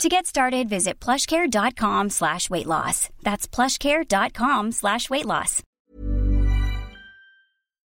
To 0.00 0.08
get 0.08 0.26
started, 0.26 0.68
visit 0.68 0.98
plushcare.com 1.00 2.10
slash 2.10 2.50
weight 2.50 2.66
loss. 2.66 3.08
That's 3.22 3.46
plushcare.com 3.46 4.72
slash 4.72 5.08
weight 5.10 5.26
loss. 5.26 5.62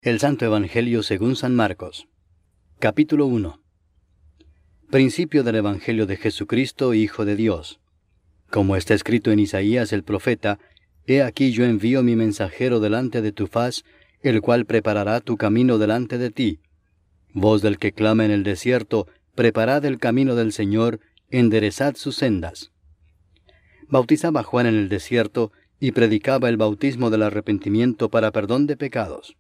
El 0.03 0.19
Santo 0.19 0.45
Evangelio 0.47 1.03
según 1.05 1.37
San 1.37 1.55
Marcos. 1.55 2.09
Capítulo 2.81 3.27
1. 3.27 3.61
Principio 4.91 5.45
del 5.45 5.57
Evangelio 5.57 6.07
de 6.07 6.17
Jesucristo, 6.17 6.93
Hijo 6.93 7.25
de 7.25 7.37
Dios. 7.37 7.79
Como 8.51 8.75
está 8.75 8.95
escrito 8.95 9.31
en 9.31 9.39
Isaías 9.39 9.93
el 9.93 10.03
profeta, 10.03 10.59
He 11.07 11.23
aquí 11.23 11.53
yo 11.53 11.65
envío 11.65 12.03
mi 12.03 12.17
mensajero 12.17 12.81
delante 12.81 13.23
de 13.23 13.33
tu 13.33 13.47
faz, 13.47 13.85
el 14.23 14.41
cual 14.41 14.67
preparará 14.67 15.21
tu 15.21 15.37
camino 15.37 15.79
delante 15.79 16.19
de 16.19 16.31
ti. 16.31 16.61
Voz 17.33 17.63
del 17.63 17.79
que 17.79 17.93
clama 17.93 18.25
en 18.25 18.31
el 18.31 18.43
desierto, 18.43 19.07
preparad 19.35 19.85
el 19.85 19.99
camino 19.99 20.35
del 20.35 20.53
Señor, 20.53 21.01
enderezad 21.33 21.97
sus 21.97 22.15
sendas. 22.15 22.71
Bautizaba 23.89 24.45
Juan 24.45 24.67
en 24.67 24.77
el 24.77 24.89
desierto 24.89 25.51
y 25.81 25.91
predicaba 25.91 26.49
el 26.49 26.57
bautismo 26.57 27.11
del 27.11 27.25
arrepentimiento 27.25 28.09
para 28.09 28.31
perdón 28.31 28.69
de 28.69 28.77
pecados 28.77 29.37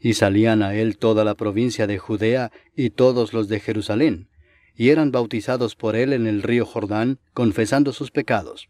y 0.00 0.14
salían 0.14 0.62
a 0.62 0.74
él 0.74 0.98
toda 0.98 1.24
la 1.24 1.34
provincia 1.34 1.86
de 1.86 1.98
Judea 1.98 2.52
y 2.74 2.90
todos 2.90 3.32
los 3.32 3.48
de 3.48 3.60
Jerusalén, 3.60 4.28
y 4.76 4.90
eran 4.90 5.10
bautizados 5.10 5.74
por 5.74 5.96
él 5.96 6.12
en 6.12 6.26
el 6.26 6.42
río 6.42 6.66
Jordán, 6.66 7.18
confesando 7.32 7.92
sus 7.92 8.10
pecados. 8.10 8.68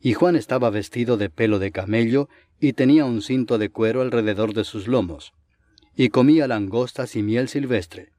Y 0.00 0.14
Juan 0.14 0.36
estaba 0.36 0.70
vestido 0.70 1.16
de 1.16 1.28
pelo 1.28 1.58
de 1.58 1.72
camello, 1.72 2.28
y 2.60 2.72
tenía 2.72 3.04
un 3.04 3.22
cinto 3.22 3.58
de 3.58 3.68
cuero 3.68 4.00
alrededor 4.02 4.54
de 4.54 4.64
sus 4.64 4.86
lomos, 4.86 5.32
y 5.96 6.08
comía 6.08 6.46
langostas 6.46 7.16
y 7.16 7.22
miel 7.22 7.48
silvestre. 7.48 8.12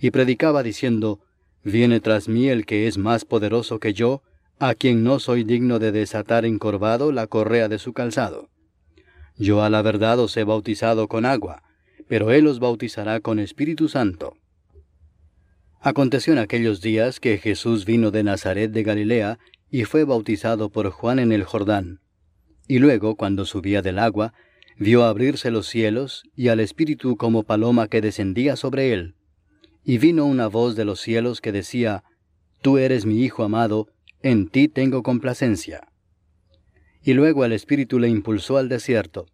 Y 0.00 0.10
predicaba 0.10 0.62
diciendo, 0.62 1.20
Viene 1.66 1.98
tras 1.98 2.28
mí 2.28 2.48
el 2.48 2.64
que 2.64 2.86
es 2.86 2.96
más 2.96 3.24
poderoso 3.24 3.80
que 3.80 3.92
yo, 3.92 4.22
a 4.60 4.76
quien 4.76 5.02
no 5.02 5.18
soy 5.18 5.42
digno 5.42 5.80
de 5.80 5.90
desatar 5.90 6.44
encorvado 6.44 7.10
la 7.10 7.26
correa 7.26 7.66
de 7.68 7.80
su 7.80 7.92
calzado. 7.92 8.50
Yo 9.36 9.64
a 9.64 9.68
la 9.68 9.82
verdad 9.82 10.20
os 10.20 10.36
he 10.36 10.44
bautizado 10.44 11.08
con 11.08 11.26
agua, 11.26 11.64
pero 12.06 12.30
Él 12.30 12.46
os 12.46 12.60
bautizará 12.60 13.18
con 13.18 13.40
Espíritu 13.40 13.88
Santo. 13.88 14.36
Aconteció 15.80 16.32
en 16.32 16.38
aquellos 16.38 16.82
días 16.82 17.18
que 17.18 17.36
Jesús 17.36 17.84
vino 17.84 18.12
de 18.12 18.22
Nazaret 18.22 18.70
de 18.70 18.84
Galilea 18.84 19.40
y 19.68 19.86
fue 19.86 20.04
bautizado 20.04 20.70
por 20.70 20.90
Juan 20.90 21.18
en 21.18 21.32
el 21.32 21.42
Jordán. 21.42 21.98
Y 22.68 22.78
luego, 22.78 23.16
cuando 23.16 23.44
subía 23.44 23.82
del 23.82 23.98
agua, 23.98 24.34
vio 24.78 25.02
abrirse 25.02 25.50
los 25.50 25.66
cielos 25.66 26.22
y 26.36 26.46
al 26.46 26.60
Espíritu 26.60 27.16
como 27.16 27.42
paloma 27.42 27.88
que 27.88 28.00
descendía 28.00 28.54
sobre 28.54 28.92
él. 28.92 29.15
Y 29.86 29.96
vino 29.96 30.26
una 30.26 30.48
voz 30.48 30.76
de 30.76 30.84
los 30.84 31.00
cielos 31.00 31.40
que 31.40 31.52
decía, 31.52 32.04
Tú 32.60 32.76
eres 32.76 33.06
mi 33.06 33.22
Hijo 33.22 33.42
amado, 33.42 33.88
en 34.20 34.48
ti 34.48 34.68
tengo 34.68 35.02
complacencia 35.02 35.88
y 37.06 37.14
luego 37.14 37.44
el 37.44 37.52
Espíritu 37.52 38.00
le 38.00 38.08
impulsó 38.08 38.58
al 38.58 38.68
desierto. 38.68 39.26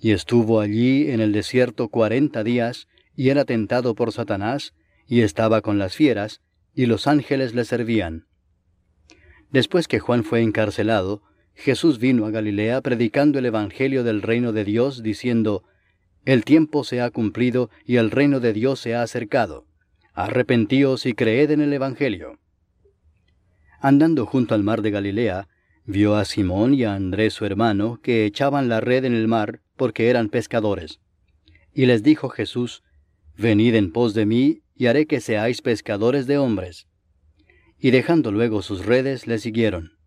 Y 0.00 0.10
estuvo 0.10 0.58
allí 0.58 1.12
en 1.12 1.20
el 1.20 1.30
desierto 1.30 1.88
cuarenta 1.88 2.42
días, 2.42 2.88
y 3.14 3.28
era 3.28 3.44
tentado 3.44 3.94
por 3.94 4.10
Satanás, 4.10 4.74
y 5.06 5.20
estaba 5.20 5.60
con 5.60 5.78
las 5.78 5.94
fieras, 5.94 6.40
y 6.74 6.86
los 6.86 7.06
ángeles 7.06 7.54
le 7.54 7.64
servían. 7.64 8.26
Después 9.52 9.86
que 9.86 10.00
Juan 10.00 10.24
fue 10.24 10.42
encarcelado, 10.42 11.22
Jesús 11.54 12.00
vino 12.00 12.26
a 12.26 12.32
Galilea 12.32 12.80
predicando 12.80 13.38
el 13.38 13.46
Evangelio 13.46 14.02
del 14.02 14.20
reino 14.20 14.52
de 14.52 14.64
Dios, 14.64 15.04
diciendo, 15.04 15.62
El 16.24 16.44
tiempo 16.44 16.82
se 16.82 17.00
ha 17.00 17.10
cumplido 17.10 17.70
y 17.84 17.94
el 17.98 18.10
reino 18.10 18.40
de 18.40 18.52
Dios 18.52 18.80
se 18.80 18.96
ha 18.96 19.02
acercado. 19.02 19.66
Arrepentíos 20.16 21.06
y 21.06 21.14
creed 21.14 21.50
en 21.50 21.60
el 21.60 21.72
Evangelio. 21.72 22.38
Andando 23.80 24.26
junto 24.26 24.54
al 24.54 24.62
mar 24.62 24.80
de 24.80 24.92
Galilea, 24.92 25.48
Vio 25.86 26.14
a 26.14 26.24
Simón 26.24 26.72
y 26.72 26.84
a 26.84 26.94
Andrés 26.94 27.34
su 27.34 27.44
hermano, 27.44 28.00
que 28.00 28.24
echaban 28.24 28.68
la 28.68 28.80
red 28.80 29.04
en 29.04 29.12
el 29.12 29.26
mar, 29.26 29.60
porque 29.76 30.08
eran 30.08 30.28
pescadores. 30.28 31.00
Y 31.74 31.86
les 31.86 32.04
dijo 32.04 32.28
Jesús, 32.28 32.84
Venid 33.36 33.74
en 33.74 33.90
pos 33.90 34.14
de 34.14 34.24
mí, 34.24 34.62
y 34.76 34.86
haré 34.86 35.06
que 35.06 35.20
seáis 35.20 35.60
pescadores 35.62 36.28
de 36.28 36.38
hombres. 36.38 36.86
Y 37.76 37.90
dejando 37.90 38.30
luego 38.30 38.62
sus 38.62 38.86
redes, 38.86 39.26
le 39.26 39.38
siguieron. 39.38 39.98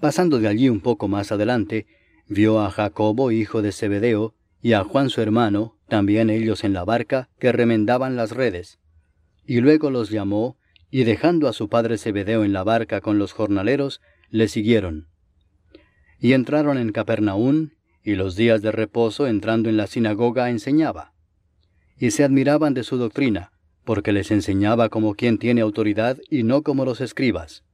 Pasando 0.00 0.40
de 0.40 0.48
allí 0.48 0.68
un 0.68 0.80
poco 0.80 1.06
más 1.06 1.30
adelante, 1.30 1.86
vio 2.26 2.60
a 2.60 2.70
Jacobo, 2.70 3.30
hijo 3.30 3.62
de 3.62 3.70
Zebedeo, 3.70 4.34
y 4.62 4.72
a 4.72 4.84
Juan 4.84 5.10
su 5.10 5.20
hermano, 5.20 5.76
también 5.88 6.30
ellos 6.30 6.64
en 6.64 6.72
la 6.72 6.84
barca, 6.84 7.28
que 7.38 7.52
remendaban 7.52 8.16
las 8.16 8.32
redes. 8.32 8.78
Y 9.46 9.60
luego 9.60 9.90
los 9.90 10.10
llamó, 10.10 10.56
y 10.90 11.04
dejando 11.04 11.48
a 11.48 11.52
su 11.52 11.68
padre 11.68 11.98
Zebedeo 11.98 12.44
en 12.44 12.52
la 12.52 12.64
barca 12.64 13.00
con 13.00 13.18
los 13.18 13.32
jornaleros, 13.32 14.00
le 14.30 14.48
siguieron. 14.48 15.08
Y 16.18 16.32
entraron 16.32 16.78
en 16.78 16.92
Capernaún, 16.92 17.74
y 18.02 18.14
los 18.14 18.36
días 18.36 18.62
de 18.62 18.72
reposo 18.72 19.26
entrando 19.26 19.68
en 19.68 19.76
la 19.76 19.86
sinagoga 19.86 20.50
enseñaba. 20.50 21.12
Y 21.98 22.10
se 22.10 22.24
admiraban 22.24 22.74
de 22.74 22.84
su 22.84 22.96
doctrina, 22.96 23.52
porque 23.84 24.12
les 24.12 24.30
enseñaba 24.30 24.88
como 24.88 25.14
quien 25.14 25.38
tiene 25.38 25.60
autoridad 25.60 26.18
y 26.30 26.42
no 26.42 26.62
como 26.62 26.84
los 26.84 27.00
escribas. 27.00 27.64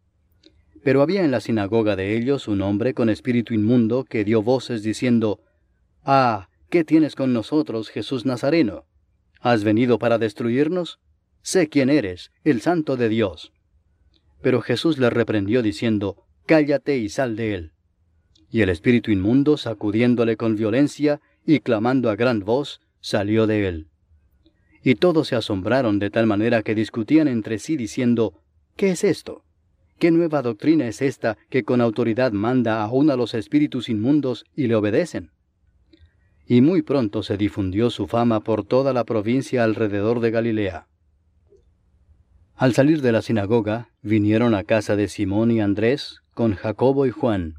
Pero 0.83 1.03
había 1.03 1.25
en 1.25 1.31
la 1.31 1.41
sinagoga 1.41 1.97
de 1.97 2.17
ellos 2.17 2.47
un 2.47 2.63
hombre 2.63 2.95
con 2.95 3.09
espíritu 3.09 3.55
inmundo 3.55 4.05
que 4.05 4.25
dio 4.25 4.43
voces 4.43 4.83
diciendo, 4.83 5.41
Ah, 6.05 6.49
¿qué 6.75 6.83
tienes 6.83 7.15
con 7.15 7.33
nosotros, 7.33 7.89
Jesús 7.89 8.27
Nazareno? 8.27 8.85
¿Has 9.39 9.63
venido 9.63 10.01
para 10.01 10.19
destruirnos? 10.19 10.99
Sé 11.41 11.69
quién 11.69 11.89
eres, 11.89 12.33
el 12.43 12.63
santo 12.63 12.97
de 12.97 13.09
Dios. 13.09 13.53
Pero 14.43 14.61
Jesús 14.61 14.99
le 14.99 15.09
reprendió 15.09 15.63
diciendo, 15.63 16.27
cállate 16.47 16.99
y 16.99 17.11
sal 17.11 17.37
de 17.37 17.55
él. 17.55 17.73
Y 18.51 18.63
el 18.63 18.71
espíritu 18.71 19.13
inmundo, 19.13 19.57
sacudiéndole 19.57 20.37
con 20.37 20.57
violencia 20.57 21.21
y 21.47 21.61
clamando 21.61 22.11
a 22.11 22.17
gran 22.17 22.41
voz, 22.41 22.81
salió 23.01 23.47
de 23.47 23.69
él. 23.69 23.87
Y 24.83 24.97
todos 24.97 25.29
se 25.29 25.37
asombraron 25.37 26.01
de 26.01 26.11
tal 26.11 26.27
manera 26.27 26.65
que 26.65 26.75
discutían 26.75 27.29
entre 27.29 27.61
sí 27.61 27.77
diciendo, 27.77 28.43
¿qué 28.75 28.91
es 28.91 29.05
esto? 29.05 29.45
¿Qué 30.01 30.11
nueva 30.11 30.43
doctrina 30.43 30.89
es 30.89 31.03
esta 31.03 31.39
que 31.51 31.63
con 31.63 31.81
autoridad 31.81 32.33
manda 32.33 32.83
aún 32.83 33.13
a 33.13 33.17
los 33.17 33.35
espíritus 33.35 33.89
inmundos 33.89 34.45
y 34.57 34.67
le 34.67 34.75
obedecen? 34.75 35.31
Y 36.47 36.61
muy 36.61 36.83
pronto 36.83 37.23
se 37.23 37.37
difundió 37.37 37.91
su 37.91 38.07
fama 38.07 38.41
por 38.41 38.65
toda 38.65 38.93
la 38.93 39.05
provincia 39.05 39.65
alrededor 39.65 40.21
de 40.21 40.31
Galilea. 40.31 40.87
Al 42.57 42.75
salir 42.75 43.03
de 43.03 43.13
la 43.13 43.23
sinagoga, 43.23 43.89
vinieron 44.03 44.55
a 44.55 44.63
casa 44.63 44.95
de 44.95 45.09
Simón 45.09 45.51
y 45.51 45.61
Andrés, 45.61 46.21
con 46.35 46.55
Jacobo 46.55 47.07
y 47.07 47.11
Juan. 47.11 47.55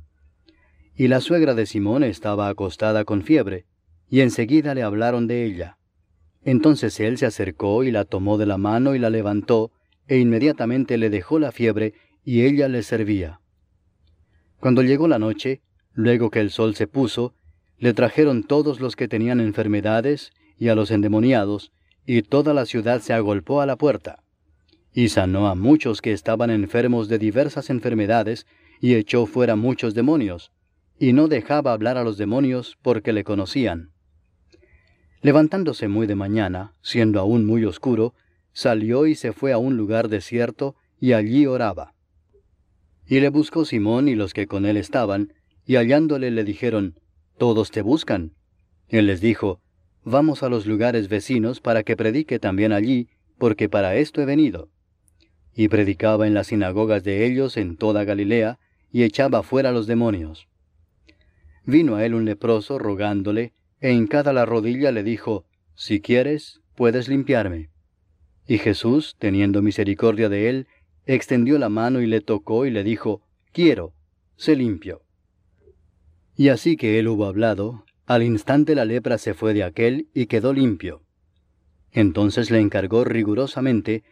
Y 0.96 1.08
la 1.10 1.20
suegra 1.20 1.54
de 1.54 1.66
Simón 1.66 2.04
estaba 2.04 2.48
acostada 2.48 3.04
con 3.04 3.24
fiebre, 3.24 3.66
y 4.08 4.22
enseguida 4.22 4.74
le 4.74 4.84
hablaron 4.84 5.28
de 5.28 5.46
ella. 5.46 5.78
Entonces 6.44 7.00
él 7.00 7.18
se 7.18 7.26
acercó 7.26 7.84
y 7.84 7.92
la 7.92 8.06
tomó 8.06 8.38
de 8.38 8.46
la 8.46 8.58
mano 8.58 8.96
y 8.96 9.00
la 9.00 9.10
levantó, 9.10 9.72
e 10.08 10.20
inmediatamente 10.20 10.98
le 10.98 11.10
dejó 11.10 11.40
la 11.40 11.52
fiebre, 11.52 11.94
y 12.24 12.44
ella 12.46 12.68
le 12.68 12.84
servía. 12.84 13.42
Cuando 14.60 14.82
llegó 14.82 15.08
la 15.08 15.20
noche, 15.20 15.62
luego 15.94 16.30
que 16.30 16.40
el 16.40 16.52
sol 16.52 16.76
se 16.76 16.88
puso, 16.88 17.34
le 17.78 17.94
trajeron 17.94 18.44
todos 18.44 18.80
los 18.80 18.96
que 18.96 19.08
tenían 19.08 19.40
enfermedades 19.40 20.32
y 20.58 20.70
a 20.70 20.76
los 20.76 20.92
endemoniados, 20.92 21.72
y 22.06 22.22
toda 22.22 22.54
la 22.54 22.66
ciudad 22.66 23.02
se 23.02 23.14
agolpó 23.14 23.62
a 23.62 23.66
la 23.66 23.76
puerta. 23.76 24.24
Y 24.94 25.10
sanó 25.10 25.48
a 25.48 25.56
muchos 25.56 26.02
que 26.02 26.14
estaban 26.14 26.50
enfermos 26.50 27.10
de 27.10 27.18
diversas 27.18 27.70
enfermedades, 27.70 28.46
y 28.80 28.96
echó 28.96 29.26
fuera 29.26 29.56
muchos 29.56 29.94
demonios, 29.94 30.52
y 31.00 31.14
no 31.14 31.28
dejaba 31.28 31.74
hablar 31.74 31.98
a 31.98 32.04
los 32.04 32.18
demonios 32.18 32.78
porque 32.82 33.12
le 33.12 33.24
conocían. 33.24 33.92
Levantándose 35.22 35.88
muy 35.88 36.08
de 36.08 36.16
mañana, 36.16 36.74
siendo 36.82 37.20
aún 37.20 37.46
muy 37.46 37.66
oscuro, 37.66 38.14
salió 38.54 39.08
y 39.08 39.16
se 39.16 39.34
fue 39.34 39.52
a 39.52 39.58
un 39.58 39.76
lugar 39.76 40.08
desierto, 40.08 40.76
y 41.00 41.14
allí 41.14 41.46
oraba. 41.46 41.94
Y 43.08 43.20
le 43.20 43.30
buscó 43.30 43.66
Simón 43.66 44.08
y 44.08 44.16
los 44.16 44.34
que 44.34 44.48
con 44.48 44.66
él 44.66 44.78
estaban, 44.78 45.34
y 45.66 45.76
hallándole 45.76 46.32
le 46.32 46.44
dijeron, 46.44 47.00
Todos 47.38 47.72
te 47.72 47.82
buscan. 47.82 48.32
Él 48.88 49.08
les 49.08 49.20
dijo, 49.20 49.60
Vamos 50.04 50.44
a 50.44 50.50
los 50.50 50.66
lugares 50.66 51.10
vecinos 51.10 51.60
para 51.60 51.84
que 51.84 51.98
predique 51.98 52.40
también 52.40 52.72
allí, 52.72 53.10
porque 53.38 53.68
para 53.70 53.96
esto 53.96 54.22
he 54.22 54.26
venido. 54.26 54.70
Y 55.54 55.68
predicaba 55.68 56.28
en 56.28 56.34
las 56.34 56.48
sinagogas 56.48 57.04
de 57.04 57.26
ellos 57.26 57.58
en 57.58 57.76
toda 57.76 58.04
Galilea, 58.04 58.60
y 58.92 59.04
echaba 59.04 59.44
fuera 59.44 59.72
los 59.72 59.88
demonios. 59.88 60.48
vino 61.66 61.96
a 61.96 62.06
él 62.06 62.14
un 62.14 62.26
leproso 62.26 62.78
rogándole, 62.78 63.54
e 63.82 63.92
hincada 63.92 64.32
la 64.32 64.46
rodilla 64.46 64.92
le 64.92 65.04
dijo, 65.04 65.46
Si 65.76 66.00
quieres, 66.00 66.62
puedes 66.76 67.08
limpiarme. 67.08 67.70
Y 68.48 68.60
Jesús, 68.60 69.16
teniendo 69.18 69.62
misericordia 69.62 70.30
de 70.30 70.50
él, 70.50 70.68
extendió 71.06 71.58
la 71.58 71.70
mano 71.70 72.02
y 72.02 72.06
le 72.06 72.22
tocó 72.22 72.66
y 72.66 72.72
le 72.72 72.84
dijo, 72.84 73.22
Quiero, 73.52 73.94
sé 74.38 74.56
limpio. 74.56 75.05
Y 76.36 76.50
así 76.50 76.76
que 76.76 77.00
él 77.00 77.08
hubo 77.08 77.26
hablado, 77.26 77.86
al 78.06 78.24
instante 78.24 78.76
la 78.76 78.86
lepra 78.86 79.18
se 79.18 79.34
fue 79.34 79.54
de 79.54 79.64
aquel 79.64 80.10
y 80.14 80.26
quedó 80.26 80.54
limpio. 80.54 81.02
Entonces 81.92 82.52
le 82.52 82.60
encargó 82.60 83.04
rigurosamente, 83.04 84.04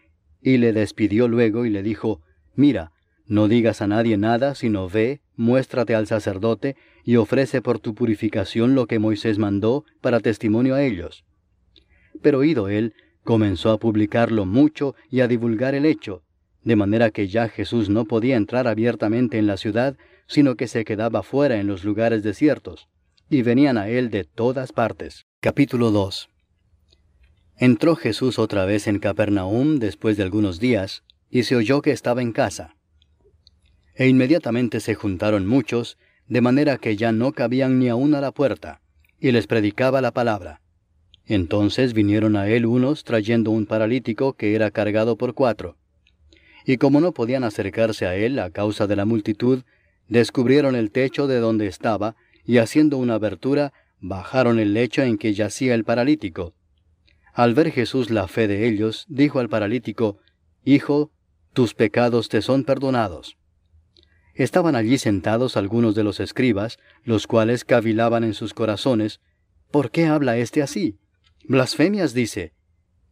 y 0.42 0.58
le 0.58 0.74
despidió 0.74 1.28
luego 1.28 1.66
y 1.66 1.70
le 1.70 1.84
dijo, 1.84 2.22
Mira, 2.56 2.92
no 3.25 3.48
digas 3.48 3.81
a 3.81 3.88
nadie 3.88 4.18
nada, 4.18 4.56
sino 4.56 4.90
ve, 4.90 5.22
muéstrate 5.36 5.96
al 5.96 6.08
sacerdote, 6.08 6.75
y 7.04 7.18
ofrece 7.18 7.62
por 7.62 7.80
tu 7.80 7.94
purificación 7.94 8.76
lo 8.76 8.88
que 8.88 9.00
Moisés 9.00 9.38
mandó 9.38 9.86
para 10.02 10.19
testimonio 10.19 10.76
a 10.76 10.84
ellos. 10.84 11.26
Pero 12.22 12.40
oído 12.40 12.69
él, 12.69 12.94
comenzó 13.24 13.72
a 13.72 13.80
publicarlo 13.80 14.46
mucho 14.46 14.96
y 15.10 15.22
a 15.22 15.28
divulgar 15.28 15.76
el 15.76 15.86
hecho, 15.86 16.24
de 16.64 16.76
manera 16.76 17.12
que 17.12 17.28
ya 17.28 17.50
Jesús 17.50 17.90
no 17.90 18.06
podía 18.06 18.38
entrar 18.38 18.68
abiertamente 18.68 19.38
en 19.38 19.48
la 19.48 19.58
ciudad, 19.58 19.98
sino 20.28 20.56
que 20.56 20.68
se 20.68 20.86
quedaba 20.86 21.24
fuera 21.24 21.60
en 21.60 21.68
los 21.68 21.84
lugares 21.84 22.24
desiertos, 22.24 22.88
y 23.30 23.42
venían 23.42 23.78
a 23.78 23.90
él 23.90 24.10
de 24.10 24.24
todas 24.24 24.72
partes. 24.72 25.25
Capítulo 25.40 25.92
2 25.92 26.30
Entró 27.58 27.96
Jesús 27.96 28.40
otra 28.40 28.66
vez 28.66 28.88
en 28.88 29.00
Capernaum 29.00 29.80
después 29.80 30.18
de 30.18 30.24
algunos 30.24 30.60
días, 30.60 31.04
y 31.30 31.44
se 31.44 31.56
oyó 31.56 31.81
que 31.81 31.92
estaba 31.92 32.22
en 32.22 32.31
casa. 32.31 32.75
E 33.96 34.08
inmediatamente 34.08 34.80
se 34.80 34.96
juntaron 34.96 35.46
muchos, 35.48 35.98
de 36.28 36.42
manera 36.42 36.78
que 36.78 36.96
ya 36.96 37.12
no 37.12 37.31
cabían 37.31 37.80
ni 37.80 37.90
aún 37.90 38.16
a 38.16 38.22
la 38.22 38.31
puerta, 38.31 38.81
y 39.19 39.31
les 39.31 39.48
predicaba 39.48 40.02
la 40.02 40.12
palabra. 40.12 40.62
Entonces 41.26 41.94
vinieron 41.94 42.36
a 42.36 42.48
él 42.48 42.66
unos 42.66 43.04
trayendo 43.04 43.52
un 43.52 43.66
paralítico 43.66 44.34
que 44.34 44.56
era 44.56 44.72
cargado 44.72 45.18
por 45.18 45.34
cuatro. 45.34 45.78
Y 46.66 46.78
como 46.78 47.02
no 47.02 47.14
podían 47.14 47.44
acercarse 47.44 48.06
a 48.06 48.16
él 48.16 48.40
a 48.40 48.50
causa 48.50 48.88
de 48.88 48.96
la 48.96 49.06
multitud, 49.06 49.64
descubrieron 50.08 50.76
el 50.76 50.92
techo 50.92 51.28
de 51.28 51.40
donde 51.40 51.68
estaba, 51.68 52.16
y 52.46 52.58
haciendo 52.58 52.98
una 52.98 53.16
abertura, 53.16 53.74
bajaron 54.00 54.60
el 54.60 54.74
lecho 54.74 55.02
en 55.02 55.18
que 55.18 55.34
yacía 55.34 55.76
el 55.76 55.84
paralítico. 55.84 56.54
Al 57.34 57.54
ver 57.54 57.72
Jesús 57.72 58.10
la 58.10 58.28
fe 58.28 58.48
de 58.48 58.68
ellos, 58.68 59.06
dijo 59.08 59.40
al 59.40 59.50
paralítico, 59.50 60.20
Hijo, 60.66 61.12
tus 61.54 61.74
pecados 61.74 62.30
te 62.30 62.42
son 62.42 62.64
perdonados. 62.64 63.38
Estaban 64.34 64.76
allí 64.76 64.98
sentados 64.98 65.58
algunos 65.58 65.94
de 65.96 66.04
los 66.04 66.20
escribas, 66.20 66.80
los 67.04 67.28
cuales 67.28 67.66
cavilaban 67.66 68.24
en 68.24 68.34
sus 68.34 68.54
corazones, 68.54 69.22
¿por 69.72 69.92
qué 69.92 70.06
habla 70.06 70.38
éste 70.38 70.62
así? 70.62 70.98
Blasfemias 71.46 72.14
dice, 72.14 72.54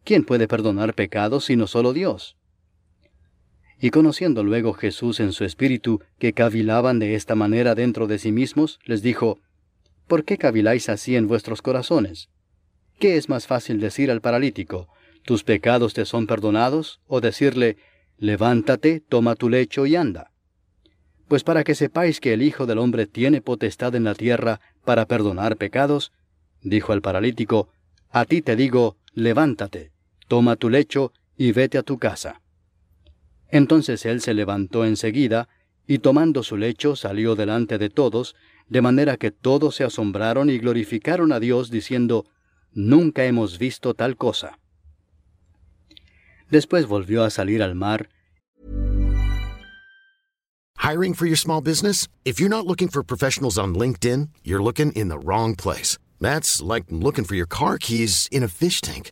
¿quién 0.04 0.24
puede 0.24 0.48
perdonar 0.48 0.96
pecados 0.96 1.46
sino 1.46 1.68
solo 1.68 1.94
Dios? 1.94 2.38
Y 3.84 3.90
conociendo 3.90 4.44
luego 4.44 4.74
Jesús 4.74 5.20
en 5.20 5.34
su 5.34 5.44
espíritu 5.44 6.02
que 6.20 6.34
cavilaban 6.34 7.00
de 7.00 7.16
esta 7.16 7.34
manera 7.34 7.74
dentro 7.74 8.06
de 8.06 8.20
sí 8.20 8.32
mismos, 8.32 8.80
les 8.86 9.02
dijo, 9.02 9.40
¿Por 10.06 10.24
qué 10.24 10.38
caviláis 10.38 10.88
así 10.88 11.16
en 11.16 11.28
vuestros 11.28 11.64
corazones? 11.64 12.30
¿Qué 13.00 13.18
es 13.18 13.28
más 13.28 13.48
fácil 13.48 13.80
decir 13.80 14.12
al 14.12 14.22
paralítico, 14.22 14.88
tus 15.26 15.44
pecados 15.44 15.96
te 15.96 16.06
son 16.06 16.28
perdonados, 16.28 17.00
o 17.08 17.22
decirle, 17.22 17.78
levántate, 18.20 19.00
toma 19.00 19.34
tu 19.34 19.50
lecho 19.50 19.88
y 19.88 19.96
anda? 19.96 20.32
Pues 21.28 21.44
para 21.44 21.64
que 21.64 21.74
sepáis 21.74 22.20
que 22.20 22.34
el 22.34 22.44
Hijo 22.44 22.68
del 22.68 22.78
Hombre 22.78 23.08
tiene 23.08 23.42
potestad 23.42 23.96
en 23.96 24.04
la 24.04 24.14
tierra 24.14 24.62
para 24.86 25.08
perdonar 25.08 25.58
pecados, 25.58 26.12
dijo 26.62 26.94
al 26.94 27.02
paralítico, 27.02 27.70
a 28.12 28.26
ti 28.26 28.44
te 28.44 28.56
digo, 28.56 28.98
levántate, 29.14 29.92
toma 30.28 30.56
tu 30.56 30.70
lecho 30.70 31.14
y 31.36 31.52
vete 31.52 31.80
a 31.80 31.84
tu 31.84 31.98
casa. 31.98 32.41
Entonces 33.52 34.06
él 34.06 34.22
se 34.22 34.34
levantó 34.34 34.86
enseguida, 34.86 35.50
y 35.88 36.00
tomando 36.00 36.44
su 36.44 36.58
lecho 36.58 36.96
salió 36.96 37.36
delante 37.36 37.78
de 37.78 37.90
todos, 37.90 38.36
de 38.70 38.82
manera 38.82 39.18
que 39.18 39.32
todos 39.32 39.76
se 39.76 39.84
asombraron 39.84 40.50
y 40.50 40.58
glorificaron 40.58 41.34
a 41.34 41.40
Dios 41.40 41.70
diciendo, 41.70 42.26
Nunca 42.74 43.26
hemos 43.26 43.58
visto 43.58 43.94
tal 43.94 44.16
cosa. 44.16 44.58
Después 46.50 46.88
volvió 46.88 47.24
a 47.24 47.30
salir 47.30 47.62
al 47.62 47.76
mar. 47.76 48.10
Hiring 50.78 51.14
for 51.14 51.28
your 51.28 51.38
small 51.38 51.62
business? 51.62 52.08
If 52.24 52.40
you're 52.40 52.50
not 52.50 52.66
looking 52.66 52.88
for 52.88 53.04
professionals 53.04 53.58
on 53.58 53.76
LinkedIn, 53.76 54.30
you're 54.44 54.64
looking 54.64 54.92
in 54.94 55.10
the 55.10 55.20
wrong 55.20 55.56
place. 55.56 55.98
That's 56.20 56.62
like 56.62 56.86
looking 56.90 57.26
for 57.26 57.36
your 57.36 57.46
car 57.46 57.78
keys 57.78 58.28
in 58.32 58.42
a 58.44 58.48
fish 58.48 58.82
tank. 58.82 59.12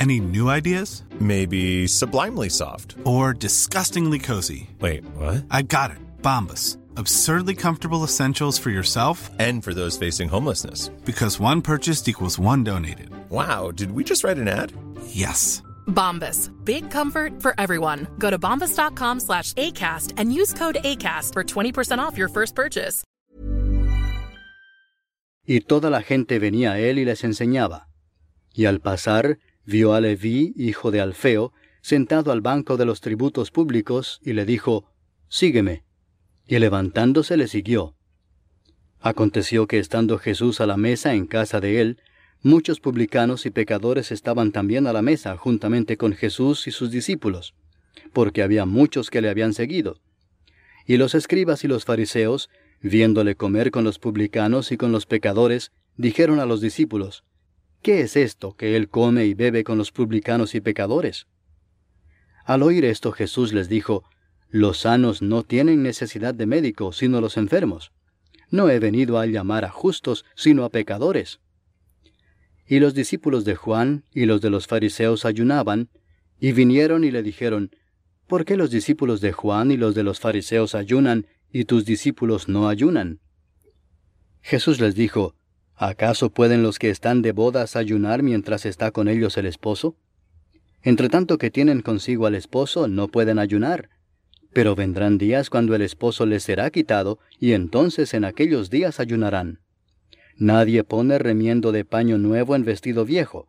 Any 0.00 0.18
new 0.18 0.48
ideas? 0.48 1.02
Maybe 1.20 1.86
sublimely 1.86 2.48
soft. 2.48 2.96
Or 3.04 3.34
disgustingly 3.34 4.18
cozy. 4.18 4.70
Wait, 4.80 5.04
what? 5.14 5.44
I 5.50 5.60
got 5.62 5.90
it. 5.90 5.98
Bombas. 6.22 6.78
Absurdly 6.96 7.54
comfortable 7.54 8.02
essentials 8.02 8.58
for 8.58 8.70
yourself 8.70 9.30
And 9.38 9.62
for 9.62 9.74
those 9.74 9.98
facing 9.98 10.28
homelessness. 10.30 10.88
because 11.04 11.38
one 11.38 11.60
purchased 11.62 12.08
equals 12.08 12.38
one 12.38 12.64
donated. 12.64 13.10
Wow, 13.30 13.70
did 13.72 13.92
we 13.92 14.02
just 14.02 14.24
write 14.24 14.38
an 14.38 14.48
ad? 14.48 14.72
Yes. 15.06 15.62
Bombas. 15.86 16.50
Big 16.64 16.90
comfort 16.90 17.40
for 17.42 17.54
everyone. 17.58 18.06
Go 18.18 18.30
to 18.30 18.38
bombas.com 18.38 19.20
slash 19.20 19.52
ACAST 19.54 20.14
and 20.16 20.32
use 20.32 20.54
code 20.54 20.78
ACAST 20.82 21.32
for 21.34 21.44
20% 21.44 21.98
off 21.98 22.16
your 22.16 22.28
first 22.28 22.54
purchase. 22.54 23.04
Y 25.46 25.60
toda 25.60 25.90
la 25.90 26.00
gente 26.02 26.38
venía 26.38 26.72
a 26.72 26.78
él 26.78 26.98
y 26.98 27.04
les 27.04 27.22
enseñaba. 27.24 27.86
Y 28.54 28.66
al 28.66 28.78
pasar, 28.80 29.38
vio 29.64 29.94
a 29.94 30.00
Leví, 30.00 30.52
hijo 30.56 30.90
de 30.90 31.00
Alfeo, 31.00 31.52
sentado 31.82 32.32
al 32.32 32.40
banco 32.40 32.76
de 32.76 32.84
los 32.84 33.00
tributos 33.00 33.50
públicos, 33.50 34.20
y 34.24 34.32
le 34.32 34.44
dijo, 34.44 34.90
Sígueme. 35.28 35.84
Y 36.46 36.58
levantándose 36.58 37.36
le 37.36 37.46
siguió. 37.46 37.94
Aconteció 39.00 39.66
que 39.66 39.78
estando 39.78 40.18
Jesús 40.18 40.60
a 40.60 40.66
la 40.66 40.76
mesa 40.76 41.14
en 41.14 41.26
casa 41.26 41.60
de 41.60 41.80
él, 41.80 42.02
muchos 42.42 42.80
publicanos 42.80 43.46
y 43.46 43.50
pecadores 43.50 44.10
estaban 44.12 44.52
también 44.52 44.86
a 44.86 44.92
la 44.92 45.02
mesa 45.02 45.36
juntamente 45.36 45.96
con 45.96 46.12
Jesús 46.12 46.66
y 46.66 46.70
sus 46.70 46.90
discípulos, 46.90 47.54
porque 48.12 48.42
había 48.42 48.66
muchos 48.66 49.08
que 49.08 49.20
le 49.20 49.30
habían 49.30 49.54
seguido. 49.54 50.00
Y 50.86 50.96
los 50.96 51.14
escribas 51.14 51.64
y 51.64 51.68
los 51.68 51.84
fariseos, 51.84 52.50
viéndole 52.82 53.36
comer 53.36 53.70
con 53.70 53.84
los 53.84 53.98
publicanos 53.98 54.72
y 54.72 54.76
con 54.76 54.92
los 54.92 55.06
pecadores, 55.06 55.70
dijeron 55.96 56.40
a 56.40 56.46
los 56.46 56.60
discípulos, 56.60 57.24
¿Qué 57.82 58.02
es 58.02 58.14
esto 58.16 58.54
que 58.56 58.76
él 58.76 58.90
come 58.90 59.24
y 59.24 59.32
bebe 59.32 59.64
con 59.64 59.78
los 59.78 59.90
publicanos 59.90 60.54
y 60.54 60.60
pecadores? 60.60 61.26
Al 62.44 62.62
oír 62.62 62.84
esto 62.84 63.10
Jesús 63.12 63.54
les 63.54 63.70
dijo, 63.70 64.04
Los 64.50 64.80
sanos 64.80 65.22
no 65.22 65.44
tienen 65.44 65.82
necesidad 65.82 66.34
de 66.34 66.44
médico, 66.44 66.92
sino 66.92 67.22
los 67.22 67.38
enfermos. 67.38 67.92
No 68.50 68.68
he 68.68 68.78
venido 68.80 69.18
a 69.18 69.24
llamar 69.24 69.64
a 69.64 69.70
justos, 69.70 70.26
sino 70.34 70.64
a 70.64 70.70
pecadores. 70.70 71.40
Y 72.66 72.80
los 72.80 72.92
discípulos 72.92 73.44
de 73.46 73.54
Juan 73.54 74.04
y 74.12 74.26
los 74.26 74.42
de 74.42 74.50
los 74.50 74.66
fariseos 74.66 75.24
ayunaban, 75.24 75.88
y 76.38 76.52
vinieron 76.52 77.02
y 77.04 77.10
le 77.10 77.22
dijeron, 77.22 77.70
¿Por 78.26 78.44
qué 78.44 78.56
los 78.56 78.70
discípulos 78.70 79.20
de 79.22 79.32
Juan 79.32 79.70
y 79.70 79.76
los 79.76 79.94
de 79.94 80.02
los 80.02 80.20
fariseos 80.20 80.74
ayunan, 80.74 81.26
y 81.50 81.64
tus 81.64 81.86
discípulos 81.86 82.48
no 82.48 82.68
ayunan? 82.68 83.20
Jesús 84.42 84.80
les 84.80 84.94
dijo, 84.94 85.34
¿Acaso 85.82 86.28
pueden 86.28 86.62
los 86.62 86.78
que 86.78 86.90
están 86.90 87.22
de 87.22 87.32
bodas 87.32 87.74
ayunar 87.74 88.22
mientras 88.22 88.66
está 88.66 88.90
con 88.90 89.08
ellos 89.08 89.38
el 89.38 89.46
esposo? 89.46 89.96
Entre 90.82 91.08
tanto 91.08 91.38
que 91.38 91.50
tienen 91.50 91.80
consigo 91.80 92.26
al 92.26 92.34
esposo, 92.34 92.86
no 92.86 93.08
pueden 93.08 93.38
ayunar. 93.38 93.88
Pero 94.52 94.74
vendrán 94.74 95.16
días 95.16 95.48
cuando 95.48 95.74
el 95.74 95.80
esposo 95.80 96.26
les 96.26 96.42
será 96.42 96.68
quitado, 96.68 97.18
y 97.38 97.52
entonces 97.52 98.12
en 98.12 98.26
aquellos 98.26 98.68
días 98.68 99.00
ayunarán. 99.00 99.60
Nadie 100.36 100.84
pone 100.84 101.18
remiendo 101.18 101.72
de 101.72 101.86
paño 101.86 102.18
nuevo 102.18 102.54
en 102.54 102.66
vestido 102.66 103.06
viejo. 103.06 103.46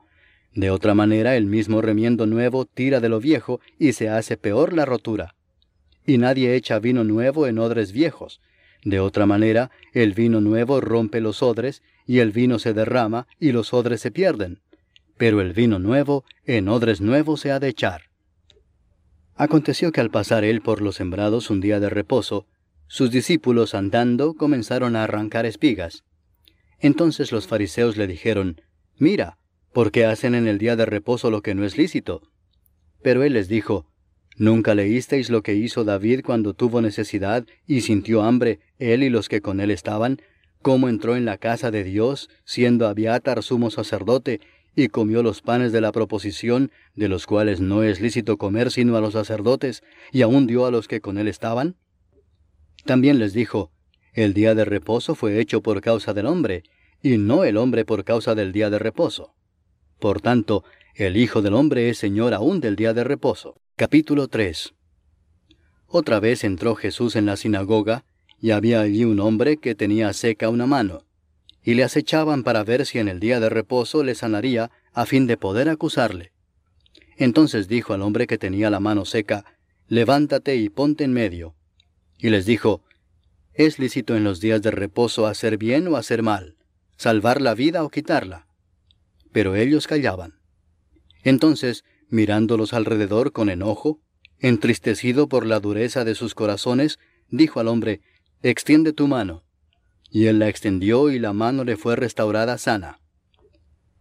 De 0.55 0.71
otra 0.71 0.93
manera, 0.93 1.35
el 1.35 1.47
mismo 1.47 1.81
remiendo 1.81 2.27
nuevo 2.27 2.63
tira 2.63 3.01
de 3.01 3.09
lo 3.09 3.19
viejo, 3.19 3.59
y 3.77 3.91
se 3.91 4.07
hace 4.07 4.38
peor 4.38 4.71
la 4.71 4.85
rotura. 4.85 5.35
Y 6.05 6.17
nadie 6.17 6.55
echa 6.55 6.79
vino 6.79 7.03
nuevo 7.03 7.45
en 7.45 7.59
odres 7.59 7.91
viejos, 7.91 8.39
De 8.83 9.00
otra 9.00 9.25
manera, 9.25 9.69
el 9.93 10.13
vino 10.13 10.41
nuevo 10.41 10.81
rompe 10.81 11.21
los 11.21 11.43
odres, 11.43 11.83
y 12.05 12.19
el 12.19 12.31
vino 12.31 12.59
se 12.59 12.73
derrama, 12.73 13.27
y 13.39 13.51
los 13.51 13.73
odres 13.73 14.01
se 14.01 14.11
pierden. 14.11 14.61
Pero 15.17 15.41
el 15.41 15.53
vino 15.53 15.77
nuevo 15.79 16.25
en 16.45 16.67
odres 16.67 17.00
nuevos 17.00 17.41
se 17.41 17.51
ha 17.51 17.59
de 17.59 17.69
echar. 17.69 18.03
Aconteció 19.35 19.91
que 19.91 20.01
al 20.01 20.09
pasar 20.09 20.43
él 20.43 20.61
por 20.61 20.81
los 20.81 20.95
sembrados 20.95 21.50
un 21.50 21.61
día 21.61 21.79
de 21.79 21.89
reposo, 21.89 22.47
sus 22.88 23.11
discípulos 23.11 23.73
andando 23.73 24.33
comenzaron 24.33 24.95
a 24.95 25.03
arrancar 25.03 25.45
espigas. 25.45 26.03
Entonces 26.79 27.31
los 27.31 27.47
fariseos 27.47 27.97
le 27.97 28.07
dijeron, 28.07 28.61
Mira, 28.97 29.38
¿por 29.71 29.91
qué 29.91 30.05
hacen 30.05 30.35
en 30.35 30.47
el 30.47 30.57
día 30.57 30.75
de 30.75 30.85
reposo 30.85 31.31
lo 31.31 31.41
que 31.41 31.55
no 31.55 31.63
es 31.63 31.77
lícito? 31.77 32.21
Pero 33.01 33.23
él 33.23 33.33
les 33.33 33.47
dijo, 33.47 33.90
¿Nunca 34.41 34.74
leísteis 34.74 35.29
lo 35.29 35.43
que 35.43 35.53
hizo 35.53 35.83
David 35.83 36.21
cuando 36.25 36.55
tuvo 36.55 36.81
necesidad 36.81 37.45
y 37.67 37.81
sintió 37.81 38.24
hambre, 38.24 38.60
él 38.79 39.03
y 39.03 39.12
los 39.12 39.29
que 39.29 39.39
con 39.39 39.60
él 39.60 39.69
estaban? 39.69 40.19
¿Cómo 40.63 40.89
entró 40.89 41.15
en 41.15 41.25
la 41.25 41.38
casa 41.38 41.69
de 41.69 41.83
Dios, 41.83 42.27
siendo 42.43 42.88
Abiatar 42.88 43.43
sumo 43.43 43.69
sacerdote, 43.69 44.41
y 44.75 44.88
comió 44.88 45.21
los 45.21 45.43
panes 45.43 45.71
de 45.71 45.79
la 45.79 45.91
proposición, 45.91 46.71
de 46.95 47.07
los 47.07 47.27
cuales 47.27 47.62
no 47.62 47.83
es 47.83 48.01
lícito 48.01 48.38
comer 48.38 48.71
sino 48.71 48.98
a 48.98 49.01
los 49.01 49.13
sacerdotes, 49.13 49.83
y 50.12 50.24
aún 50.24 50.48
dio 50.48 50.65
a 50.65 50.71
los 50.71 50.88
que 50.88 51.01
con 51.01 51.19
él 51.19 51.27
estaban? 51.27 51.75
También 52.83 53.19
les 53.19 53.33
dijo, 53.33 53.71
El 54.12 54.33
día 54.33 54.55
de 54.55 54.65
reposo 54.65 55.13
fue 55.13 55.39
hecho 55.39 55.62
por 55.62 55.81
causa 55.81 56.15
del 56.15 56.25
hombre, 56.25 56.63
y 57.03 57.19
no 57.19 57.43
el 57.43 57.57
hombre 57.57 57.86
por 57.86 58.03
causa 58.03 58.33
del 58.33 58.53
día 58.53 58.71
de 58.71 58.79
reposo. 58.79 59.36
Por 60.00 60.19
tanto, 60.19 60.63
el 60.95 61.15
Hijo 61.15 61.41
del 61.41 61.53
Hombre 61.53 61.89
es 61.89 61.98
Señor 61.98 62.33
aún 62.33 62.60
del 62.60 62.75
día 62.75 62.93
de 62.93 63.03
reposo. 63.03 63.55
Capítulo 63.77 64.27
3 64.27 64.74
Otra 65.88 66.19
vez 66.19 66.43
entró 66.43 66.75
Jesús 66.75 67.15
en 67.15 67.25
la 67.25 67.38
sinagoga, 67.38 68.03
y 68.41 68.51
había 68.51 68.81
allí 68.81 69.05
un 69.05 69.19
hombre 69.19 69.57
que 69.57 69.74
tenía 69.74 70.12
seca 70.13 70.50
una 70.50 70.65
mano, 70.65 71.05
y 71.63 71.75
le 71.75 71.83
acechaban 71.83 72.43
para 72.43 72.63
ver 72.63 72.86
si 72.86 73.00
en 73.00 73.07
el 73.07 73.19
día 73.19 73.39
de 73.39 73.50
reposo 73.50 74.03
le 74.03 74.15
sanaría, 74.15 74.69
a 74.91 75.05
fin 75.05 75.27
de 75.27 75.38
poder 75.38 75.69
acusarle. 75.69 76.33
Entonces 77.15 77.67
dijo 77.69 77.93
al 77.93 78.01
hombre 78.01 78.27
que 78.27 78.38
tenía 78.38 78.69
la 78.69 78.79
mano 78.79 79.05
seca, 79.05 79.45
Levántate 79.88 80.55
y 80.57 80.69
ponte 80.69 81.03
en 81.03 81.13
medio. 81.13 81.55
Y 82.17 82.29
les 82.29 82.45
dijo, 82.45 82.83
¿Es 83.53 83.79
lícito 83.79 84.15
en 84.15 84.24
los 84.24 84.41
días 84.41 84.62
de 84.62 84.71
reposo 84.71 85.25
hacer 85.25 85.57
bien 85.57 85.88
o 85.88 85.95
hacer 85.95 86.21
mal, 86.21 86.57
salvar 86.98 87.41
la 87.41 87.53
vida 87.53 87.83
o 87.83 87.89
quitarla? 87.89 88.48
Pero 89.31 89.55
ellos 89.55 89.88
callaban. 89.88 90.40
Entonces 91.24 91.84
mirándolos 92.12 92.74
alrededor 92.74 93.32
con 93.32 93.50
enojo, 93.50 94.00
entristecido 94.40 95.28
por 95.28 95.46
la 95.46 95.60
dureza 95.60 96.04
de 96.04 96.13
sus 96.13 96.36
corazones, 96.36 97.00
dijo 97.30 97.60
al 97.60 97.68
hombre, 97.68 98.01
Extiende 98.44 98.92
tu 98.92 99.08
mano. 99.08 99.44
Y 100.10 100.25
él 100.25 100.40
la 100.40 100.50
extendió 100.50 101.10
y 101.10 101.20
la 101.20 101.32
mano 101.32 101.63
le 101.63 101.78
fue 101.78 101.96
restaurada 101.96 102.58
sana. 102.58 103.00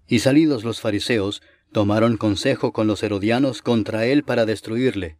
Y 0.08 0.20
salidos 0.20 0.64
los 0.64 0.80
fariseos, 0.80 1.40
tomaron 1.72 2.16
consejo 2.16 2.72
con 2.72 2.86
los 2.86 3.02
herodianos 3.02 3.62
contra 3.62 4.06
él 4.06 4.24
para 4.24 4.44
destruirle. 4.44 5.18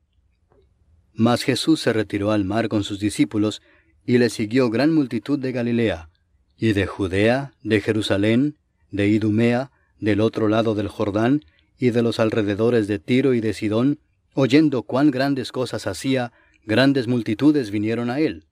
Mas 1.13 1.43
Jesús 1.43 1.81
se 1.81 1.93
retiró 1.93 2.33
al 2.33 2.45
mar 2.45 2.69
con 2.69 2.83
sus 2.83 2.99
discípulos, 2.99 3.63
y 4.05 4.19
le 4.19 4.31
siguió 4.31 4.71
gran 4.71 4.93
multitud 4.93 5.39
de 5.39 5.53
Galilea, 5.53 6.09
y 6.57 6.73
de 6.73 6.87
Judea, 6.87 7.53
de 7.63 7.81
Jerusalén, 7.81 8.57
de 8.91 9.09
Idumea, 9.09 9.71
del 10.01 10.21
otro 10.21 10.49
lado 10.49 10.75
del 10.75 10.89
Jordán, 10.89 11.45
y 11.81 11.91
de 11.91 12.03
los 12.03 12.21
alrededores 12.21 12.87
de 12.87 12.99
Tiro 12.99 13.33
y 13.33 13.41
de 13.41 13.55
Sidón, 13.55 13.99
oyendo 14.35 14.83
cuán 14.83 15.11
grandes 15.11 15.51
cosas 15.51 15.87
hacía, 15.87 16.31
grandes 16.67 17.09
multitudes 17.09 17.71
vinieron 17.71 18.11
a 18.11 18.21
él. 18.21 18.45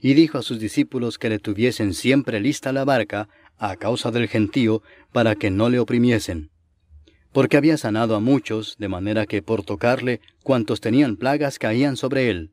Y 0.00 0.14
dijo 0.14 0.36
a 0.36 0.42
sus 0.42 0.58
discípulos 0.58 1.16
que 1.16 1.30
le 1.30 1.38
tuviesen 1.38 1.94
siempre 1.94 2.40
lista 2.40 2.72
la 2.72 2.84
barca, 2.84 3.28
a 3.56 3.76
causa 3.76 4.10
del 4.10 4.28
gentío, 4.28 4.82
para 5.12 5.36
que 5.36 5.50
no 5.50 5.70
le 5.70 5.78
oprimiesen. 5.78 6.50
Porque 7.32 7.56
había 7.56 7.76
sanado 7.78 8.16
a 8.16 8.20
muchos, 8.20 8.76
de 8.78 8.88
manera 8.88 9.26
que 9.26 9.40
por 9.40 9.62
tocarle, 9.62 10.20
cuantos 10.42 10.80
tenían 10.80 11.16
plagas 11.16 11.60
caían 11.60 11.96
sobre 11.96 12.30
él. 12.30 12.50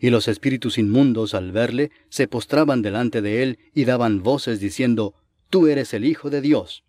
Y 0.00 0.10
los 0.10 0.26
espíritus 0.26 0.76
inmundos 0.76 1.34
al 1.34 1.52
verle, 1.52 1.92
se 2.08 2.26
postraban 2.26 2.82
delante 2.82 3.22
de 3.22 3.44
él 3.44 3.58
y 3.72 3.84
daban 3.84 4.24
voces 4.24 4.58
diciendo, 4.58 5.14
Tú 5.50 5.68
eres 5.68 5.94
el 5.94 6.04
Hijo 6.04 6.30
de 6.30 6.40
Dios. 6.40 6.82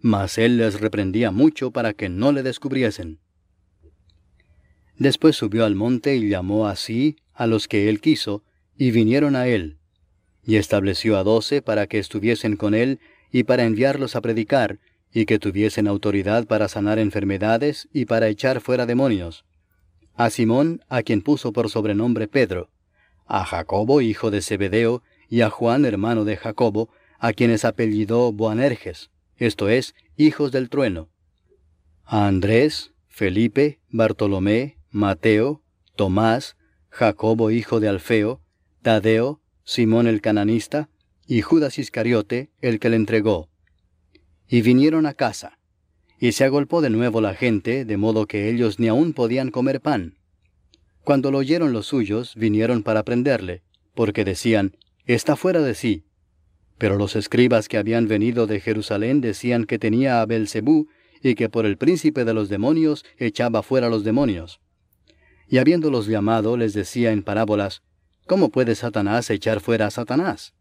Mas 0.00 0.38
él 0.38 0.58
les 0.58 0.80
reprendía 0.80 1.30
mucho 1.30 1.70
para 1.70 1.92
que 1.92 2.08
no 2.08 2.32
le 2.32 2.42
descubriesen. 2.42 3.18
Después 4.98 5.36
subió 5.36 5.64
al 5.64 5.74
monte 5.74 6.16
y 6.16 6.28
llamó 6.28 6.66
así 6.66 7.16
a 7.34 7.46
los 7.46 7.68
que 7.68 7.88
él 7.88 8.00
quiso, 8.00 8.42
y 8.78 8.90
vinieron 8.90 9.36
a 9.36 9.46
él. 9.46 9.78
Y 10.44 10.56
estableció 10.56 11.18
a 11.18 11.24
doce 11.24 11.60
para 11.60 11.86
que 11.86 11.98
estuviesen 11.98 12.56
con 12.56 12.74
él 12.74 13.00
y 13.30 13.44
para 13.44 13.64
enviarlos 13.64 14.16
a 14.16 14.20
predicar, 14.20 14.78
y 15.12 15.26
que 15.26 15.38
tuviesen 15.38 15.88
autoridad 15.88 16.46
para 16.46 16.68
sanar 16.68 16.98
enfermedades 16.98 17.88
y 17.92 18.04
para 18.04 18.28
echar 18.28 18.60
fuera 18.60 18.86
demonios. 18.86 19.44
A 20.14 20.30
Simón, 20.30 20.82
a 20.88 21.02
quien 21.02 21.22
puso 21.22 21.52
por 21.52 21.68
sobrenombre 21.68 22.28
Pedro, 22.28 22.70
a 23.26 23.44
Jacobo, 23.44 24.00
hijo 24.00 24.30
de 24.30 24.40
Zebedeo, 24.40 25.02
y 25.28 25.40
a 25.40 25.50
Juan, 25.50 25.84
hermano 25.84 26.24
de 26.24 26.36
Jacobo, 26.36 26.88
a 27.18 27.32
quienes 27.32 27.64
apellidó 27.64 28.32
Boanerges, 28.32 29.10
esto 29.38 29.68
es, 29.68 29.94
hijos 30.16 30.52
del 30.52 30.68
trueno. 30.68 31.08
A 32.04 32.26
Andrés, 32.26 32.92
Felipe, 33.08 33.80
Bartolomé, 33.90 34.78
Mateo, 34.90 35.62
Tomás, 35.96 36.56
Jacobo 36.88 37.50
hijo 37.50 37.80
de 37.80 37.88
Alfeo, 37.88 38.40
Tadeo, 38.82 39.40
Simón 39.64 40.06
el 40.06 40.20
cananista, 40.20 40.88
y 41.26 41.42
Judas 41.42 41.78
Iscariote, 41.78 42.50
el 42.60 42.78
que 42.78 42.88
le 42.88 42.96
entregó. 42.96 43.48
Y 44.48 44.62
vinieron 44.62 45.06
a 45.06 45.14
casa. 45.14 45.58
Y 46.18 46.32
se 46.32 46.44
agolpó 46.44 46.80
de 46.80 46.90
nuevo 46.90 47.20
la 47.20 47.34
gente, 47.34 47.84
de 47.84 47.96
modo 47.96 48.26
que 48.26 48.48
ellos 48.48 48.78
ni 48.78 48.88
aún 48.88 49.12
podían 49.12 49.50
comer 49.50 49.80
pan. 49.80 50.18
Cuando 51.02 51.30
lo 51.30 51.38
oyeron 51.38 51.72
los 51.72 51.86
suyos, 51.86 52.34
vinieron 52.36 52.82
para 52.82 53.04
prenderle, 53.04 53.62
porque 53.94 54.24
decían, 54.24 54.76
Está 55.04 55.36
fuera 55.36 55.60
de 55.60 55.74
sí, 55.74 56.04
pero 56.78 56.96
los 56.96 57.16
escribas 57.16 57.68
que 57.68 57.78
habían 57.78 58.08
venido 58.08 58.46
de 58.46 58.60
Jerusalén 58.60 59.20
decían 59.20 59.64
que 59.64 59.78
tenía 59.78 60.20
a 60.20 60.26
Belcebú 60.26 60.88
y 61.22 61.34
que 61.34 61.48
por 61.48 61.66
el 61.66 61.76
príncipe 61.76 62.24
de 62.24 62.34
los 62.34 62.48
demonios 62.48 63.04
echaba 63.18 63.62
fuera 63.62 63.88
los 63.88 64.04
demonios. 64.04 64.60
Y 65.48 65.58
habiéndolos 65.58 66.06
llamado, 66.06 66.56
les 66.56 66.74
decía 66.74 67.12
en 67.12 67.22
parábolas, 67.22 67.82
¿Cómo 68.26 68.50
puede 68.50 68.74
Satanás 68.74 69.30
echar 69.30 69.60
fuera 69.60 69.86
a 69.86 69.90
Satanás? 69.90 70.54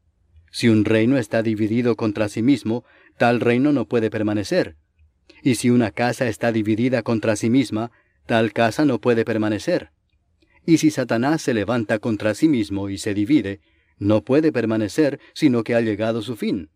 Si 0.52 0.70
un 0.70 0.86
reino 0.86 1.18
está 1.18 1.42
dividido 1.42 1.96
contra 1.96 2.30
sí 2.30 2.44
mismo, 2.44 2.86
tal 3.18 3.42
reino 3.42 3.74
no 3.74 3.86
puede 3.86 4.12
permanecer. 4.12 4.78
Y 5.42 5.56
si 5.56 5.72
una 5.72 5.92
casa 5.92 6.28
está 6.28 6.52
dividida 6.52 7.02
contra 7.02 7.36
sí 7.36 7.50
misma, 7.50 7.92
tal 8.28 8.54
casa 8.54 8.86
no 8.86 9.02
puede 9.02 9.26
permanecer. 9.26 9.90
Y 10.66 10.78
si 10.78 10.92
Satanás 10.92 11.42
se 11.42 11.54
levanta 11.54 12.00
contra 12.00 12.36
sí 12.36 12.48
mismo 12.48 12.90
y 12.90 13.00
se 13.00 13.14
divide, 13.14 13.62
no 13.98 14.24
puede 14.24 14.52
permanecer, 14.52 15.20
sino 15.34 15.64
que 15.64 15.76
ha 15.76 15.82
llegado 15.82 16.22
su 16.22 16.36
fin. 16.36 16.70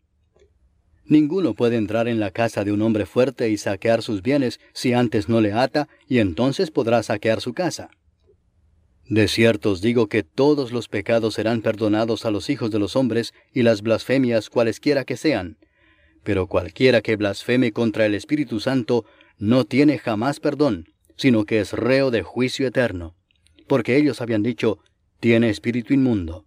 Ninguno 1.04 1.54
puede 1.54 1.76
entrar 1.76 2.06
en 2.06 2.20
la 2.20 2.30
casa 2.30 2.64
de 2.64 2.72
un 2.72 2.82
hombre 2.82 3.04
fuerte 3.04 3.50
y 3.50 3.56
saquear 3.56 4.02
sus 4.02 4.22
bienes 4.22 4.60
si 4.72 4.92
antes 4.92 5.28
no 5.28 5.40
le 5.40 5.52
ata, 5.52 5.88
y 6.06 6.18
entonces 6.18 6.70
podrá 6.70 7.02
saquear 7.02 7.40
su 7.40 7.52
casa. 7.52 7.90
De 9.08 9.26
cierto 9.26 9.72
os 9.72 9.80
digo 9.80 10.08
que 10.08 10.22
todos 10.22 10.70
los 10.70 10.86
pecados 10.86 11.34
serán 11.34 11.62
perdonados 11.62 12.24
a 12.24 12.30
los 12.30 12.48
hijos 12.48 12.70
de 12.70 12.78
los 12.78 12.94
hombres 12.94 13.34
y 13.52 13.62
las 13.62 13.82
blasfemias 13.82 14.48
cualesquiera 14.50 15.04
que 15.04 15.16
sean, 15.16 15.58
pero 16.22 16.46
cualquiera 16.46 17.00
que 17.00 17.16
blasfeme 17.16 17.72
contra 17.72 18.06
el 18.06 18.14
Espíritu 18.14 18.60
Santo 18.60 19.04
no 19.36 19.64
tiene 19.64 19.98
jamás 19.98 20.38
perdón, 20.38 20.86
sino 21.16 21.44
que 21.44 21.58
es 21.58 21.72
reo 21.72 22.12
de 22.12 22.22
juicio 22.22 22.68
eterno, 22.68 23.16
porque 23.66 23.96
ellos 23.96 24.20
habían 24.20 24.44
dicho, 24.44 24.78
tiene 25.18 25.50
espíritu 25.50 25.92
inmundo. 25.92 26.46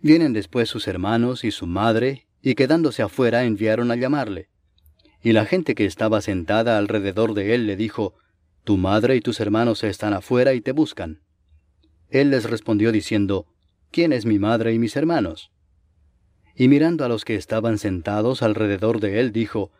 Vienen 0.00 0.32
después 0.32 0.68
sus 0.68 0.88
hermanos 0.88 1.44
y 1.44 1.50
su 1.50 1.66
madre, 1.66 2.26
y 2.42 2.54
quedándose 2.54 3.02
afuera 3.02 3.44
enviaron 3.44 3.90
a 3.90 3.96
llamarle. 3.96 4.48
Y 5.22 5.32
la 5.32 5.46
gente 5.46 5.74
que 5.74 5.84
estaba 5.84 6.20
sentada 6.20 6.78
alrededor 6.78 7.34
de 7.34 7.54
él 7.54 7.66
le 7.66 7.76
dijo, 7.76 8.14
Tu 8.64 8.76
madre 8.76 9.16
y 9.16 9.20
tus 9.20 9.40
hermanos 9.40 9.82
están 9.82 10.12
afuera 10.12 10.54
y 10.54 10.60
te 10.60 10.72
buscan. 10.72 11.22
Él 12.08 12.30
les 12.30 12.48
respondió 12.48 12.92
diciendo, 12.92 13.46
¿Quién 13.90 14.12
es 14.12 14.26
mi 14.26 14.38
madre 14.38 14.72
y 14.72 14.78
mis 14.78 14.96
hermanos? 14.96 15.50
Y 16.54 16.68
mirando 16.68 17.04
a 17.04 17.08
los 17.08 17.24
que 17.24 17.34
estaban 17.34 17.78
sentados 17.78 18.42
alrededor 18.42 19.00
de 19.00 19.20
él, 19.20 19.32
dijo, 19.32 19.72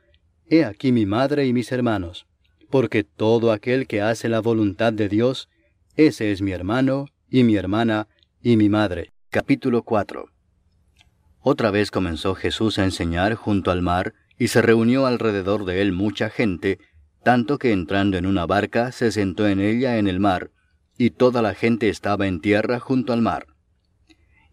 He 0.49 0.65
aquí 0.65 0.93
mi 0.93 1.07
madre 1.07 1.47
y 1.47 1.53
mis 1.53 1.73
hermanos, 1.73 2.27
porque 2.71 3.05
todo 3.05 3.53
aquel 3.53 3.87
que 3.87 4.01
hace 4.01 4.29
la 4.29 4.41
voluntad 4.41 4.93
de 4.93 5.09
Dios, 5.09 5.49
ese 5.97 6.33
es 6.33 6.43
mi 6.43 6.53
hermano 6.53 7.07
y 7.31 7.45
mi 7.45 7.57
hermana 7.57 8.09
y 8.43 8.57
mi 8.57 8.69
madre. 8.69 9.13
Capítulo 9.39 9.83
4 9.83 10.31
Otra 11.43 11.71
vez 11.71 11.91
comenzó 11.91 12.35
Jesús 12.35 12.79
a 12.79 12.85
enseñar 12.85 13.35
junto 13.35 13.71
al 13.71 13.83
mar, 13.83 14.15
y 14.39 14.49
se 14.49 14.63
reunió 14.63 15.05
alrededor 15.05 15.67
de 15.67 15.83
él 15.83 15.93
mucha 15.93 16.31
gente, 16.31 16.79
tanto 17.23 17.59
que 17.59 17.73
entrando 17.73 18.17
en 18.17 18.25
una 18.25 18.47
barca 18.47 18.93
se 18.93 19.13
sentó 19.13 19.47
en 19.47 19.61
ella 19.61 19.99
en 19.99 20.09
el 20.09 20.21
mar, 20.21 20.53
y 20.97 21.11
toda 21.11 21.43
la 21.43 21.53
gente 21.53 21.91
estaba 21.91 22.27
en 22.27 22.41
tierra 22.41 22.81
junto 22.81 23.13
al 23.13 23.21
mar. 23.21 23.45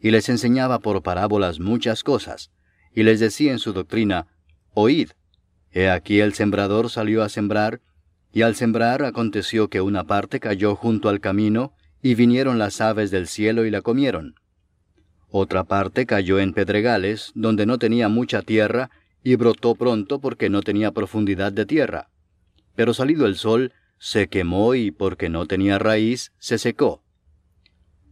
y 0.01 0.11
les 0.11 0.27
enseñaba 0.27 0.79
por 0.79 1.01
parábolas 1.01 1.61
muchas 1.61 2.03
cosas, 2.03 2.51
y 2.93 3.03
les 3.03 3.21
decía 3.21 3.53
en 3.53 3.59
su 3.59 3.71
doctrina, 3.71 4.27
Oíd, 4.73 5.11
he 5.71 5.89
aquí 5.89 6.19
el 6.19 6.33
sembrador 6.33 6.89
salió 6.89 7.23
a 7.23 7.29
sembrar, 7.29 7.79
y 8.33 8.41
al 8.41 8.55
sembrar 8.55 9.05
aconteció 9.05 9.69
que 9.69 9.79
una 9.79 10.03
parte 10.03 10.41
cayó 10.41 10.75
junto 10.75 11.07
al 11.07 11.21
camino, 11.21 11.71
y 12.01 12.15
vinieron 12.15 12.59
las 12.59 12.81
aves 12.81 13.11
del 13.11 13.27
cielo 13.29 13.63
y 13.63 13.71
la 13.71 13.81
comieron. 13.81 14.35
Otra 15.35 15.63
parte 15.63 16.05
cayó 16.05 16.37
en 16.37 16.53
pedregales, 16.53 17.31
donde 17.33 17.65
no 17.65 17.79
tenía 17.79 18.07
mucha 18.07 18.43
tierra, 18.43 18.91
y 19.23 19.35
brotó 19.35 19.73
pronto 19.73 20.19
porque 20.19 20.47
no 20.47 20.61
tenía 20.61 20.91
profundidad 20.91 21.51
de 21.51 21.65
tierra. 21.65 22.11
Pero 22.75 22.93
salido 22.93 23.25
el 23.25 23.35
sol, 23.35 23.73
se 23.97 24.27
quemó 24.27 24.75
y 24.75 24.91
porque 24.91 25.29
no 25.29 25.47
tenía 25.47 25.79
raíz, 25.79 26.33
se 26.37 26.59
secó. 26.59 27.01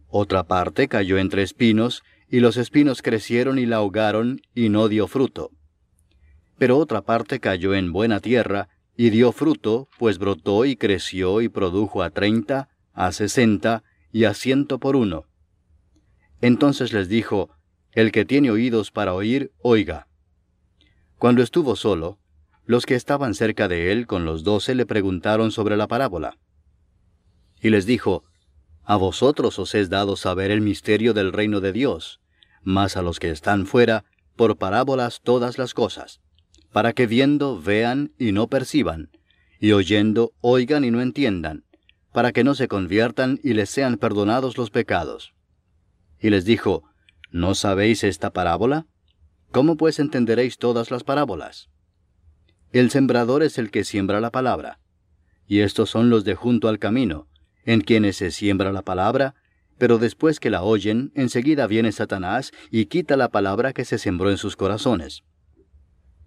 Otra 0.08 0.42
parte 0.48 0.88
cayó 0.88 1.16
entre 1.16 1.44
espinos, 1.44 2.02
y 2.28 2.40
los 2.40 2.56
espinos 2.56 3.02
crecieron 3.02 3.60
y 3.60 3.66
la 3.66 3.76
ahogaron, 3.76 4.40
y 4.52 4.68
no 4.68 4.88
dio 4.88 5.06
fruto. 5.06 5.52
Pero 6.58 6.76
otra 6.76 7.02
parte 7.02 7.38
cayó 7.38 7.72
en 7.76 7.92
buena 7.92 8.18
tierra, 8.18 8.68
y 8.96 9.10
dio 9.10 9.30
fruto, 9.30 9.88
pues 9.96 10.18
brotó 10.18 10.64
y 10.64 10.74
creció 10.74 11.40
y 11.40 11.48
produjo 11.48 12.02
a 12.02 12.10
treinta, 12.10 12.68
a 12.92 13.12
sesenta 13.12 13.84
y 14.10 14.24
a 14.24 14.34
ciento 14.34 14.80
por 14.80 14.96
uno. 14.96 15.26
Entonces 16.42 16.92
les 16.92 17.08
dijo, 17.08 17.50
El 17.92 18.10
que 18.10 18.24
tiene 18.24 18.50
oídos 18.50 18.90
para 18.90 19.14
oír, 19.14 19.52
oiga. 19.62 20.08
Cuando 21.16 21.40
estuvo 21.40 21.76
solo, 21.76 22.18
los 22.66 22.84
que 22.84 22.96
estaban 22.96 23.34
cerca 23.34 23.68
de 23.68 23.92
él 23.92 24.08
con 24.08 24.24
los 24.24 24.42
doce 24.42 24.74
le 24.74 24.84
preguntaron 24.84 25.52
sobre 25.52 25.76
la 25.76 25.86
parábola. 25.86 26.36
Y 27.60 27.70
les 27.70 27.86
dijo, 27.86 28.24
A 28.82 28.96
vosotros 28.96 29.60
os 29.60 29.74
es 29.76 29.88
dado 29.88 30.16
saber 30.16 30.50
el 30.50 30.60
misterio 30.60 31.14
del 31.14 31.32
reino 31.32 31.60
de 31.60 31.72
Dios, 31.72 32.20
mas 32.62 32.96
a 32.96 33.02
los 33.02 33.20
que 33.20 33.30
están 33.30 33.64
fuera, 33.64 34.04
por 34.34 34.56
parábolas 34.56 35.20
todas 35.22 35.58
las 35.58 35.74
cosas, 35.74 36.20
para 36.72 36.92
que 36.92 37.06
viendo 37.06 37.60
vean 37.60 38.14
y 38.18 38.32
no 38.32 38.48
perciban, 38.48 39.10
y 39.60 39.72
oyendo 39.72 40.32
oigan 40.40 40.84
y 40.84 40.90
no 40.90 41.00
entiendan, 41.00 41.64
para 42.12 42.32
que 42.32 42.42
no 42.42 42.56
se 42.56 42.66
conviertan 42.66 43.38
y 43.44 43.52
les 43.54 43.70
sean 43.70 43.96
perdonados 43.96 44.58
los 44.58 44.70
pecados. 44.70 45.34
Y 46.22 46.30
les 46.30 46.44
dijo, 46.44 46.84
¿No 47.30 47.54
sabéis 47.54 48.04
esta 48.04 48.32
parábola? 48.32 48.86
¿Cómo 49.50 49.76
pues 49.76 49.98
entenderéis 49.98 50.56
todas 50.58 50.90
las 50.90 51.02
parábolas? 51.04 51.68
El 52.72 52.90
sembrador 52.90 53.42
es 53.42 53.58
el 53.58 53.70
que 53.70 53.84
siembra 53.84 54.20
la 54.20 54.30
palabra, 54.30 54.78
y 55.46 55.60
estos 55.60 55.90
son 55.90 56.08
los 56.08 56.24
de 56.24 56.34
junto 56.34 56.68
al 56.68 56.78
camino, 56.78 57.28
en 57.64 57.80
quienes 57.80 58.16
se 58.16 58.30
siembra 58.30 58.72
la 58.72 58.82
palabra, 58.82 59.34
pero 59.78 59.98
después 59.98 60.40
que 60.40 60.50
la 60.50 60.62
oyen, 60.62 61.12
enseguida 61.14 61.66
viene 61.66 61.92
Satanás 61.92 62.52
y 62.70 62.86
quita 62.86 63.16
la 63.16 63.30
palabra 63.30 63.72
que 63.72 63.84
se 63.84 63.98
sembró 63.98 64.30
en 64.30 64.38
sus 64.38 64.56
corazones. 64.56 65.24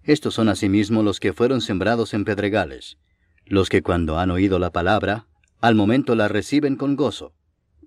Estos 0.04 0.34
son 0.34 0.48
asimismo 0.48 1.02
los 1.02 1.18
que 1.18 1.32
fueron 1.32 1.60
sembrados 1.60 2.14
en 2.14 2.24
pedregales, 2.24 2.98
los 3.44 3.68
que 3.68 3.82
cuando 3.82 4.18
han 4.18 4.30
oído 4.30 4.58
la 4.58 4.70
palabra, 4.70 5.26
al 5.60 5.74
momento 5.74 6.14
la 6.14 6.28
reciben 6.28 6.76
con 6.76 6.96
gozo, 6.96 7.34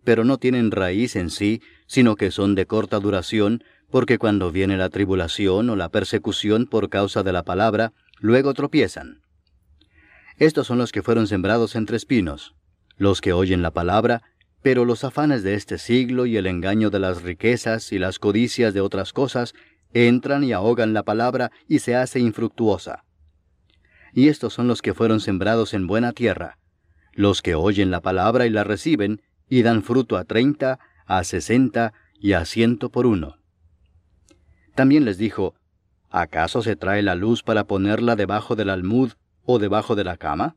pero 0.04 0.24
no 0.24 0.38
tienen 0.38 0.72
raíz 0.72 1.16
en 1.16 1.30
sí, 1.30 1.62
sino 1.90 2.16
que 2.16 2.30
son 2.30 2.54
de 2.54 2.68
corta 2.68 3.00
duración, 3.00 3.64
porque 3.90 4.20
cuando 4.20 4.52
viene 4.52 4.78
la 4.78 4.90
tribulación 4.90 5.72
o 5.72 5.76
la 5.76 5.90
persecución 5.90 6.68
por 6.68 6.88
causa 6.90 7.24
de 7.24 7.34
la 7.34 7.44
palabra, 7.44 7.94
luego 8.20 8.54
tropiezan. 8.54 9.24
Estos 10.38 10.68
son 10.68 10.78
los 10.78 10.92
que 10.92 11.02
fueron 11.02 11.26
sembrados 11.26 11.76
entre 11.76 11.98
espinos, 11.98 12.54
los 12.98 13.22
que 13.22 13.34
oyen 13.34 13.64
la 13.64 13.72
palabra, 13.72 14.22
pero 14.62 14.86
los 14.86 15.04
afanes 15.04 15.42
de 15.42 15.56
este 15.56 15.80
siglo 15.80 16.28
y 16.28 16.38
el 16.38 16.46
engaño 16.46 16.92
de 16.92 17.00
las 17.00 17.24
riquezas 17.24 17.92
y 17.92 17.98
las 17.98 18.20
codicias 18.20 18.76
de 18.76 18.82
otras 18.82 19.12
cosas 19.12 19.56
entran 19.92 20.44
y 20.44 20.54
ahogan 20.54 20.94
la 20.94 21.02
palabra 21.02 21.52
y 21.68 21.80
se 21.80 21.96
hace 21.96 22.20
infructuosa. 22.20 23.04
Y 24.14 24.28
estos 24.28 24.54
son 24.54 24.68
los 24.68 24.84
que 24.84 24.94
fueron 24.94 25.22
sembrados 25.22 25.74
en 25.74 25.88
buena 25.88 26.14
tierra, 26.14 26.60
los 27.14 27.42
que 27.42 27.56
oyen 27.56 27.90
la 27.90 28.02
palabra 28.02 28.46
y 28.46 28.52
la 28.52 28.64
reciben, 28.64 29.24
y 29.50 29.64
dan 29.64 29.82
fruto 29.82 30.18
a 30.18 30.26
treinta, 30.26 30.80
a 31.10 31.26
sesenta 31.26 31.94
y 32.20 32.32
a 32.34 32.46
ciento 32.46 32.90
por 32.90 33.06
uno. 33.06 33.36
También 34.76 35.04
les 35.04 35.18
dijo, 35.18 35.56
¿acaso 36.10 36.62
se 36.62 36.78
trae 36.78 37.02
la 37.02 37.16
luz 37.16 37.44
para 37.44 37.66
ponerla 37.66 38.16
debajo 38.16 38.56
del 38.56 38.70
almud 38.70 39.12
o 39.44 39.60
debajo 39.60 39.96
de 39.96 40.06
la 40.06 40.16
cama? 40.16 40.56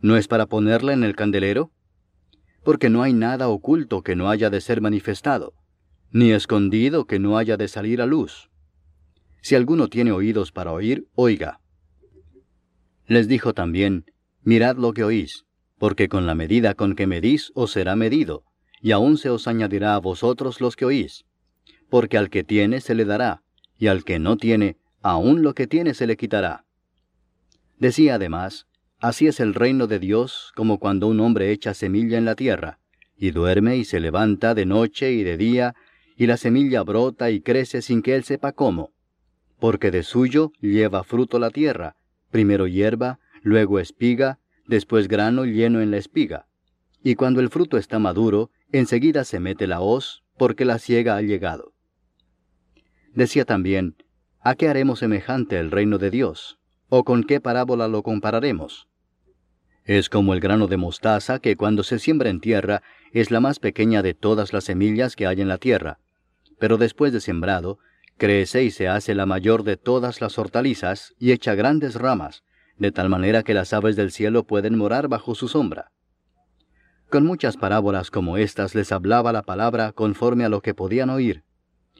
¿No 0.00 0.18
es 0.18 0.28
para 0.28 0.46
ponerla 0.46 0.92
en 0.92 1.04
el 1.04 1.16
candelero? 1.16 1.70
Porque 2.64 2.90
no 2.90 3.02
hay 3.02 3.14
nada 3.14 3.48
oculto 3.48 4.02
que 4.02 4.16
no 4.16 4.28
haya 4.28 4.50
de 4.50 4.60
ser 4.60 4.80
manifestado, 4.80 5.54
ni 6.10 6.32
escondido 6.32 7.06
que 7.06 7.18
no 7.18 7.38
haya 7.38 7.56
de 7.56 7.68
salir 7.68 8.02
a 8.02 8.06
luz. 8.06 8.50
Si 9.40 9.54
alguno 9.54 9.88
tiene 9.88 10.12
oídos 10.12 10.52
para 10.52 10.72
oír, 10.72 11.06
oiga. 11.14 11.60
Les 13.06 13.28
dijo 13.28 13.54
también, 13.54 14.04
Mirad 14.42 14.76
lo 14.76 14.92
que 14.92 15.04
oís 15.04 15.46
porque 15.78 16.08
con 16.08 16.26
la 16.26 16.34
medida 16.34 16.74
con 16.74 16.94
que 16.94 17.06
medís 17.06 17.52
os 17.54 17.72
será 17.72 17.96
medido, 17.96 18.44
y 18.80 18.92
aún 18.92 19.18
se 19.18 19.30
os 19.30 19.48
añadirá 19.48 19.94
a 19.94 20.00
vosotros 20.00 20.60
los 20.60 20.76
que 20.76 20.84
oís. 20.84 21.24
Porque 21.88 22.18
al 22.18 22.30
que 22.30 22.44
tiene 22.44 22.80
se 22.80 22.94
le 22.94 23.04
dará, 23.04 23.42
y 23.78 23.86
al 23.88 24.04
que 24.04 24.18
no 24.18 24.36
tiene, 24.36 24.76
aún 25.02 25.42
lo 25.42 25.54
que 25.54 25.66
tiene 25.66 25.94
se 25.94 26.06
le 26.06 26.16
quitará. 26.16 26.64
Decía 27.78 28.14
además, 28.14 28.66
así 29.00 29.26
es 29.26 29.40
el 29.40 29.54
reino 29.54 29.86
de 29.86 29.98
Dios 29.98 30.52
como 30.56 30.78
cuando 30.78 31.06
un 31.06 31.20
hombre 31.20 31.52
echa 31.52 31.74
semilla 31.74 32.18
en 32.18 32.24
la 32.24 32.34
tierra, 32.34 32.78
y 33.16 33.30
duerme 33.30 33.76
y 33.76 33.84
se 33.84 34.00
levanta 34.00 34.54
de 34.54 34.66
noche 34.66 35.12
y 35.12 35.22
de 35.22 35.36
día, 35.36 35.74
y 36.16 36.26
la 36.26 36.36
semilla 36.36 36.82
brota 36.82 37.30
y 37.30 37.40
crece 37.40 37.82
sin 37.82 38.02
que 38.02 38.14
él 38.14 38.24
sepa 38.24 38.52
cómo. 38.52 38.92
Porque 39.58 39.90
de 39.90 40.02
suyo 40.02 40.52
lleva 40.60 41.04
fruto 41.04 41.38
la 41.38 41.50
tierra, 41.50 41.96
primero 42.30 42.66
hierba, 42.66 43.18
luego 43.42 43.78
espiga, 43.78 44.38
después 44.66 45.08
grano 45.08 45.44
lleno 45.44 45.80
en 45.80 45.90
la 45.90 45.98
espiga. 45.98 46.46
Y 47.08 47.14
cuando 47.14 47.40
el 47.40 47.50
fruto 47.50 47.78
está 47.78 48.00
maduro, 48.00 48.50
enseguida 48.72 49.22
se 49.22 49.38
mete 49.38 49.68
la 49.68 49.80
hoz, 49.80 50.24
porque 50.36 50.64
la 50.64 50.80
siega 50.80 51.14
ha 51.14 51.22
llegado. 51.22 51.72
Decía 53.14 53.44
también, 53.44 53.94
¿a 54.40 54.56
qué 54.56 54.68
haremos 54.68 54.98
semejante 54.98 55.60
el 55.60 55.70
reino 55.70 55.98
de 55.98 56.10
Dios? 56.10 56.58
¿O 56.88 57.04
con 57.04 57.22
qué 57.22 57.40
parábola 57.40 57.86
lo 57.86 58.02
compararemos? 58.02 58.88
Es 59.84 60.08
como 60.08 60.34
el 60.34 60.40
grano 60.40 60.66
de 60.66 60.78
mostaza 60.78 61.38
que 61.38 61.54
cuando 61.54 61.84
se 61.84 62.00
siembra 62.00 62.28
en 62.28 62.40
tierra 62.40 62.82
es 63.12 63.30
la 63.30 63.38
más 63.38 63.60
pequeña 63.60 64.02
de 64.02 64.14
todas 64.14 64.52
las 64.52 64.64
semillas 64.64 65.14
que 65.14 65.28
hay 65.28 65.40
en 65.40 65.46
la 65.46 65.58
tierra, 65.58 66.00
pero 66.58 66.76
después 66.76 67.12
de 67.12 67.20
sembrado, 67.20 67.78
crece 68.18 68.64
y 68.64 68.72
se 68.72 68.88
hace 68.88 69.14
la 69.14 69.26
mayor 69.26 69.62
de 69.62 69.76
todas 69.76 70.20
las 70.20 70.40
hortalizas 70.40 71.14
y 71.20 71.30
echa 71.30 71.54
grandes 71.54 71.94
ramas, 71.94 72.42
de 72.78 72.90
tal 72.90 73.08
manera 73.08 73.44
que 73.44 73.54
las 73.54 73.72
aves 73.72 73.94
del 73.94 74.10
cielo 74.10 74.42
pueden 74.42 74.76
morar 74.76 75.06
bajo 75.06 75.36
su 75.36 75.46
sombra. 75.46 75.92
Con 77.08 77.24
muchas 77.24 77.56
parábolas 77.56 78.10
como 78.10 78.36
estas 78.36 78.74
les 78.74 78.90
hablaba 78.90 79.32
la 79.32 79.42
palabra 79.42 79.92
conforme 79.92 80.44
a 80.44 80.48
lo 80.48 80.60
que 80.60 80.74
podían 80.74 81.08
oír, 81.08 81.44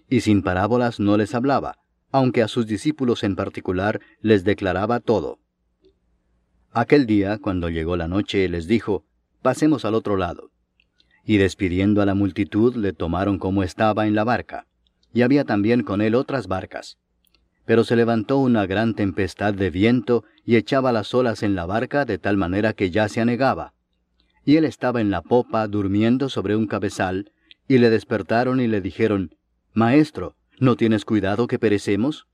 y 0.08 0.20
sin 0.20 0.42
parábolas 0.42 0.98
no 0.98 1.16
les 1.16 1.34
hablaba, 1.34 1.78
aunque 2.10 2.42
a 2.42 2.48
sus 2.48 2.66
discípulos 2.66 3.22
en 3.22 3.36
particular 3.36 4.00
les 4.20 4.42
declaraba 4.42 5.00
todo. 5.00 5.38
Aquel 6.72 7.06
día, 7.06 7.38
cuando 7.38 7.70
llegó 7.70 7.96
la 7.96 8.08
noche, 8.08 8.48
les 8.48 8.66
dijo, 8.66 9.04
Pasemos 9.42 9.84
al 9.84 9.94
otro 9.94 10.16
lado. 10.16 10.50
Y 11.24 11.36
despidiendo 11.36 12.02
a 12.02 12.06
la 12.06 12.14
multitud, 12.14 12.74
le 12.74 12.92
tomaron 12.92 13.38
como 13.38 13.62
estaba 13.62 14.06
en 14.06 14.14
la 14.14 14.24
barca, 14.24 14.66
y 15.14 15.22
había 15.22 15.44
también 15.44 15.82
con 15.84 16.02
él 16.02 16.16
otras 16.16 16.48
barcas. 16.48 16.98
Pero 17.64 17.84
se 17.84 17.96
levantó 17.96 18.38
una 18.38 18.66
gran 18.66 18.94
tempestad 18.94 19.54
de 19.54 19.70
viento 19.70 20.24
y 20.44 20.56
echaba 20.56 20.92
las 20.92 21.14
olas 21.14 21.42
en 21.42 21.54
la 21.54 21.64
barca 21.64 22.04
de 22.04 22.18
tal 22.18 22.36
manera 22.36 22.72
que 22.72 22.90
ya 22.90 23.08
se 23.08 23.20
anegaba. 23.20 23.72
Y 24.46 24.56
él 24.56 24.64
estaba 24.64 25.00
en 25.00 25.10
la 25.10 25.22
popa 25.22 25.66
durmiendo 25.66 26.28
sobre 26.28 26.54
un 26.54 26.68
cabezal, 26.68 27.32
y 27.66 27.78
le 27.78 27.90
despertaron 27.90 28.60
y 28.60 28.68
le 28.68 28.80
dijeron, 28.80 29.34
Maestro, 29.74 30.36
¿no 30.60 30.76
tienes 30.76 31.04
cuidado 31.04 31.48
que 31.48 31.58
perecemos? 31.58 32.28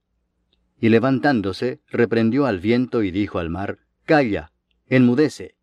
Y 0.78 0.90
levantándose, 0.90 1.80
reprendió 1.88 2.44
al 2.44 2.60
viento 2.60 3.02
y 3.02 3.10
dijo 3.10 3.38
al 3.38 3.48
mar, 3.48 3.78
Calla, 4.04 4.52
enmudece. 4.88 5.56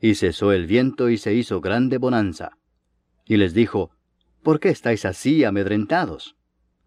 Y 0.00 0.14
cesó 0.14 0.52
el 0.52 0.68
viento 0.68 1.10
y 1.10 1.18
se 1.18 1.34
hizo 1.34 1.60
grande 1.60 1.98
bonanza. 1.98 2.52
Y 3.26 3.36
les 3.36 3.52
dijo, 3.52 3.90
¿Por 4.44 4.60
qué 4.60 4.68
estáis 4.68 5.04
así 5.04 5.42
amedrentados? 5.42 6.36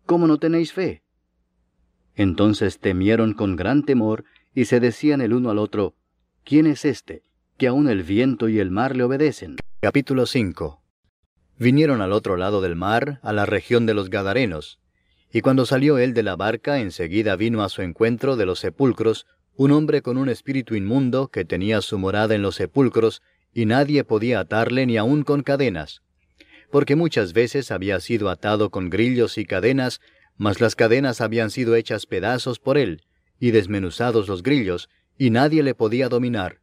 ¿Cómo 0.05 0.27
no 0.27 0.37
tenéis 0.37 0.71
fe? 0.71 1.03
Entonces 2.15 2.79
temieron 2.79 3.33
con 3.33 3.57
gran 3.57 3.83
temor 3.83 4.23
y 4.55 4.65
se 4.65 4.79
decían 4.79 5.19
el 5.19 5.33
uno 5.33 5.49
al 5.49 5.57
otro, 5.59 5.95
¿quién 6.45 6.67
es 6.67 6.85
este, 6.85 7.23
que 7.63 7.69
aun 7.69 7.87
el 7.87 8.03
viento 8.03 8.49
y 8.49 8.59
el 8.59 8.71
mar 8.71 8.93
le 8.93 9.05
obedecen? 9.05 9.55
Capítulo 9.79 10.25
5 10.25 10.83
Vinieron 11.57 12.01
al 12.01 12.11
otro 12.11 12.35
lado 12.35 12.59
del 12.59 12.75
mar, 12.75 13.21
a 13.23 13.31
la 13.31 13.45
región 13.45 13.85
de 13.85 13.93
los 13.93 14.09
Gadarenos, 14.09 14.81
y 15.31 15.39
cuando 15.39 15.65
salió 15.65 15.97
él 15.97 16.13
de 16.13 16.23
la 16.23 16.35
barca, 16.35 16.81
enseguida 16.81 17.37
vino 17.37 17.63
a 17.63 17.69
su 17.69 17.81
encuentro 17.81 18.35
de 18.35 18.45
los 18.45 18.59
sepulcros 18.59 19.27
un 19.55 19.71
hombre 19.71 20.01
con 20.01 20.17
un 20.17 20.27
espíritu 20.27 20.75
inmundo 20.75 21.29
que 21.29 21.45
tenía 21.45 21.79
su 21.79 21.97
morada 21.97 22.35
en 22.35 22.41
los 22.41 22.55
sepulcros, 22.55 23.21
y 23.53 23.65
nadie 23.65 24.03
podía 24.03 24.41
atarle 24.41 24.85
ni 24.85 24.97
aun 24.97 25.23
con 25.23 25.41
cadenas, 25.41 26.01
porque 26.69 26.97
muchas 26.97 27.31
veces 27.31 27.71
había 27.71 28.01
sido 28.01 28.29
atado 28.29 28.71
con 28.71 28.89
grillos 28.89 29.37
y 29.37 29.45
cadenas, 29.45 30.01
mas 30.35 30.59
las 30.59 30.75
cadenas 30.75 31.21
habían 31.21 31.49
sido 31.49 31.75
hechas 31.75 32.07
pedazos 32.07 32.59
por 32.59 32.77
él, 32.77 33.03
y 33.39 33.51
desmenuzados 33.51 34.27
los 34.27 34.43
grillos, 34.43 34.89
y 35.17 35.29
nadie 35.29 35.63
le 35.63 35.75
podía 35.75 36.09
dominar. 36.09 36.62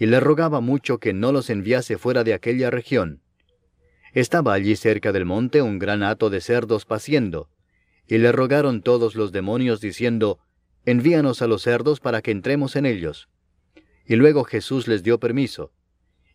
Y 0.00 0.06
le 0.06 0.18
rogaba 0.18 0.62
mucho 0.62 0.98
que 0.98 1.12
no 1.12 1.30
los 1.30 1.50
enviase 1.50 1.98
fuera 1.98 2.24
de 2.24 2.32
aquella 2.32 2.70
región. 2.70 3.20
Estaba 4.14 4.54
allí 4.54 4.74
cerca 4.74 5.12
del 5.12 5.26
monte 5.26 5.60
un 5.60 5.78
gran 5.78 6.02
hato 6.02 6.30
de 6.30 6.40
cerdos 6.40 6.86
paciendo, 6.86 7.50
y 8.08 8.16
le 8.16 8.32
rogaron 8.32 8.80
todos 8.80 9.14
los 9.14 9.30
demonios 9.30 9.82
diciendo, 9.82 10.38
Envíanos 10.86 11.42
a 11.42 11.46
los 11.46 11.62
cerdos 11.62 12.00
para 12.00 12.22
que 12.22 12.30
entremos 12.30 12.76
en 12.76 12.86
ellos. 12.86 13.28
Y 14.06 14.16
luego 14.16 14.44
Jesús 14.44 14.88
les 14.88 15.02
dio 15.02 15.20
permiso. 15.20 15.70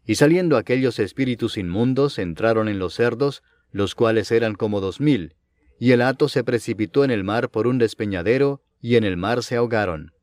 Y 0.06 0.16
saliendo 0.16 0.58
aquellos 0.58 1.00
espíritus 1.00 1.58
inmundos 1.58 2.20
entraron 2.20 2.70
en 2.70 2.78
los 2.78 2.94
cerdos, 2.94 3.42
los 3.72 3.96
cuales 3.96 4.32
eran 4.32 4.54
como 4.54 4.80
dos 4.80 5.02
mil, 5.02 5.34
y 5.80 5.92
el 5.92 6.04
hato 6.04 6.30
se 6.30 6.44
precipitó 6.44 7.04
en 7.04 7.10
el 7.10 7.24
mar 7.24 7.50
por 7.50 7.66
un 7.66 7.80
despeñadero, 7.80 8.62
y 8.80 8.96
en 8.96 9.04
el 9.04 9.18
mar 9.18 9.42
se 9.42 9.56
ahogaron. 9.56 10.15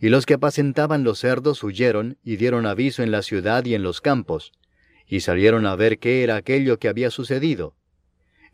Y 0.00 0.10
los 0.10 0.26
que 0.26 0.34
apacentaban 0.34 1.02
los 1.02 1.18
cerdos 1.18 1.62
huyeron 1.64 2.18
y 2.22 2.36
dieron 2.36 2.66
aviso 2.66 3.02
en 3.02 3.10
la 3.10 3.22
ciudad 3.22 3.64
y 3.64 3.74
en 3.74 3.82
los 3.82 4.00
campos, 4.00 4.52
y 5.06 5.20
salieron 5.20 5.66
a 5.66 5.74
ver 5.74 5.98
qué 5.98 6.22
era 6.22 6.36
aquello 6.36 6.78
que 6.78 6.88
había 6.88 7.10
sucedido. 7.10 7.74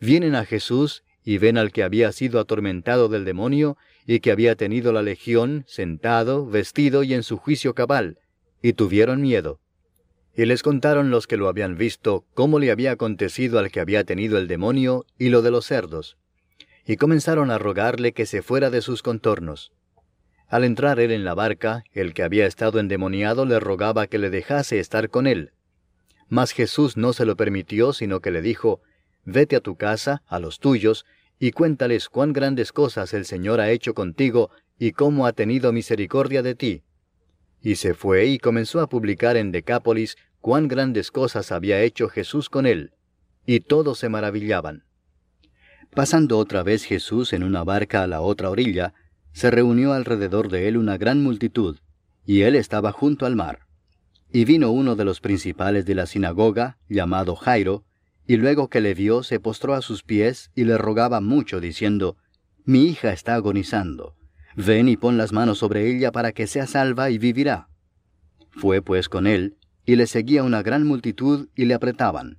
Vienen 0.00 0.34
a 0.34 0.44
Jesús 0.44 1.04
y 1.24 1.38
ven 1.38 1.58
al 1.58 1.72
que 1.72 1.82
había 1.82 2.12
sido 2.12 2.38
atormentado 2.38 3.08
del 3.08 3.24
demonio 3.24 3.76
y 4.06 4.20
que 4.20 4.30
había 4.30 4.54
tenido 4.56 4.92
la 4.92 5.02
legión, 5.02 5.64
sentado, 5.66 6.46
vestido 6.46 7.02
y 7.02 7.14
en 7.14 7.22
su 7.22 7.36
juicio 7.36 7.74
cabal, 7.74 8.18
y 8.62 8.74
tuvieron 8.74 9.20
miedo. 9.20 9.60
Y 10.36 10.46
les 10.46 10.62
contaron 10.62 11.10
los 11.10 11.26
que 11.26 11.36
lo 11.36 11.48
habían 11.48 11.76
visto 11.76 12.24
cómo 12.34 12.58
le 12.58 12.70
había 12.70 12.92
acontecido 12.92 13.58
al 13.58 13.70
que 13.70 13.80
había 13.80 14.04
tenido 14.04 14.36
el 14.36 14.48
demonio 14.48 15.06
y 15.18 15.28
lo 15.28 15.42
de 15.42 15.50
los 15.50 15.66
cerdos. 15.66 16.16
Y 16.86 16.96
comenzaron 16.96 17.50
a 17.50 17.58
rogarle 17.58 18.12
que 18.12 18.26
se 18.26 18.42
fuera 18.42 18.68
de 18.70 18.82
sus 18.82 19.02
contornos. 19.02 19.72
Al 20.54 20.62
entrar 20.62 21.00
él 21.00 21.10
en 21.10 21.24
la 21.24 21.34
barca, 21.34 21.82
el 21.94 22.14
que 22.14 22.22
había 22.22 22.46
estado 22.46 22.78
endemoniado 22.78 23.44
le 23.44 23.58
rogaba 23.58 24.06
que 24.06 24.18
le 24.18 24.30
dejase 24.30 24.78
estar 24.78 25.10
con 25.10 25.26
él. 25.26 25.50
Mas 26.28 26.52
Jesús 26.52 26.96
no 26.96 27.12
se 27.12 27.24
lo 27.24 27.36
permitió, 27.36 27.92
sino 27.92 28.20
que 28.20 28.30
le 28.30 28.40
dijo, 28.40 28.80
Vete 29.24 29.56
a 29.56 29.60
tu 29.60 29.74
casa, 29.74 30.22
a 30.28 30.38
los 30.38 30.60
tuyos, 30.60 31.06
y 31.40 31.50
cuéntales 31.50 32.08
cuán 32.08 32.32
grandes 32.32 32.70
cosas 32.70 33.14
el 33.14 33.24
Señor 33.24 33.60
ha 33.60 33.72
hecho 33.72 33.94
contigo 33.94 34.52
y 34.78 34.92
cómo 34.92 35.26
ha 35.26 35.32
tenido 35.32 35.72
misericordia 35.72 36.40
de 36.40 36.54
ti. 36.54 36.82
Y 37.60 37.74
se 37.74 37.94
fue 37.94 38.26
y 38.26 38.38
comenzó 38.38 38.80
a 38.80 38.88
publicar 38.88 39.36
en 39.36 39.50
Decápolis 39.50 40.16
cuán 40.40 40.68
grandes 40.68 41.10
cosas 41.10 41.50
había 41.50 41.82
hecho 41.82 42.08
Jesús 42.08 42.48
con 42.48 42.66
él, 42.66 42.92
y 43.44 43.58
todos 43.58 43.98
se 43.98 44.08
maravillaban. 44.08 44.84
Pasando 45.96 46.38
otra 46.38 46.62
vez 46.62 46.84
Jesús 46.84 47.32
en 47.32 47.42
una 47.42 47.64
barca 47.64 48.04
a 48.04 48.06
la 48.06 48.20
otra 48.20 48.50
orilla, 48.50 48.94
se 49.34 49.50
reunió 49.50 49.92
alrededor 49.92 50.48
de 50.48 50.68
él 50.68 50.78
una 50.78 50.96
gran 50.96 51.22
multitud, 51.22 51.78
y 52.24 52.42
él 52.42 52.54
estaba 52.54 52.92
junto 52.92 53.26
al 53.26 53.36
mar. 53.36 53.66
Y 54.32 54.46
vino 54.46 54.70
uno 54.70 54.96
de 54.96 55.04
los 55.04 55.20
principales 55.20 55.84
de 55.84 55.94
la 55.94 56.06
sinagoga, 56.06 56.78
llamado 56.88 57.36
Jairo, 57.36 57.84
y 58.26 58.36
luego 58.36 58.68
que 58.68 58.80
le 58.80 58.94
vio 58.94 59.22
se 59.22 59.40
postró 59.40 59.74
a 59.74 59.82
sus 59.82 60.02
pies 60.02 60.50
y 60.54 60.64
le 60.64 60.78
rogaba 60.78 61.20
mucho, 61.20 61.60
diciendo, 61.60 62.16
Mi 62.64 62.84
hija 62.84 63.12
está 63.12 63.34
agonizando 63.34 64.16
Ven 64.56 64.88
y 64.88 64.96
pon 64.96 65.18
las 65.18 65.32
manos 65.32 65.58
sobre 65.58 65.90
ella 65.90 66.12
para 66.12 66.30
que 66.32 66.46
sea 66.46 66.66
salva 66.68 67.10
y 67.10 67.18
vivirá. 67.18 67.68
Fue 68.50 68.82
pues 68.82 69.08
con 69.08 69.26
él, 69.26 69.56
y 69.84 69.96
le 69.96 70.06
seguía 70.06 70.44
una 70.44 70.62
gran 70.62 70.86
multitud 70.86 71.48
y 71.56 71.64
le 71.64 71.74
apretaban. 71.74 72.38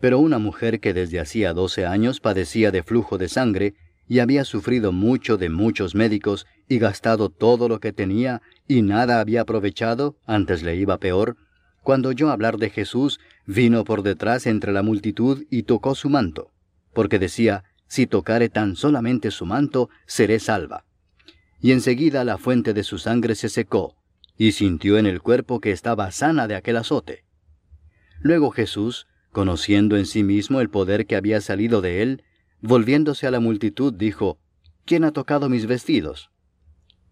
Pero 0.00 0.18
una 0.18 0.38
mujer 0.38 0.80
que 0.80 0.92
desde 0.92 1.20
hacía 1.20 1.54
doce 1.54 1.86
años 1.86 2.18
padecía 2.18 2.72
de 2.72 2.82
flujo 2.82 3.18
de 3.18 3.28
sangre, 3.28 3.74
y 4.10 4.18
había 4.18 4.44
sufrido 4.44 4.90
mucho 4.90 5.36
de 5.36 5.50
muchos 5.50 5.94
médicos, 5.94 6.44
y 6.66 6.80
gastado 6.80 7.28
todo 7.28 7.68
lo 7.68 7.78
que 7.78 7.92
tenía, 7.92 8.42
y 8.66 8.82
nada 8.82 9.20
había 9.20 9.42
aprovechado, 9.42 10.16
antes 10.26 10.64
le 10.64 10.74
iba 10.74 10.98
peor, 10.98 11.36
cuando 11.84 12.08
oyó 12.08 12.30
hablar 12.30 12.56
de 12.58 12.70
Jesús, 12.70 13.20
vino 13.46 13.84
por 13.84 14.02
detrás 14.02 14.48
entre 14.48 14.72
la 14.72 14.82
multitud 14.82 15.44
y 15.48 15.62
tocó 15.62 15.94
su 15.94 16.08
manto, 16.08 16.50
porque 16.92 17.20
decía, 17.20 17.62
si 17.86 18.08
tocare 18.08 18.48
tan 18.48 18.74
solamente 18.74 19.30
su 19.30 19.46
manto, 19.46 19.90
seré 20.06 20.40
salva. 20.40 20.84
Y 21.60 21.70
enseguida 21.70 22.24
la 22.24 22.36
fuente 22.36 22.74
de 22.74 22.82
su 22.82 22.98
sangre 22.98 23.36
se 23.36 23.48
secó, 23.48 23.94
y 24.36 24.50
sintió 24.50 24.98
en 24.98 25.06
el 25.06 25.22
cuerpo 25.22 25.60
que 25.60 25.70
estaba 25.70 26.10
sana 26.10 26.48
de 26.48 26.56
aquel 26.56 26.78
azote. 26.78 27.22
Luego 28.18 28.50
Jesús, 28.50 29.06
conociendo 29.30 29.96
en 29.96 30.06
sí 30.06 30.24
mismo 30.24 30.60
el 30.60 30.68
poder 30.68 31.06
que 31.06 31.14
había 31.14 31.40
salido 31.40 31.80
de 31.80 32.02
él, 32.02 32.24
volviéndose 32.60 33.26
a 33.26 33.30
la 33.30 33.40
multitud, 33.40 33.92
dijo, 33.92 34.38
¿Quién 34.84 35.04
ha 35.04 35.12
tocado 35.12 35.48
mis 35.48 35.66
vestidos? 35.66 36.30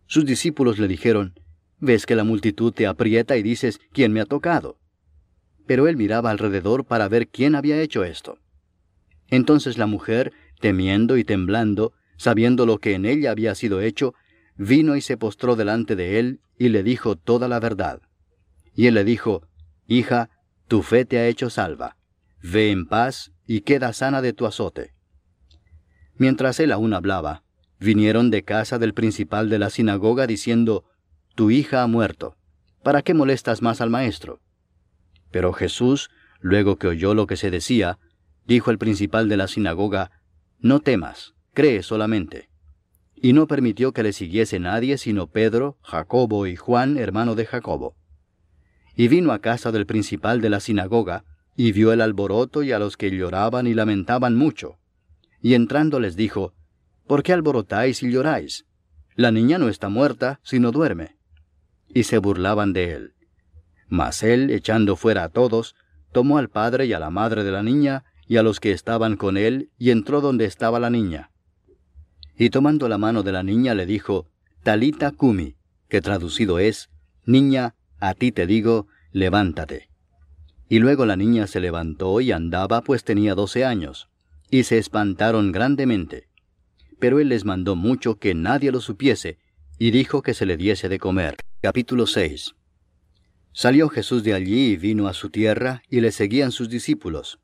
Sus 0.07 0.25
discípulos 0.25 0.79
le 0.79 0.89
dijeron, 0.89 1.39
¿Ves 1.81 2.07
que 2.07 2.17
la 2.17 2.25
multitud 2.25 2.73
te 2.73 2.87
aprieta 2.87 3.37
y 3.37 3.43
dices, 3.43 3.81
¿quién 3.93 4.13
me 4.13 4.21
ha 4.21 4.25
tocado? 4.25 4.79
Pero 5.67 5.87
él 5.87 5.97
miraba 5.97 6.31
alrededor 6.31 6.85
para 6.85 7.09
ver 7.09 7.29
quién 7.29 7.55
había 7.55 7.81
hecho 7.81 8.03
esto. 8.03 8.39
Entonces 9.29 9.79
la 9.79 9.87
mujer, 9.87 10.33
temiendo 10.61 11.17
y 11.19 11.25
temblando, 11.25 11.93
sabiendo 12.17 12.67
lo 12.67 12.79
que 12.79 12.95
en 12.95 13.05
ella 13.05 13.31
había 13.31 13.55
sido 13.55 13.81
hecho, 13.81 14.15
vino 14.57 14.97
y 14.97 15.01
se 15.01 15.17
postró 15.17 15.55
delante 15.55 15.95
de 15.95 16.19
él 16.19 16.41
y 16.59 16.71
le 16.71 16.83
dijo 16.83 17.15
toda 17.15 17.47
la 17.47 17.61
verdad. 17.61 18.03
Y 18.75 18.87
él 18.87 18.95
le 18.95 19.05
dijo, 19.05 19.47
Hija, 19.87 20.31
tu 20.67 20.83
fe 20.83 21.05
te 21.05 21.19
ha 21.19 21.29
hecho 21.29 21.49
salva. 21.49 21.97
Ve 22.43 22.71
en 22.71 22.87
paz 22.87 23.33
y 23.47 23.61
queda 23.61 23.93
sana 23.93 24.21
de 24.21 24.33
tu 24.33 24.47
azote. 24.47 24.95
Mientras 26.19 26.59
él 26.61 26.73
aún 26.73 26.93
hablaba, 26.95 27.45
vinieron 27.79 28.31
de 28.31 28.43
casa 28.43 28.79
del 28.79 28.93
principal 28.93 29.49
de 29.49 29.59
la 29.59 29.71
sinagoga 29.71 30.27
diciendo, 30.27 30.85
Tu 31.37 31.51
hija 31.51 31.83
ha 31.83 31.87
muerto. 31.87 32.37
¿Para 32.83 33.03
qué 33.03 33.15
molestas 33.15 33.63
más 33.63 33.81
al 33.81 33.91
maestro? 33.91 34.41
Pero 35.31 35.53
Jesús, 35.53 36.11
luego 36.41 36.77
que 36.77 36.89
oyó 36.89 37.15
lo 37.15 37.27
que 37.27 37.37
se 37.37 37.51
decía, 37.51 37.99
dijo 38.47 38.71
el 38.71 38.79
principal 38.79 39.29
de 39.29 39.37
la 39.37 39.47
sinagoga, 39.47 40.11
no 40.59 40.81
temas, 40.81 41.35
cree 41.55 41.83
solamente. 41.83 42.49
Y 43.15 43.33
no 43.33 43.47
permitió 43.47 43.93
que 43.93 44.03
le 44.03 44.13
siguiese 44.13 44.59
nadie 44.59 44.99
sino 44.99 45.29
Pedro, 45.29 45.77
Jacobo 45.83 46.47
y 46.47 46.57
Juan, 46.57 46.99
hermano 46.99 47.35
de 47.35 47.47
Jacobo. 47.47 47.97
Y 48.97 49.07
vino 49.07 49.33
a 49.33 49.41
casa 49.41 49.71
del 49.71 49.87
principal 49.87 50.41
de 50.41 50.51
la 50.51 50.61
sinagoga, 50.61 51.25
y 51.57 51.73
vio 51.73 51.93
el 51.93 52.01
alboroto 52.01 52.63
y 52.63 52.73
a 52.73 52.79
los 52.79 52.97
que 52.97 53.11
lloraban 53.11 53.67
y 53.67 53.75
lamentaban 53.75 54.37
mucho. 54.37 54.79
Y 55.41 55.55
entrando 55.55 56.01
les 56.01 56.17
dijo, 56.17 56.55
¿Por 57.07 57.23
qué 57.23 57.33
alborotáis 57.33 58.03
y 58.03 58.11
lloráis? 58.11 58.67
La 59.15 59.31
niña 59.31 59.59
no 59.59 59.69
está 59.69 59.89
muerta, 59.89 60.41
sino 60.43 60.73
duerme. 60.73 61.17
Y 61.89 62.05
se 62.05 62.19
burlaban 62.19 62.73
de 62.73 62.93
él. 62.93 63.15
Mas 63.89 64.23
él, 64.23 64.51
echando 64.51 64.95
fuera 64.95 65.25
a 65.25 65.29
todos, 65.31 65.75
tomó 66.13 66.39
al 66.39 66.51
padre 66.51 66.87
y 66.87 66.93
a 66.93 66.99
la 66.99 67.11
madre 67.11 67.45
de 67.45 67.51
la 67.51 67.63
niña, 67.63 68.05
y 68.27 68.37
a 68.37 68.43
los 68.43 68.61
que 68.61 68.73
estaban 68.73 69.17
con 69.17 69.37
él, 69.37 69.71
y 69.79 69.91
entró 69.91 70.21
donde 70.21 70.45
estaba 70.45 70.79
la 70.79 70.91
niña. 70.91 71.31
Y 72.37 72.51
tomando 72.51 72.89
la 72.89 72.99
mano 72.99 73.23
de 73.23 73.33
la 73.33 73.43
niña 73.43 73.75
le 73.75 73.87
dijo, 73.87 74.29
Talita 74.63 75.13
Kumi, 75.13 75.57
que 75.89 76.01
traducido 76.01 76.59
es, 76.59 76.91
Niña, 77.25 77.75
a 77.99 78.15
ti 78.15 78.33
te 78.33 78.47
digo, 78.47 78.87
levántate. 79.13 79.89
Y 80.69 80.79
luego 80.79 81.07
la 81.07 81.17
niña 81.17 81.47
se 81.47 81.61
levantó 81.61 82.21
y 82.21 82.33
andaba, 82.33 82.83
pues 82.83 83.03
tenía 83.03 83.35
doce 83.35 83.65
años, 83.65 84.09
y 84.51 84.65
se 84.65 84.79
espantaron 84.79 85.53
grandemente. 85.53 86.29
Pero 86.99 87.21
él 87.21 87.29
les 87.29 87.45
mandó 87.45 87.77
mucho 87.77 88.17
que 88.17 88.35
nadie 88.35 88.73
lo 88.73 88.81
supiese, 88.81 89.39
y 89.79 89.91
dijo 89.91 90.23
que 90.23 90.35
se 90.35 90.47
le 90.47 90.57
diese 90.57 90.89
de 90.89 90.99
comer. 90.99 91.37
Capítulo 91.61 92.07
6 92.07 92.55
Salió 93.53 93.89
Jesús 93.89 94.23
de 94.25 94.35
allí 94.35 94.73
y 94.73 94.77
vino 94.77 95.09
a 95.09 95.15
su 95.15 95.31
tierra, 95.31 95.83
y 95.89 96.01
le 96.01 96.13
seguían 96.13 96.53
sus 96.53 96.69
discípulos. 96.69 97.39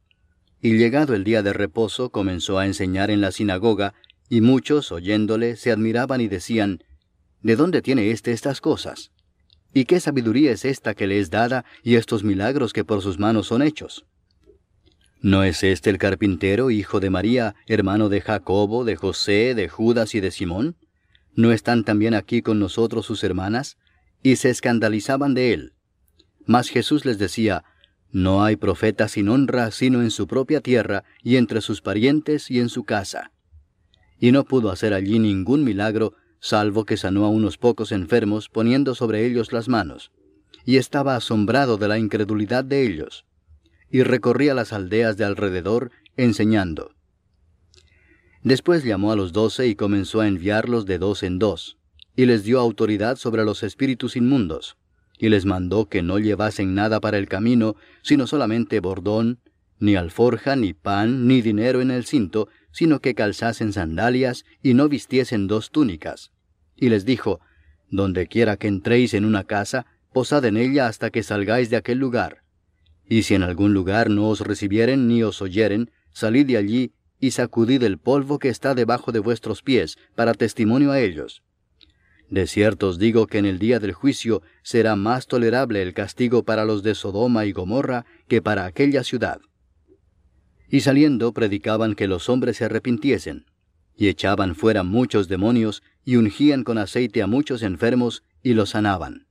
Y 0.61 0.77
llegado 0.77 1.15
el 1.15 1.25
día 1.25 1.43
de 1.43 1.53
reposo 1.53 2.11
comenzó 2.11 2.59
a 2.59 2.67
enseñar 2.67 3.11
en 3.11 3.21
la 3.21 3.33
sinagoga, 3.33 3.95
y 4.29 4.41
muchos, 4.41 4.93
oyéndole, 4.93 5.57
se 5.57 5.71
admiraban 5.71 6.21
y 6.21 6.29
decían, 6.29 6.83
¿De 7.43 7.57
dónde 7.57 7.83
tiene 7.83 8.11
éste 8.11 8.33
estas 8.33 8.61
cosas? 8.61 9.11
¿Y 9.75 9.85
qué 9.85 10.01
sabiduría 10.01 10.53
es 10.53 10.65
esta 10.65 10.95
que 10.95 11.07
le 11.07 11.19
es 11.19 11.31
dada 11.31 11.65
y 11.83 11.97
estos 11.97 12.25
milagros 12.25 12.73
que 12.73 12.85
por 12.85 13.03
sus 13.03 13.19
manos 13.19 13.49
son 13.49 13.61
hechos? 13.61 14.07
¿No 15.25 15.43
es 15.43 15.65
este 15.65 15.89
el 15.89 15.97
carpintero, 15.97 16.71
hijo 16.71 17.01
de 17.01 17.09
María, 17.09 17.55
hermano 17.67 18.11
de 18.11 18.21
Jacobo, 18.21 18.85
de 18.85 18.95
José, 18.95 19.55
de 19.55 19.71
Judas 19.71 20.15
y 20.15 20.21
de 20.21 20.31
Simón? 20.31 20.77
¿No 21.35 21.51
están 21.51 21.83
también 21.83 22.13
aquí 22.13 22.43
con 22.43 22.59
nosotros 22.59 23.07
sus 23.07 23.25
hermanas? 23.25 23.79
Y 24.23 24.37
se 24.37 24.51
escandalizaban 24.51 25.33
de 25.33 25.55
él. 25.55 25.73
Mas 26.45 26.69
Jesús 26.69 27.07
les 27.07 27.17
decía, 27.17 27.65
No 28.13 28.45
hay 28.45 28.57
profeta 28.57 29.09
sin 29.09 29.31
honra 29.31 29.71
sino 29.71 30.03
en 30.03 30.11
su 30.11 30.27
propia 30.27 30.61
tierra 30.61 31.05
y 31.23 31.37
entre 31.37 31.63
sus 31.63 31.81
parientes 31.81 32.51
y 32.51 32.61
en 32.61 32.69
su 32.69 32.85
casa. 32.85 33.33
Y 34.21 34.31
no 34.31 34.45
pudo 34.45 34.71
hacer 34.71 34.93
allí 34.93 35.19
ningún 35.19 35.65
milagro, 35.65 36.13
salvo 36.39 36.85
que 36.85 36.99
sanó 36.99 37.25
a 37.25 37.31
unos 37.31 37.57
pocos 37.57 37.93
enfermos 37.93 38.51
poniendo 38.51 38.95
sobre 38.95 39.25
ellos 39.25 39.55
las 39.55 39.71
manos. 39.71 40.13
Y 40.67 40.77
estaba 40.77 41.17
asombrado 41.17 41.79
de 41.79 41.89
la 41.89 41.99
incredulidad 41.99 42.63
de 42.63 42.87
ellos. 42.87 43.25
Y 43.95 44.03
recorría 44.03 44.55
las 44.55 44.73
aldeas 44.73 45.17
de 45.17 45.25
alrededor, 45.25 45.93
enseñando. 46.17 46.97
Después 48.43 48.83
llamó 48.83 49.13
a 49.13 49.17
los 49.17 49.33
doce 49.33 49.69
y 49.69 49.77
comenzó 49.77 50.21
a 50.21 50.27
enviarlos 50.27 50.85
de 50.85 50.99
dos 50.99 51.23
en 51.23 51.39
dos, 51.39 51.79
y 52.17 52.27
les 52.27 52.43
dio 52.43 52.59
autoridad 52.59 53.15
sobre 53.15 53.45
los 53.45 53.63
espíritus 53.63 54.17
inmundos, 54.17 54.77
y 55.17 55.29
les 55.29 55.45
mandó 55.45 55.89
que 55.89 56.03
no 56.03 56.19
llevasen 56.19 56.75
nada 56.75 56.99
para 56.99 57.19
el 57.19 57.29
camino, 57.29 57.77
sino 58.03 58.27
solamente 58.27 58.81
bordón, 58.81 59.39
ni 59.79 59.95
alforja, 59.95 60.57
ni 60.57 60.73
pan, 60.73 61.29
ni 61.29 61.41
dinero 61.41 61.81
en 61.81 61.93
el 61.93 62.05
cinto, 62.05 62.49
sino 62.73 62.99
que 62.99 63.15
calzasen 63.15 63.73
sandalias 63.73 64.45
y 64.61 64.75
no 64.75 64.89
vistiesen 64.89 65.47
dos 65.47 65.71
túnicas. 65.71 66.33
Y 66.75 66.89
les 66.89 67.05
dijo, 67.05 67.39
Donde 67.91 68.27
quiera 68.27 68.57
que 68.57 68.67
entréis 68.67 69.15
en 69.15 69.25
una 69.25 69.45
casa, 69.45 69.87
posad 70.13 70.45
en 70.47 70.57
ella 70.57 70.89
hasta 70.89 71.11
que 71.11 71.23
salgáis 71.23 71.71
de 71.71 71.77
aquel 71.77 71.99
lugar. 71.99 72.44
Y 73.09 73.23
si 73.23 73.35
en 73.35 73.43
algún 73.43 73.75
lugar 73.75 74.11
no 74.11 74.29
os 74.29 74.41
recibieren 74.41 75.09
ni 75.09 75.23
os 75.23 75.43
oyeren, 75.43 75.91
salid 76.13 76.47
de 76.47 76.57
allí 76.57 76.93
y 77.21 77.31
sacudid 77.31 77.83
el 77.83 77.99
polvo 77.99 78.39
que 78.39 78.49
está 78.49 78.75
debajo 78.75 79.13
de 79.13 79.19
vuestros 79.19 79.63
pies, 79.63 79.99
para 80.15 80.35
testimonio 80.35 80.91
a 80.91 81.01
ellos. 81.01 81.43
De 82.31 82.47
cierto 82.47 82.89
os 82.89 82.99
digo 82.99 83.27
que 83.27 83.39
en 83.39 83.47
el 83.47 83.59
día 83.59 83.79
del 83.79 83.93
juicio 83.93 84.43
será 84.63 84.97
más 84.97 85.27
tolerable 85.27 85.83
el 85.83 85.95
castigo 85.95 86.43
para 86.43 86.65
los 86.65 86.83
de 86.83 86.95
Sodoma 86.95 87.45
y 87.45 87.53
Gomorra 87.53 88.07
que 88.29 88.43
para 88.43 88.65
aquella 88.65 89.05
ciudad. 89.05 89.41
Y 90.69 90.81
saliendo 90.81 91.33
predicaban 91.33 91.95
que 91.95 92.09
los 92.09 92.29
hombres 92.29 92.57
se 92.57 92.65
arrepintiesen, 92.65 93.47
y 93.97 94.09
echaban 94.09 94.55
fuera 94.55 94.83
muchos 94.83 95.29
demonios, 95.29 95.83
y 96.05 96.17
ungían 96.17 96.65
con 96.65 96.79
aceite 96.79 97.23
a 97.23 97.27
muchos 97.27 97.63
enfermos, 97.63 98.25
y 98.43 98.55
los 98.55 98.71
sanaban. 98.71 99.27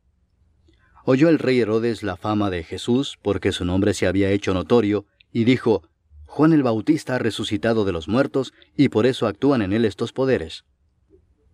Oyó 1.06 1.28
el 1.30 1.40
rey 1.40 1.60
Herodes 1.60 2.02
la 2.02 2.16
fama 2.16 2.50
de 2.50 2.64
Jesús, 2.64 3.20
porque 3.22 3.52
su 3.52 3.66
nombre 3.66 3.94
se 3.94 4.08
había 4.08 4.32
hecho 4.32 4.54
notorio, 4.54 5.06
y 5.32 5.44
dijo, 5.44 5.84
Juan 6.26 6.54
el 6.54 6.64
Bautista 6.64 7.16
ha 7.16 7.20
resucitado 7.20 7.84
de 7.86 7.92
los 7.92 8.08
muertos 8.08 8.54
y 8.76 8.90
por 8.90 9.06
eso 9.06 9.28
actúan 9.28 9.62
en 9.62 9.74
él 9.74 9.86
estos 9.86 10.14
poderes. 10.14 10.64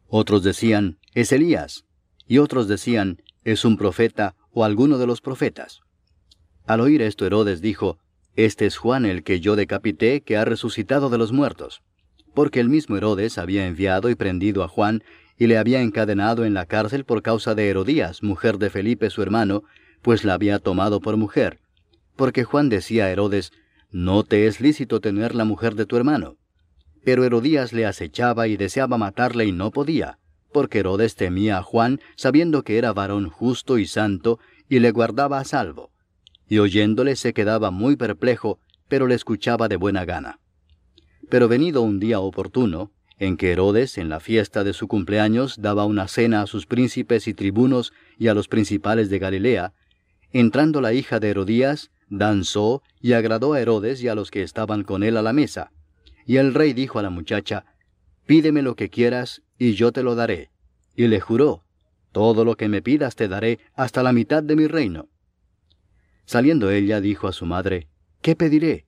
Otros 0.08 0.44
decían, 0.44 1.00
es 1.14 1.32
Elías, 1.32 1.86
y 2.28 2.38
otros 2.38 2.68
decían, 2.68 3.22
es 3.44 3.66
un 3.66 3.76
profeta 3.76 4.36
o 4.52 4.64
alguno 4.64 4.98
de 4.98 5.08
los 5.08 5.20
profetas. 5.20 5.82
Al 6.66 6.82
oír 6.82 7.02
esto 7.02 7.26
Herodes 7.26 7.62
dijo, 7.62 7.98
Este 8.36 8.68
es 8.68 8.78
Juan 8.78 9.06
el 9.06 9.24
que 9.24 9.40
yo 9.40 9.56
decapité, 9.56 10.22
que 10.22 10.38
ha 10.38 10.46
resucitado 10.46 11.10
de 11.10 11.18
los 11.18 11.32
muertos. 11.32 11.82
Porque 12.36 12.60
el 12.60 12.70
mismo 12.70 12.96
Herodes 12.96 13.38
había 13.40 13.66
enviado 13.66 14.10
y 14.10 14.16
prendido 14.16 14.64
a 14.64 14.68
Juan, 14.68 15.04
y 15.40 15.48
le 15.48 15.58
había 15.58 15.82
encadenado 15.82 16.44
en 16.44 16.54
la 16.54 16.66
cárcel 16.66 17.06
por 17.06 17.24
causa 17.24 17.56
de 17.56 17.70
Herodías, 17.70 18.22
mujer 18.22 18.58
de 18.58 18.70
Felipe 18.70 19.10
su 19.10 19.24
hermano, 19.24 19.64
pues 20.02 20.26
la 20.26 20.34
había 20.34 20.60
tomado 20.60 21.00
por 21.00 21.16
mujer. 21.16 21.62
Porque 22.18 22.44
Juan 22.44 22.68
decía 22.68 23.06
a 23.06 23.10
Herodes, 23.10 23.54
no 23.90 24.24
te 24.24 24.48
es 24.48 24.60
lícito 24.60 25.00
tener 25.00 25.34
la 25.34 25.46
mujer 25.46 25.76
de 25.76 25.86
tu 25.86 25.96
hermano. 25.96 26.36
Pero 27.06 27.24
Herodías 27.24 27.72
le 27.72 27.86
acechaba 27.86 28.50
y 28.50 28.58
deseaba 28.58 28.98
matarle 28.98 29.46
y 29.46 29.54
no 29.54 29.72
podía, 29.72 30.20
porque 30.52 30.80
Herodes 30.80 31.16
temía 31.16 31.58
a 31.58 31.64
Juan, 31.64 32.02
sabiendo 32.18 32.64
que 32.64 32.78
era 32.78 32.92
varón 32.92 33.30
justo 33.30 33.78
y 33.78 33.86
santo, 33.86 34.40
y 34.68 34.80
le 34.80 34.92
guardaba 34.92 35.40
a 35.40 35.46
salvo. 35.46 35.92
Y 36.50 36.60
oyéndole 36.60 37.16
se 37.16 37.34
quedaba 37.34 37.72
muy 37.72 37.96
perplejo, 37.96 38.60
pero 38.90 39.08
le 39.08 39.16
escuchaba 39.16 39.70
de 39.70 39.78
buena 39.78 40.04
gana. 40.04 40.42
Pero 41.30 41.48
venido 41.48 41.82
un 41.82 42.00
día 42.00 42.20
oportuno, 42.20 42.92
en 43.20 43.36
que 43.36 43.52
Herodes, 43.52 43.98
en 43.98 44.08
la 44.08 44.22
fiesta 44.22 44.64
de 44.64 44.74
su 44.74 44.88
cumpleaños, 44.88 45.62
daba 45.62 45.86
una 45.86 46.08
cena 46.08 46.42
a 46.42 46.48
sus 46.48 46.66
príncipes 46.66 47.28
y 47.28 47.34
tribunos 47.34 47.92
y 48.18 48.30
a 48.30 48.34
los 48.34 48.48
principales 48.48 49.10
de 49.10 49.20
Galilea, 49.20 49.74
entrando 50.32 50.80
la 50.80 50.94
hija 50.94 51.20
de 51.20 51.30
Herodías, 51.30 51.92
danzó 52.10 52.82
y 53.02 53.14
agradó 53.14 53.54
a 53.54 53.62
Herodes 53.62 54.02
y 54.02 54.08
a 54.08 54.16
los 54.16 54.32
que 54.32 54.42
estaban 54.42 54.84
con 54.84 55.04
él 55.04 55.18
a 55.18 55.22
la 55.22 55.34
mesa. 55.34 55.72
Y 56.26 56.38
el 56.38 56.54
rey 56.54 56.74
dijo 56.74 56.98
a 56.98 57.04
la 57.04 57.10
muchacha, 57.10 57.66
Pídeme 58.26 58.62
lo 58.62 58.76
que 58.76 58.90
quieras, 58.90 59.42
y 59.58 59.74
yo 59.74 59.92
te 59.92 60.04
lo 60.04 60.16
daré. 60.16 60.52
Y 60.96 61.08
le 61.08 61.20
juró, 61.20 61.64
Todo 62.14 62.46
lo 62.46 62.56
que 62.56 62.70
me 62.70 62.82
pidas 62.82 63.16
te 63.16 63.28
daré 63.28 63.60
hasta 63.74 64.02
la 64.02 64.14
mitad 64.14 64.44
de 64.44 64.56
mi 64.56 64.68
reino. 64.68 65.10
Saliendo 66.26 66.72
ella 66.72 67.02
dijo 67.02 67.28
a 67.28 67.34
su 67.34 67.46
madre, 67.46 67.90
¿Qué 68.22 68.36
pediré? 68.36 68.86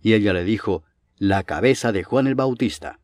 Y 0.00 0.12
ella 0.12 0.32
le 0.32 0.44
dijo, 0.44 0.84
La 1.16 1.42
cabeza 1.42 1.90
de 1.90 2.04
Juan 2.04 2.26
el 2.26 2.34
Bautista. 2.34 3.00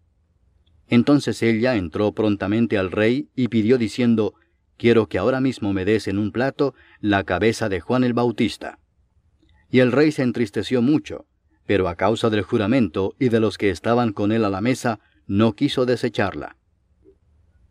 Entonces 0.88 1.42
ella 1.42 1.77
entró 1.77 2.12
prontamente 2.12 2.79
al 2.79 2.90
rey 2.90 3.29
y 3.35 3.49
pidió 3.49 3.79
diciendo, 3.79 4.35
Quiero 4.77 5.09
que 5.09 5.18
ahora 5.18 5.40
mismo 5.40 5.73
me 5.73 5.85
des 5.85 6.09
en 6.09 6.18
un 6.18 6.33
plato 6.33 6.75
la 7.01 7.25
cabeza 7.25 7.68
de 7.68 7.81
Juan 7.81 8.05
el 8.05 8.12
Bautista. 8.12 8.79
Y 9.70 9.81
el 9.81 9.92
rey 9.92 10.12
se 10.12 10.23
entristeció 10.23 10.83
mucho, 10.83 11.27
pero 11.66 11.88
a 11.88 11.94
causa 11.94 12.29
del 12.31 12.42
juramento 12.42 13.14
y 13.18 13.29
de 13.29 13.40
los 13.40 13.57
que 13.57 13.70
estaban 13.70 14.12
con 14.12 14.33
él 14.33 14.44
a 14.44 14.51
la 14.51 14.61
mesa, 14.61 15.01
no 15.27 15.55
quiso 15.55 15.87
desecharla. 15.87 16.57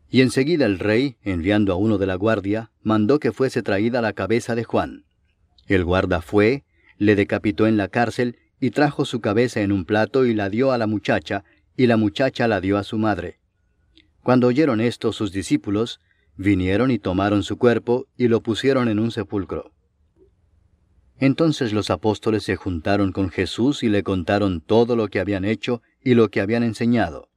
Y 0.10 0.22
enseguida 0.22 0.66
el 0.66 0.80
rey, 0.80 1.18
enviando 1.24 1.74
a 1.74 1.76
uno 1.76 1.98
de 1.98 2.06
la 2.06 2.16
guardia, 2.16 2.72
mandó 2.82 3.20
que 3.20 3.32
fuese 3.32 3.64
traída 3.64 4.02
la 4.02 4.14
cabeza 4.14 4.56
de 4.56 4.64
Juan. 4.64 5.06
El 5.68 5.84
guarda 5.84 6.22
fue, 6.22 6.64
le 6.98 7.16
decapitó 7.16 7.68
en 7.68 7.78
la 7.78 7.88
cárcel, 7.88 8.38
y 8.60 8.72
trajo 8.72 9.06
su 9.06 9.20
cabeza 9.20 9.62
en 9.62 9.72
un 9.72 9.84
plato 9.84 10.26
y 10.26 10.34
la 10.34 10.50
dio 10.50 10.72
a 10.72 10.78
la 10.78 10.88
muchacha, 10.88 11.44
y 11.76 11.88
la 11.88 11.98
muchacha 11.98 12.48
la 12.48 12.62
dio 12.62 12.78
a 12.78 12.84
su 12.84 12.98
madre. 12.98 13.40
Cuando 14.22 14.48
oyeron 14.48 14.80
esto 14.80 15.12
sus 15.12 15.32
discípulos, 15.32 16.00
vinieron 16.38 16.92
y 16.92 17.00
tomaron 17.00 17.44
su 17.44 17.58
cuerpo 17.58 18.08
y 18.18 18.28
lo 18.28 18.42
pusieron 18.42 18.88
en 18.88 19.00
un 19.00 19.12
sepulcro. 19.12 19.72
Entonces 21.20 21.74
los 21.74 21.90
apóstoles 21.90 22.44
se 22.44 22.56
juntaron 22.56 23.12
con 23.12 23.30
Jesús 23.30 23.84
y 23.84 23.90
le 23.90 24.04
contaron 24.04 24.62
todo 24.62 24.96
lo 24.96 25.08
que 25.08 25.20
habían 25.20 25.46
hecho 25.46 25.82
y 26.04 26.16
lo 26.16 26.30
que 26.30 26.42
habían 26.42 26.64
enseñado. 26.64 27.30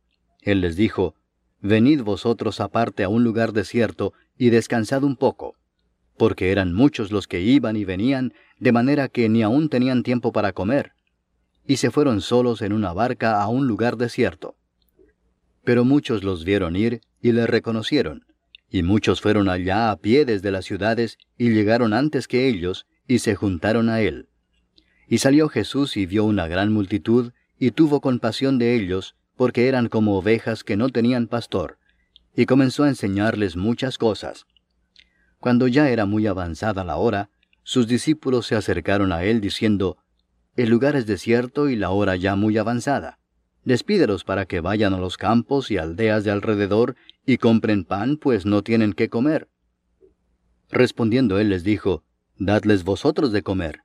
Él 0.42 0.60
les 0.60 0.76
dijo, 0.76 1.14
Venid 1.60 2.02
vosotros 2.02 2.60
aparte 2.60 3.04
a 3.04 3.08
un 3.08 3.24
lugar 3.24 3.52
desierto 3.52 4.12
y 4.36 4.50
descansad 4.50 5.04
un 5.04 5.16
poco, 5.16 5.54
porque 6.16 6.50
eran 6.50 6.72
muchos 6.72 7.10
los 7.10 7.26
que 7.26 7.40
iban 7.40 7.76
y 7.76 7.84
venían, 7.84 8.32
de 8.58 8.72
manera 8.72 9.08
que 9.08 9.28
ni 9.28 9.42
aún 9.42 9.68
tenían 9.68 10.02
tiempo 10.02 10.32
para 10.32 10.52
comer. 10.52 10.92
Y 11.66 11.76
se 11.76 11.90
fueron 11.90 12.20
solos 12.20 12.62
en 12.62 12.72
una 12.72 12.92
barca 12.92 13.42
a 13.42 13.48
un 13.48 13.66
lugar 13.66 13.96
desierto. 13.96 14.56
Pero 15.64 15.84
muchos 15.84 16.22
los 16.22 16.44
vieron 16.44 16.76
ir 16.76 17.00
y 17.20 17.32
le 17.32 17.46
reconocieron, 17.46 18.26
y 18.70 18.82
muchos 18.82 19.20
fueron 19.20 19.48
allá 19.48 19.90
a 19.90 19.96
pie 19.96 20.24
desde 20.24 20.50
las 20.50 20.64
ciudades 20.64 21.18
y 21.36 21.50
llegaron 21.50 21.92
antes 21.92 22.28
que 22.28 22.48
ellos, 22.48 22.86
y 23.08 23.18
se 23.18 23.34
juntaron 23.34 23.88
a 23.88 24.00
él. 24.00 24.28
Y 25.08 25.18
salió 25.18 25.48
Jesús 25.48 25.96
y 25.96 26.06
vio 26.06 26.24
una 26.24 26.48
gran 26.48 26.72
multitud, 26.72 27.32
y 27.58 27.70
tuvo 27.70 28.00
compasión 28.00 28.58
de 28.58 28.74
ellos, 28.74 29.16
porque 29.36 29.68
eran 29.68 29.88
como 29.88 30.16
ovejas 30.16 30.64
que 30.64 30.76
no 30.76 30.88
tenían 30.88 31.26
pastor, 31.26 31.78
y 32.34 32.46
comenzó 32.46 32.84
a 32.84 32.88
enseñarles 32.88 33.56
muchas 33.56 33.98
cosas. 33.98 34.46
Cuando 35.38 35.68
ya 35.68 35.88
era 35.90 36.06
muy 36.06 36.26
avanzada 36.26 36.84
la 36.84 36.96
hora, 36.96 37.30
sus 37.62 37.86
discípulos 37.86 38.46
se 38.46 38.56
acercaron 38.56 39.12
a 39.12 39.24
él 39.24 39.40
diciendo, 39.40 39.98
El 40.56 40.70
lugar 40.70 40.96
es 40.96 41.06
desierto 41.06 41.68
y 41.68 41.76
la 41.76 41.90
hora 41.90 42.16
ya 42.16 42.34
muy 42.34 42.56
avanzada. 42.56 43.18
Despídelos 43.64 44.24
para 44.24 44.46
que 44.46 44.60
vayan 44.60 44.94
a 44.94 44.98
los 44.98 45.18
campos 45.18 45.70
y 45.70 45.76
aldeas 45.76 46.24
de 46.24 46.30
alrededor 46.30 46.96
y 47.26 47.36
compren 47.36 47.84
pan, 47.84 48.16
pues 48.16 48.46
no 48.46 48.62
tienen 48.62 48.94
qué 48.94 49.10
comer. 49.10 49.48
Respondiendo 50.70 51.38
él 51.38 51.50
les 51.50 51.62
dijo, 51.62 52.04
Dadles 52.38 52.84
vosotros 52.84 53.32
de 53.32 53.42
comer. 53.42 53.80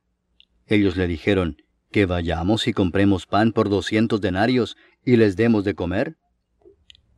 Ellos 0.67 0.95
le 0.95 1.07
dijeron, 1.07 1.57
Que 1.91 2.05
vayamos 2.05 2.67
y 2.67 2.73
compremos 2.73 3.25
pan 3.25 3.51
por 3.51 3.69
doscientos 3.69 4.21
denarios 4.21 4.77
y 5.03 5.17
les 5.17 5.35
demos 5.35 5.65
de 5.65 5.75
comer. 5.75 6.15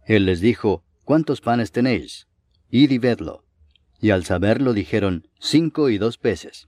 Él 0.08 0.26
les 0.26 0.42
dijo, 0.42 0.84
¿Cuántos 1.04 1.42
panes 1.42 1.72
tenéis? 1.72 2.28
Id 2.70 2.92
y 2.92 2.98
vedlo. 2.98 3.46
Y 4.00 4.10
al 4.10 4.26
saberlo 4.26 4.74
dijeron, 4.74 5.28
Cinco 5.40 5.90
y 5.90 5.98
dos 5.98 6.18
peces. 6.18 6.68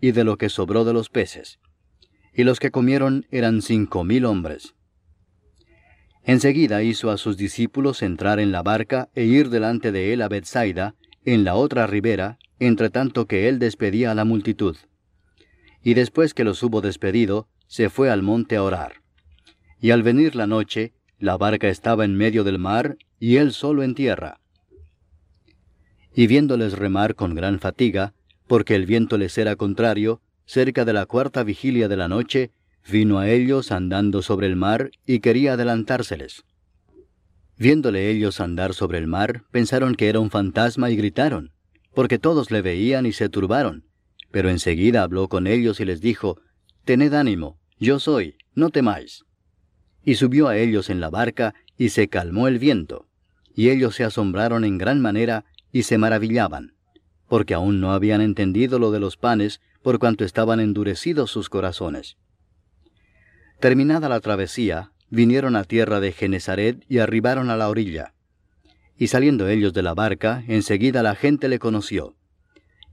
y 0.00 0.12
de 0.12 0.24
lo 0.24 0.36
que 0.36 0.48
sobró 0.48 0.84
de 0.84 0.92
los 0.92 1.08
peces. 1.08 1.58
Y 2.32 2.44
los 2.44 2.58
que 2.58 2.70
comieron 2.70 3.26
eran 3.30 3.62
cinco 3.62 4.04
mil 4.04 4.24
hombres. 4.24 4.74
Enseguida 6.24 6.82
hizo 6.82 7.10
a 7.10 7.18
sus 7.18 7.36
discípulos 7.36 8.02
entrar 8.02 8.40
en 8.40 8.50
la 8.50 8.62
barca 8.62 9.10
e 9.14 9.24
ir 9.24 9.50
delante 9.50 9.92
de 9.92 10.12
él 10.12 10.22
a 10.22 10.28
Bethsaida, 10.28 10.94
en 11.24 11.44
la 11.44 11.54
otra 11.54 11.86
ribera, 11.86 12.38
entre 12.58 12.90
tanto 12.90 13.26
que 13.26 13.48
él 13.48 13.58
despedía 13.58 14.10
a 14.10 14.14
la 14.14 14.24
multitud. 14.24 14.76
Y 15.82 15.94
después 15.94 16.32
que 16.32 16.44
los 16.44 16.62
hubo 16.62 16.80
despedido, 16.80 17.48
se 17.66 17.90
fue 17.90 18.10
al 18.10 18.22
monte 18.22 18.56
a 18.56 18.62
orar. 18.62 19.02
Y 19.80 19.90
al 19.90 20.02
venir 20.02 20.34
la 20.34 20.46
noche, 20.46 20.94
la 21.18 21.36
barca 21.36 21.68
estaba 21.68 22.04
en 22.04 22.16
medio 22.16 22.42
del 22.42 22.58
mar, 22.58 22.96
y 23.18 23.36
él 23.36 23.52
solo 23.52 23.82
en 23.82 23.94
tierra. 23.94 24.40
Y 26.14 26.26
viéndoles 26.26 26.72
remar 26.78 27.14
con 27.14 27.34
gran 27.34 27.58
fatiga, 27.58 28.14
porque 28.46 28.74
el 28.74 28.86
viento 28.86 29.18
les 29.18 29.36
era 29.38 29.56
contrario, 29.56 30.20
cerca 30.46 30.84
de 30.84 30.92
la 30.92 31.06
cuarta 31.06 31.42
vigilia 31.42 31.88
de 31.88 31.96
la 31.96 32.08
noche, 32.08 32.50
vino 32.90 33.18
a 33.18 33.28
ellos 33.28 33.72
andando 33.72 34.22
sobre 34.22 34.46
el 34.46 34.56
mar 34.56 34.90
y 35.06 35.20
quería 35.20 35.54
adelantárseles. 35.54 36.44
Viéndole 37.56 38.10
ellos 38.10 38.40
andar 38.40 38.74
sobre 38.74 38.98
el 38.98 39.06
mar, 39.06 39.44
pensaron 39.50 39.94
que 39.94 40.08
era 40.08 40.20
un 40.20 40.30
fantasma 40.30 40.90
y 40.90 40.96
gritaron, 40.96 41.52
porque 41.94 42.18
todos 42.18 42.50
le 42.50 42.62
veían 42.62 43.06
y 43.06 43.12
se 43.12 43.28
turbaron. 43.28 43.84
Pero 44.30 44.50
enseguida 44.50 45.02
habló 45.02 45.28
con 45.28 45.46
ellos 45.46 45.78
y 45.78 45.84
les 45.84 46.00
dijo, 46.00 46.40
Tened 46.84 47.14
ánimo, 47.14 47.58
yo 47.78 48.00
soy, 48.00 48.36
no 48.54 48.70
temáis. 48.70 49.24
Y 50.04 50.16
subió 50.16 50.48
a 50.48 50.58
ellos 50.58 50.90
en 50.90 51.00
la 51.00 51.08
barca, 51.08 51.54
y 51.78 51.90
se 51.90 52.08
calmó 52.08 52.48
el 52.48 52.58
viento. 52.58 53.06
Y 53.54 53.70
ellos 53.70 53.94
se 53.94 54.04
asombraron 54.04 54.64
en 54.64 54.76
gran 54.76 55.00
manera, 55.00 55.44
y 55.72 55.84
se 55.84 55.96
maravillaban, 55.96 56.73
porque 57.34 57.54
aún 57.54 57.80
no 57.80 57.92
habían 57.92 58.20
entendido 58.20 58.78
lo 58.78 58.92
de 58.92 59.00
los 59.00 59.16
panes, 59.16 59.60
por 59.82 59.98
cuanto 59.98 60.24
estaban 60.24 60.60
endurecidos 60.60 61.32
sus 61.32 61.48
corazones. 61.48 62.16
Terminada 63.58 64.08
la 64.08 64.20
travesía, 64.20 64.92
vinieron 65.10 65.56
a 65.56 65.64
tierra 65.64 65.98
de 65.98 66.12
Genezaret 66.12 66.84
y 66.88 66.98
arribaron 66.98 67.50
a 67.50 67.56
la 67.56 67.68
orilla. 67.68 68.14
Y 68.96 69.08
saliendo 69.08 69.48
ellos 69.48 69.72
de 69.72 69.82
la 69.82 69.94
barca, 69.94 70.44
enseguida 70.46 71.02
la 71.02 71.16
gente 71.16 71.48
le 71.48 71.58
conoció. 71.58 72.14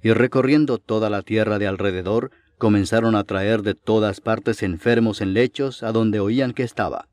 Y 0.02 0.12
recorriendo 0.12 0.80
toda 0.80 1.12
la 1.12 1.22
tierra 1.22 1.60
de 1.60 1.68
alrededor, 1.68 2.32
comenzaron 2.58 3.14
a 3.14 3.24
traer 3.26 3.62
de 3.62 3.76
todas 3.76 4.22
partes 4.22 4.64
enfermos 4.64 5.22
en 5.22 5.36
lechos 5.36 5.84
a 5.84 5.92
donde 5.92 6.20
oían 6.20 6.54
que 6.54 6.64
estaba. 6.64 7.10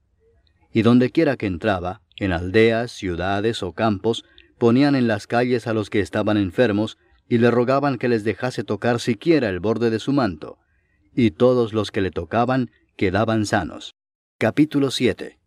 Y 0.73 0.81
donde 0.81 1.11
quiera 1.11 1.37
que 1.37 1.45
entraba, 1.45 2.01
en 2.17 2.33
aldeas, 2.33 2.91
ciudades 2.91 3.63
o 3.63 3.75
campos, 3.75 4.25
ponían 4.57 4.95
en 4.95 5.09
las 5.09 5.27
calles 5.27 5.67
a 5.67 5.75
los 5.75 5.91
que 5.91 6.01
estaban 6.01 6.39
enfermos, 6.39 6.97
y 7.29 7.39
le 7.39 7.51
rogaban 7.51 7.99
que 7.99 8.09
les 8.09 8.25
dejase 8.25 8.65
tocar 8.65 9.01
siquiera 9.01 9.49
el 9.49 9.61
borde 9.61 9.91
de 9.91 9.99
su 9.99 10.13
manto. 10.13 10.59
Y 11.15 11.31
todos 11.33 11.73
los 11.73 11.91
que 11.91 12.01
le 12.01 12.11
tocaban 12.11 12.71
quedaban 12.97 13.45
sanos. 13.45 13.95
Capítulo 14.39 14.91
7 14.91 15.39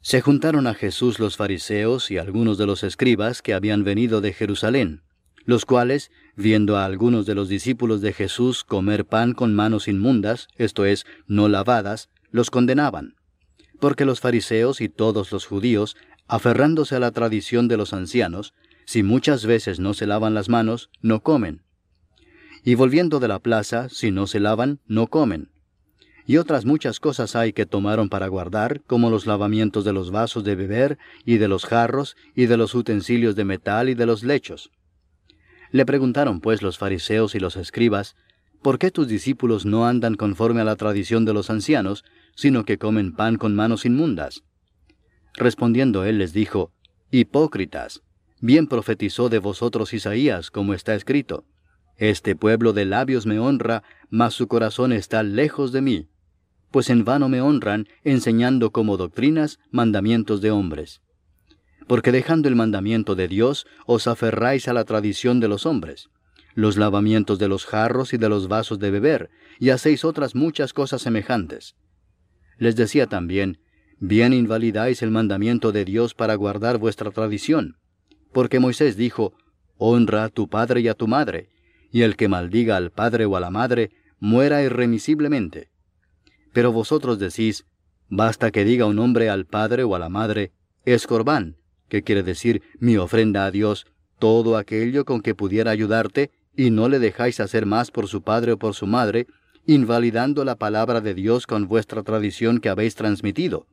Se 0.00 0.20
juntaron 0.20 0.66
a 0.66 0.74
Jesús 0.74 1.18
los 1.18 1.36
fariseos 1.36 2.10
y 2.10 2.18
algunos 2.18 2.58
de 2.58 2.66
los 2.66 2.84
escribas 2.84 3.42
que 3.42 3.54
habían 3.54 3.82
venido 3.82 4.20
de 4.20 4.32
Jerusalén, 4.32 5.02
los 5.44 5.64
cuales, 5.64 6.10
viendo 6.36 6.76
a 6.76 6.84
algunos 6.84 7.26
de 7.26 7.34
los 7.34 7.48
discípulos 7.48 8.00
de 8.00 8.12
Jesús 8.12 8.62
comer 8.62 9.04
pan 9.04 9.32
con 9.32 9.54
manos 9.54 9.88
inmundas, 9.88 10.48
esto 10.56 10.84
es, 10.84 11.04
no 11.26 11.48
lavadas, 11.48 12.10
los 12.30 12.50
condenaban. 12.50 13.14
Porque 13.80 14.04
los 14.04 14.20
fariseos 14.20 14.80
y 14.80 14.88
todos 14.88 15.32
los 15.32 15.46
judíos, 15.46 15.96
aferrándose 16.28 16.94
a 16.94 17.00
la 17.00 17.10
tradición 17.10 17.66
de 17.66 17.76
los 17.76 17.92
ancianos, 17.92 18.54
si 18.84 19.02
muchas 19.02 19.46
veces 19.46 19.80
no 19.80 19.94
se 19.94 20.06
lavan 20.06 20.34
las 20.34 20.48
manos, 20.48 20.90
no 21.00 21.22
comen. 21.22 21.62
Y 22.64 22.74
volviendo 22.74 23.20
de 23.20 23.28
la 23.28 23.38
plaza, 23.38 23.88
si 23.88 24.10
no 24.10 24.26
se 24.26 24.40
lavan, 24.40 24.80
no 24.86 25.08
comen. 25.08 25.50
Y 26.26 26.36
otras 26.36 26.64
muchas 26.64 27.00
cosas 27.00 27.34
hay 27.34 27.52
que 27.52 27.66
tomaron 27.66 28.08
para 28.08 28.28
guardar, 28.28 28.80
como 28.86 29.10
los 29.10 29.26
lavamientos 29.26 29.84
de 29.84 29.92
los 29.92 30.10
vasos 30.10 30.44
de 30.44 30.54
beber, 30.54 30.98
y 31.24 31.38
de 31.38 31.48
los 31.48 31.64
jarros, 31.64 32.16
y 32.36 32.46
de 32.46 32.56
los 32.56 32.74
utensilios 32.74 33.34
de 33.34 33.44
metal, 33.44 33.88
y 33.88 33.94
de 33.94 34.06
los 34.06 34.22
lechos. 34.22 34.70
Le 35.72 35.86
preguntaron 35.86 36.40
pues 36.40 36.62
los 36.62 36.78
fariseos 36.78 37.34
y 37.34 37.40
los 37.40 37.56
escribas, 37.56 38.14
¿por 38.62 38.78
qué 38.78 38.90
tus 38.90 39.08
discípulos 39.08 39.66
no 39.66 39.86
andan 39.86 40.14
conforme 40.14 40.60
a 40.60 40.64
la 40.64 40.76
tradición 40.76 41.24
de 41.24 41.32
los 41.32 41.50
ancianos, 41.50 42.04
sino 42.36 42.64
que 42.64 42.78
comen 42.78 43.14
pan 43.14 43.36
con 43.36 43.56
manos 43.56 43.84
inmundas? 43.84 44.44
Respondiendo 45.34 46.04
él 46.04 46.18
les 46.18 46.32
dijo, 46.32 46.72
Hipócritas, 47.10 48.02
bien 48.42 48.66
profetizó 48.66 49.30
de 49.30 49.38
vosotros 49.38 49.94
Isaías, 49.94 50.50
como 50.50 50.74
está 50.74 50.94
escrito, 50.94 51.46
Este 51.96 52.36
pueblo 52.36 52.74
de 52.74 52.84
labios 52.84 53.24
me 53.24 53.38
honra, 53.38 53.82
mas 54.10 54.34
su 54.34 54.48
corazón 54.48 54.92
está 54.92 55.22
lejos 55.22 55.72
de 55.72 55.80
mí, 55.80 56.08
pues 56.70 56.90
en 56.90 57.04
vano 57.04 57.30
me 57.30 57.40
honran, 57.40 57.88
enseñando 58.04 58.70
como 58.70 58.98
doctrinas 58.98 59.58
mandamientos 59.70 60.42
de 60.42 60.50
hombres 60.50 61.00
porque 61.86 62.12
dejando 62.12 62.48
el 62.48 62.56
mandamiento 62.56 63.14
de 63.14 63.28
Dios 63.28 63.66
os 63.86 64.06
aferráis 64.06 64.68
a 64.68 64.72
la 64.72 64.84
tradición 64.84 65.40
de 65.40 65.48
los 65.48 65.66
hombres, 65.66 66.08
los 66.54 66.76
lavamientos 66.76 67.38
de 67.38 67.48
los 67.48 67.66
jarros 67.66 68.12
y 68.12 68.18
de 68.18 68.28
los 68.28 68.48
vasos 68.48 68.78
de 68.78 68.90
beber, 68.90 69.30
y 69.58 69.70
hacéis 69.70 70.04
otras 70.04 70.34
muchas 70.34 70.72
cosas 70.72 71.02
semejantes. 71.02 71.76
Les 72.58 72.76
decía 72.76 73.06
también, 73.06 73.58
bien 73.98 74.32
invalidáis 74.32 75.02
el 75.02 75.10
mandamiento 75.10 75.72
de 75.72 75.84
Dios 75.84 76.14
para 76.14 76.34
guardar 76.34 76.78
vuestra 76.78 77.10
tradición, 77.10 77.76
porque 78.32 78.60
Moisés 78.60 78.96
dijo, 78.96 79.34
Honra 79.78 80.24
a 80.24 80.28
tu 80.28 80.48
padre 80.48 80.80
y 80.80 80.88
a 80.88 80.94
tu 80.94 81.08
madre, 81.08 81.48
y 81.90 82.02
el 82.02 82.16
que 82.16 82.28
maldiga 82.28 82.76
al 82.76 82.90
padre 82.90 83.24
o 83.26 83.36
a 83.36 83.40
la 83.40 83.50
madre, 83.50 83.90
muera 84.20 84.62
irremisiblemente. 84.62 85.70
Pero 86.52 86.72
vosotros 86.72 87.18
decís, 87.18 87.66
basta 88.08 88.50
que 88.50 88.64
diga 88.64 88.86
un 88.86 88.98
hombre 88.98 89.28
al 89.28 89.46
padre 89.46 89.82
o 89.84 89.94
a 89.94 89.98
la 89.98 90.08
madre, 90.08 90.52
escorbán, 90.84 91.56
que 91.88 92.02
quiere 92.02 92.22
decir 92.22 92.62
mi 92.78 92.96
ofrenda 92.96 93.44
a 93.44 93.50
Dios, 93.50 93.86
todo 94.18 94.56
aquello 94.56 95.04
con 95.04 95.20
que 95.20 95.34
pudiera 95.34 95.70
ayudarte, 95.70 96.30
y 96.56 96.70
no 96.70 96.88
le 96.88 96.98
dejáis 96.98 97.40
hacer 97.40 97.66
más 97.66 97.90
por 97.90 98.06
su 98.06 98.22
padre 98.22 98.52
o 98.52 98.58
por 98.58 98.74
su 98.74 98.86
madre, 98.86 99.26
invalidando 99.66 100.44
la 100.44 100.56
palabra 100.56 101.00
de 101.00 101.14
Dios 101.14 101.46
con 101.46 101.66
vuestra 101.66 102.02
tradición 102.02 102.60
que 102.60 102.68
habéis 102.68 102.94
transmitido. 102.94 103.66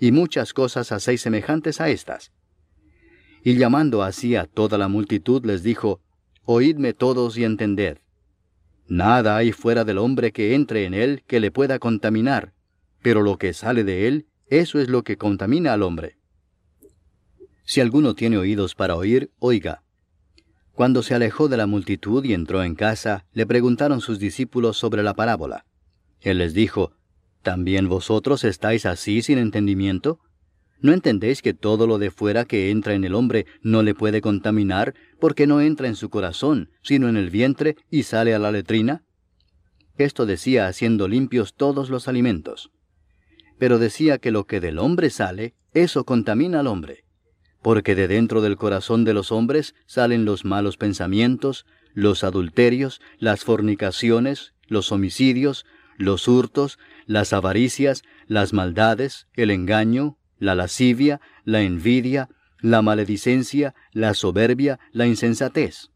Y 0.00 0.12
muchas 0.12 0.52
cosas 0.52 0.92
hacéis 0.92 1.22
semejantes 1.22 1.80
a 1.80 1.88
estas. 1.88 2.32
Y 3.44 3.56
llamando 3.56 4.02
así 4.02 4.36
a 4.36 4.46
toda 4.46 4.78
la 4.78 4.88
multitud 4.88 5.44
les 5.44 5.62
dijo, 5.62 6.00
Oídme 6.46 6.94
todos 6.94 7.36
y 7.36 7.44
entended. 7.44 7.98
Nada 8.88 9.36
hay 9.36 9.52
fuera 9.52 9.84
del 9.84 9.98
hombre 9.98 10.32
que 10.32 10.54
entre 10.54 10.86
en 10.86 10.94
él 10.94 11.22
que 11.26 11.40
le 11.40 11.50
pueda 11.50 11.78
contaminar, 11.78 12.54
pero 13.02 13.22
lo 13.22 13.36
que 13.36 13.52
sale 13.52 13.84
de 13.84 14.08
él, 14.08 14.26
eso 14.48 14.80
es 14.80 14.88
lo 14.88 15.04
que 15.04 15.18
contamina 15.18 15.74
al 15.74 15.82
hombre. 15.82 16.16
Si 17.64 17.82
alguno 17.82 18.14
tiene 18.14 18.38
oídos 18.38 18.74
para 18.74 18.96
oír, 18.96 19.30
oiga. 19.38 19.82
Cuando 20.72 21.02
se 21.02 21.14
alejó 21.14 21.48
de 21.48 21.58
la 21.58 21.66
multitud 21.66 22.24
y 22.24 22.32
entró 22.32 22.62
en 22.62 22.74
casa, 22.74 23.26
le 23.32 23.46
preguntaron 23.46 24.00
sus 24.00 24.18
discípulos 24.18 24.78
sobre 24.78 25.02
la 25.02 25.14
parábola. 25.14 25.66
Él 26.20 26.38
les 26.38 26.54
dijo, 26.54 26.92
¿También 27.42 27.88
vosotros 27.88 28.42
estáis 28.44 28.86
así 28.86 29.20
sin 29.20 29.36
entendimiento? 29.36 30.18
¿No 30.80 30.92
entendéis 30.92 31.40
que 31.40 31.54
todo 31.54 31.86
lo 31.86 31.98
de 31.98 32.10
fuera 32.10 32.44
que 32.44 32.70
entra 32.70 32.94
en 32.94 33.04
el 33.04 33.14
hombre 33.14 33.46
no 33.62 33.82
le 33.82 33.94
puede 33.94 34.20
contaminar, 34.20 34.94
porque 35.18 35.46
no 35.46 35.60
entra 35.60 35.88
en 35.88 35.96
su 35.96 36.10
corazón, 36.10 36.70
sino 36.82 37.08
en 37.08 37.16
el 37.16 37.30
vientre 37.30 37.76
y 37.90 38.02
sale 38.02 38.34
a 38.34 38.38
la 38.38 38.52
letrina? 38.52 39.04
Esto 39.96 40.26
decía 40.26 40.66
haciendo 40.66 41.08
limpios 41.08 41.54
todos 41.54 41.88
los 41.88 42.08
alimentos. 42.08 42.70
Pero 43.58 43.78
decía 43.78 44.18
que 44.18 44.30
lo 44.30 44.44
que 44.44 44.60
del 44.60 44.78
hombre 44.78 45.10
sale, 45.10 45.54
eso 45.72 46.04
contamina 46.04 46.60
al 46.60 46.66
hombre 46.66 47.04
porque 47.64 47.94
de 47.94 48.08
dentro 48.08 48.42
del 48.42 48.58
corazón 48.58 49.04
de 49.04 49.14
los 49.14 49.32
hombres 49.32 49.74
salen 49.86 50.26
los 50.26 50.44
malos 50.44 50.76
pensamientos, 50.76 51.64
los 51.94 52.22
adulterios, 52.22 53.00
las 53.18 53.42
fornicaciones, 53.42 54.52
los 54.66 54.92
homicidios, 54.92 55.64
los 55.96 56.28
hurtos, 56.28 56.78
las 57.06 57.32
avaricias, 57.32 58.02
las 58.26 58.52
maldades, 58.52 59.28
el 59.32 59.50
engaño, 59.50 60.18
la 60.38 60.54
lascivia, 60.54 61.20
la 61.44 61.62
envidia, 61.62 62.28
la 62.60 62.82
maledicencia, 62.82 63.74
la 63.92 64.14
soberbia, 64.14 64.78
la 64.92 65.06
insensatez. 65.06 65.90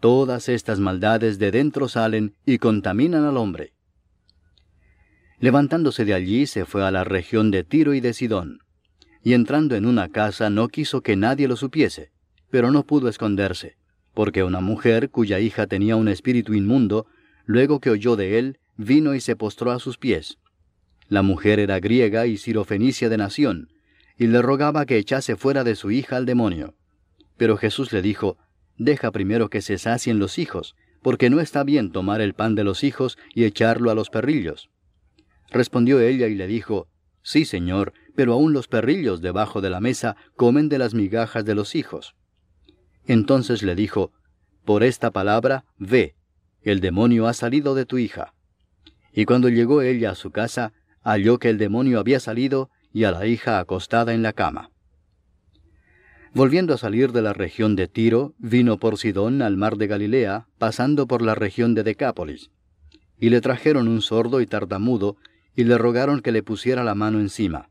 Todas 0.00 0.48
estas 0.48 0.78
maldades 0.78 1.38
de 1.38 1.50
dentro 1.50 1.88
salen 1.88 2.34
y 2.46 2.58
contaminan 2.58 3.24
al 3.24 3.36
hombre. 3.36 3.74
Levantándose 5.38 6.04
de 6.04 6.14
allí 6.14 6.46
se 6.46 6.64
fue 6.64 6.84
a 6.84 6.90
la 6.90 7.04
región 7.04 7.50
de 7.50 7.64
Tiro 7.64 7.94
y 7.94 8.00
de 8.00 8.12
Sidón 8.12 8.60
y 9.22 9.34
entrando 9.34 9.76
en 9.76 9.86
una 9.86 10.08
casa 10.08 10.50
no 10.50 10.68
quiso 10.68 11.02
que 11.02 11.16
nadie 11.16 11.48
lo 11.48 11.56
supiese, 11.56 12.10
pero 12.50 12.70
no 12.70 12.84
pudo 12.84 13.08
esconderse, 13.08 13.76
porque 14.14 14.42
una 14.42 14.60
mujer 14.60 15.10
cuya 15.10 15.40
hija 15.40 15.66
tenía 15.66 15.96
un 15.96 16.08
espíritu 16.08 16.54
inmundo, 16.54 17.06
luego 17.44 17.80
que 17.80 17.90
oyó 17.90 18.16
de 18.16 18.38
él, 18.38 18.58
vino 18.76 19.14
y 19.14 19.20
se 19.20 19.36
postró 19.36 19.72
a 19.72 19.78
sus 19.78 19.98
pies. 19.98 20.38
La 21.08 21.22
mujer 21.22 21.58
era 21.58 21.80
griega 21.80 22.26
y 22.26 22.36
sirofenicia 22.36 23.08
de 23.08 23.18
nación, 23.18 23.68
y 24.20 24.26
le 24.26 24.42
rogaba 24.42 24.84
que 24.84 24.98
echase 24.98 25.34
fuera 25.34 25.64
de 25.64 25.74
su 25.74 25.90
hija 25.90 26.18
al 26.18 26.26
demonio. 26.26 26.74
Pero 27.38 27.56
Jesús 27.56 27.90
le 27.90 28.02
dijo, 28.02 28.36
Deja 28.76 29.12
primero 29.12 29.48
que 29.48 29.62
se 29.62 29.78
sacien 29.78 30.18
los 30.18 30.38
hijos, 30.38 30.76
porque 31.00 31.30
no 31.30 31.40
está 31.40 31.64
bien 31.64 31.90
tomar 31.90 32.20
el 32.20 32.34
pan 32.34 32.54
de 32.54 32.62
los 32.62 32.84
hijos 32.84 33.16
y 33.34 33.44
echarlo 33.44 33.90
a 33.90 33.94
los 33.94 34.10
perrillos. 34.10 34.68
Respondió 35.50 36.00
ella 36.00 36.28
y 36.28 36.34
le 36.34 36.46
dijo, 36.46 36.86
Sí, 37.22 37.46
señor, 37.46 37.94
pero 38.14 38.34
aún 38.34 38.52
los 38.52 38.68
perrillos 38.68 39.22
debajo 39.22 39.62
de 39.62 39.70
la 39.70 39.80
mesa 39.80 40.16
comen 40.36 40.68
de 40.68 40.76
las 40.76 40.92
migajas 40.92 41.46
de 41.46 41.54
los 41.54 41.74
hijos. 41.74 42.14
Entonces 43.06 43.62
le 43.62 43.74
dijo, 43.74 44.12
Por 44.66 44.82
esta 44.82 45.10
palabra, 45.12 45.64
ve, 45.78 46.14
el 46.60 46.80
demonio 46.80 47.26
ha 47.26 47.32
salido 47.32 47.74
de 47.74 47.86
tu 47.86 47.96
hija. 47.96 48.34
Y 49.14 49.24
cuando 49.24 49.48
llegó 49.48 49.80
ella 49.80 50.10
a 50.10 50.14
su 50.14 50.30
casa, 50.30 50.74
halló 51.02 51.38
que 51.38 51.48
el 51.48 51.56
demonio 51.56 51.98
había 51.98 52.20
salido 52.20 52.68
y 52.92 53.04
a 53.04 53.12
la 53.12 53.26
hija 53.26 53.58
acostada 53.58 54.14
en 54.14 54.22
la 54.22 54.32
cama. 54.32 54.70
Volviendo 56.32 56.74
a 56.74 56.78
salir 56.78 57.10
de 57.12 57.22
la 57.22 57.32
región 57.32 57.74
de 57.74 57.88
Tiro, 57.88 58.34
vino 58.38 58.78
por 58.78 58.98
Sidón 58.98 59.42
al 59.42 59.56
mar 59.56 59.76
de 59.76 59.88
Galilea, 59.88 60.46
pasando 60.58 61.06
por 61.08 61.22
la 61.22 61.34
región 61.34 61.74
de 61.74 61.82
Decápolis. 61.82 62.50
Y 63.18 63.30
le 63.30 63.40
trajeron 63.40 63.88
un 63.88 64.00
sordo 64.00 64.40
y 64.40 64.46
tartamudo, 64.46 65.16
y 65.56 65.64
le 65.64 65.76
rogaron 65.76 66.20
que 66.20 66.30
le 66.30 66.44
pusiera 66.44 66.84
la 66.84 66.94
mano 66.94 67.18
encima. 67.18 67.68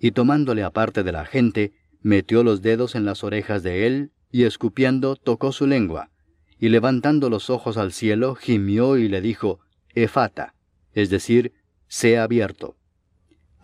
Y 0.00 0.10
tomándole 0.10 0.64
aparte 0.64 1.04
de 1.04 1.12
la 1.12 1.24
gente, 1.24 1.72
metió 2.02 2.42
los 2.42 2.60
dedos 2.60 2.96
en 2.96 3.04
las 3.04 3.22
orejas 3.22 3.62
de 3.62 3.86
él, 3.86 4.10
y 4.32 4.42
escupiendo 4.42 5.14
tocó 5.14 5.52
su 5.52 5.68
lengua, 5.68 6.10
y 6.58 6.68
levantando 6.68 7.30
los 7.30 7.50
ojos 7.50 7.76
al 7.76 7.92
cielo, 7.92 8.34
gimió 8.34 8.96
y 8.96 9.08
le 9.08 9.20
dijo, 9.20 9.60
Efata, 9.94 10.54
es 10.92 11.08
decir, 11.08 11.52
sea 11.86 12.24
abierto. 12.24 12.76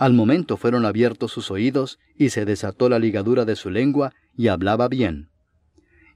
Al 0.00 0.14
momento 0.14 0.56
fueron 0.56 0.86
abiertos 0.86 1.30
sus 1.30 1.50
oídos, 1.50 1.98
y 2.16 2.30
se 2.30 2.46
desató 2.46 2.88
la 2.88 2.98
ligadura 2.98 3.44
de 3.44 3.54
su 3.54 3.68
lengua, 3.68 4.14
y 4.34 4.48
hablaba 4.48 4.88
bien. 4.88 5.28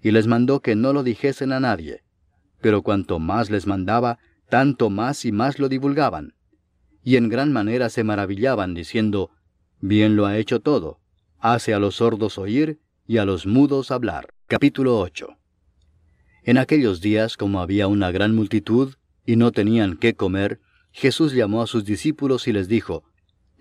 Y 0.01 0.11
les 0.11 0.26
mandó 0.26 0.61
que 0.61 0.74
no 0.74 0.95
lo 0.95 1.03
dijesen 1.03 1.53
a 1.53 1.61
nadie. 1.61 2.03
Pero 2.62 2.80
cuanto 2.80 3.18
más 3.18 3.51
les 3.51 3.66
mandaba, 3.66 4.18
tanto 4.49 4.89
más 4.89 5.26
y 5.26 5.32
más 5.32 5.59
lo 5.59 5.68
divulgaban. 5.68 6.32
Y 7.03 7.16
en 7.16 7.28
gran 7.28 7.53
manera 7.53 7.91
se 7.91 8.05
maravillaban, 8.05 8.72
diciendo, 8.72 9.32
Bien 9.82 10.16
lo 10.16 10.24
ha 10.24 10.39
hecho 10.39 10.61
todo, 10.61 10.99
hace 11.39 11.74
a 11.74 11.78
los 11.78 11.97
sordos 11.97 12.39
oír 12.39 12.80
y 13.07 13.18
a 13.18 13.26
los 13.26 13.47
mudos 13.47 13.91
hablar. 13.91 14.32
Capítulo 14.47 14.99
8 14.99 15.37
En 16.45 16.57
aquellos 16.57 17.03
días, 17.03 17.37
como 17.37 17.61
había 17.61 17.87
una 17.87 18.11
gran 18.11 18.35
multitud, 18.35 18.95
y 19.26 19.37
no 19.37 19.53
tenían 19.53 19.99
qué 19.99 20.14
comer, 20.14 20.59
Jesús 20.91 21.35
llamó 21.35 21.61
a 21.61 21.66
sus 21.66 21.85
discípulos 21.85 22.49
y 22.49 22.55
les 22.55 22.66
dijo, 22.66 23.05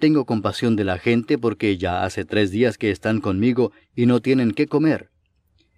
tengo 0.04 0.26
compasión 0.26 0.76
de 0.76 0.84
la 0.84 0.98
gente 0.98 1.38
porque 1.38 1.78
ya 1.78 2.04
hace 2.04 2.26
tres 2.26 2.52
días 2.52 2.78
que 2.78 2.92
están 2.92 3.22
conmigo 3.22 3.72
y 3.96 4.06
no 4.06 4.20
tienen 4.20 4.52
qué 4.52 4.68
comer. 4.68 5.12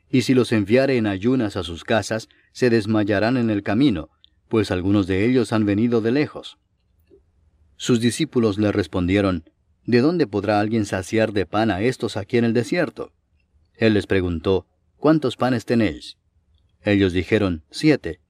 Y 0.09 0.23
si 0.23 0.33
los 0.33 0.51
enviare 0.51 0.97
en 0.97 1.05
ayunas 1.05 1.55
a 1.57 1.63
sus 1.63 1.83
casas, 1.83 2.27
se 2.51 2.71
desmayarán 2.71 3.37
en 3.37 3.51
el 3.51 3.61
camino, 3.61 4.09
pues 4.49 4.71
algunos 4.71 5.05
de 5.05 5.29
ellos 5.29 5.53
han 5.53 5.67
venido 5.67 6.01
de 6.01 6.11
lejos. 6.11 6.57
Sus 7.75 8.01
discípulos 8.01 8.57
le 8.57 8.71
respondieron, 8.71 9.43
¿De 9.85 10.01
dónde 10.01 10.25
podrá 10.25 10.59
alguien 10.59 10.87
saciar 10.87 11.31
de 11.31 11.45
pan 11.45 11.69
a 11.69 11.83
estos 11.83 12.17
aquí 12.17 12.39
en 12.39 12.45
el 12.45 12.53
desierto? 12.53 13.13
Él 13.75 13.93
les 13.93 14.07
preguntó, 14.07 14.65
¿Cuántos 14.97 15.37
panes 15.37 15.65
tenéis? 15.65 16.17
Ellos 16.81 17.13
dijeron, 17.13 17.63
Siete. 17.69 18.21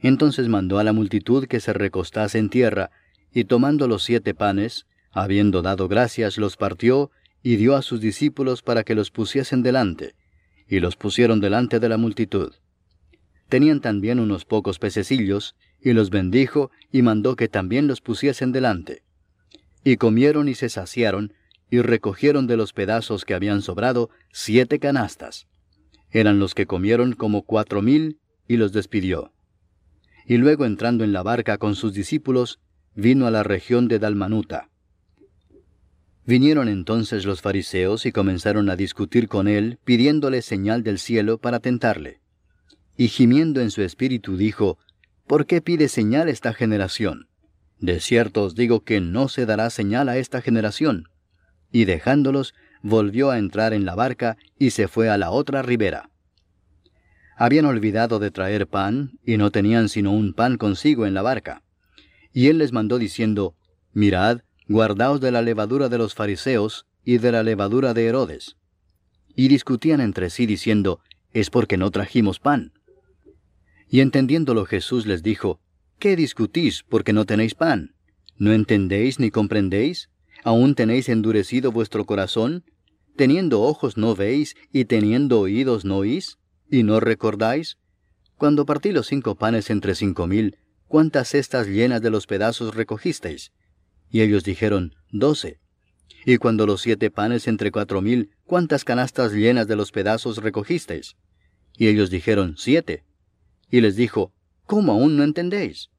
Entonces 0.00 0.46
mandó 0.46 0.78
a 0.78 0.84
la 0.84 0.92
multitud 0.92 1.48
que 1.48 1.58
se 1.58 1.72
recostase 1.72 2.38
en 2.38 2.50
tierra, 2.50 2.92
y 3.32 3.46
tomando 3.46 3.88
los 3.88 4.04
siete 4.04 4.32
panes, 4.32 4.86
Habiendo 5.10 5.62
dado 5.62 5.88
gracias, 5.88 6.38
los 6.38 6.56
partió 6.56 7.10
y 7.42 7.56
dio 7.56 7.76
a 7.76 7.82
sus 7.82 8.00
discípulos 8.00 8.62
para 8.62 8.84
que 8.84 8.94
los 8.94 9.10
pusiesen 9.10 9.62
delante, 9.62 10.14
y 10.68 10.80
los 10.80 10.96
pusieron 10.96 11.40
delante 11.40 11.80
de 11.80 11.88
la 11.88 11.96
multitud. 11.96 12.54
Tenían 13.48 13.80
también 13.80 14.20
unos 14.20 14.44
pocos 14.44 14.78
pececillos, 14.78 15.56
y 15.80 15.92
los 15.92 16.10
bendijo 16.10 16.70
y 16.92 17.02
mandó 17.02 17.36
que 17.36 17.48
también 17.48 17.86
los 17.86 18.00
pusiesen 18.00 18.52
delante. 18.52 19.02
Y 19.84 19.96
comieron 19.96 20.48
y 20.48 20.54
se 20.54 20.68
saciaron, 20.68 21.32
y 21.70 21.80
recogieron 21.80 22.46
de 22.46 22.56
los 22.56 22.72
pedazos 22.72 23.24
que 23.24 23.34
habían 23.34 23.62
sobrado 23.62 24.10
siete 24.32 24.78
canastas. 24.78 25.46
Eran 26.10 26.38
los 26.38 26.54
que 26.54 26.66
comieron 26.66 27.12
como 27.12 27.42
cuatro 27.42 27.82
mil, 27.82 28.18
y 28.46 28.56
los 28.56 28.72
despidió. 28.72 29.32
Y 30.26 30.38
luego 30.38 30.64
entrando 30.64 31.04
en 31.04 31.12
la 31.12 31.22
barca 31.22 31.58
con 31.58 31.74
sus 31.74 31.92
discípulos, 31.92 32.60
vino 32.94 33.26
a 33.26 33.30
la 33.30 33.42
región 33.42 33.88
de 33.88 33.98
Dalmanuta. 33.98 34.68
Vinieron 36.28 36.68
entonces 36.68 37.24
los 37.24 37.40
fariseos 37.40 38.04
y 38.04 38.12
comenzaron 38.12 38.68
a 38.68 38.76
discutir 38.76 39.28
con 39.28 39.48
él, 39.48 39.78
pidiéndole 39.86 40.42
señal 40.42 40.82
del 40.82 40.98
cielo 40.98 41.38
para 41.38 41.58
tentarle. 41.58 42.20
Y 42.98 43.08
gimiendo 43.08 43.62
en 43.62 43.70
su 43.70 43.80
espíritu 43.80 44.36
dijo, 44.36 44.76
¿Por 45.26 45.46
qué 45.46 45.62
pide 45.62 45.88
señal 45.88 46.28
esta 46.28 46.52
generación? 46.52 47.28
De 47.78 47.98
cierto 47.98 48.42
os 48.42 48.54
digo 48.54 48.84
que 48.84 49.00
no 49.00 49.28
se 49.28 49.46
dará 49.46 49.70
señal 49.70 50.10
a 50.10 50.18
esta 50.18 50.42
generación. 50.42 51.08
Y 51.72 51.86
dejándolos, 51.86 52.52
volvió 52.82 53.30
a 53.30 53.38
entrar 53.38 53.72
en 53.72 53.86
la 53.86 53.94
barca 53.94 54.36
y 54.58 54.68
se 54.72 54.86
fue 54.86 55.08
a 55.08 55.16
la 55.16 55.30
otra 55.30 55.62
ribera. 55.62 56.10
Habían 57.38 57.64
olvidado 57.64 58.18
de 58.18 58.30
traer 58.30 58.66
pan, 58.66 59.12
y 59.24 59.38
no 59.38 59.50
tenían 59.50 59.88
sino 59.88 60.12
un 60.12 60.34
pan 60.34 60.58
consigo 60.58 61.06
en 61.06 61.14
la 61.14 61.22
barca. 61.22 61.62
Y 62.34 62.48
él 62.48 62.58
les 62.58 62.72
mandó 62.74 62.98
diciendo, 62.98 63.54
Mirad, 63.94 64.42
guardaos 64.68 65.20
de 65.20 65.32
la 65.32 65.40
levadura 65.40 65.88
de 65.88 65.96
los 65.96 66.14
fariseos 66.14 66.86
y 67.02 67.18
de 67.18 67.32
la 67.32 67.42
levadura 67.42 67.94
de 67.94 68.06
Herodes. 68.06 68.56
Y 69.34 69.48
discutían 69.48 70.00
entre 70.00 70.28
sí 70.28 70.44
diciendo, 70.44 71.00
es 71.32 71.48
porque 71.48 71.78
no 71.78 71.90
trajimos 71.90 72.38
pan. 72.38 72.72
Y 73.88 74.00
entendiéndolo 74.00 74.66
Jesús 74.66 75.06
les 75.06 75.22
dijo, 75.22 75.60
¿qué 75.98 76.16
discutís 76.16 76.84
porque 76.86 77.14
no 77.14 77.24
tenéis 77.24 77.54
pan? 77.54 77.94
¿No 78.36 78.52
entendéis 78.52 79.18
ni 79.18 79.30
comprendéis? 79.30 80.10
¿Aún 80.44 80.74
tenéis 80.74 81.08
endurecido 81.08 81.72
vuestro 81.72 82.04
corazón? 82.04 82.64
¿Teniendo 83.16 83.62
ojos 83.62 83.96
no 83.96 84.14
veis 84.14 84.54
y 84.70 84.84
teniendo 84.84 85.40
oídos 85.40 85.84
no 85.84 85.96
oís? 85.98 86.38
¿Y 86.70 86.82
no 86.82 87.00
recordáis? 87.00 87.78
Cuando 88.36 88.66
partí 88.66 88.92
los 88.92 89.06
cinco 89.06 89.34
panes 89.34 89.70
entre 89.70 89.94
cinco 89.94 90.26
mil, 90.26 90.58
¿cuántas 90.86 91.28
cestas 91.28 91.66
llenas 91.66 92.02
de 92.02 92.10
los 92.10 92.26
pedazos 92.26 92.74
recogisteis? 92.74 93.50
Y 94.10 94.22
ellos 94.22 94.44
dijeron, 94.44 94.94
doce. 95.10 95.58
Y 96.24 96.38
cuando 96.38 96.66
los 96.66 96.82
siete 96.82 97.10
panes 97.10 97.48
entre 97.48 97.70
cuatro 97.70 98.02
mil, 98.02 98.30
¿cuántas 98.44 98.84
canastas 98.84 99.32
llenas 99.32 99.66
de 99.66 99.76
los 99.76 99.92
pedazos 99.92 100.38
recogisteis? 100.38 101.16
Y 101.76 101.88
ellos 101.88 102.10
dijeron, 102.10 102.54
siete. 102.56 103.04
Y 103.70 103.80
les 103.80 103.96
dijo, 103.96 104.32
¿cómo 104.66 104.92
aún 104.92 105.16
no 105.16 105.24
entendéis? 105.24 105.90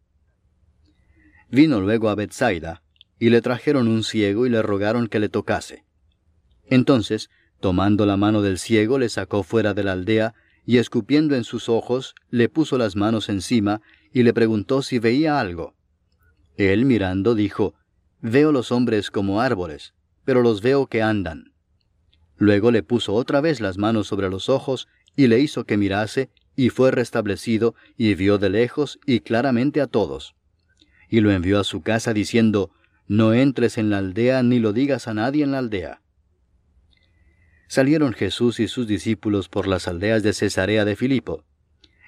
Vino 1.50 1.82
luego 1.82 2.10
a 2.10 2.16
Bethsaida, 2.16 2.84
y 3.18 3.30
le 3.30 3.42
trajeron 3.42 3.88
un 3.88 4.04
ciego 4.04 4.46
y 4.46 4.50
le 4.50 4.62
rogaron 4.62 5.08
que 5.08 5.20
le 5.20 5.30
tocase. 5.30 5.84
Entonces, 6.66 7.30
tomando 7.60 8.06
la 8.06 8.18
mano 8.18 8.42
del 8.42 8.60
ciego, 8.60 9.00
le 9.00 9.10
sacó 9.10 9.44
fuera 9.44 9.74
de 9.74 9.84
la 9.84 9.94
aldea, 9.94 10.34
y 10.66 10.78
escupiendo 10.78 11.36
en 11.36 11.44
sus 11.44 11.70
ojos, 11.70 12.14
le 12.30 12.50
puso 12.50 12.78
las 12.78 12.96
manos 12.96 13.30
encima, 13.30 13.82
y 14.14 14.24
le 14.24 14.34
preguntó 14.34 14.82
si 14.82 15.00
veía 15.00 15.40
algo. 15.40 15.76
Él 16.58 16.86
mirando 16.86 17.36
dijo, 17.36 17.74
Veo 18.22 18.52
los 18.52 18.72
hombres 18.72 19.12
como 19.12 19.40
árboles, 19.40 19.94
pero 20.26 20.42
los 20.42 20.62
veo 20.62 20.88
que 20.88 21.02
andan. 21.02 21.54
Luego 22.38 22.72
le 22.72 22.84
puso 22.84 23.14
otra 23.14 23.40
vez 23.40 23.62
las 23.62 23.78
manos 23.78 24.08
sobre 24.08 24.30
los 24.30 24.50
ojos 24.50 24.88
y 25.16 25.28
le 25.28 25.40
hizo 25.40 25.66
que 25.66 25.78
mirase, 25.78 26.30
y 26.56 26.70
fue 26.70 26.92
restablecido, 26.92 27.76
y 27.98 28.16
vio 28.16 28.38
de 28.38 28.50
lejos 28.50 29.00
y 29.06 29.22
claramente 29.22 29.80
a 29.80 29.88
todos. 29.88 30.36
Y 31.10 31.22
lo 31.22 31.32
envió 31.32 31.60
a 31.60 31.64
su 31.64 31.82
casa 31.82 32.14
diciendo, 32.14 32.72
No 33.08 33.34
entres 33.34 33.78
en 33.78 33.90
la 33.90 34.00
aldea 34.00 34.44
ni 34.44 34.60
lo 34.60 34.74
digas 34.74 35.08
a 35.08 35.14
nadie 35.14 35.44
en 35.44 35.52
la 35.52 35.60
aldea. 35.60 36.02
Salieron 37.68 38.14
Jesús 38.14 38.60
y 38.60 38.68
sus 38.68 38.88
discípulos 38.88 39.48
por 39.48 39.68
las 39.68 39.88
aldeas 39.88 40.24
de 40.24 40.34
Cesarea 40.34 40.84
de 40.84 40.96
Filipo. 40.96 41.46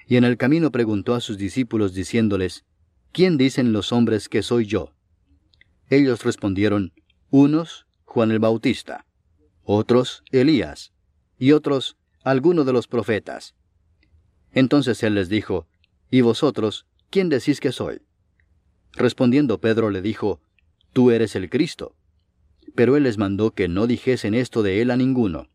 Y 0.06 0.16
en 0.16 0.24
el 0.24 0.36
camino 0.36 0.70
preguntó 0.70 1.14
a 1.14 1.20
sus 1.20 1.38
discípulos 1.38 1.94
diciéndoles, 1.94 2.64
¿Quién 3.12 3.38
dicen 3.38 3.72
los 3.72 3.92
hombres 3.92 4.28
que 4.28 4.42
soy 4.42 4.66
yo? 4.66 4.92
Ellos 5.92 6.24
respondieron, 6.24 6.94
unos, 7.28 7.86
Juan 8.06 8.30
el 8.30 8.38
Bautista, 8.38 9.04
otros, 9.62 10.24
Elías, 10.30 10.94
y 11.38 11.52
otros, 11.52 11.98
alguno 12.24 12.64
de 12.64 12.72
los 12.72 12.88
profetas. 12.88 13.54
Entonces 14.52 15.02
él 15.02 15.14
les 15.14 15.28
dijo, 15.28 15.68
¿Y 16.10 16.22
vosotros, 16.22 16.86
quién 17.10 17.28
decís 17.28 17.60
que 17.60 17.72
soy? 17.72 18.00
Respondiendo 18.92 19.60
Pedro 19.60 19.90
le 19.90 20.00
dijo, 20.00 20.40
Tú 20.94 21.10
eres 21.10 21.36
el 21.36 21.50
Cristo. 21.50 21.94
Pero 22.74 22.96
él 22.96 23.02
les 23.02 23.18
mandó 23.18 23.50
que 23.50 23.68
no 23.68 23.86
dijesen 23.86 24.32
esto 24.32 24.62
de 24.62 24.80
él 24.80 24.90
a 24.90 24.96
ninguno. 24.96 25.50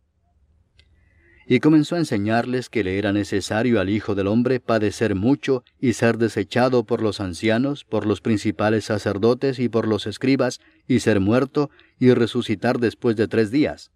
Y 1.50 1.62
comenzó 1.62 1.96
a 1.96 2.00
enseñarles 2.00 2.70
que 2.70 2.84
le 2.84 2.98
era 2.98 3.14
necesario 3.14 3.80
al 3.80 3.90
Hijo 3.90 4.16
del 4.16 4.28
Hombre 4.28 4.60
padecer 4.60 5.16
mucho 5.16 5.64
y 5.80 5.94
ser 5.94 6.18
desechado 6.18 6.84
por 6.84 7.02
los 7.02 7.22
ancianos, 7.22 7.86
por 7.86 8.06
los 8.06 8.20
principales 8.20 8.86
sacerdotes 8.86 9.58
y 9.58 9.70
por 9.70 9.88
los 9.88 10.08
escribas, 10.08 10.60
y 10.90 11.00
ser 11.00 11.22
muerto 11.22 11.70
y 12.00 12.14
resucitar 12.14 12.80
después 12.80 13.16
de 13.16 13.30
tres 13.30 13.50
días. 13.50 13.92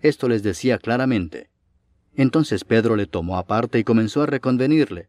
Esto 0.00 0.28
les 0.28 0.42
decía 0.42 0.76
claramente. 0.76 1.48
Entonces 2.14 2.64
Pedro 2.64 2.96
le 2.96 3.06
tomó 3.06 3.38
aparte 3.38 3.78
y 3.78 3.84
comenzó 3.84 4.22
a 4.22 4.26
reconvenirle. 4.26 5.08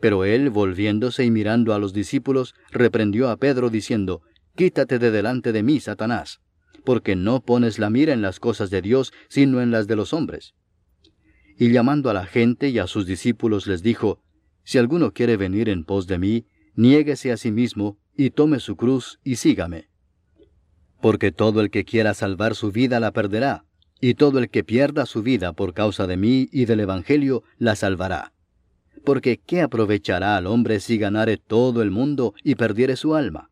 Pero 0.00 0.24
él, 0.24 0.48
volviéndose 0.48 1.22
y 1.22 1.30
mirando 1.30 1.74
a 1.74 1.78
los 1.78 1.92
discípulos, 1.92 2.54
reprendió 2.70 3.28
a 3.28 3.36
Pedro 3.36 3.68
diciendo, 3.68 4.22
Quítate 4.56 4.98
de 4.98 5.10
delante 5.10 5.52
de 5.52 5.62
mí, 5.62 5.80
Satanás, 5.80 6.40
porque 6.84 7.14
no 7.14 7.40
pones 7.40 7.78
la 7.78 7.90
mira 7.90 8.14
en 8.14 8.22
las 8.22 8.40
cosas 8.40 8.70
de 8.70 8.80
Dios, 8.80 9.12
sino 9.28 9.60
en 9.60 9.70
las 9.70 9.86
de 9.86 9.96
los 9.96 10.12
hombres 10.14 10.54
y 11.58 11.72
llamando 11.72 12.08
a 12.08 12.14
la 12.14 12.24
gente 12.24 12.68
y 12.68 12.78
a 12.78 12.86
sus 12.86 13.04
discípulos 13.04 13.66
les 13.66 13.82
dijo, 13.82 14.20
Si 14.62 14.78
alguno 14.78 15.12
quiere 15.12 15.36
venir 15.36 15.68
en 15.68 15.84
pos 15.84 16.06
de 16.06 16.18
mí, 16.18 16.46
niéguese 16.76 17.32
a 17.32 17.36
sí 17.36 17.50
mismo, 17.50 17.98
y 18.16 18.30
tome 18.30 18.60
su 18.60 18.76
cruz, 18.76 19.18
y 19.24 19.36
sígame. 19.36 19.88
Porque 21.00 21.32
todo 21.32 21.60
el 21.60 21.70
que 21.70 21.84
quiera 21.84 22.14
salvar 22.14 22.54
su 22.54 22.70
vida 22.70 23.00
la 23.00 23.12
perderá, 23.12 23.64
y 24.00 24.14
todo 24.14 24.38
el 24.38 24.50
que 24.50 24.62
pierda 24.62 25.04
su 25.06 25.22
vida 25.22 25.52
por 25.52 25.74
causa 25.74 26.06
de 26.06 26.16
mí 26.16 26.48
y 26.52 26.66
del 26.66 26.80
Evangelio 26.80 27.42
la 27.58 27.74
salvará. 27.74 28.32
Porque 29.04 29.38
¿qué 29.38 29.60
aprovechará 29.60 30.36
al 30.36 30.46
hombre 30.46 30.78
si 30.78 30.98
ganare 30.98 31.38
todo 31.38 31.82
el 31.82 31.90
mundo 31.90 32.34
y 32.44 32.54
perdiere 32.54 32.94
su 32.94 33.16
alma? 33.16 33.50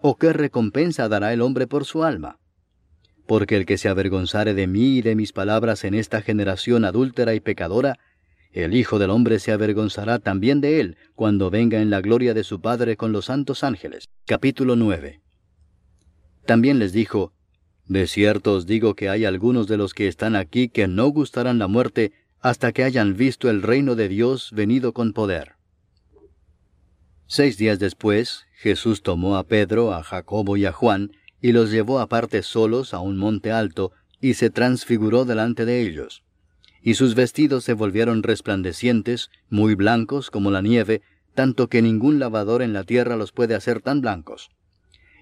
¿O 0.00 0.16
qué 0.16 0.32
recompensa 0.32 1.08
dará 1.08 1.32
el 1.32 1.42
hombre 1.42 1.66
por 1.66 1.84
su 1.84 2.02
alma? 2.02 2.38
Porque 3.26 3.56
el 3.56 3.66
que 3.66 3.78
se 3.78 3.88
avergonzare 3.88 4.54
de 4.54 4.66
mí 4.66 4.98
y 4.98 5.02
de 5.02 5.14
mis 5.14 5.32
palabras 5.32 5.84
en 5.84 5.94
esta 5.94 6.22
generación 6.22 6.84
adúltera 6.84 7.34
y 7.34 7.40
pecadora, 7.40 7.98
el 8.52 8.74
Hijo 8.74 8.98
del 8.98 9.10
Hombre 9.10 9.38
se 9.38 9.52
avergonzará 9.52 10.18
también 10.18 10.60
de 10.60 10.80
él 10.80 10.96
cuando 11.14 11.50
venga 11.50 11.80
en 11.80 11.90
la 11.90 12.00
gloria 12.00 12.32
de 12.32 12.44
su 12.44 12.60
Padre 12.60 12.96
con 12.96 13.12
los 13.12 13.26
santos 13.26 13.62
ángeles. 13.62 14.08
Capítulo 14.24 14.76
9. 14.76 15.20
También 16.46 16.78
les 16.78 16.92
dijo, 16.92 17.32
De 17.86 18.06
cierto 18.06 18.54
os 18.54 18.64
digo 18.64 18.94
que 18.94 19.10
hay 19.10 19.24
algunos 19.24 19.66
de 19.66 19.76
los 19.76 19.92
que 19.92 20.08
están 20.08 20.36
aquí 20.36 20.68
que 20.68 20.88
no 20.88 21.08
gustarán 21.08 21.58
la 21.58 21.66
muerte 21.66 22.12
hasta 22.40 22.72
que 22.72 22.84
hayan 22.84 23.16
visto 23.16 23.50
el 23.50 23.62
reino 23.62 23.94
de 23.94 24.08
Dios 24.08 24.52
venido 24.52 24.92
con 24.92 25.12
poder. 25.12 25.56
Seis 27.26 27.58
días 27.58 27.78
después, 27.80 28.46
Jesús 28.52 29.02
tomó 29.02 29.36
a 29.36 29.44
Pedro, 29.44 29.92
a 29.92 30.02
Jacobo 30.02 30.56
y 30.56 30.64
a 30.64 30.72
Juan, 30.72 31.10
y 31.46 31.52
los 31.52 31.70
llevó 31.70 32.00
aparte 32.00 32.42
solos 32.42 32.92
a 32.92 32.98
un 32.98 33.18
monte 33.18 33.52
alto, 33.52 33.92
y 34.20 34.34
se 34.34 34.50
transfiguró 34.50 35.24
delante 35.24 35.64
de 35.64 35.80
ellos. 35.80 36.24
Y 36.82 36.94
sus 36.94 37.14
vestidos 37.14 37.62
se 37.62 37.72
volvieron 37.72 38.24
resplandecientes, 38.24 39.30
muy 39.48 39.76
blancos 39.76 40.32
como 40.32 40.50
la 40.50 40.60
nieve, 40.60 41.02
tanto 41.36 41.68
que 41.68 41.82
ningún 41.82 42.18
lavador 42.18 42.62
en 42.62 42.72
la 42.72 42.82
tierra 42.82 43.14
los 43.14 43.30
puede 43.30 43.54
hacer 43.54 43.80
tan 43.80 44.00
blancos. 44.00 44.50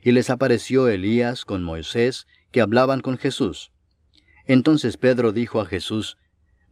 Y 0.03 0.13
les 0.13 0.31
apareció 0.31 0.89
Elías 0.89 1.45
con 1.45 1.63
Moisés, 1.63 2.27
que 2.53 2.63
hablaban 2.63 3.03
con 3.03 3.19
Jesús. 3.19 3.71
Entonces 4.47 4.97
Pedro 4.97 5.31
dijo 5.31 5.61
a 5.61 5.67
Jesús, 5.67 6.17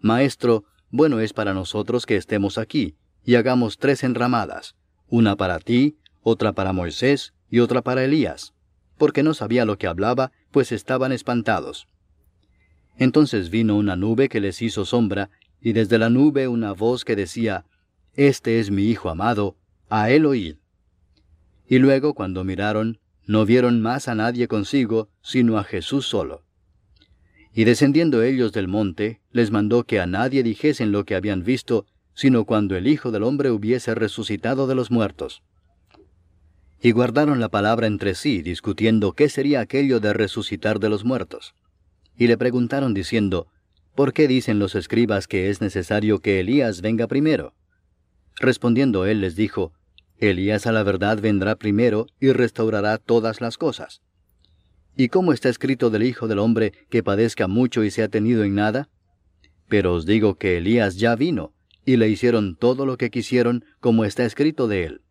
Maestro, 0.01 0.65
bueno 0.89 1.21
es 1.21 1.35
para 1.35 1.53
nosotros 1.53 2.07
que 2.07 2.17
estemos 2.17 2.57
aquí, 2.57 2.97
y 3.23 3.35
hagamos 3.35 3.77
tres 3.77 4.03
enramadas, 4.03 4.77
una 5.09 5.37
para 5.37 5.59
ti, 5.59 5.99
otra 6.23 6.55
para 6.55 6.73
Moisés 6.73 7.35
y 7.51 7.59
otra 7.59 7.83
para 7.83 8.03
Elías 8.03 8.52
porque 9.03 9.25
no 9.25 9.35
sabía 9.35 9.65
lo 9.65 9.79
que 9.79 9.89
hablaba, 9.89 10.31
pues 10.53 10.71
estaban 10.71 11.11
espantados. 11.11 11.89
Entonces 12.97 13.51
vino 13.51 13.77
una 13.77 13.97
nube 13.97 14.29
que 14.29 14.39
les 14.39 14.63
hizo 14.63 14.85
sombra, 14.85 15.29
y 15.61 15.73
desde 15.73 15.99
la 15.99 16.09
nube 16.09 16.47
una 16.47 16.71
voz 16.71 17.05
que 17.05 17.17
decía, 17.17 17.65
Este 18.15 18.61
es 18.61 18.71
mi 18.71 18.85
Hijo 18.85 19.11
amado, 19.11 19.57
a 19.91 20.13
él 20.13 20.25
oíd. 20.25 20.59
Y 21.67 21.81
luego 21.81 22.15
cuando 22.15 22.45
miraron, 22.45 23.01
no 23.27 23.45
vieron 23.45 23.83
más 23.83 24.07
a 24.07 24.15
nadie 24.15 24.47
consigo, 24.47 25.09
sino 25.21 25.59
a 25.59 25.65
Jesús 25.65 26.07
solo. 26.07 26.45
Y 27.53 27.65
descendiendo 27.65 28.23
ellos 28.23 28.53
del 28.53 28.69
monte, 28.69 29.21
les 29.33 29.51
mandó 29.51 29.83
que 29.83 29.99
a 29.99 30.07
nadie 30.07 30.45
dijesen 30.45 30.93
lo 30.93 31.05
que 31.05 31.17
habían 31.17 31.43
visto, 31.43 31.87
sino 32.15 32.45
cuando 32.45 32.77
el 32.77 32.87
Hijo 32.87 33.11
del 33.11 33.25
hombre 33.25 33.51
hubiese 33.51 33.97
resucitado 33.97 34.69
de 34.69 34.77
los 34.77 34.93
muertos. 34.93 35.43
Y 36.83 36.91
guardaron 36.91 37.39
la 37.39 37.49
palabra 37.49 37.87
entre 37.87 38.17
sí, 38.17 38.43
discutiendo 38.43 39.13
qué 39.13 39.29
sería 39.29 39.61
aquello 39.61 40.01
de 40.01 40.13
resucitar 40.13 40.81
de 40.81 40.89
los 40.89 41.05
muertos. 41.05 41.55
Y 42.17 42.27
le 42.27 42.37
preguntaron 42.37 42.93
diciendo, 42.93 43.47
¿Por 43.95 44.13
qué 44.13 44.27
dicen 44.27 44.59
los 44.59 44.75
escribas 44.75 45.29
que 45.29 45.49
es 45.49 45.61
necesario 45.61 46.19
que 46.19 46.41
Elías 46.41 46.81
venga 46.81 47.07
primero? 47.07 47.55
Respondiendo 48.41 49.07
él 49.07 49.21
les 49.21 49.37
dijo, 49.37 49.73
Elías 50.19 50.67
a 50.67 50.73
la 50.73 50.83
verdad 50.83 51.21
vendrá 51.21 51.57
primero 51.57 52.07
y 52.19 52.33
restaurará 52.33 52.99
todas 52.99 53.41
las 53.41 53.59
cosas. 53.59 54.01
¿Y 54.97 55.09
cómo 55.09 55.33
está 55.33 55.51
escrito 55.51 55.89
del 55.89 56.03
Hijo 56.03 56.27
del 56.27 56.39
Hombre 56.39 56.73
que 56.91 57.03
padezca 57.03 57.49
mucho 57.49 57.85
y 57.85 57.91
sea 57.91 58.09
tenido 58.09 58.43
en 58.45 58.55
nada? 58.55 58.89
Pero 59.69 59.95
os 59.95 60.05
digo 60.05 60.35
que 60.35 60.57
Elías 60.57 60.97
ya 60.97 61.15
vino, 61.15 61.53
y 61.85 61.97
le 61.97 62.09
hicieron 62.09 62.57
todo 62.57 62.87
lo 62.87 62.97
que 62.97 63.11
quisieron 63.11 63.65
como 63.79 64.05
está 64.05 64.25
escrito 64.25 64.69
de 64.69 64.85
él. 64.85 65.03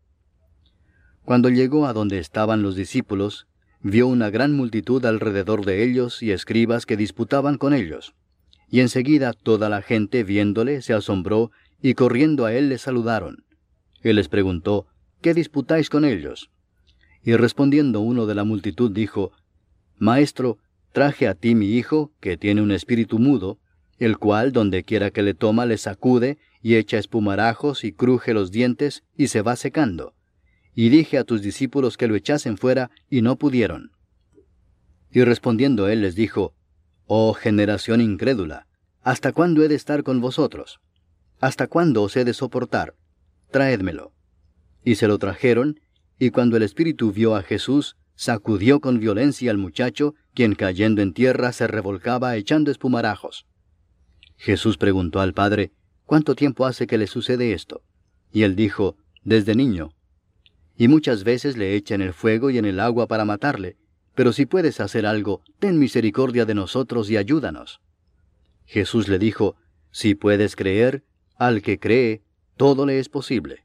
Cuando 1.24 1.50
llegó 1.50 1.86
a 1.86 1.92
donde 1.92 2.18
estaban 2.18 2.62
los 2.62 2.74
discípulos, 2.74 3.46
vio 3.80 4.08
una 4.08 4.28
gran 4.30 4.54
multitud 4.54 5.04
alrededor 5.06 5.64
de 5.64 5.84
ellos 5.84 6.20
y 6.22 6.32
escribas 6.32 6.84
que 6.84 6.96
disputaban 6.96 7.58
con 7.58 7.74
ellos. 7.74 8.14
Y 8.68 8.80
enseguida 8.80 9.32
toda 9.32 9.68
la 9.68 9.82
gente 9.82 10.24
viéndole 10.24 10.82
se 10.82 10.94
asombró 10.94 11.52
y 11.80 11.94
corriendo 11.94 12.44
a 12.44 12.54
él 12.54 12.68
le 12.68 12.78
saludaron. 12.78 13.44
Él 14.02 14.16
les 14.16 14.28
preguntó, 14.28 14.86
¿qué 15.20 15.32
disputáis 15.32 15.90
con 15.90 16.04
ellos? 16.04 16.50
Y 17.22 17.36
respondiendo 17.36 18.00
uno 18.00 18.26
de 18.26 18.34
la 18.34 18.42
multitud 18.42 18.90
dijo, 18.90 19.30
Maestro, 19.98 20.58
traje 20.92 21.28
a 21.28 21.34
ti 21.34 21.54
mi 21.54 21.76
hijo, 21.76 22.12
que 22.20 22.36
tiene 22.36 22.62
un 22.62 22.72
espíritu 22.72 23.20
mudo, 23.20 23.58
el 23.98 24.18
cual 24.18 24.50
donde 24.50 24.82
quiera 24.82 25.12
que 25.12 25.22
le 25.22 25.34
toma 25.34 25.66
le 25.66 25.78
sacude 25.78 26.38
y 26.62 26.74
echa 26.74 26.98
espumarajos 26.98 27.84
y 27.84 27.92
cruje 27.92 28.34
los 28.34 28.50
dientes 28.50 29.04
y 29.16 29.28
se 29.28 29.42
va 29.42 29.54
secando 29.54 30.14
y 30.74 30.88
dije 30.88 31.18
a 31.18 31.24
tus 31.24 31.42
discípulos 31.42 31.96
que 31.96 32.08
lo 32.08 32.16
echasen 32.16 32.56
fuera, 32.56 32.90
y 33.10 33.22
no 33.22 33.36
pudieron. 33.36 33.92
Y 35.10 35.22
respondiendo 35.22 35.88
él 35.88 36.02
les 36.02 36.14
dijo, 36.14 36.54
Oh 37.06 37.34
generación 37.34 38.00
incrédula, 38.00 38.66
¿hasta 39.02 39.32
cuándo 39.32 39.62
he 39.62 39.68
de 39.68 39.74
estar 39.74 40.02
con 40.02 40.20
vosotros? 40.20 40.80
¿Hasta 41.40 41.66
cuándo 41.66 42.02
os 42.02 42.16
he 42.16 42.24
de 42.24 42.32
soportar? 42.32 42.94
Traédmelo. 43.50 44.12
Y 44.84 44.94
se 44.94 45.08
lo 45.08 45.18
trajeron, 45.18 45.80
y 46.18 46.30
cuando 46.30 46.56
el 46.56 46.62
espíritu 46.62 47.12
vio 47.12 47.36
a 47.36 47.42
Jesús, 47.42 47.96
sacudió 48.14 48.80
con 48.80 48.98
violencia 48.98 49.50
al 49.50 49.58
muchacho, 49.58 50.14
quien 50.34 50.54
cayendo 50.54 51.02
en 51.02 51.12
tierra 51.12 51.52
se 51.52 51.66
revolcaba 51.66 52.36
echando 52.36 52.70
espumarajos. 52.70 53.46
Jesús 54.36 54.78
preguntó 54.78 55.20
al 55.20 55.34
padre, 55.34 55.72
¿Cuánto 56.06 56.34
tiempo 56.34 56.66
hace 56.66 56.86
que 56.86 56.98
le 56.98 57.06
sucede 57.06 57.52
esto? 57.52 57.82
Y 58.32 58.42
él 58.42 58.56
dijo, 58.56 58.96
Desde 59.22 59.54
niño 59.54 59.92
y 60.82 60.88
muchas 60.88 61.22
veces 61.22 61.56
le 61.56 61.76
echan 61.76 62.02
el 62.02 62.12
fuego 62.12 62.50
y 62.50 62.58
en 62.58 62.64
el 62.64 62.80
agua 62.80 63.06
para 63.06 63.24
matarle, 63.24 63.76
pero 64.16 64.32
si 64.32 64.46
puedes 64.46 64.80
hacer 64.80 65.06
algo, 65.06 65.40
ten 65.60 65.78
misericordia 65.78 66.44
de 66.44 66.56
nosotros 66.56 67.08
y 67.08 67.16
ayúdanos. 67.16 67.80
Jesús 68.64 69.06
le 69.06 69.20
dijo, 69.20 69.54
Si 69.92 70.16
puedes 70.16 70.56
creer, 70.56 71.04
al 71.36 71.62
que 71.62 71.78
cree, 71.78 72.22
todo 72.56 72.84
le 72.84 72.98
es 72.98 73.08
posible. 73.08 73.64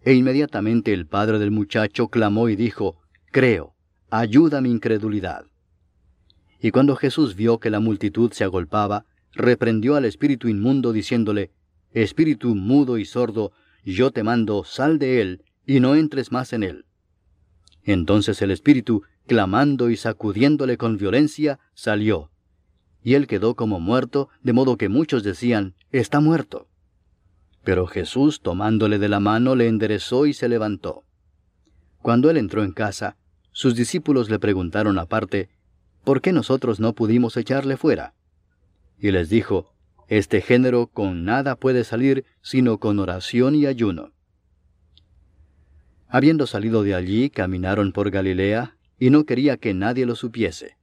E 0.00 0.14
inmediatamente 0.14 0.94
el 0.94 1.06
padre 1.06 1.38
del 1.38 1.50
muchacho 1.50 2.08
clamó 2.08 2.48
y 2.48 2.56
dijo, 2.56 3.02
Creo, 3.30 3.74
ayuda 4.08 4.62
mi 4.62 4.70
incredulidad. 4.70 5.44
Y 6.62 6.70
cuando 6.70 6.96
Jesús 6.96 7.36
vio 7.36 7.60
que 7.60 7.68
la 7.68 7.80
multitud 7.80 8.32
se 8.32 8.44
agolpaba, 8.44 9.04
reprendió 9.34 9.96
al 9.96 10.06
espíritu 10.06 10.48
inmundo 10.48 10.94
diciéndole, 10.94 11.50
Espíritu 11.90 12.54
mudo 12.54 12.96
y 12.96 13.04
sordo, 13.04 13.52
yo 13.84 14.12
te 14.12 14.22
mando, 14.22 14.64
sal 14.64 14.98
de 14.98 15.20
él, 15.20 15.44
y 15.66 15.80
no 15.80 15.94
entres 15.94 16.32
más 16.32 16.52
en 16.52 16.62
él. 16.62 16.84
Entonces 17.84 18.40
el 18.42 18.50
espíritu, 18.50 19.02
clamando 19.26 19.90
y 19.90 19.96
sacudiéndole 19.96 20.76
con 20.76 20.96
violencia, 20.96 21.58
salió. 21.74 22.30
Y 23.02 23.14
él 23.14 23.26
quedó 23.26 23.54
como 23.54 23.80
muerto, 23.80 24.28
de 24.42 24.52
modo 24.52 24.76
que 24.76 24.88
muchos 24.88 25.24
decían, 25.24 25.74
está 25.90 26.20
muerto. 26.20 26.68
Pero 27.64 27.86
Jesús, 27.86 28.40
tomándole 28.40 28.98
de 28.98 29.08
la 29.08 29.20
mano, 29.20 29.54
le 29.56 29.68
enderezó 29.68 30.26
y 30.26 30.32
se 30.32 30.48
levantó. 30.48 31.04
Cuando 32.00 32.30
él 32.30 32.36
entró 32.36 32.64
en 32.64 32.72
casa, 32.72 33.16
sus 33.52 33.74
discípulos 33.74 34.30
le 34.30 34.38
preguntaron 34.38 34.98
aparte, 34.98 35.50
¿por 36.04 36.20
qué 36.20 36.32
nosotros 36.32 36.80
no 36.80 36.94
pudimos 36.94 37.36
echarle 37.36 37.76
fuera? 37.76 38.14
Y 38.98 39.10
les 39.10 39.28
dijo, 39.28 39.74
Este 40.08 40.40
género 40.40 40.86
con 40.86 41.24
nada 41.24 41.56
puede 41.56 41.84
salir 41.84 42.24
sino 42.40 42.78
con 42.78 42.98
oración 42.98 43.54
y 43.54 43.66
ayuno. 43.66 44.11
Habiendo 46.14 46.46
salido 46.46 46.82
de 46.82 46.94
allí, 46.94 47.30
caminaron 47.30 47.90
por 47.90 48.10
Galilea, 48.10 48.76
y 48.98 49.08
no 49.08 49.24
quería 49.24 49.56
que 49.56 49.72
nadie 49.72 50.04
lo 50.04 50.14
supiese, 50.14 50.76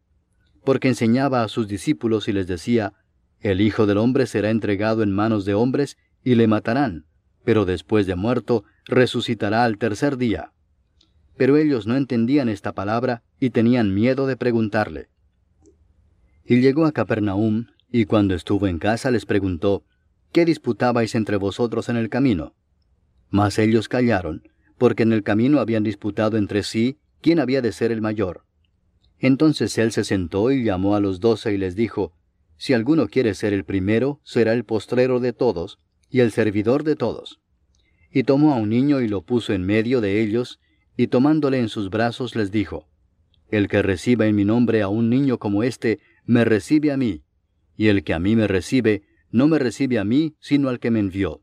porque 0.66 0.88
enseñaba 0.88 1.44
a 1.44 1.48
sus 1.50 1.68
discípulos 1.68 2.28
y 2.28 2.34
les 2.34 2.48
decía, 2.48 2.94
el 3.40 3.62
Hijo 3.62 3.86
del 3.86 4.00
Hombre 4.00 4.26
será 4.26 4.50
entregado 4.50 5.04
en 5.04 5.12
manos 5.12 5.46
de 5.46 5.54
hombres 5.54 5.98
y 6.24 6.34
le 6.34 6.48
matarán, 6.48 7.06
pero 7.44 7.66
después 7.66 8.08
de 8.08 8.16
muerto 8.16 8.64
resucitará 8.86 9.66
al 9.66 9.78
tercer 9.78 10.18
día. 10.18 10.52
Pero 11.38 11.58
ellos 11.58 11.86
no 11.86 11.96
entendían 11.96 12.50
esta 12.50 12.74
palabra 12.74 13.22
y 13.40 13.52
tenían 13.52 13.94
miedo 13.94 14.26
de 14.26 14.36
preguntarle. 14.36 15.10
Y 16.44 16.60
llegó 16.60 16.88
a 16.88 16.92
Capernaum, 16.92 17.68
y 17.92 18.06
cuando 18.06 18.34
estuvo 18.34 18.66
en 18.66 18.80
casa 18.80 19.12
les 19.12 19.28
preguntó, 19.28 19.84
¿Qué 20.32 20.44
disputabais 20.44 21.14
entre 21.14 21.38
vosotros 21.38 21.88
en 21.88 21.98
el 21.98 22.10
camino? 22.10 22.56
Mas 23.30 23.60
ellos 23.60 23.88
callaron, 23.88 24.42
porque 24.80 25.04
en 25.04 25.14
el 25.14 25.22
camino 25.22 25.60
habían 25.60 25.84
disputado 25.84 26.38
entre 26.38 26.64
sí 26.64 26.98
quién 27.22 27.40
había 27.40 27.62
de 27.62 27.72
ser 27.72 27.92
el 27.92 28.02
mayor. 28.02 28.46
Entonces 29.20 29.78
él 29.78 29.92
se 29.92 30.04
sentó 30.04 30.52
y 30.52 30.64
llamó 30.64 30.96
a 30.96 31.02
los 31.02 31.20
doce 31.20 31.54
y 31.54 31.58
les 31.58 31.76
dijo, 31.76 32.14
Si 32.58 32.74
alguno 32.74 33.08
quiere 33.08 33.36
ser 33.36 33.54
el 33.54 33.66
primero, 33.66 34.22
será 34.24 34.54
el 34.54 34.64
postrero 34.64 35.20
de 35.20 35.34
todos, 35.34 35.78
y 36.10 36.22
el 36.22 36.32
servidor 36.32 36.84
de 36.84 36.96
todos. 36.96 37.40
Y 38.12 38.24
tomó 38.24 38.54
a 38.54 38.58
un 38.58 38.70
niño 38.70 39.02
y 39.02 39.08
lo 39.08 39.22
puso 39.22 39.54
en 39.54 39.66
medio 39.66 40.02
de 40.02 40.22
ellos, 40.22 40.60
y 40.98 41.08
tomándole 41.08 41.60
en 41.60 41.70
sus 41.70 41.90
brazos 41.90 42.36
les 42.36 42.52
dijo, 42.52 42.88
El 43.52 43.68
que 43.68 43.82
reciba 43.82 44.26
en 44.26 44.36
mi 44.36 44.46
nombre 44.46 44.82
a 44.82 44.88
un 44.88 45.10
niño 45.10 45.38
como 45.38 45.64
éste, 45.64 46.00
me 46.26 46.46
recibe 46.46 46.92
a 46.92 46.98
mí, 46.98 47.24
y 47.76 47.88
el 47.88 48.04
que 48.04 48.14
a 48.14 48.20
mí 48.20 48.36
me 48.36 48.48
recibe, 48.48 49.04
no 49.32 49.48
me 49.48 49.60
recibe 49.60 50.00
a 50.00 50.04
mí, 50.04 50.36
sino 50.40 50.70
al 50.70 50.80
que 50.80 50.92
me 50.92 51.00
envió. 51.00 51.42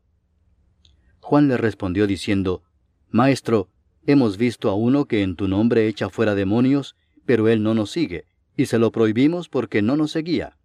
Juan 1.19 1.47
le 1.47 1.57
respondió 1.57 2.07
diciendo, 2.07 2.63
Maestro, 3.09 3.69
hemos 4.05 4.37
visto 4.37 4.69
a 4.69 4.75
uno 4.75 5.05
que 5.05 5.21
en 5.21 5.35
tu 5.35 5.47
nombre 5.47 5.87
echa 5.87 6.09
fuera 6.09 6.35
demonios, 6.35 6.95
pero 7.25 7.47
él 7.47 7.63
no 7.63 7.73
nos 7.73 7.91
sigue, 7.91 8.25
y 8.57 8.65
se 8.65 8.79
lo 8.79 8.91
prohibimos 8.91 9.47
porque 9.47 9.81
no 9.81 9.95
nos 9.95 10.11
seguía. 10.11 10.57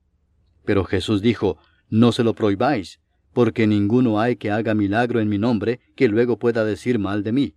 Pero 0.65 0.85
Jesús 0.85 1.23
dijo, 1.23 1.59
No 1.89 2.11
se 2.11 2.25
lo 2.25 2.35
prohibáis, 2.35 3.01
porque 3.33 3.67
ninguno 3.67 4.21
hay 4.21 4.37
que 4.37 4.51
haga 4.51 4.75
milagro 4.75 5.21
en 5.21 5.29
mi 5.29 5.39
nombre 5.39 5.81
que 5.95 6.09
luego 6.09 6.39
pueda 6.39 6.65
decir 6.65 6.99
mal 6.99 7.23
de 7.23 7.33
mí. 7.33 7.55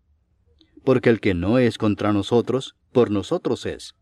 Porque 0.84 1.10
el 1.10 1.20
que 1.20 1.34
no 1.34 1.58
es 1.58 1.78
contra 1.78 2.14
nosotros, 2.14 2.76
por 2.92 3.10
nosotros 3.10 3.66
es. 3.66 3.96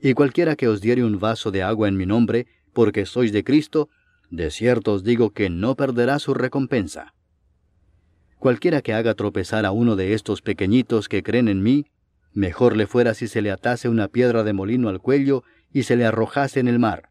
Y 0.00 0.14
cualquiera 0.14 0.56
que 0.56 0.68
os 0.68 0.80
diere 0.80 1.04
un 1.04 1.18
vaso 1.18 1.50
de 1.50 1.62
agua 1.62 1.88
en 1.88 1.96
mi 1.96 2.06
nombre, 2.06 2.46
porque 2.72 3.04
sois 3.04 3.32
de 3.32 3.44
Cristo, 3.44 3.88
de 4.30 4.50
cierto 4.50 4.92
os 4.92 5.02
digo 5.02 5.30
que 5.30 5.50
no 5.50 5.74
perderá 5.74 6.18
su 6.20 6.34
recompensa. 6.34 7.14
Cualquiera 8.40 8.80
que 8.80 8.94
haga 8.94 9.12
tropezar 9.12 9.66
a 9.66 9.70
uno 9.70 9.96
de 9.96 10.14
estos 10.14 10.40
pequeñitos 10.40 11.10
que 11.10 11.22
creen 11.22 11.46
en 11.46 11.62
mí, 11.62 11.84
mejor 12.32 12.74
le 12.74 12.86
fuera 12.86 13.12
si 13.12 13.28
se 13.28 13.42
le 13.42 13.50
atase 13.50 13.90
una 13.90 14.08
piedra 14.08 14.44
de 14.44 14.54
molino 14.54 14.88
al 14.88 14.98
cuello 14.98 15.44
y 15.74 15.82
se 15.82 15.94
le 15.94 16.06
arrojase 16.06 16.58
en 16.58 16.66
el 16.66 16.78
mar. 16.78 17.10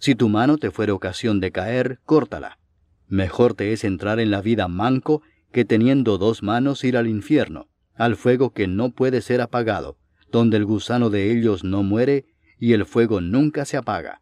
Si 0.00 0.16
tu 0.16 0.28
mano 0.28 0.58
te 0.58 0.72
fuere 0.72 0.90
ocasión 0.90 1.38
de 1.38 1.52
caer, 1.52 2.00
córtala. 2.04 2.58
Mejor 3.06 3.54
te 3.54 3.72
es 3.72 3.84
entrar 3.84 4.18
en 4.18 4.32
la 4.32 4.42
vida 4.42 4.66
manco 4.66 5.22
que 5.52 5.64
teniendo 5.64 6.18
dos 6.18 6.42
manos 6.42 6.82
ir 6.82 6.96
al 6.96 7.06
infierno, 7.06 7.68
al 7.94 8.16
fuego 8.16 8.50
que 8.50 8.66
no 8.66 8.90
puede 8.90 9.20
ser 9.20 9.40
apagado, 9.40 9.98
donde 10.32 10.56
el 10.56 10.64
gusano 10.64 11.10
de 11.10 11.30
ellos 11.30 11.62
no 11.62 11.84
muere 11.84 12.26
y 12.58 12.72
el 12.72 12.86
fuego 12.86 13.20
nunca 13.20 13.64
se 13.64 13.76
apaga. 13.76 14.20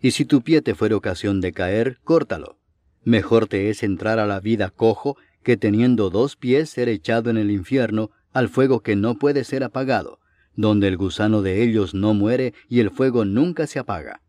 Y 0.00 0.10
si 0.10 0.24
tu 0.24 0.42
pie 0.42 0.60
te 0.60 0.74
fuere 0.74 0.96
ocasión 0.96 1.40
de 1.40 1.52
caer, 1.52 2.00
córtalo. 2.02 2.58
Mejor 3.06 3.46
te 3.46 3.70
es 3.70 3.84
entrar 3.84 4.18
a 4.18 4.26
la 4.26 4.40
vida 4.40 4.70
cojo 4.70 5.16
que 5.44 5.56
teniendo 5.56 6.10
dos 6.10 6.34
pies 6.34 6.70
ser 6.70 6.88
echado 6.88 7.30
en 7.30 7.36
el 7.36 7.52
infierno, 7.52 8.10
al 8.32 8.48
fuego 8.48 8.80
que 8.80 8.96
no 8.96 9.14
puede 9.14 9.44
ser 9.44 9.62
apagado, 9.62 10.18
donde 10.56 10.88
el 10.88 10.96
gusano 10.96 11.40
de 11.40 11.62
ellos 11.62 11.94
no 11.94 12.14
muere 12.14 12.52
y 12.68 12.80
el 12.80 12.90
fuego 12.90 13.24
nunca 13.24 13.68
se 13.68 13.78
apaga. 13.78 14.22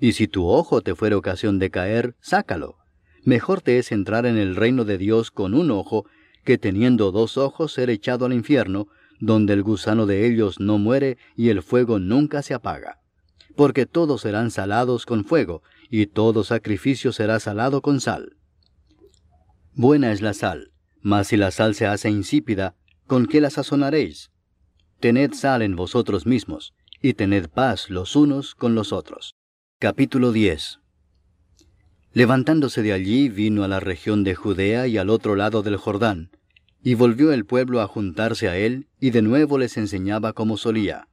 Y 0.00 0.12
si 0.12 0.26
tu 0.26 0.48
ojo 0.48 0.80
te 0.80 0.94
fuere 0.94 1.16
ocasión 1.16 1.58
de 1.58 1.68
caer, 1.68 2.16
sácalo. 2.22 2.78
Mejor 3.24 3.60
te 3.60 3.78
es 3.78 3.92
entrar 3.92 4.24
en 4.24 4.38
el 4.38 4.56
reino 4.56 4.86
de 4.86 4.96
Dios 4.96 5.30
con 5.30 5.52
un 5.52 5.70
ojo, 5.70 6.06
que 6.44 6.56
teniendo 6.56 7.12
dos 7.12 7.36
ojos 7.36 7.74
ser 7.74 7.90
echado 7.90 8.24
al 8.24 8.32
infierno, 8.32 8.88
donde 9.20 9.52
el 9.52 9.62
gusano 9.62 10.06
de 10.06 10.26
ellos 10.26 10.60
no 10.60 10.78
muere 10.78 11.18
y 11.36 11.50
el 11.50 11.60
fuego 11.62 11.98
nunca 11.98 12.40
se 12.40 12.54
apaga. 12.54 13.00
Porque 13.54 13.84
todos 13.84 14.22
serán 14.22 14.50
salados 14.50 15.04
con 15.04 15.26
fuego, 15.26 15.62
y 15.90 16.06
todo 16.06 16.44
sacrificio 16.44 17.12
será 17.12 17.40
salado 17.40 17.82
con 17.82 18.00
sal. 18.00 18.36
Buena 19.74 20.12
es 20.12 20.20
la 20.20 20.34
sal, 20.34 20.72
mas 21.00 21.28
si 21.28 21.36
la 21.36 21.50
sal 21.50 21.74
se 21.74 21.86
hace 21.86 22.10
insípida, 22.10 22.74
¿con 23.06 23.26
qué 23.26 23.40
la 23.40 23.50
sazonaréis? 23.50 24.30
Tened 25.00 25.32
sal 25.32 25.62
en 25.62 25.76
vosotros 25.76 26.26
mismos, 26.26 26.74
y 27.00 27.14
tened 27.14 27.48
paz 27.48 27.88
los 27.90 28.16
unos 28.16 28.54
con 28.54 28.74
los 28.74 28.92
otros. 28.92 29.34
Capítulo 29.78 30.32
10 30.32 30.80
Levantándose 32.12 32.82
de 32.82 32.92
allí 32.92 33.28
vino 33.28 33.62
a 33.62 33.68
la 33.68 33.78
región 33.78 34.24
de 34.24 34.34
Judea 34.34 34.88
y 34.88 34.98
al 34.98 35.10
otro 35.10 35.36
lado 35.36 35.62
del 35.62 35.76
Jordán, 35.76 36.30
y 36.82 36.94
volvió 36.94 37.32
el 37.32 37.44
pueblo 37.44 37.80
a 37.80 37.86
juntarse 37.86 38.48
a 38.48 38.56
él, 38.56 38.88
y 38.98 39.10
de 39.10 39.22
nuevo 39.22 39.58
les 39.58 39.76
enseñaba 39.76 40.32
como 40.32 40.56
solía. 40.56 41.08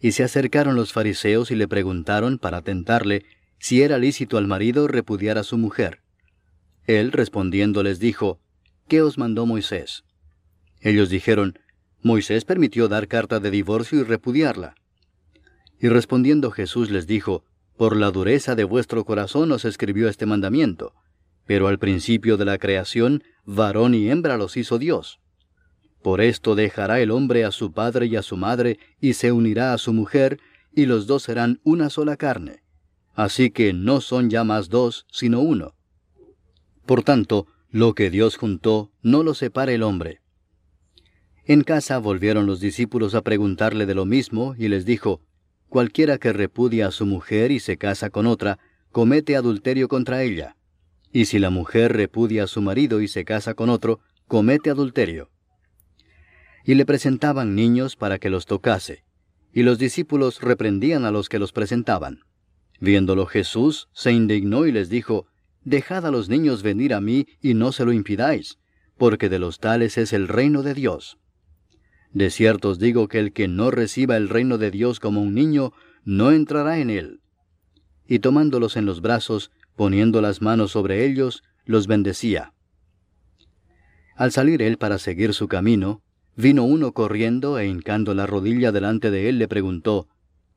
Y 0.00 0.12
se 0.12 0.22
acercaron 0.22 0.76
los 0.76 0.92
fariseos 0.92 1.50
y 1.50 1.56
le 1.56 1.68
preguntaron 1.68 2.38
para 2.38 2.62
tentarle 2.62 3.24
si 3.64 3.80
era 3.80 3.96
lícito 3.96 4.36
al 4.36 4.46
marido 4.46 4.88
repudiar 4.88 5.38
a 5.38 5.42
su 5.42 5.56
mujer. 5.56 6.02
Él 6.86 7.12
respondiendo 7.12 7.82
les 7.82 7.98
dijo, 7.98 8.38
¿Qué 8.88 9.00
os 9.00 9.16
mandó 9.16 9.46
Moisés? 9.46 10.04
Ellos 10.82 11.08
dijeron, 11.08 11.58
Moisés 12.02 12.44
permitió 12.44 12.88
dar 12.88 13.08
carta 13.08 13.40
de 13.40 13.50
divorcio 13.50 14.00
y 14.00 14.02
repudiarla. 14.02 14.74
Y 15.80 15.88
respondiendo 15.88 16.50
Jesús 16.50 16.90
les 16.90 17.06
dijo, 17.06 17.42
por 17.78 17.96
la 17.96 18.10
dureza 18.10 18.54
de 18.54 18.64
vuestro 18.64 19.06
corazón 19.06 19.50
os 19.50 19.64
escribió 19.64 20.10
este 20.10 20.26
mandamiento, 20.26 20.92
pero 21.46 21.68
al 21.68 21.78
principio 21.78 22.36
de 22.36 22.44
la 22.44 22.58
creación, 22.58 23.24
varón 23.46 23.94
y 23.94 24.10
hembra 24.10 24.36
los 24.36 24.58
hizo 24.58 24.78
Dios. 24.78 25.20
Por 26.02 26.20
esto 26.20 26.54
dejará 26.54 27.00
el 27.00 27.10
hombre 27.10 27.46
a 27.46 27.50
su 27.50 27.72
padre 27.72 28.04
y 28.04 28.16
a 28.16 28.22
su 28.22 28.36
madre, 28.36 28.78
y 29.00 29.14
se 29.14 29.32
unirá 29.32 29.72
a 29.72 29.78
su 29.78 29.94
mujer, 29.94 30.38
y 30.70 30.84
los 30.84 31.06
dos 31.06 31.22
serán 31.22 31.60
una 31.64 31.88
sola 31.88 32.18
carne. 32.18 32.63
Así 33.14 33.50
que 33.50 33.72
no 33.72 34.00
son 34.00 34.30
ya 34.30 34.44
más 34.44 34.68
dos, 34.68 35.06
sino 35.10 35.40
uno. 35.40 35.74
Por 36.84 37.02
tanto, 37.02 37.46
lo 37.70 37.94
que 37.94 38.10
Dios 38.10 38.36
juntó, 38.36 38.90
no 39.02 39.22
lo 39.22 39.34
separe 39.34 39.74
el 39.74 39.82
hombre. 39.82 40.20
En 41.46 41.62
casa 41.62 41.98
volvieron 41.98 42.46
los 42.46 42.60
discípulos 42.60 43.14
a 43.14 43.22
preguntarle 43.22 43.86
de 43.86 43.94
lo 43.94 44.04
mismo, 44.04 44.54
y 44.58 44.68
les 44.68 44.84
dijo, 44.84 45.20
Cualquiera 45.68 46.18
que 46.18 46.32
repudia 46.32 46.88
a 46.88 46.90
su 46.90 47.04
mujer 47.04 47.50
y 47.50 47.60
se 47.60 47.76
casa 47.76 48.10
con 48.10 48.26
otra, 48.26 48.58
comete 48.92 49.36
adulterio 49.36 49.88
contra 49.88 50.22
ella. 50.22 50.56
Y 51.12 51.26
si 51.26 51.38
la 51.38 51.50
mujer 51.50 51.92
repudia 51.92 52.44
a 52.44 52.46
su 52.46 52.62
marido 52.62 53.00
y 53.00 53.08
se 53.08 53.24
casa 53.24 53.54
con 53.54 53.70
otro, 53.70 54.00
comete 54.26 54.70
adulterio. 54.70 55.30
Y 56.64 56.74
le 56.74 56.86
presentaban 56.86 57.54
niños 57.54 57.96
para 57.96 58.18
que 58.18 58.30
los 58.30 58.46
tocase, 58.46 59.04
y 59.52 59.64
los 59.64 59.78
discípulos 59.78 60.40
reprendían 60.40 61.04
a 61.04 61.10
los 61.10 61.28
que 61.28 61.38
los 61.38 61.52
presentaban. 61.52 62.20
Viéndolo 62.84 63.24
Jesús, 63.24 63.88
se 63.94 64.12
indignó 64.12 64.66
y 64.66 64.72
les 64.72 64.90
dijo, 64.90 65.26
Dejad 65.62 66.04
a 66.04 66.10
los 66.10 66.28
niños 66.28 66.62
venir 66.62 66.92
a 66.92 67.00
mí 67.00 67.26
y 67.40 67.54
no 67.54 67.72
se 67.72 67.86
lo 67.86 67.94
impidáis, 67.94 68.58
porque 68.98 69.30
de 69.30 69.38
los 69.38 69.58
tales 69.58 69.96
es 69.96 70.12
el 70.12 70.28
reino 70.28 70.62
de 70.62 70.74
Dios. 70.74 71.16
De 72.12 72.28
cierto 72.28 72.68
os 72.68 72.78
digo 72.78 73.08
que 73.08 73.20
el 73.20 73.32
que 73.32 73.48
no 73.48 73.70
reciba 73.70 74.18
el 74.18 74.28
reino 74.28 74.58
de 74.58 74.70
Dios 74.70 75.00
como 75.00 75.22
un 75.22 75.32
niño, 75.32 75.72
no 76.04 76.30
entrará 76.30 76.78
en 76.78 76.90
él. 76.90 77.20
Y 78.06 78.18
tomándolos 78.18 78.76
en 78.76 78.84
los 78.84 79.00
brazos, 79.00 79.50
poniendo 79.76 80.20
las 80.20 80.42
manos 80.42 80.72
sobre 80.72 81.06
ellos, 81.06 81.42
los 81.64 81.86
bendecía. 81.86 82.52
Al 84.14 84.30
salir 84.30 84.60
él 84.60 84.76
para 84.76 84.98
seguir 84.98 85.32
su 85.32 85.48
camino, 85.48 86.02
vino 86.36 86.64
uno 86.64 86.92
corriendo 86.92 87.58
e 87.58 87.66
hincando 87.66 88.12
la 88.12 88.26
rodilla 88.26 88.72
delante 88.72 89.10
de 89.10 89.30
él 89.30 89.38
le 89.38 89.48
preguntó, 89.48 90.06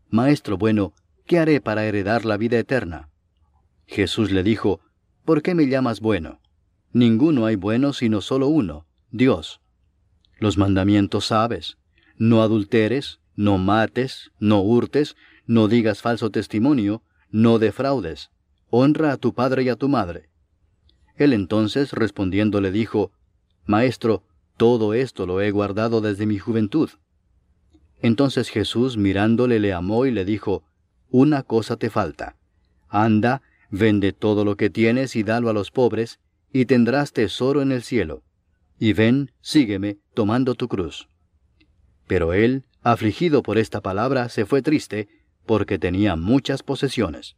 Maestro 0.10 0.58
bueno, 0.58 0.94
¿qué 1.28 1.40
haré 1.40 1.62
para 1.62 1.86
heredar 1.86 2.26
la 2.26 2.38
vida 2.38 2.58
eterna? 2.58 3.10
Jesús 3.86 4.32
le 4.32 4.44
dijo, 4.44 4.80
¿por 5.26 5.42
qué 5.42 5.54
me 5.54 5.68
llamas 5.68 6.00
bueno? 6.00 6.40
Ninguno 6.94 7.46
hay 7.46 7.56
bueno 7.56 7.94
sino 7.94 8.22
solo 8.22 8.48
uno, 8.48 8.88
Dios. 9.12 9.62
Los 10.40 10.58
mandamientos 10.58 11.28
sabes. 11.28 11.78
No 12.18 12.42
adulteres, 12.42 13.20
no 13.36 13.58
mates, 13.58 14.32
no 14.40 14.62
hurtes, 14.62 15.16
no 15.46 15.68
digas 15.68 16.02
falso 16.02 16.32
testimonio, 16.32 17.04
no 17.30 17.60
defraudes. 17.60 18.32
Honra 18.70 19.12
a 19.12 19.18
tu 19.18 19.34
padre 19.34 19.64
y 19.64 19.70
a 19.70 19.76
tu 19.76 19.90
madre. 19.90 20.30
Él 21.16 21.34
entonces 21.34 21.94
respondiendo 21.94 22.62
le 22.62 22.72
dijo, 22.72 23.12
Maestro, 23.66 24.24
todo 24.56 24.94
esto 24.94 25.26
lo 25.26 25.42
he 25.42 25.52
guardado 25.52 26.02
desde 26.02 26.26
mi 26.26 26.40
juventud. 26.40 26.90
Entonces 28.02 28.50
Jesús 28.50 28.98
mirándole 28.98 29.60
le 29.60 29.74
amó 29.74 30.06
y 30.06 30.12
le 30.12 30.26
dijo, 30.26 30.64
Una 31.10 31.44
cosa 31.44 31.78
te 31.78 31.90
falta. 31.90 32.36
Anda, 32.90 33.42
vende 33.70 34.14
todo 34.14 34.46
lo 34.46 34.56
que 34.58 34.70
tienes 34.70 35.16
y 35.16 35.24
dalo 35.24 35.50
a 35.50 35.54
los 35.54 35.72
pobres, 35.72 36.20
y 36.52 36.66
tendrás 36.66 37.14
tesoro 37.14 37.62
en 37.62 37.72
el 37.72 37.84
cielo 37.84 38.24
y 38.80 38.94
ven, 38.94 39.32
sígueme, 39.42 39.98
tomando 40.14 40.56
tu 40.56 40.68
cruz. 40.68 41.08
Pero 42.08 42.34
él, 42.34 42.66
afligido 42.82 43.44
por 43.44 43.58
esta 43.58 43.82
palabra, 43.82 44.30
se 44.30 44.46
fue 44.46 44.62
triste, 44.62 45.08
porque 45.46 45.80
tenía 45.80 46.16
muchas 46.16 46.64
posesiones. 46.64 47.36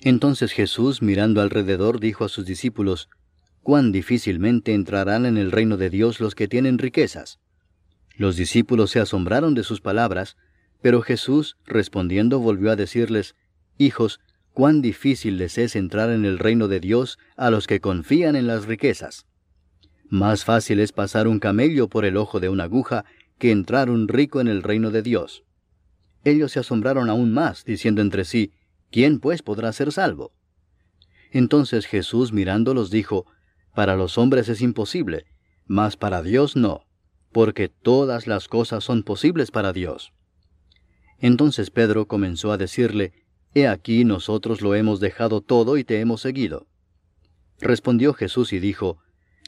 Entonces 0.00 0.52
Jesús, 0.52 1.00
mirando 1.00 1.40
alrededor, 1.40 2.00
dijo 2.00 2.24
a 2.24 2.28
sus 2.28 2.44
discípulos, 2.44 3.08
Cuán 3.62 3.90
difícilmente 3.90 4.74
entrarán 4.74 5.26
en 5.26 5.36
el 5.36 5.50
reino 5.50 5.76
de 5.76 5.90
Dios 5.90 6.20
los 6.20 6.34
que 6.34 6.46
tienen 6.46 6.78
riquezas. 6.78 7.40
Los 8.16 8.36
discípulos 8.36 8.90
se 8.90 9.00
asombraron 9.00 9.54
de 9.54 9.64
sus 9.64 9.80
palabras, 9.80 10.36
pero 10.86 11.02
Jesús, 11.02 11.56
respondiendo, 11.64 12.38
volvió 12.38 12.70
a 12.70 12.76
decirles, 12.76 13.34
Hijos, 13.76 14.20
cuán 14.52 14.82
difícil 14.82 15.36
les 15.36 15.58
es 15.58 15.74
entrar 15.74 16.10
en 16.10 16.24
el 16.24 16.38
reino 16.38 16.68
de 16.68 16.78
Dios 16.78 17.18
a 17.36 17.50
los 17.50 17.66
que 17.66 17.80
confían 17.80 18.36
en 18.36 18.46
las 18.46 18.66
riquezas. 18.66 19.26
Más 20.08 20.44
fácil 20.44 20.78
es 20.78 20.92
pasar 20.92 21.26
un 21.26 21.40
camello 21.40 21.88
por 21.88 22.04
el 22.04 22.16
ojo 22.16 22.38
de 22.38 22.50
una 22.50 22.62
aguja 22.62 23.04
que 23.36 23.50
entrar 23.50 23.90
un 23.90 24.06
rico 24.06 24.40
en 24.40 24.46
el 24.46 24.62
reino 24.62 24.92
de 24.92 25.02
Dios. 25.02 25.42
Ellos 26.22 26.52
se 26.52 26.60
asombraron 26.60 27.10
aún 27.10 27.34
más, 27.34 27.64
diciendo 27.64 28.00
entre 28.00 28.24
sí, 28.24 28.52
¿quién 28.92 29.18
pues 29.18 29.42
podrá 29.42 29.72
ser 29.72 29.90
salvo? 29.90 30.34
Entonces 31.32 31.86
Jesús 31.86 32.32
mirándolos 32.32 32.92
dijo, 32.92 33.26
Para 33.74 33.96
los 33.96 34.18
hombres 34.18 34.48
es 34.48 34.60
imposible, 34.60 35.26
mas 35.64 35.96
para 35.96 36.22
Dios 36.22 36.54
no, 36.54 36.86
porque 37.32 37.68
todas 37.68 38.28
las 38.28 38.46
cosas 38.46 38.84
son 38.84 39.02
posibles 39.02 39.50
para 39.50 39.72
Dios. 39.72 40.12
Entonces 41.20 41.70
Pedro 41.70 42.06
comenzó 42.06 42.52
a 42.52 42.58
decirle, 42.58 43.12
He 43.54 43.66
aquí 43.66 44.04
nosotros 44.04 44.60
lo 44.60 44.74
hemos 44.74 45.00
dejado 45.00 45.40
todo 45.40 45.78
y 45.78 45.84
te 45.84 46.00
hemos 46.00 46.20
seguido. 46.20 46.66
Respondió 47.60 48.12
Jesús 48.12 48.52
y 48.52 48.58
dijo, 48.58 48.98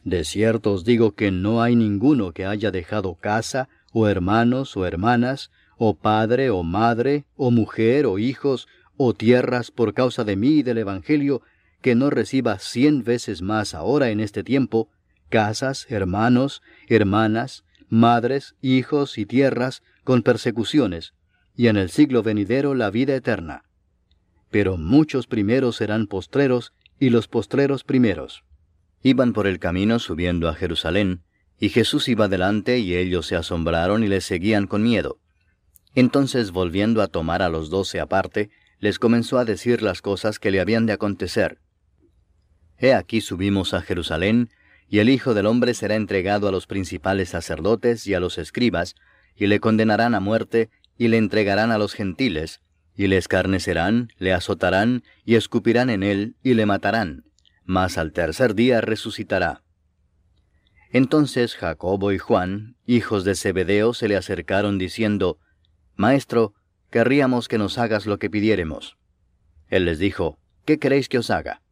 De 0.03 0.25
cierto 0.25 0.73
os 0.73 0.85
digo 0.85 1.15
que 1.15 1.31
no 1.31 1.61
hay 1.61 1.77
ninguno 1.77 2.33
que 2.33 2.47
haya 2.47 2.71
dejado 2.71 3.17
casa, 3.17 3.69
o 3.93 4.09
hermanos, 4.09 4.77
o 4.77 4.87
hermanas, 4.87 5.51
o 5.77 5.95
padre, 5.95 6.51
o 6.51 6.63
madre, 6.63 7.27
o 7.37 7.51
mujer, 7.51 8.07
o 8.07 8.19
hijos, 8.19 8.67
o 8.97 9.15
tierras 9.15 9.71
por 9.71 9.95
causa 9.95 10.25
de 10.25 10.37
mí 10.37 10.59
y 10.59 10.63
del 10.63 10.79
Evangelio, 10.79 11.43
que 11.83 11.95
no 11.95 12.11
reciba 12.11 12.59
cien 12.59 13.05
veces 13.05 13.43
más 13.43 13.75
ahora 13.75 14.11
en 14.11 14.21
este 14.21 14.43
tiempo, 14.43 14.89
casas, 15.29 15.87
hermanos, 15.91 16.63
hermanas, 16.89 17.65
madres, 17.89 18.57
hijos 18.61 19.19
y 19.19 19.27
tierras, 19.27 19.83
con 20.03 20.23
persecuciones, 20.23 21.15
y 21.59 21.67
en 21.67 21.77
el 21.77 21.91
siglo 21.91 22.23
venidero 22.23 22.77
la 22.77 22.89
vida 22.89 23.17
eterna. 23.17 23.65
Pero 24.49 24.77
muchos 24.77 25.27
primeros 25.27 25.75
serán 25.75 26.07
postreros, 26.07 26.73
y 27.01 27.11
los 27.11 27.27
postreros 27.27 27.83
primeros. 27.83 28.45
Iban 29.03 29.33
por 29.33 29.49
el 29.49 29.59
camino 29.59 29.99
subiendo 29.99 30.49
a 30.49 30.55
Jerusalén, 30.55 31.25
y 31.59 31.71
Jesús 31.71 32.09
iba 32.09 32.29
delante, 32.29 32.79
y 32.79 32.95
ellos 32.95 33.27
se 33.27 33.35
asombraron 33.35 34.05
y 34.05 34.07
le 34.07 34.21
seguían 34.21 34.69
con 34.69 34.85
miedo. 34.85 35.19
Entonces, 35.97 36.53
volviendo 36.53 37.03
a 37.03 37.09
tomar 37.09 37.43
a 37.43 37.49
los 37.49 37.71
doce 37.71 37.99
aparte, 37.99 38.51
les 38.79 39.01
comenzó 39.01 39.37
a 39.37 39.45
decir 39.45 39.83
las 39.83 40.01
cosas 40.01 40.39
que 40.39 40.53
le 40.53 40.61
habían 40.61 40.87
de 40.87 40.93
acontecer. 40.93 41.59
He 42.79 42.95
aquí 42.95 43.21
subimos 43.21 43.75
a 43.75 43.83
Jerusalén, 43.83 44.51
y 44.89 45.01
el 45.01 45.09
Hijo 45.09 45.35
del 45.35 45.47
Hombre 45.47 45.75
será 45.75 45.97
entregado 45.97 46.47
a 46.47 46.53
los 46.53 46.69
principales 46.69 47.31
sacerdotes 47.31 48.07
y 48.07 48.15
a 48.15 48.21
los 48.21 48.39
escribas, 48.39 48.95
y 49.35 49.49
le 49.49 49.59
condenarán 49.59 50.15
a 50.15 50.21
muerte, 50.21 50.71
y 50.99 51.09
le 51.09 51.17
entregarán 51.17 51.71
a 51.71 51.79
los 51.79 51.95
gentiles, 51.95 52.61
y 52.95 53.07
le 53.07 53.17
escarnecerán, 53.17 54.11
le 54.19 54.33
azotarán, 54.33 55.05
y 55.25 55.37
escupirán 55.37 55.89
en 55.89 56.03
él, 56.03 56.35
y 56.43 56.55
le 56.55 56.67
matarán, 56.67 57.25
mas 57.65 57.97
al 57.97 58.13
tercer 58.13 58.55
día 58.57 58.81
resucitará. 58.81 59.63
Entonces 60.91 61.55
Jacobo 61.55 62.13
y 62.13 62.19
Juan, 62.19 62.77
hijos 62.87 63.25
de 63.25 63.37
Zebedeo, 63.37 63.95
se 63.95 64.09
le 64.09 64.17
acercaron 64.17 64.79
diciendo, 64.79 65.39
Maestro, 65.95 66.55
querríamos 66.91 67.47
que 67.47 67.59
nos 67.59 67.79
hagas 67.79 68.07
lo 68.07 68.19
que 68.19 68.31
pidiéremos. 68.31 68.97
Él 69.69 69.85
les 69.85 69.99
dijo, 69.99 70.39
¿qué 70.65 70.79
queréis 70.79 71.09
que 71.09 71.19
os 71.19 71.31
haga? 71.31 71.63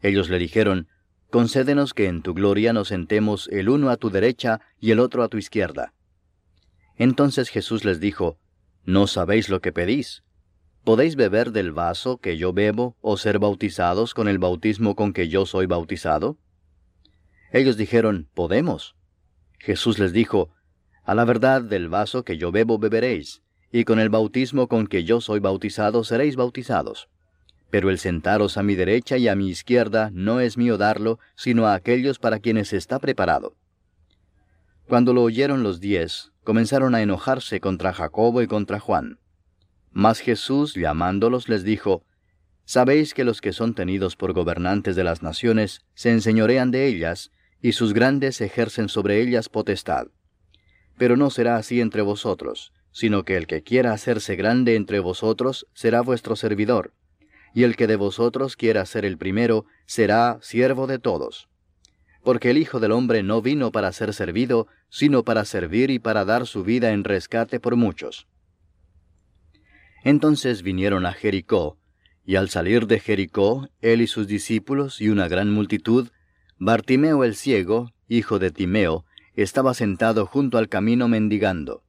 Ellos 0.00 0.30
le 0.30 0.38
dijeron, 0.38 0.88
concédenos 1.30 1.92
que 1.92 2.06
en 2.06 2.22
tu 2.22 2.32
gloria 2.32 2.72
nos 2.72 2.88
sentemos 2.88 3.48
el 3.52 3.68
uno 3.68 3.90
a 3.90 3.96
tu 3.96 4.10
derecha 4.10 4.60
y 4.80 4.92
el 4.92 5.00
otro 5.00 5.22
a 5.22 5.28
tu 5.28 5.36
izquierda. 5.36 5.92
Entonces 6.96 7.50
Jesús 7.50 7.84
les 7.84 8.00
dijo, 8.00 8.38
¿no 8.86 9.06
sabéis 9.06 9.48
lo 9.48 9.60
que 9.60 9.72
pedís? 9.72 10.22
¿Podéis 10.84 11.16
beber 11.16 11.50
del 11.50 11.72
vaso 11.72 12.18
que 12.18 12.36
yo 12.38 12.52
bebo 12.52 12.96
o 13.00 13.16
ser 13.16 13.38
bautizados 13.38 14.14
con 14.14 14.28
el 14.28 14.38
bautismo 14.38 14.96
con 14.96 15.12
que 15.12 15.28
yo 15.28 15.44
soy 15.44 15.66
bautizado? 15.66 16.38
Ellos 17.52 17.76
dijeron, 17.76 18.28
Podemos. 18.32 18.96
Jesús 19.58 19.98
les 19.98 20.12
dijo, 20.12 20.50
A 21.04 21.14
la 21.14 21.24
verdad 21.24 21.60
del 21.62 21.88
vaso 21.88 22.24
que 22.24 22.38
yo 22.38 22.52
bebo 22.52 22.78
beberéis, 22.78 23.42
y 23.70 23.84
con 23.84 23.98
el 23.98 24.08
bautismo 24.08 24.68
con 24.68 24.86
que 24.86 25.04
yo 25.04 25.20
soy 25.20 25.40
bautizado 25.40 26.04
seréis 26.04 26.36
bautizados 26.36 27.08
pero 27.70 27.90
el 27.90 27.98
sentaros 27.98 28.56
a 28.56 28.62
mi 28.62 28.74
derecha 28.74 29.18
y 29.18 29.28
a 29.28 29.34
mi 29.34 29.48
izquierda 29.48 30.10
no 30.12 30.40
es 30.40 30.56
mío 30.56 30.78
darlo, 30.78 31.18
sino 31.34 31.66
a 31.66 31.74
aquellos 31.74 32.18
para 32.18 32.38
quienes 32.38 32.72
está 32.72 32.98
preparado. 32.98 33.56
Cuando 34.88 35.12
lo 35.12 35.22
oyeron 35.22 35.62
los 35.62 35.80
diez, 35.80 36.32
comenzaron 36.46 36.94
a 36.94 37.02
enojarse 37.02 37.60
contra 37.60 37.92
Jacobo 37.92 38.40
y 38.40 38.46
contra 38.46 38.80
Juan. 38.80 39.18
Mas 39.92 40.20
Jesús, 40.20 40.72
llamándolos, 40.74 41.50
les 41.50 41.62
dijo, 41.62 42.06
Sabéis 42.64 43.12
que 43.12 43.24
los 43.24 43.42
que 43.42 43.52
son 43.52 43.74
tenidos 43.74 44.16
por 44.16 44.32
gobernantes 44.32 44.96
de 44.96 45.04
las 45.04 45.22
naciones 45.22 45.82
se 45.92 46.10
enseñorean 46.10 46.70
de 46.70 46.86
ellas, 46.86 47.30
y 47.60 47.72
sus 47.72 47.92
grandes 47.92 48.40
ejercen 48.40 48.88
sobre 48.88 49.20
ellas 49.20 49.50
potestad. 49.50 50.06
Pero 50.96 51.18
no 51.18 51.28
será 51.28 51.56
así 51.56 51.82
entre 51.82 52.00
vosotros, 52.00 52.72
sino 52.90 53.24
que 53.24 53.36
el 53.36 53.46
que 53.46 53.62
quiera 53.62 53.92
hacerse 53.92 54.34
grande 54.36 54.74
entre 54.74 55.00
vosotros 55.00 55.66
será 55.74 56.00
vuestro 56.00 56.34
servidor 56.34 56.94
y 57.56 57.64
el 57.64 57.74
que 57.74 57.86
de 57.86 57.96
vosotros 57.96 58.54
quiera 58.54 58.84
ser 58.84 59.06
el 59.06 59.16
primero 59.16 59.64
será 59.86 60.38
siervo 60.42 60.86
de 60.86 60.98
todos. 60.98 61.48
Porque 62.26 62.50
el 62.50 62.58
Hijo 62.58 62.80
del 62.80 62.90
Hombre 62.90 63.22
no 63.22 63.40
vino 63.40 63.70
para 63.70 63.92
ser 63.92 64.12
servido, 64.12 64.66
sino 64.88 65.22
para 65.22 65.44
servir 65.44 65.92
y 65.92 66.00
para 66.00 66.24
dar 66.24 66.48
su 66.48 66.64
vida 66.64 66.90
en 66.90 67.04
rescate 67.04 67.60
por 67.60 67.76
muchos. 67.76 68.26
Entonces 70.02 70.62
vinieron 70.62 71.06
a 71.06 71.12
Jericó, 71.12 71.78
y 72.24 72.34
al 72.34 72.48
salir 72.48 72.88
de 72.88 72.98
Jericó, 72.98 73.68
él 73.80 74.00
y 74.00 74.08
sus 74.08 74.26
discípulos 74.26 75.00
y 75.00 75.08
una 75.08 75.28
gran 75.28 75.52
multitud, 75.52 76.08
Bartimeo 76.58 77.22
el 77.22 77.36
ciego, 77.36 77.92
hijo 78.08 78.40
de 78.40 78.50
Timeo, 78.50 79.04
estaba 79.36 79.72
sentado 79.72 80.26
junto 80.26 80.58
al 80.58 80.68
camino 80.68 81.06
mendigando. 81.06 81.84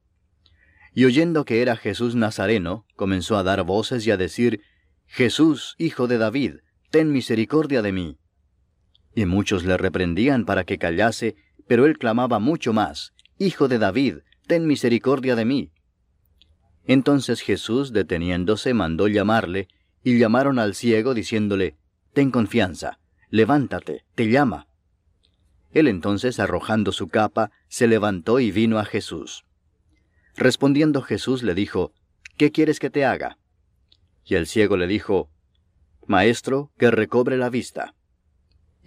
Y 0.94 1.04
oyendo 1.04 1.44
que 1.44 1.62
era 1.62 1.74
Jesús 1.74 2.14
Nazareno, 2.14 2.86
comenzó 2.94 3.38
a 3.38 3.42
dar 3.42 3.64
voces 3.64 4.06
y 4.06 4.12
a 4.12 4.16
decir, 4.16 4.60
Jesús, 5.04 5.74
hijo 5.78 6.06
de 6.06 6.18
David, 6.18 6.58
ten 6.92 7.10
misericordia 7.10 7.82
de 7.82 7.90
mí. 7.90 8.18
Y 9.18 9.26
muchos 9.26 9.64
le 9.64 9.76
reprendían 9.76 10.44
para 10.44 10.62
que 10.62 10.78
callase, 10.78 11.34
pero 11.66 11.86
él 11.86 11.98
clamaba 11.98 12.38
mucho 12.38 12.72
más, 12.72 13.14
Hijo 13.36 13.66
de 13.66 13.80
David, 13.80 14.18
ten 14.46 14.68
misericordia 14.68 15.34
de 15.34 15.44
mí. 15.44 15.72
Entonces 16.86 17.40
Jesús, 17.40 17.92
deteniéndose, 17.92 18.74
mandó 18.74 19.08
llamarle, 19.08 19.66
y 20.04 20.20
llamaron 20.20 20.60
al 20.60 20.76
ciego, 20.76 21.14
diciéndole, 21.14 21.74
Ten 22.12 22.30
confianza, 22.30 23.00
levántate, 23.28 24.04
te 24.14 24.30
llama. 24.30 24.68
Él 25.72 25.88
entonces, 25.88 26.38
arrojando 26.38 26.92
su 26.92 27.08
capa, 27.08 27.50
se 27.66 27.88
levantó 27.88 28.38
y 28.38 28.52
vino 28.52 28.78
a 28.78 28.84
Jesús. 28.84 29.46
Respondiendo 30.36 31.02
Jesús 31.02 31.42
le 31.42 31.56
dijo, 31.56 31.92
¿Qué 32.36 32.52
quieres 32.52 32.78
que 32.78 32.88
te 32.88 33.04
haga? 33.04 33.36
Y 34.24 34.36
el 34.36 34.46
ciego 34.46 34.76
le 34.76 34.86
dijo, 34.86 35.28
Maestro, 36.06 36.70
que 36.78 36.92
recobre 36.92 37.36
la 37.36 37.50
vista. 37.50 37.96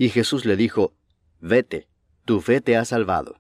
Y 0.02 0.10
Jesús 0.10 0.45
le 0.45 0.58
dijo, 0.58 0.95
Vete, 1.41 1.88
tu 2.26 2.41
fe 2.41 2.60
te 2.60 2.76
ha 2.76 2.86
salvado. 2.86 3.36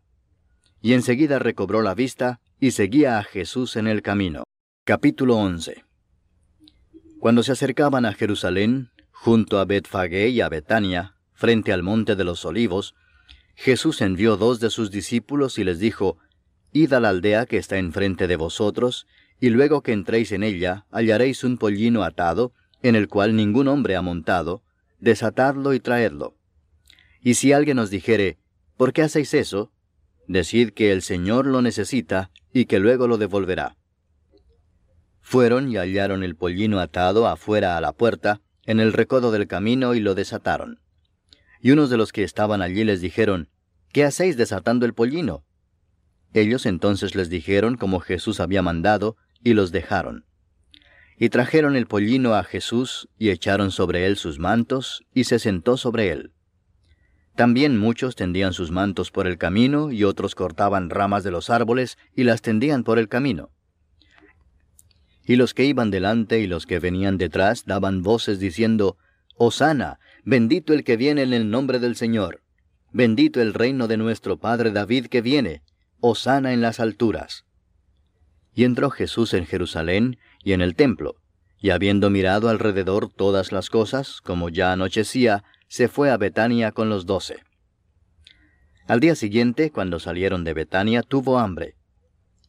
Y 0.79 0.93
enseguida 0.93 1.39
recobró 1.39 1.81
la 1.81 1.95
vista 1.95 2.39
y 2.59 2.69
seguía 2.69 3.17
a 3.17 3.23
Jesús 3.23 3.75
en 3.77 3.87
el 3.87 4.03
camino. 4.03 4.43
Capítulo 4.85 5.37
11 5.37 5.83
Cuando 7.17 7.41
se 7.41 7.53
acercaban 7.53 8.05
a 8.05 8.13
Jerusalén, 8.13 8.91
junto 9.09 9.57
a 9.57 9.65
Betfagé 9.65 10.29
y 10.29 10.39
a 10.41 10.49
Betania, 10.49 11.15
frente 11.33 11.73
al 11.73 11.81
monte 11.81 12.15
de 12.15 12.25
los 12.25 12.45
olivos, 12.45 12.93
Jesús 13.55 13.99
envió 13.99 14.37
dos 14.37 14.59
de 14.59 14.69
sus 14.69 14.91
discípulos 14.91 15.57
y 15.57 15.63
les 15.63 15.79
dijo, 15.79 16.19
Id 16.73 16.93
a 16.93 16.99
la 16.99 17.09
aldea 17.09 17.47
que 17.47 17.57
está 17.57 17.79
enfrente 17.79 18.27
de 18.27 18.35
vosotros, 18.35 19.07
y 19.39 19.49
luego 19.49 19.81
que 19.81 19.93
entréis 19.93 20.31
en 20.31 20.43
ella 20.43 20.85
hallaréis 20.91 21.43
un 21.43 21.57
pollino 21.57 22.03
atado, 22.03 22.53
en 22.83 22.95
el 22.95 23.07
cual 23.07 23.35
ningún 23.35 23.67
hombre 23.67 23.95
ha 23.95 24.03
montado, 24.03 24.61
desatadlo 24.99 25.73
y 25.73 25.79
traedlo. 25.79 26.35
Y 27.21 27.35
si 27.35 27.53
alguien 27.53 27.79
os 27.79 27.89
dijere, 27.89 28.39
¿por 28.77 28.93
qué 28.93 29.03
hacéis 29.03 29.33
eso? 29.33 29.71
Decid 30.27 30.71
que 30.71 30.91
el 30.91 31.01
Señor 31.01 31.45
lo 31.45 31.61
necesita 31.61 32.31
y 32.51 32.65
que 32.65 32.79
luego 32.79 33.07
lo 33.07 33.17
devolverá. 33.17 33.77
Fueron 35.21 35.71
y 35.71 35.77
hallaron 35.77 36.23
el 36.23 36.35
pollino 36.35 36.79
atado 36.79 37.27
afuera 37.27 37.77
a 37.77 37.81
la 37.81 37.93
puerta, 37.93 38.41
en 38.65 38.79
el 38.79 38.91
recodo 38.91 39.31
del 39.31 39.47
camino, 39.47 39.93
y 39.93 39.99
lo 39.99 40.15
desataron. 40.15 40.81
Y 41.61 41.71
unos 41.71 41.89
de 41.89 41.97
los 41.97 42.11
que 42.11 42.23
estaban 42.23 42.61
allí 42.61 42.83
les 42.83 43.01
dijeron, 43.01 43.49
¿Qué 43.93 44.03
hacéis 44.03 44.35
desatando 44.35 44.85
el 44.85 44.93
pollino? 44.93 45.45
Ellos 46.33 46.65
entonces 46.65 47.13
les 47.13 47.29
dijeron 47.29 47.75
como 47.75 47.99
Jesús 47.99 48.39
había 48.39 48.61
mandado, 48.61 49.17
y 49.43 49.53
los 49.53 49.71
dejaron. 49.71 50.25
Y 51.17 51.29
trajeron 51.29 51.75
el 51.75 51.87
pollino 51.87 52.33
a 52.33 52.43
Jesús, 52.43 53.09
y 53.17 53.29
echaron 53.29 53.71
sobre 53.71 54.05
él 54.05 54.17
sus 54.17 54.39
mantos, 54.39 55.03
y 55.13 55.25
se 55.25 55.39
sentó 55.39 55.77
sobre 55.77 56.11
él. 56.11 56.33
También 57.35 57.77
muchos 57.77 58.15
tendían 58.15 58.53
sus 58.53 58.71
mantos 58.71 59.11
por 59.11 59.27
el 59.27 59.37
camino, 59.37 59.91
y 59.91 60.03
otros 60.03 60.35
cortaban 60.35 60.89
ramas 60.89 61.23
de 61.23 61.31
los 61.31 61.49
árboles, 61.49 61.97
y 62.15 62.23
las 62.23 62.41
tendían 62.41 62.83
por 62.83 62.99
el 62.99 63.07
camino. 63.07 63.49
Y 65.25 65.35
los 65.35 65.53
que 65.53 65.65
iban 65.65 65.91
delante 65.91 66.39
y 66.39 66.47
los 66.47 66.65
que 66.65 66.79
venían 66.79 67.17
detrás 67.17 67.65
daban 67.65 68.01
voces 68.01 68.39
diciendo, 68.39 68.97
Hosana, 69.37 69.99
bendito 70.23 70.73
el 70.73 70.83
que 70.83 70.97
viene 70.97 71.21
en 71.21 71.33
el 71.33 71.49
nombre 71.49 71.79
del 71.79 71.95
Señor, 71.95 72.41
bendito 72.91 73.41
el 73.41 73.53
reino 73.53 73.87
de 73.87 73.97
nuestro 73.97 74.37
Padre 74.37 74.71
David 74.71 75.07
que 75.07 75.21
viene, 75.21 75.61
Hosana 75.99 76.53
en 76.53 76.61
las 76.61 76.79
alturas. 76.79 77.45
Y 78.53 78.65
entró 78.65 78.89
Jesús 78.89 79.33
en 79.33 79.45
Jerusalén 79.45 80.17
y 80.43 80.53
en 80.53 80.61
el 80.61 80.75
templo, 80.75 81.15
y 81.59 81.69
habiendo 81.69 82.09
mirado 82.09 82.49
alrededor 82.49 83.09
todas 83.09 83.51
las 83.51 83.69
cosas, 83.69 84.19
como 84.21 84.49
ya 84.49 84.73
anochecía, 84.73 85.43
se 85.71 85.87
fue 85.87 86.11
a 86.11 86.17
Betania 86.17 86.73
con 86.73 86.89
los 86.89 87.05
doce. 87.05 87.45
Al 88.87 88.99
día 88.99 89.15
siguiente, 89.15 89.71
cuando 89.71 90.01
salieron 90.01 90.43
de 90.43 90.53
Betania, 90.53 91.01
tuvo 91.01 91.39
hambre. 91.39 91.77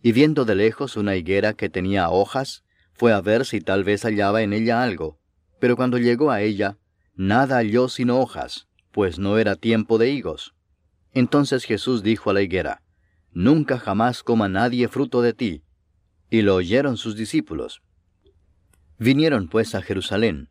Y 0.02 0.10
viendo 0.10 0.44
de 0.44 0.56
lejos 0.56 0.96
una 0.96 1.14
higuera 1.14 1.52
que 1.52 1.68
tenía 1.68 2.10
hojas, 2.10 2.64
fue 2.94 3.12
a 3.12 3.20
ver 3.20 3.44
si 3.44 3.60
tal 3.60 3.84
vez 3.84 4.02
hallaba 4.02 4.42
en 4.42 4.52
ella 4.52 4.82
algo. 4.82 5.20
Pero 5.60 5.76
cuando 5.76 5.98
llegó 5.98 6.32
a 6.32 6.40
ella, 6.40 6.78
nada 7.14 7.58
halló 7.58 7.88
sino 7.88 8.18
hojas, 8.18 8.66
pues 8.90 9.20
no 9.20 9.38
era 9.38 9.54
tiempo 9.54 9.98
de 9.98 10.10
higos. 10.10 10.56
Entonces 11.12 11.62
Jesús 11.62 12.02
dijo 12.02 12.30
a 12.30 12.32
la 12.32 12.42
higuera, 12.42 12.82
Nunca 13.30 13.78
jamás 13.78 14.24
coma 14.24 14.48
nadie 14.48 14.88
fruto 14.88 15.22
de 15.22 15.32
ti. 15.32 15.62
Y 16.28 16.42
lo 16.42 16.56
oyeron 16.56 16.96
sus 16.96 17.14
discípulos. 17.14 17.82
Vinieron 18.98 19.46
pues 19.46 19.76
a 19.76 19.82
Jerusalén, 19.82 20.48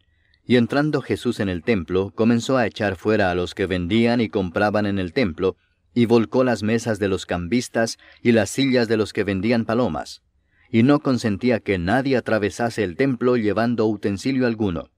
y 0.51 0.57
entrando 0.57 1.01
Jesús 1.01 1.39
en 1.39 1.47
el 1.47 1.63
templo, 1.63 2.11
comenzó 2.13 2.57
a 2.57 2.67
echar 2.67 2.97
fuera 2.97 3.31
a 3.31 3.35
los 3.35 3.55
que 3.55 3.67
vendían 3.67 4.19
y 4.19 4.27
compraban 4.27 4.85
en 4.85 4.99
el 4.99 5.13
templo, 5.13 5.55
y 5.93 6.07
volcó 6.07 6.43
las 6.43 6.61
mesas 6.61 6.99
de 6.99 7.07
los 7.07 7.25
cambistas 7.25 7.97
y 8.21 8.33
las 8.33 8.49
sillas 8.49 8.89
de 8.89 8.97
los 8.97 9.13
que 9.13 9.23
vendían 9.23 9.63
palomas, 9.63 10.23
y 10.69 10.83
no 10.83 10.99
consentía 10.99 11.61
que 11.61 11.77
nadie 11.77 12.17
atravesase 12.17 12.83
el 12.83 12.97
templo 12.97 13.37
llevando 13.37 13.87
utensilio 13.87 14.45
alguno. 14.45 14.89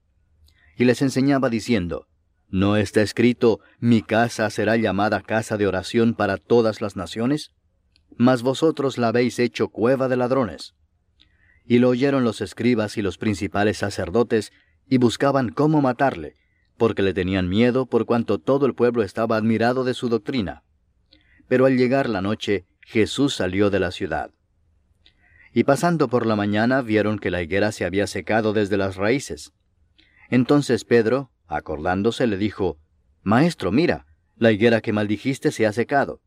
Y 0.75 0.85
les 0.85 1.03
enseñaba 1.03 1.51
diciendo, 1.51 2.07
¿No 2.49 2.75
está 2.75 3.03
escrito, 3.03 3.59
mi 3.79 4.01
casa 4.01 4.49
será 4.49 4.75
llamada 4.75 5.21
casa 5.21 5.55
de 5.55 5.67
oración 5.67 6.15
para 6.15 6.37
todas 6.37 6.81
las 6.81 6.95
naciones? 6.95 7.51
Mas 8.17 8.41
vosotros 8.41 8.97
la 8.97 9.09
habéis 9.09 9.37
hecho 9.37 9.67
cueva 9.67 10.07
de 10.07 10.17
ladrones. 10.17 10.73
Y 11.63 11.77
lo 11.77 11.89
oyeron 11.89 12.23
los 12.23 12.41
escribas 12.41 12.97
y 12.97 13.03
los 13.03 13.19
principales 13.19 13.77
sacerdotes, 13.77 14.51
y 14.87 14.97
buscaban 14.97 15.49
cómo 15.49 15.81
matarle, 15.81 16.35
porque 16.77 17.01
le 17.01 17.13
tenían 17.13 17.49
miedo 17.49 17.85
por 17.85 18.05
cuanto 18.05 18.39
todo 18.39 18.65
el 18.65 18.75
pueblo 18.75 19.03
estaba 19.03 19.37
admirado 19.37 19.83
de 19.83 19.93
su 19.93 20.09
doctrina. 20.09 20.63
Pero 21.47 21.65
al 21.65 21.77
llegar 21.77 22.09
la 22.09 22.21
noche, 22.21 22.65
Jesús 22.81 23.35
salió 23.35 23.69
de 23.69 23.79
la 23.79 23.91
ciudad. 23.91 24.31
Y 25.53 25.63
pasando 25.65 26.07
por 26.07 26.25
la 26.25 26.35
mañana 26.35 26.81
vieron 26.81 27.19
que 27.19 27.31
la 27.31 27.41
higuera 27.41 27.71
se 27.71 27.85
había 27.85 28.07
secado 28.07 28.53
desde 28.53 28.77
las 28.77 28.95
raíces. 28.95 29.53
Entonces 30.29 30.83
Pedro, 30.83 31.31
acordándose, 31.47 32.27
le 32.27 32.37
dijo, 32.37 32.79
Maestro, 33.21 33.71
mira, 33.71 34.05
la 34.35 34.51
higuera 34.51 34.81
que 34.81 34.93
maldijiste 34.93 35.51
se 35.51 35.67
ha 35.67 35.73
secado. 35.73 36.21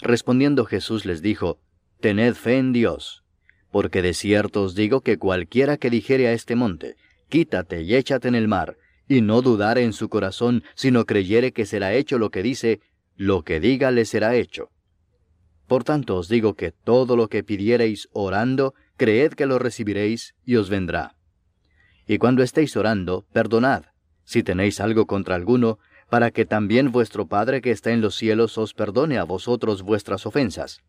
Respondiendo 0.00 0.64
Jesús 0.64 1.04
les 1.06 1.22
dijo, 1.22 1.60
Tened 2.00 2.34
fe 2.34 2.58
en 2.58 2.72
Dios 2.72 3.22
porque 3.72 4.02
de 4.02 4.14
cierto 4.14 4.62
os 4.62 4.76
digo 4.76 5.00
que 5.00 5.18
cualquiera 5.18 5.78
que 5.78 5.90
dijere 5.90 6.28
a 6.28 6.32
este 6.32 6.54
monte, 6.54 6.94
quítate 7.32 7.80
y 7.80 7.94
échate 7.94 8.28
en 8.28 8.34
el 8.34 8.46
mar, 8.46 8.76
y 9.08 9.22
no 9.22 9.40
dudare 9.40 9.84
en 9.84 9.94
su 9.94 10.10
corazón, 10.10 10.64
sino 10.74 11.06
creyere 11.06 11.52
que 11.52 11.64
será 11.64 11.94
hecho 11.94 12.18
lo 12.18 12.28
que 12.28 12.42
dice, 12.42 12.80
lo 13.16 13.42
que 13.42 13.58
diga 13.58 13.90
le 13.90 14.04
será 14.04 14.34
hecho. 14.34 14.68
Por 15.66 15.82
tanto 15.82 16.16
os 16.18 16.28
digo 16.28 16.52
que 16.52 16.72
todo 16.72 17.16
lo 17.16 17.28
que 17.28 17.42
pidiereis 17.42 18.06
orando, 18.12 18.74
creed 18.98 19.32
que 19.32 19.46
lo 19.46 19.58
recibiréis 19.58 20.34
y 20.44 20.56
os 20.56 20.68
vendrá. 20.68 21.16
Y 22.06 22.18
cuando 22.18 22.42
estéis 22.42 22.76
orando, 22.76 23.24
perdonad, 23.32 23.84
si 24.24 24.42
tenéis 24.42 24.78
algo 24.78 25.06
contra 25.06 25.34
alguno, 25.34 25.78
para 26.10 26.32
que 26.32 26.44
también 26.44 26.92
vuestro 26.92 27.28
Padre 27.28 27.62
que 27.62 27.70
está 27.70 27.92
en 27.92 28.02
los 28.02 28.14
cielos 28.14 28.58
os 28.58 28.74
perdone 28.74 29.16
a 29.16 29.24
vosotros 29.24 29.80
vuestras 29.80 30.26
ofensas. 30.26 30.82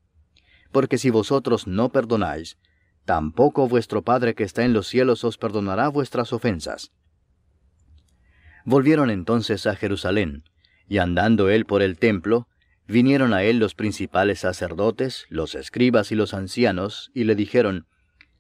Porque 0.74 0.98
si 0.98 1.10
vosotros 1.10 1.68
no 1.68 1.88
perdonáis, 1.88 2.58
tampoco 3.06 3.68
vuestro 3.68 4.02
Padre 4.02 4.36
que 4.36 4.44
está 4.44 4.64
en 4.64 4.74
los 4.74 4.88
cielos 4.88 5.24
os 5.24 5.38
perdonará 5.38 5.88
vuestras 5.90 6.34
ofensas. 6.34 6.92
Volvieron 8.66 9.10
entonces 9.10 9.68
a 9.68 9.76
Jerusalén, 9.76 10.44
y 10.88 11.00
andando 11.00 11.50
él 11.50 11.66
por 11.66 11.82
el 11.82 11.98
templo, 11.98 12.48
vinieron 12.88 13.34
a 13.34 13.44
él 13.44 13.60
los 13.60 13.76
principales 13.76 14.40
sacerdotes, 14.40 15.26
los 15.30 15.56
escribas 15.56 16.12
y 16.12 16.16
los 16.16 16.34
ancianos, 16.34 17.12
y 17.14 17.26
le 17.26 17.36
dijeron, 17.36 17.88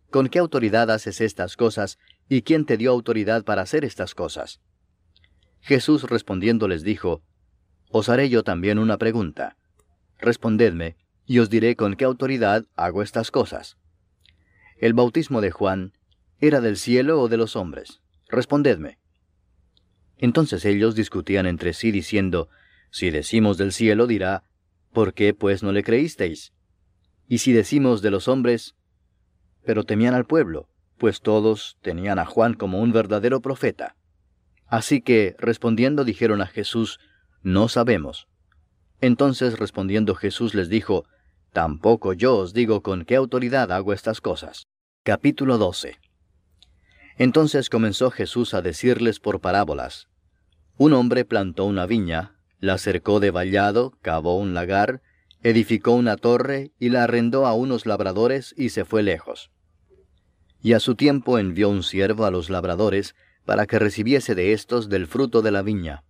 ¿Con 0.09 0.27
qué 0.27 0.39
autoridad 0.39 0.91
haces 0.91 1.21
estas 1.21 1.57
cosas, 1.57 1.97
y 2.29 2.43
quién 2.43 2.65
te 2.65 2.77
dio 2.77 2.91
autoridad 2.91 3.43
para 3.43 3.63
hacer 3.63 3.83
estas 3.83 4.15
cosas? 4.15 4.61
Jesús 5.59 6.03
respondiendo 6.03 6.67
les 6.67 6.83
dijo, 6.83 7.23
Os 7.89 8.09
haré 8.09 8.29
yo 8.29 8.43
también 8.43 8.79
una 8.79 8.97
pregunta. 8.97 9.57
Respondedme, 10.19 10.97
y 11.25 11.39
os 11.39 11.49
diré 11.49 11.75
con 11.75 11.95
qué 11.95 12.05
autoridad 12.05 12.65
hago 12.75 13.01
estas 13.01 13.31
cosas. 13.31 13.77
¿El 14.83 14.91
bautismo 14.93 15.39
de 15.39 15.49
Juan 15.49 15.93
era 16.41 16.59
del 16.59 16.75
cielo 16.75 17.21
o 17.21 17.29
de 17.29 17.37
los 17.37 17.55
hombres? 17.55 18.01
Respondedme. 18.27 18.99
Entonces 20.17 20.65
ellos 20.65 20.93
discutían 20.93 21.45
entre 21.45 21.71
sí 21.71 21.89
diciendo, 21.89 22.49
Si 22.91 23.09
decimos 23.09 23.57
del 23.57 23.71
cielo, 23.71 24.07
dirá, 24.07 24.43
¿por 24.91 25.13
qué 25.13 25.33
pues 25.33 25.63
no 25.63 25.71
le 25.71 25.85
creísteis? 25.85 26.51
Y 27.29 27.37
si 27.37 27.53
decimos 27.53 28.01
de 28.01 28.11
los 28.11 28.27
hombres, 28.27 28.75
pero 29.63 29.85
temían 29.85 30.15
al 30.15 30.25
pueblo, 30.25 30.67
pues 30.97 31.21
todos 31.21 31.77
tenían 31.81 32.19
a 32.19 32.25
Juan 32.25 32.53
como 32.53 32.81
un 32.81 32.91
verdadero 32.91 33.39
profeta. 33.39 33.95
Así 34.67 35.01
que, 35.01 35.37
respondiendo, 35.39 36.03
dijeron 36.03 36.41
a 36.41 36.47
Jesús, 36.47 36.99
No 37.41 37.69
sabemos. 37.69 38.27
Entonces 38.99 39.57
respondiendo 39.59 40.13
Jesús 40.13 40.53
les 40.53 40.67
dijo, 40.67 41.05
Tampoco 41.53 42.11
yo 42.11 42.35
os 42.35 42.53
digo 42.53 42.81
con 42.81 43.05
qué 43.05 43.15
autoridad 43.15 43.71
hago 43.71 43.93
estas 43.93 44.19
cosas. 44.19 44.67
Capítulo 45.05 45.57
12 45.57 45.99
Entonces 47.17 47.69
comenzó 47.69 48.09
Jesús 48.09 48.53
a 48.53 48.61
decirles 48.61 49.19
por 49.19 49.41
parábolas. 49.41 50.07
Un 50.77 50.93
hombre 50.93 51.25
plantó 51.25 51.65
una 51.65 51.85
viña, 51.85 52.37
la 52.61 52.77
cercó 52.77 53.19
de 53.19 53.29
vallado, 53.29 53.91
cavó 54.01 54.37
un 54.37 54.53
lagar, 54.53 55.01
edificó 55.41 55.91
una 55.91 56.15
torre 56.15 56.71
y 56.79 56.87
la 56.87 57.03
arrendó 57.03 57.45
a 57.45 57.53
unos 57.53 57.85
labradores 57.85 58.55
y 58.57 58.69
se 58.69 58.85
fue 58.85 59.03
lejos. 59.03 59.51
Y 60.61 60.71
a 60.71 60.79
su 60.79 60.95
tiempo 60.95 61.37
envió 61.37 61.67
un 61.67 61.83
siervo 61.83 62.23
a 62.23 62.31
los 62.31 62.49
labradores 62.49 63.13
para 63.43 63.65
que 63.65 63.79
recibiese 63.79 64.35
de 64.35 64.53
éstos 64.53 64.87
del 64.87 65.07
fruto 65.07 65.41
de 65.41 65.51
la 65.51 65.63
viña. 65.63 66.05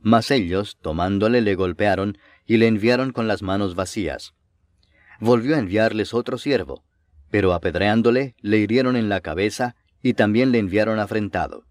Mas 0.00 0.32
ellos, 0.32 0.76
tomándole, 0.82 1.40
le 1.40 1.54
golpearon 1.54 2.18
y 2.46 2.56
le 2.56 2.66
enviaron 2.66 3.12
con 3.12 3.28
las 3.28 3.42
manos 3.42 3.76
vacías. 3.76 4.34
Volvió 5.20 5.54
a 5.54 5.60
enviarles 5.60 6.14
otro 6.14 6.36
siervo, 6.36 6.82
pero 7.30 7.52
apedreándole 7.52 8.34
le 8.40 8.58
hirieron 8.58 8.96
en 8.96 9.08
la 9.08 9.20
cabeza 9.20 9.76
y 10.02 10.14
también 10.14 10.52
le 10.52 10.58
enviaron 10.58 10.98
afrentado. 10.98 11.64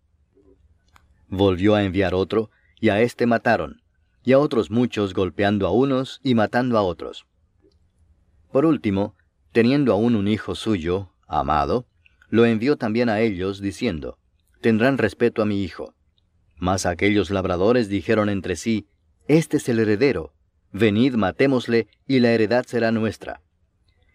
Volvió 1.27 1.75
a 1.75 1.83
enviar 1.83 2.13
otro, 2.13 2.49
y 2.79 2.89
a 2.89 3.01
éste 3.01 3.25
mataron, 3.25 3.81
y 4.23 4.31
a 4.31 4.39
otros 4.39 4.71
muchos 4.71 5.13
golpeando 5.13 5.67
a 5.67 5.71
unos 5.71 6.21
y 6.23 6.33
matando 6.33 6.77
a 6.77 6.81
otros. 6.81 7.25
Por 8.51 8.65
último, 8.65 9.15
teniendo 9.51 9.93
aún 9.93 10.15
un 10.15 10.27
hijo 10.27 10.55
suyo, 10.55 11.11
amado, 11.27 11.85
lo 12.29 12.45
envió 12.45 12.77
también 12.77 13.09
a 13.09 13.19
ellos, 13.19 13.59
diciendo, 13.59 14.17
Tendrán 14.61 14.97
respeto 14.97 15.41
a 15.41 15.45
mi 15.45 15.63
hijo. 15.63 15.93
Mas 16.57 16.85
aquellos 16.85 17.29
labradores 17.29 17.89
dijeron 17.89 18.29
entre 18.29 18.55
sí, 18.55 18.87
Este 19.27 19.57
es 19.57 19.69
el 19.69 19.79
heredero, 19.79 20.33
venid 20.71 21.15
matémosle, 21.15 21.87
y 22.07 22.19
la 22.19 22.31
heredad 22.31 22.65
será 22.65 22.91
nuestra 22.91 23.41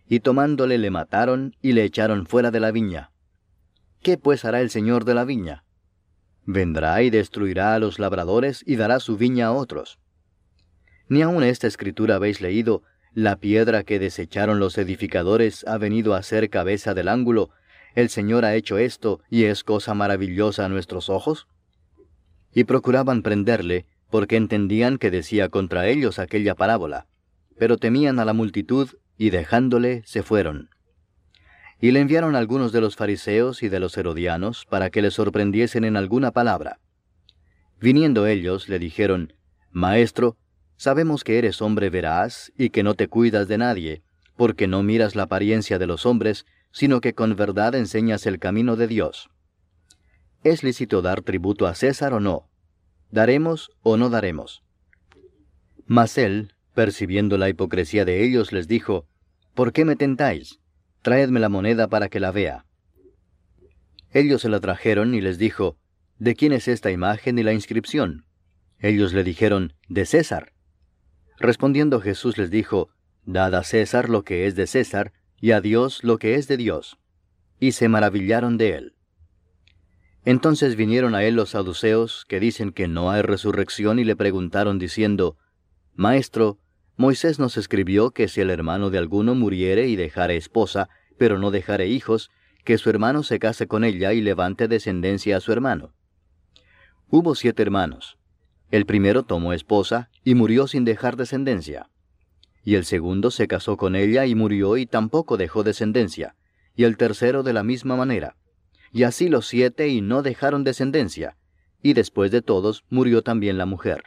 y 0.09 0.21
tomándole 0.21 0.79
le 0.79 0.91
mataron 0.91 1.57
y 1.63 1.73
le 1.73 1.85
echaron 1.85 2.27
fuera 2.27 2.51
de 2.51 2.61
la 2.61 2.71
viña. 2.71 3.11
¿Qué 4.03 4.19
pues 4.19 4.45
hará 4.45 4.61
el 4.61 4.71
señor 4.71 5.05
de 5.05 5.15
la 5.15 5.25
viña? 5.25 5.65
Vendrá 6.45 7.03
y 7.03 7.11
destruirá 7.11 7.75
a 7.75 7.79
los 7.79 7.99
labradores 7.99 8.63
y 8.67 8.77
dará 8.77 9.01
su 9.01 9.17
viña 9.17 9.47
a 9.47 9.53
otros. 9.53 9.99
Ni 11.09 11.23
aun 11.23 11.43
esta 11.43 11.67
escritura 11.67 12.17
habéis 12.17 12.41
leído, 12.41 12.83
la 13.15 13.37
piedra 13.37 13.85
que 13.85 13.99
desecharon 13.99 14.59
los 14.59 14.77
edificadores 14.77 15.65
ha 15.67 15.79
venido 15.79 16.15
a 16.15 16.23
ser 16.23 16.51
cabeza 16.51 16.95
del 16.95 17.09
ángulo, 17.09 17.51
el 17.95 18.09
Señor 18.09 18.45
ha 18.45 18.55
hecho 18.55 18.77
esto 18.77 19.21
y 19.31 19.45
es 19.45 19.63
cosa 19.63 19.95
maravillosa 19.95 20.65
a 20.65 20.69
nuestros 20.69 21.09
ojos? 21.09 21.47
Y 22.53 22.65
procuraban 22.65 23.23
prenderle, 23.23 23.87
porque 24.11 24.37
entendían 24.37 24.99
que 24.99 25.11
decía 25.11 25.49
contra 25.49 25.87
ellos 25.87 26.19
aquella 26.19 26.55
parábola, 26.55 27.07
pero 27.59 27.79
temían 27.79 28.19
a 28.19 28.25
la 28.25 28.33
multitud 28.33 28.91
y 29.17 29.31
dejándole 29.31 30.03
se 30.05 30.23
fueron. 30.23 30.71
Y 31.81 31.91
le 31.91 32.01
enviaron 32.01 32.37
algunos 32.37 32.73
de 32.73 32.81
los 32.81 32.97
fariseos 32.97 33.63
y 33.63 33.69
de 33.69 33.81
los 33.81 33.97
herodianos 33.97 34.65
para 34.65 34.91
que 34.91 35.03
le 35.03 35.11
sorprendiesen 35.11 35.85
en 35.85 35.97
alguna 35.97 36.31
palabra. 36.31 36.81
Viniendo 37.81 38.27
ellos, 38.27 38.69
le 38.69 38.79
dijeron, 38.79 39.35
Maestro, 39.71 40.37
sabemos 40.77 41.25
que 41.25 41.39
eres 41.39 41.61
hombre 41.61 41.91
veraz 41.91 42.53
y 42.57 42.71
que 42.71 42.83
no 42.83 42.95
te 42.95 43.09
cuidas 43.09 43.49
de 43.49 43.59
nadie, 43.59 44.03
porque 44.37 44.67
no 44.67 44.83
miras 44.83 45.15
la 45.15 45.25
apariencia 45.25 45.79
de 45.79 45.87
los 45.87 46.07
hombres, 46.07 46.47
sino 46.71 47.01
que 47.01 47.15
con 47.15 47.37
verdad 47.37 47.75
enseñas 47.75 48.27
el 48.27 48.39
camino 48.39 48.77
de 48.77 48.87
Dios. 48.87 49.29
¿Es 50.43 50.63
lícito 50.63 51.03
dar 51.03 51.23
tributo 51.23 51.67
a 51.67 51.75
César 51.75 52.15
o 52.15 52.21
no? 52.21 52.49
¿Daremos 53.11 53.71
o 53.83 53.97
no 53.97 54.11
daremos? 54.11 54.63
Mas 55.87 56.19
él, 56.19 56.54
percibiendo 56.75 57.39
la 57.39 57.49
hipocresía 57.49 58.05
de 58.05 58.25
ellos, 58.25 58.53
les 58.53 58.69
dijo, 58.69 59.07
¿Por 59.55 59.73
qué 59.73 59.85
me 59.85 59.97
tentáis? 59.97 60.61
Traedme 61.03 61.41
la 61.41 61.49
moneda 61.49 61.89
para 61.89 62.09
que 62.09 62.21
la 62.21 62.33
vea. 62.33 62.67
Ellos 64.13 64.43
se 64.43 64.49
la 64.49 64.61
trajeron 64.61 65.15
y 65.15 65.21
les 65.21 65.39
dijo, 65.39 65.77
¿De 66.19 66.35
quién 66.35 66.53
es 66.53 66.69
esta 66.69 66.91
imagen 66.91 67.39
y 67.39 67.43
la 67.43 67.53
inscripción? 67.53 68.27
Ellos 68.79 69.13
le 69.13 69.25
dijeron, 69.25 69.73
De 69.89 70.07
César. 70.07 70.53
Respondiendo 71.39 72.01
Jesús 72.01 72.39
les 72.39 72.51
dijo, 72.51 72.91
Dad 73.25 73.55
a 73.55 73.65
César 73.65 74.09
lo 74.09 74.23
que 74.23 74.47
es 74.47 74.55
de 74.55 74.67
César, 74.67 75.13
y 75.41 75.53
a 75.53 75.61
Dios 75.61 76.05
lo 76.05 76.19
que 76.19 76.35
es 76.35 76.49
de 76.49 76.57
Dios. 76.57 76.99
Y 77.59 77.73
se 77.73 77.89
maravillaron 77.89 78.57
de 78.59 78.75
él. 78.77 78.95
Entonces 80.25 80.77
vinieron 80.77 81.15
a 81.15 81.25
él 81.25 81.35
los 81.35 81.51
saduceos, 81.51 82.25
que 82.29 82.41
dicen 82.41 82.73
que 82.73 82.89
no 82.89 83.11
hay 83.11 83.23
resurrección, 83.23 83.99
y 83.99 84.05
le 84.05 84.17
preguntaron 84.17 84.79
diciendo, 84.79 85.37
Maestro, 85.95 86.59
Moisés 86.97 87.41
nos 87.41 87.57
escribió 87.57 88.13
que 88.13 88.29
si 88.29 88.41
el 88.41 88.51
hermano 88.51 88.91
de 88.91 88.99
alguno 88.99 89.35
muriere 89.35 89.89
y 89.89 89.97
dejare 89.97 90.37
esposa, 90.37 90.89
pero 91.19 91.39
no 91.39 91.51
dejare 91.51 91.89
hijos, 91.89 92.31
que 92.65 92.79
su 92.79 92.89
hermano 92.89 93.23
se 93.23 93.39
case 93.39 93.67
con 93.67 93.85
ella 93.85 94.13
y 94.13 94.21
levante 94.21 94.69
descendencia 94.69 95.37
a 95.37 95.41
su 95.41 95.53
hermano. 95.53 95.93
Hubo 97.09 97.35
siete 97.35 97.63
hermanos. 97.63 98.17
El 98.71 98.87
primero 98.87 99.25
tomó 99.25 99.53
esposa 99.53 100.11
y 100.25 100.35
murió 100.35 100.67
sin 100.67 100.85
dejar 100.85 101.17
descendencia. 101.17 101.91
Y 102.65 102.77
el 102.77 102.85
segundo 102.85 103.31
se 103.31 103.47
casó 103.47 103.77
con 103.77 103.95
ella 103.95 104.25
y 104.25 104.35
murió 104.35 104.77
y 104.77 104.87
tampoco 104.87 105.37
dejó 105.37 105.63
descendencia. 105.63 106.35
Y 106.75 106.85
el 106.85 106.97
tercero 106.97 107.43
de 107.43 107.53
la 107.53 107.63
misma 107.63 107.97
manera. 107.97 108.37
Y 108.91 109.03
así 109.03 109.29
los 109.29 109.47
siete 109.47 109.89
y 109.89 110.01
no 110.01 110.23
dejaron 110.23 110.65
descendencia. 110.65 111.37
Y 111.83 111.93
después 111.93 112.31
de 112.31 112.41
todos 112.41 112.85
murió 112.89 113.23
también 113.23 113.59
la 113.59 113.67
mujer. 113.67 114.05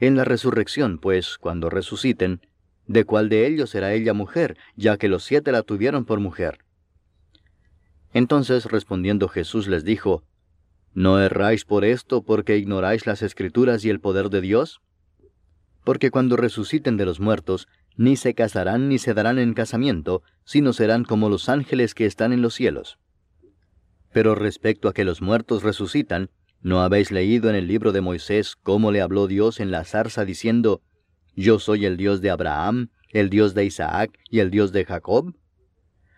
En 0.00 0.16
la 0.16 0.24
resurrección, 0.24 0.98
pues, 0.98 1.38
cuando 1.38 1.70
resuciten, 1.70 2.40
¿de 2.86 3.04
cuál 3.04 3.28
de 3.28 3.46
ellos 3.46 3.70
será 3.70 3.92
ella 3.92 4.14
mujer, 4.14 4.56
ya 4.76 4.96
que 4.96 5.08
los 5.08 5.24
siete 5.24 5.50
la 5.52 5.62
tuvieron 5.62 6.04
por 6.04 6.20
mujer? 6.20 6.60
Entonces 8.12 8.64
respondiendo 8.64 9.28
Jesús 9.28 9.66
les 9.68 9.84
dijo, 9.84 10.24
¿No 10.94 11.20
erráis 11.20 11.64
por 11.64 11.84
esto 11.84 12.22
porque 12.22 12.56
ignoráis 12.56 13.06
las 13.06 13.22
escrituras 13.22 13.84
y 13.84 13.90
el 13.90 14.00
poder 14.00 14.30
de 14.30 14.40
Dios? 14.40 14.80
Porque 15.84 16.10
cuando 16.10 16.36
resuciten 16.36 16.96
de 16.96 17.04
los 17.04 17.20
muertos, 17.20 17.68
ni 17.96 18.16
se 18.16 18.34
casarán 18.34 18.88
ni 18.88 18.98
se 18.98 19.14
darán 19.14 19.38
en 19.38 19.54
casamiento, 19.54 20.22
sino 20.44 20.72
serán 20.72 21.04
como 21.04 21.28
los 21.28 21.48
ángeles 21.48 21.94
que 21.94 22.06
están 22.06 22.32
en 22.32 22.42
los 22.42 22.54
cielos. 22.54 22.98
Pero 24.12 24.34
respecto 24.34 24.88
a 24.88 24.94
que 24.94 25.04
los 25.04 25.20
muertos 25.20 25.62
resucitan, 25.62 26.30
¿No 26.60 26.80
habéis 26.80 27.10
leído 27.10 27.48
en 27.48 27.56
el 27.56 27.68
libro 27.68 27.92
de 27.92 28.00
Moisés 28.00 28.56
cómo 28.56 28.90
le 28.90 29.00
habló 29.00 29.26
Dios 29.26 29.60
en 29.60 29.70
la 29.70 29.84
zarza 29.84 30.24
diciendo, 30.24 30.82
Yo 31.36 31.58
soy 31.58 31.84
el 31.86 31.96
Dios 31.96 32.20
de 32.20 32.30
Abraham, 32.30 32.90
el 33.10 33.30
Dios 33.30 33.54
de 33.54 33.64
Isaac 33.64 34.18
y 34.28 34.40
el 34.40 34.50
Dios 34.50 34.72
de 34.72 34.84
Jacob? 34.84 35.34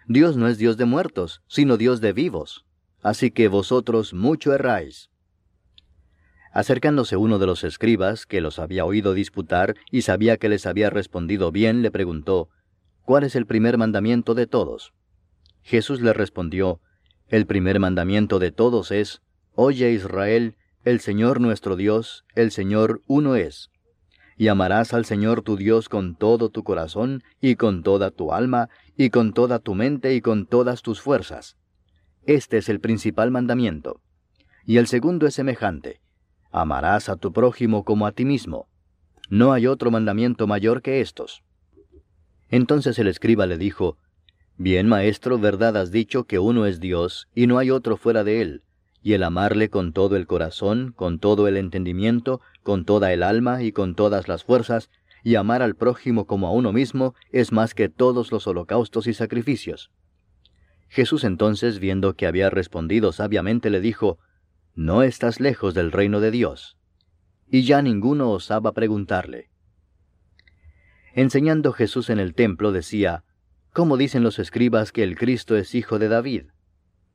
Dios 0.09 0.37
no 0.37 0.49
es 0.49 0.59
Dios 0.59 0.77
de 0.77 0.87
muertos, 0.87 1.43
sino 1.47 1.77
Dios 1.77 2.01
de 2.01 2.13
vivos. 2.13 2.65
Así 3.03 3.31
que 3.31 3.49
vosotros 3.49 4.15
mucho 4.15 4.53
erráis. 4.53 5.11
Acercándose 6.53 7.17
uno 7.17 7.39
de 7.39 7.47
los 7.47 7.63
escribas, 7.63 8.27
que 8.27 8.41
los 8.41 8.59
había 8.59 8.85
oído 8.85 9.15
disputar 9.15 9.77
y 9.91 10.03
sabía 10.03 10.37
que 10.37 10.49
les 10.49 10.67
había 10.67 10.91
respondido 10.91 11.53
bien, 11.53 11.83
le 11.83 11.91
preguntó, 11.91 12.49
¿Cuál 13.05 13.25
es 13.25 13.37
el 13.37 13.47
primer 13.47 13.79
mandamiento 13.79 14.35
de 14.35 14.47
todos? 14.47 14.93
Jesús 15.63 16.01
le 16.01 16.13
respondió, 16.13 16.81
El 17.29 17.47
primer 17.47 17.79
mandamiento 17.79 18.39
de 18.39 18.51
todos 18.51 18.91
es, 18.91 19.23
Oye 19.57 19.91
Israel, 19.91 20.55
el 20.85 21.01
Señor 21.01 21.41
nuestro 21.41 21.77
Dios, 21.77 22.25
el 22.35 22.53
Señor 22.53 23.03
uno 23.07 23.35
es. 23.35 23.71
Y 24.37 24.49
amarás 24.49 24.95
al 24.95 25.05
Señor 25.05 25.43
tu 25.43 25.57
Dios 25.57 25.89
con 25.89 26.15
todo 26.15 26.51
tu 26.51 26.63
corazón, 26.63 27.23
y 27.41 27.57
con 27.57 27.83
toda 27.83 28.11
tu 28.11 28.33
alma, 28.33 28.69
y 28.97 29.11
con 29.11 29.35
toda 29.35 29.59
tu 29.59 29.75
mente, 29.75 30.15
y 30.15 30.21
con 30.21 30.47
todas 30.47 30.83
tus 30.83 31.01
fuerzas. 31.01 31.57
Este 32.25 32.59
es 32.59 32.69
el 32.69 32.81
principal 32.81 33.31
mandamiento. 33.31 34.01
Y 34.65 34.77
el 34.77 34.87
segundo 34.87 35.27
es 35.27 35.35
semejante. 35.35 36.01
Amarás 36.53 37.09
a 37.09 37.17
tu 37.17 37.33
prójimo 37.33 37.85
como 37.85 38.07
a 38.07 38.13
ti 38.13 38.25
mismo. 38.25 38.69
No 39.29 39.53
hay 39.53 39.67
otro 39.67 39.91
mandamiento 39.91 40.47
mayor 40.47 40.81
que 40.81 41.01
estos. 41.01 41.43
Entonces 42.49 42.99
el 42.99 43.09
escriba 43.09 43.47
le 43.47 43.59
dijo, 43.59 43.99
Bien, 44.57 44.89
maestro, 44.89 45.39
verdad 45.39 45.77
has 45.77 45.91
dicho 45.91 46.25
que 46.25 46.39
uno 46.39 46.67
es 46.67 46.81
Dios, 46.81 47.29
y 47.35 47.47
no 47.47 47.59
hay 47.59 47.71
otro 47.71 47.97
fuera 47.97 48.25
de 48.25 48.43
él 48.43 48.63
y 49.03 49.15
el 49.15 49.23
amarle 49.23 49.71
con 49.71 49.93
todo 49.93 50.17
el 50.17 50.27
corazón, 50.27 50.93
con 50.95 51.19
todo 51.19 51.49
el 51.49 51.57
entendimiento, 51.57 52.41
con 52.63 52.85
toda 52.85 53.13
el 53.13 53.23
alma 53.23 53.63
y 53.63 53.73
con 53.73 53.95
todas 53.95 54.29
las 54.29 54.45
fuerzas, 54.45 54.91
y 55.23 55.35
amar 55.35 55.63
al 55.63 55.75
prójimo 55.75 56.27
como 56.27 56.49
a 56.49 56.53
uno 56.53 56.73
mismo 56.73 57.15
es 57.31 57.53
más 57.53 57.75
que 57.75 57.89
todos 57.89 58.33
los 58.33 58.47
holocaustos 58.47 59.07
y 59.07 59.15
sacrificios. 59.15 59.91
Jesús 60.89 61.25
entonces, 61.25 61.79
viendo 61.79 62.15
que 62.15 62.27
había 62.27 62.51
respondido 62.51 63.13
sabiamente, 63.13 63.71
le 63.71 63.81
dijo, 63.81 64.19
No 64.75 65.03
estás 65.03 65.41
lejos 65.41 65.75
del 65.75 65.93
reino 65.93 66.21
de 66.21 66.31
Dios. 66.31 66.77
Y 67.49 67.63
ya 67.63 67.83
ninguno 67.83 68.31
osaba 68.31 68.73
preguntarle. 68.73 69.51
Enseñando 71.15 71.73
Jesús 71.73 72.11
en 72.11 72.19
el 72.19 72.35
templo 72.35 72.73
decía, 72.73 73.25
¿Cómo 73.73 73.97
dicen 73.97 74.25
los 74.25 74.39
escribas 74.39 74.91
que 74.91 75.05
el 75.05 75.17
Cristo 75.17 75.57
es 75.57 75.75
hijo 75.75 75.99
de 75.99 76.09
David? 76.09 76.47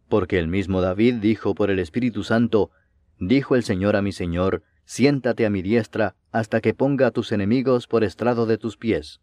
Porque 0.09 0.39
el 0.39 0.47
mismo 0.47 0.81
David 0.81 1.15
dijo 1.15 1.55
por 1.55 1.71
el 1.71 1.79
Espíritu 1.79 2.23
Santo, 2.23 2.71
Dijo 3.19 3.55
el 3.55 3.63
Señor 3.63 3.95
a 3.95 4.01
mi 4.01 4.11
Señor, 4.11 4.63
siéntate 4.83 5.45
a 5.45 5.49
mi 5.49 5.61
diestra 5.61 6.15
hasta 6.31 6.61
que 6.61 6.73
ponga 6.73 7.07
a 7.07 7.11
tus 7.11 7.31
enemigos 7.31 7.87
por 7.87 8.03
estrado 8.03 8.45
de 8.45 8.57
tus 8.57 8.77
pies. 8.77 9.21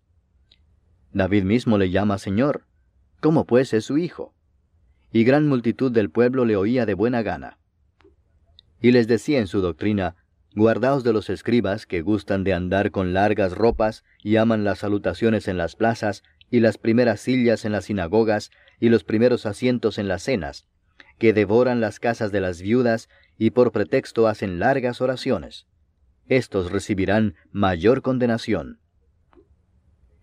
David 1.12 1.45
mismo 1.45 1.76
le 1.76 1.91
llama 1.91 2.18
Señor. 2.18 2.64
¿Cómo 3.20 3.45
pues 3.45 3.72
es 3.74 3.85
su 3.85 3.99
hijo? 3.99 4.35
Y 5.12 5.24
gran 5.24 5.47
multitud 5.47 5.93
del 5.93 6.11
pueblo 6.11 6.47
le 6.47 6.57
oía 6.57 6.87
de 6.87 6.95
buena 6.95 7.22
gana. 7.22 7.59
Y 8.80 8.93
les 8.93 9.07
decía 9.07 9.39
en 9.39 9.47
su 9.47 9.61
doctrina, 9.61 10.16
Guardaos 10.55 11.05
de 11.05 11.12
los 11.12 11.30
escribas 11.30 11.87
que 11.87 12.03
gustan 12.03 12.45
de 12.45 12.53
andar 12.53 12.91
con 12.91 13.14
largas 13.14 13.53
ropas 13.53 14.05
y 14.22 14.37
aman 14.37 14.64
las 14.64 14.80
salutaciones 14.80 15.49
en 15.49 15.57
las 15.57 15.76
plazas 15.76 16.22
y 16.51 16.61
las 16.61 16.76
primeras 16.76 17.20
sillas 17.20 17.64
en 17.64 17.72
las 17.72 17.87
sinagogas 17.87 18.51
y 18.78 18.91
los 18.91 19.05
primeros 19.05 19.47
asientos 19.47 19.97
en 19.97 20.09
las 20.09 20.22
cenas, 20.22 20.66
que 21.23 21.33
devoran 21.33 21.81
las 21.81 22.01
casas 22.01 22.33
de 22.33 22.41
las 22.41 22.61
viudas 22.61 23.09
y 23.39 23.51
por 23.51 23.70
pretexto 23.70 24.27
hacen 24.27 24.59
largas 24.59 25.01
oraciones. 25.01 25.68
Estos 26.27 26.73
recibirán 26.73 27.37
mayor 27.53 28.03
condenación. 28.03 28.81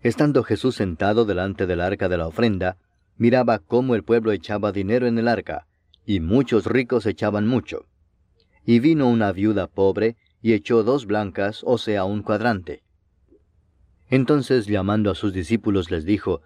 Estando 0.00 0.42
Jesús 0.42 0.74
sentado 0.74 1.24
delante 1.24 1.66
del 1.66 1.80
arca 1.80 2.10
de 2.10 2.18
la 2.18 2.26
ofrenda, 2.26 2.76
miraba 3.16 3.60
cómo 3.60 3.94
el 3.94 4.04
pueblo 4.04 4.30
echaba 4.30 4.72
dinero 4.72 5.06
en 5.06 5.18
el 5.18 5.26
arca, 5.28 5.66
y 6.04 6.20
muchos 6.20 6.66
ricos 6.66 7.06
echaban 7.06 7.46
mucho. 7.48 7.86
Y 8.66 8.80
vino 8.80 9.08
una 9.08 9.32
viuda 9.32 9.68
pobre, 9.68 10.18
y 10.42 10.52
echó 10.52 10.82
dos 10.82 11.06
blancas, 11.06 11.62
o 11.64 11.78
sea, 11.78 12.04
un 12.04 12.22
cuadrante. 12.22 12.82
Entonces 14.10 14.66
llamando 14.66 15.10
a 15.10 15.14
sus 15.14 15.32
discípulos 15.32 15.90
les 15.90 16.04
dijo, 16.04 16.42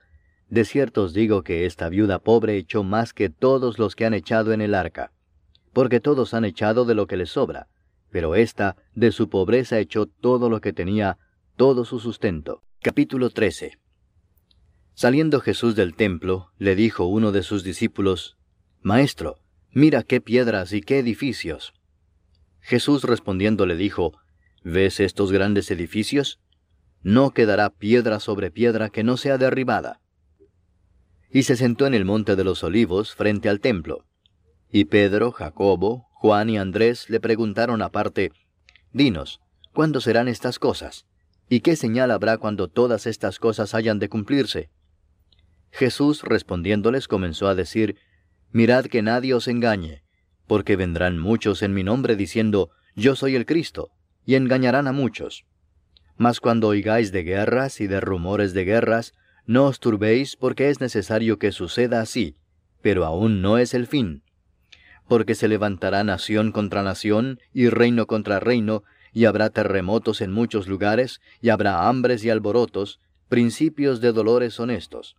de 0.50 0.64
cierto 0.64 1.04
os 1.04 1.14
digo 1.14 1.42
que 1.42 1.66
esta 1.66 1.88
viuda 1.88 2.18
pobre 2.18 2.56
echó 2.56 2.82
más 2.84 3.12
que 3.12 3.30
todos 3.30 3.78
los 3.78 3.96
que 3.96 4.04
han 4.04 4.14
echado 4.14 4.52
en 4.52 4.60
el 4.60 4.74
arca, 4.74 5.12
porque 5.72 6.00
todos 6.00 6.34
han 6.34 6.44
echado 6.44 6.84
de 6.84 6.94
lo 6.94 7.06
que 7.06 7.16
les 7.16 7.30
sobra, 7.30 7.68
pero 8.10 8.34
ésta 8.34 8.76
de 8.94 9.10
su 9.10 9.28
pobreza 9.28 9.78
echó 9.78 10.06
todo 10.06 10.48
lo 10.48 10.60
que 10.60 10.72
tenía, 10.72 11.18
todo 11.56 11.84
su 11.84 11.98
sustento. 11.98 12.62
Capítulo 12.82 13.30
13 13.30 13.78
Saliendo 14.94 15.40
Jesús 15.40 15.74
del 15.74 15.94
templo, 15.94 16.52
le 16.58 16.76
dijo 16.76 17.06
uno 17.06 17.32
de 17.32 17.42
sus 17.42 17.64
discípulos, 17.64 18.36
Maestro, 18.82 19.40
mira 19.72 20.02
qué 20.02 20.20
piedras 20.20 20.72
y 20.72 20.82
qué 20.82 20.98
edificios. 20.98 21.72
Jesús 22.60 23.02
respondiendo 23.02 23.66
le 23.66 23.76
dijo, 23.76 24.12
¿Ves 24.62 25.00
estos 25.00 25.32
grandes 25.32 25.70
edificios? 25.70 26.38
No 27.02 27.32
quedará 27.32 27.70
piedra 27.70 28.20
sobre 28.20 28.50
piedra 28.50 28.90
que 28.90 29.02
no 29.02 29.16
sea 29.16 29.36
derribada 29.36 30.00
y 31.34 31.42
se 31.42 31.56
sentó 31.56 31.88
en 31.88 31.94
el 31.94 32.04
monte 32.04 32.36
de 32.36 32.44
los 32.44 32.62
olivos 32.62 33.16
frente 33.16 33.48
al 33.48 33.58
templo. 33.58 34.06
Y 34.70 34.84
Pedro, 34.84 35.32
Jacobo, 35.32 36.06
Juan 36.12 36.48
y 36.48 36.58
Andrés 36.58 37.10
le 37.10 37.18
preguntaron 37.18 37.82
aparte, 37.82 38.30
Dinos, 38.92 39.40
¿cuándo 39.72 40.00
serán 40.00 40.28
estas 40.28 40.60
cosas? 40.60 41.06
¿Y 41.48 41.58
qué 41.58 41.74
señal 41.74 42.12
habrá 42.12 42.38
cuando 42.38 42.68
todas 42.68 43.08
estas 43.08 43.40
cosas 43.40 43.74
hayan 43.74 43.98
de 43.98 44.08
cumplirse? 44.08 44.70
Jesús 45.72 46.22
respondiéndoles 46.22 47.08
comenzó 47.08 47.48
a 47.48 47.56
decir, 47.56 47.96
Mirad 48.52 48.84
que 48.84 49.02
nadie 49.02 49.34
os 49.34 49.48
engañe, 49.48 50.04
porque 50.46 50.76
vendrán 50.76 51.18
muchos 51.18 51.62
en 51.62 51.74
mi 51.74 51.82
nombre 51.82 52.14
diciendo, 52.14 52.70
Yo 52.94 53.16
soy 53.16 53.34
el 53.34 53.44
Cristo, 53.44 53.90
y 54.24 54.36
engañarán 54.36 54.86
a 54.86 54.92
muchos. 54.92 55.46
Mas 56.16 56.38
cuando 56.38 56.68
oigáis 56.68 57.10
de 57.10 57.24
guerras 57.24 57.80
y 57.80 57.88
de 57.88 57.98
rumores 57.98 58.54
de 58.54 58.64
guerras, 58.64 59.14
no 59.46 59.66
os 59.66 59.78
turbéis 59.78 60.36
porque 60.36 60.70
es 60.70 60.80
necesario 60.80 61.38
que 61.38 61.52
suceda 61.52 62.00
así, 62.00 62.36
pero 62.80 63.04
aún 63.04 63.42
no 63.42 63.58
es 63.58 63.74
el 63.74 63.86
fin. 63.86 64.22
Porque 65.08 65.34
se 65.34 65.48
levantará 65.48 66.02
nación 66.04 66.52
contra 66.52 66.82
nación 66.82 67.40
y 67.52 67.68
reino 67.68 68.06
contra 68.06 68.40
reino, 68.40 68.84
y 69.12 69.26
habrá 69.26 69.50
terremotos 69.50 70.20
en 70.20 70.32
muchos 70.32 70.66
lugares, 70.66 71.20
y 71.40 71.50
habrá 71.50 71.88
hambres 71.88 72.24
y 72.24 72.30
alborotos, 72.30 73.00
principios 73.28 74.00
de 74.00 74.12
dolores 74.12 74.58
honestos. 74.58 75.16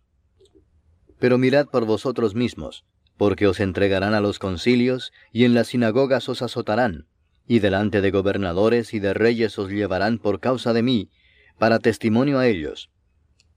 Pero 1.18 1.38
mirad 1.38 1.66
por 1.66 1.86
vosotros 1.86 2.34
mismos, 2.34 2.84
porque 3.16 3.46
os 3.46 3.60
entregarán 3.60 4.14
a 4.14 4.20
los 4.20 4.38
concilios, 4.38 5.12
y 5.32 5.44
en 5.44 5.54
las 5.54 5.68
sinagogas 5.68 6.28
os 6.28 6.42
azotarán, 6.42 7.06
y 7.46 7.60
delante 7.60 8.00
de 8.00 8.10
gobernadores 8.10 8.92
y 8.92 8.98
de 8.98 9.14
reyes 9.14 9.58
os 9.58 9.70
llevarán 9.70 10.18
por 10.18 10.40
causa 10.40 10.72
de 10.72 10.82
mí, 10.82 11.10
para 11.58 11.78
testimonio 11.78 12.38
a 12.38 12.46
ellos. 12.46 12.90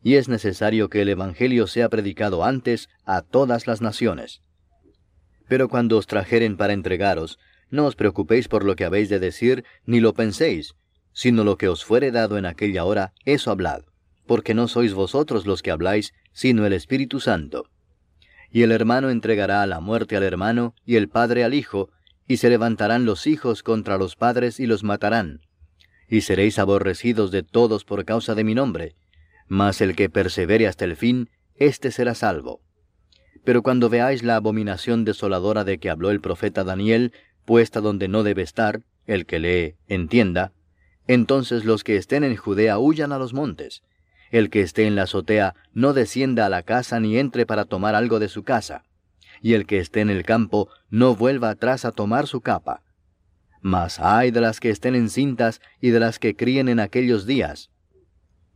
Y 0.01 0.15
es 0.15 0.29
necesario 0.29 0.89
que 0.89 1.01
el 1.01 1.09
Evangelio 1.09 1.67
sea 1.67 1.89
predicado 1.89 2.43
antes 2.43 2.89
a 3.05 3.21
todas 3.21 3.67
las 3.67 3.81
naciones. 3.81 4.41
Pero 5.47 5.67
cuando 5.67 5.97
os 5.97 6.07
trajeren 6.07 6.57
para 6.57 6.73
entregaros, 6.73 7.39
no 7.69 7.85
os 7.85 7.95
preocupéis 7.95 8.47
por 8.47 8.63
lo 8.63 8.75
que 8.75 8.85
habéis 8.85 9.09
de 9.09 9.19
decir, 9.19 9.65
ni 9.85 9.99
lo 9.99 10.13
penséis, 10.13 10.75
sino 11.11 11.43
lo 11.43 11.57
que 11.57 11.67
os 11.67 11.83
fuere 11.83 12.11
dado 12.11 12.37
en 12.37 12.45
aquella 12.45 12.85
hora, 12.85 13.13
eso 13.25 13.51
hablad, 13.51 13.81
porque 14.25 14.53
no 14.53 14.67
sois 14.67 14.93
vosotros 14.93 15.45
los 15.45 15.61
que 15.61 15.71
habláis, 15.71 16.13
sino 16.31 16.65
el 16.65 16.73
Espíritu 16.73 17.19
Santo. 17.19 17.65
Y 18.51 18.63
el 18.63 18.71
hermano 18.71 19.09
entregará 19.09 19.61
a 19.61 19.67
la 19.67 19.79
muerte 19.79 20.15
al 20.15 20.23
hermano, 20.23 20.73
y 20.85 20.95
el 20.95 21.09
padre 21.09 21.43
al 21.43 21.53
hijo, 21.53 21.89
y 22.27 22.37
se 22.37 22.49
levantarán 22.49 23.05
los 23.05 23.27
hijos 23.27 23.63
contra 23.63 23.97
los 23.97 24.15
padres 24.15 24.59
y 24.59 24.65
los 24.65 24.83
matarán. 24.83 25.41
Y 26.07 26.21
seréis 26.21 26.57
aborrecidos 26.57 27.31
de 27.31 27.43
todos 27.43 27.85
por 27.85 28.05
causa 28.05 28.33
de 28.33 28.43
mi 28.43 28.55
nombre, 28.55 28.95
mas 29.49 29.81
el 29.81 29.93
que 29.97 30.09
persevere 30.09 30.65
hasta 30.65 30.85
el 30.85 30.95
fin, 30.95 31.29
éste 31.55 31.91
será 31.91 32.15
salvo. 32.15 32.61
Pero 33.43 33.61
cuando 33.63 33.89
veáis 33.89 34.23
la 34.23 34.37
abominación 34.37 35.03
desoladora 35.03 35.65
de 35.65 35.77
que 35.77 35.89
habló 35.89 36.09
el 36.11 36.21
profeta 36.21 36.63
Daniel, 36.63 37.11
puesta 37.43 37.81
donde 37.81 38.07
no 38.07 38.23
debe 38.23 38.43
estar, 38.43 38.83
el 39.05 39.25
que 39.25 39.39
lee, 39.39 39.75
entienda, 39.87 40.53
entonces 41.07 41.65
los 41.65 41.83
que 41.83 41.97
estén 41.97 42.23
en 42.23 42.37
Judea 42.37 42.79
huyan 42.79 43.11
a 43.11 43.17
los 43.17 43.33
montes. 43.33 43.83
El 44.31 44.49
que 44.49 44.61
esté 44.61 44.85
en 44.85 44.95
la 44.95 45.03
azotea 45.03 45.55
no 45.73 45.91
descienda 45.91 46.45
a 46.45 46.49
la 46.49 46.63
casa 46.63 47.01
ni 47.01 47.17
entre 47.17 47.45
para 47.45 47.65
tomar 47.65 47.95
algo 47.95 48.19
de 48.19 48.29
su 48.29 48.43
casa 48.43 48.83
y 49.41 49.53
el 49.53 49.65
que 49.65 49.79
esté 49.79 50.01
en 50.01 50.09
el 50.09 50.23
campo 50.23 50.69
no 50.89 51.15
vuelva 51.15 51.49
atrás 51.49 51.85
a 51.85 51.91
tomar 51.91 52.27
su 52.27 52.41
capa. 52.41 52.83
Mas 53.61 53.99
ay 53.99 54.31
de 54.31 54.41
las 54.41 54.59
que 54.59 54.69
estén 54.69 54.95
encintas 54.95 55.61
y 55.81 55.89
de 55.89 55.99
las 55.99 56.19
que 56.19 56.35
críen 56.35 56.69
en 56.69 56.79
aquellos 56.79 57.25
días. 57.25 57.69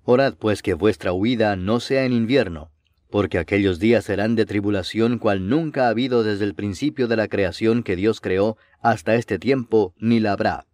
Orad 0.06 0.36
pues 0.36 0.62
que 0.62 0.74
vuestra 0.74 1.14
huida 1.14 1.56
no 1.56 1.80
sea 1.80 2.06
en 2.06 2.14
invierno, 2.14 2.72
porque 3.10 3.40
aquellos 3.40 3.80
días 3.80 4.06
serán 4.06 4.36
de 4.36 4.46
tribulación 4.46 5.18
cual 5.18 5.48
nunca 5.48 5.86
ha 5.86 5.90
habido 5.90 6.24
desde 6.24 6.44
el 6.44 6.56
principio 6.56 7.08
de 7.08 7.16
la 7.16 7.28
creación 7.28 7.84
que 7.84 7.96
Dios 7.96 8.20
creó 8.20 8.58
hasta 8.82 9.16
este 9.16 9.40
tiempo, 9.40 9.94
ni 9.98 10.20
la 10.20 10.34
habrá. 10.34 10.66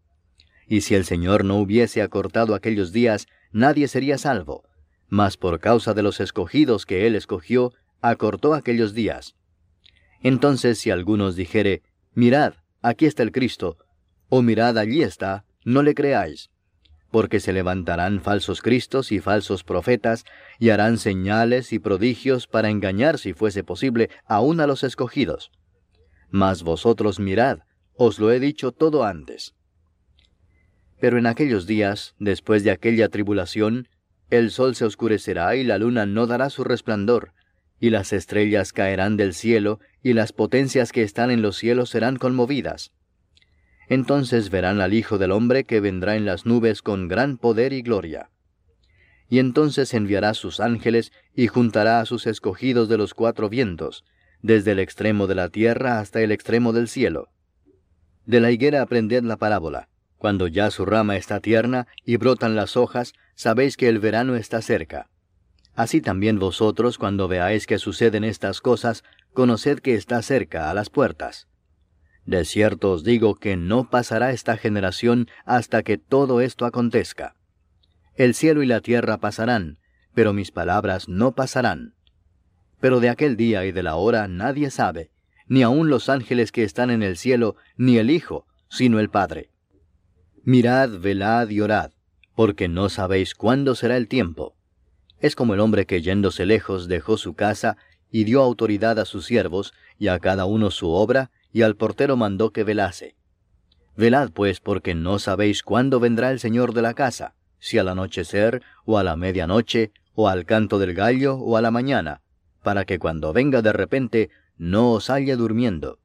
Y 0.67 0.81
si 0.81 0.95
el 0.95 1.05
Señor 1.05 1.45
no 1.45 1.57
hubiese 1.57 2.01
acortado 2.01 2.55
aquellos 2.55 2.91
días, 2.91 3.27
nadie 3.51 3.87
sería 3.87 4.17
salvo. 4.17 4.63
Mas 5.07 5.37
por 5.37 5.59
causa 5.59 5.93
de 5.93 6.03
los 6.03 6.19
escogidos 6.19 6.85
que 6.85 7.07
Él 7.07 7.15
escogió, 7.15 7.73
acortó 8.01 8.53
aquellos 8.53 8.93
días. 8.93 9.35
Entonces 10.21 10.79
si 10.79 10.91
algunos 10.91 11.35
dijere, 11.35 11.83
Mirad, 12.13 12.53
aquí 12.81 13.05
está 13.05 13.23
el 13.23 13.31
Cristo, 13.31 13.77
o 14.29 14.41
mirad, 14.41 14.77
allí 14.77 15.01
está, 15.01 15.45
no 15.63 15.83
le 15.83 15.93
creáis, 15.95 16.49
porque 17.11 17.39
se 17.39 17.53
levantarán 17.53 18.21
falsos 18.21 18.61
Cristos 18.61 19.11
y 19.11 19.19
falsos 19.19 19.63
profetas, 19.63 20.25
y 20.59 20.69
harán 20.69 20.97
señales 20.97 21.73
y 21.73 21.79
prodigios 21.79 22.47
para 22.47 22.69
engañar, 22.69 23.17
si 23.17 23.33
fuese 23.33 23.63
posible, 23.63 24.09
aún 24.25 24.59
a 24.59 24.67
los 24.67 24.83
escogidos. 24.83 25.51
Mas 26.29 26.63
vosotros 26.63 27.19
mirad, 27.19 27.59
os 27.95 28.19
lo 28.19 28.31
he 28.31 28.39
dicho 28.39 28.71
todo 28.71 29.03
antes. 29.03 29.55
Pero 30.99 31.17
en 31.17 31.25
aquellos 31.25 31.65
días, 31.65 32.15
después 32.19 32.63
de 32.63 32.71
aquella 32.71 33.09
tribulación, 33.09 33.87
el 34.29 34.51
sol 34.51 34.75
se 34.75 34.85
oscurecerá 34.85 35.55
y 35.55 35.63
la 35.63 35.77
luna 35.77 36.05
no 36.05 36.27
dará 36.27 36.49
su 36.49 36.63
resplandor, 36.63 37.33
y 37.79 37.89
las 37.89 38.13
estrellas 38.13 38.73
caerán 38.73 39.17
del 39.17 39.33
cielo, 39.33 39.79
y 40.03 40.13
las 40.13 40.33
potencias 40.33 40.91
que 40.91 41.01
están 41.01 41.31
en 41.31 41.41
los 41.41 41.57
cielos 41.57 41.89
serán 41.89 42.17
conmovidas. 42.17 42.91
Entonces 43.89 44.51
verán 44.51 44.81
al 44.81 44.93
Hijo 44.93 45.17
del 45.17 45.31
Hombre 45.31 45.63
que 45.63 45.79
vendrá 45.79 46.15
en 46.15 46.25
las 46.25 46.45
nubes 46.45 46.83
con 46.83 47.07
gran 47.07 47.37
poder 47.37 47.73
y 47.73 47.81
gloria. 47.81 48.29
Y 49.27 49.39
entonces 49.39 49.93
enviará 49.93 50.35
sus 50.35 50.59
ángeles 50.59 51.11
y 51.35 51.47
juntará 51.47 51.99
a 51.99 52.05
sus 52.05 52.27
escogidos 52.27 52.87
de 52.87 52.97
los 52.97 53.15
cuatro 53.15 53.49
vientos, 53.49 54.05
desde 54.41 54.71
el 54.71 54.79
extremo 54.79 55.27
de 55.27 55.35
la 55.35 55.49
tierra 55.49 55.99
hasta 55.99 56.21
el 56.21 56.31
extremo 56.31 56.71
del 56.71 56.87
cielo. 56.87 57.29
De 58.25 58.39
la 58.39 58.51
higuera 58.51 58.83
aprended 58.83 59.23
la 59.23 59.37
parábola. 59.37 59.89
Cuando 60.17 60.47
ya 60.47 60.69
su 60.69 60.85
rama 60.85 61.17
está 61.17 61.39
tierna 61.39 61.87
y 62.05 62.17
brotan 62.17 62.55
las 62.55 62.77
hojas, 62.77 63.13
sabéis 63.35 63.75
que 63.75 63.89
el 63.89 63.99
verano 63.99 64.35
está 64.35 64.61
cerca. 64.61 65.09
Así 65.73 66.01
también 66.01 66.37
vosotros, 66.37 66.97
cuando 66.97 67.27
veáis 67.27 67.65
que 67.65 67.79
suceden 67.79 68.23
estas 68.23 68.61
cosas, 68.61 69.03
conoced 69.33 69.79
que 69.79 69.95
está 69.95 70.21
cerca 70.21 70.69
a 70.69 70.73
las 70.73 70.89
puertas. 70.89 71.47
De 72.29 72.45
cierto 72.45 72.91
os 72.91 73.03
digo 73.03 73.33
que 73.33 73.57
no 73.57 73.89
pasará 73.89 74.29
esta 74.29 74.55
generación 74.55 75.27
hasta 75.45 75.81
que 75.81 75.97
todo 75.97 76.41
esto 76.41 76.67
acontezca. 76.67 77.33
El 78.13 78.35
cielo 78.35 78.61
y 78.61 78.67
la 78.67 78.81
tierra 78.81 79.17
pasarán, 79.17 79.79
pero 80.13 80.31
mis 80.31 80.51
palabras 80.51 81.09
no 81.09 81.33
pasarán. 81.33 81.95
Pero 82.79 82.99
de 82.99 83.09
aquel 83.09 83.35
día 83.35 83.65
y 83.65 83.71
de 83.71 83.81
la 83.81 83.95
hora 83.95 84.27
nadie 84.27 84.69
sabe, 84.69 85.09
ni 85.47 85.63
aun 85.63 85.89
los 85.89 86.07
ángeles 86.07 86.51
que 86.51 86.63
están 86.63 86.91
en 86.91 87.01
el 87.01 87.17
cielo, 87.17 87.55
ni 87.77 87.97
el 87.97 88.11
Hijo, 88.11 88.45
sino 88.69 88.99
el 88.99 89.09
Padre. 89.09 89.49
Mirad, 90.43 90.99
velad 90.99 91.49
y 91.49 91.61
orad, 91.61 91.93
porque 92.35 92.67
no 92.67 92.89
sabéis 92.89 93.33
cuándo 93.33 93.73
será 93.73 93.97
el 93.97 94.07
tiempo. 94.07 94.55
Es 95.17 95.35
como 95.35 95.55
el 95.55 95.61
hombre 95.61 95.87
que 95.87 96.03
yéndose 96.03 96.45
lejos 96.45 96.87
dejó 96.87 97.17
su 97.17 97.33
casa 97.33 97.75
y 98.11 98.23
dio 98.23 98.43
autoridad 98.43 98.99
a 98.99 99.05
sus 99.05 99.25
siervos, 99.25 99.73
y 99.97 100.09
a 100.09 100.19
cada 100.19 100.45
uno 100.45 100.69
su 100.69 100.89
obra, 100.89 101.31
y 101.51 101.63
al 101.63 101.75
portero 101.75 102.15
mandó 102.15 102.51
que 102.51 102.63
velase. 102.63 103.15
Velad 103.95 104.31
pues, 104.31 104.59
porque 104.59 104.95
no 104.95 105.19
sabéis 105.19 105.63
cuándo 105.63 105.99
vendrá 105.99 106.31
el 106.31 106.39
Señor 106.39 106.73
de 106.73 106.81
la 106.81 106.93
casa, 106.93 107.35
si 107.59 107.77
al 107.77 107.89
anochecer, 107.89 108.61
o 108.85 108.97
a 108.97 109.03
la 109.03 109.15
medianoche, 109.15 109.91
o 110.13 110.29
al 110.29 110.45
canto 110.45 110.79
del 110.79 110.93
gallo, 110.93 111.35
o 111.35 111.57
a 111.57 111.61
la 111.61 111.71
mañana, 111.71 112.21
para 112.63 112.85
que 112.85 112.99
cuando 112.99 113.33
venga 113.33 113.61
de 113.61 113.73
repente 113.73 114.29
no 114.57 114.91
os 114.91 115.09
halle 115.09 115.35
durmiendo. 115.35 115.99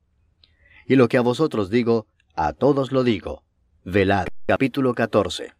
Y 0.86 0.96
lo 0.96 1.08
que 1.08 1.16
a 1.18 1.22
vosotros 1.22 1.70
digo, 1.70 2.06
a 2.34 2.52
todos 2.52 2.92
lo 2.92 3.04
digo. 3.04 3.44
Velad. 3.84 4.26
Capítulo 4.46 4.94
14. 4.94 5.52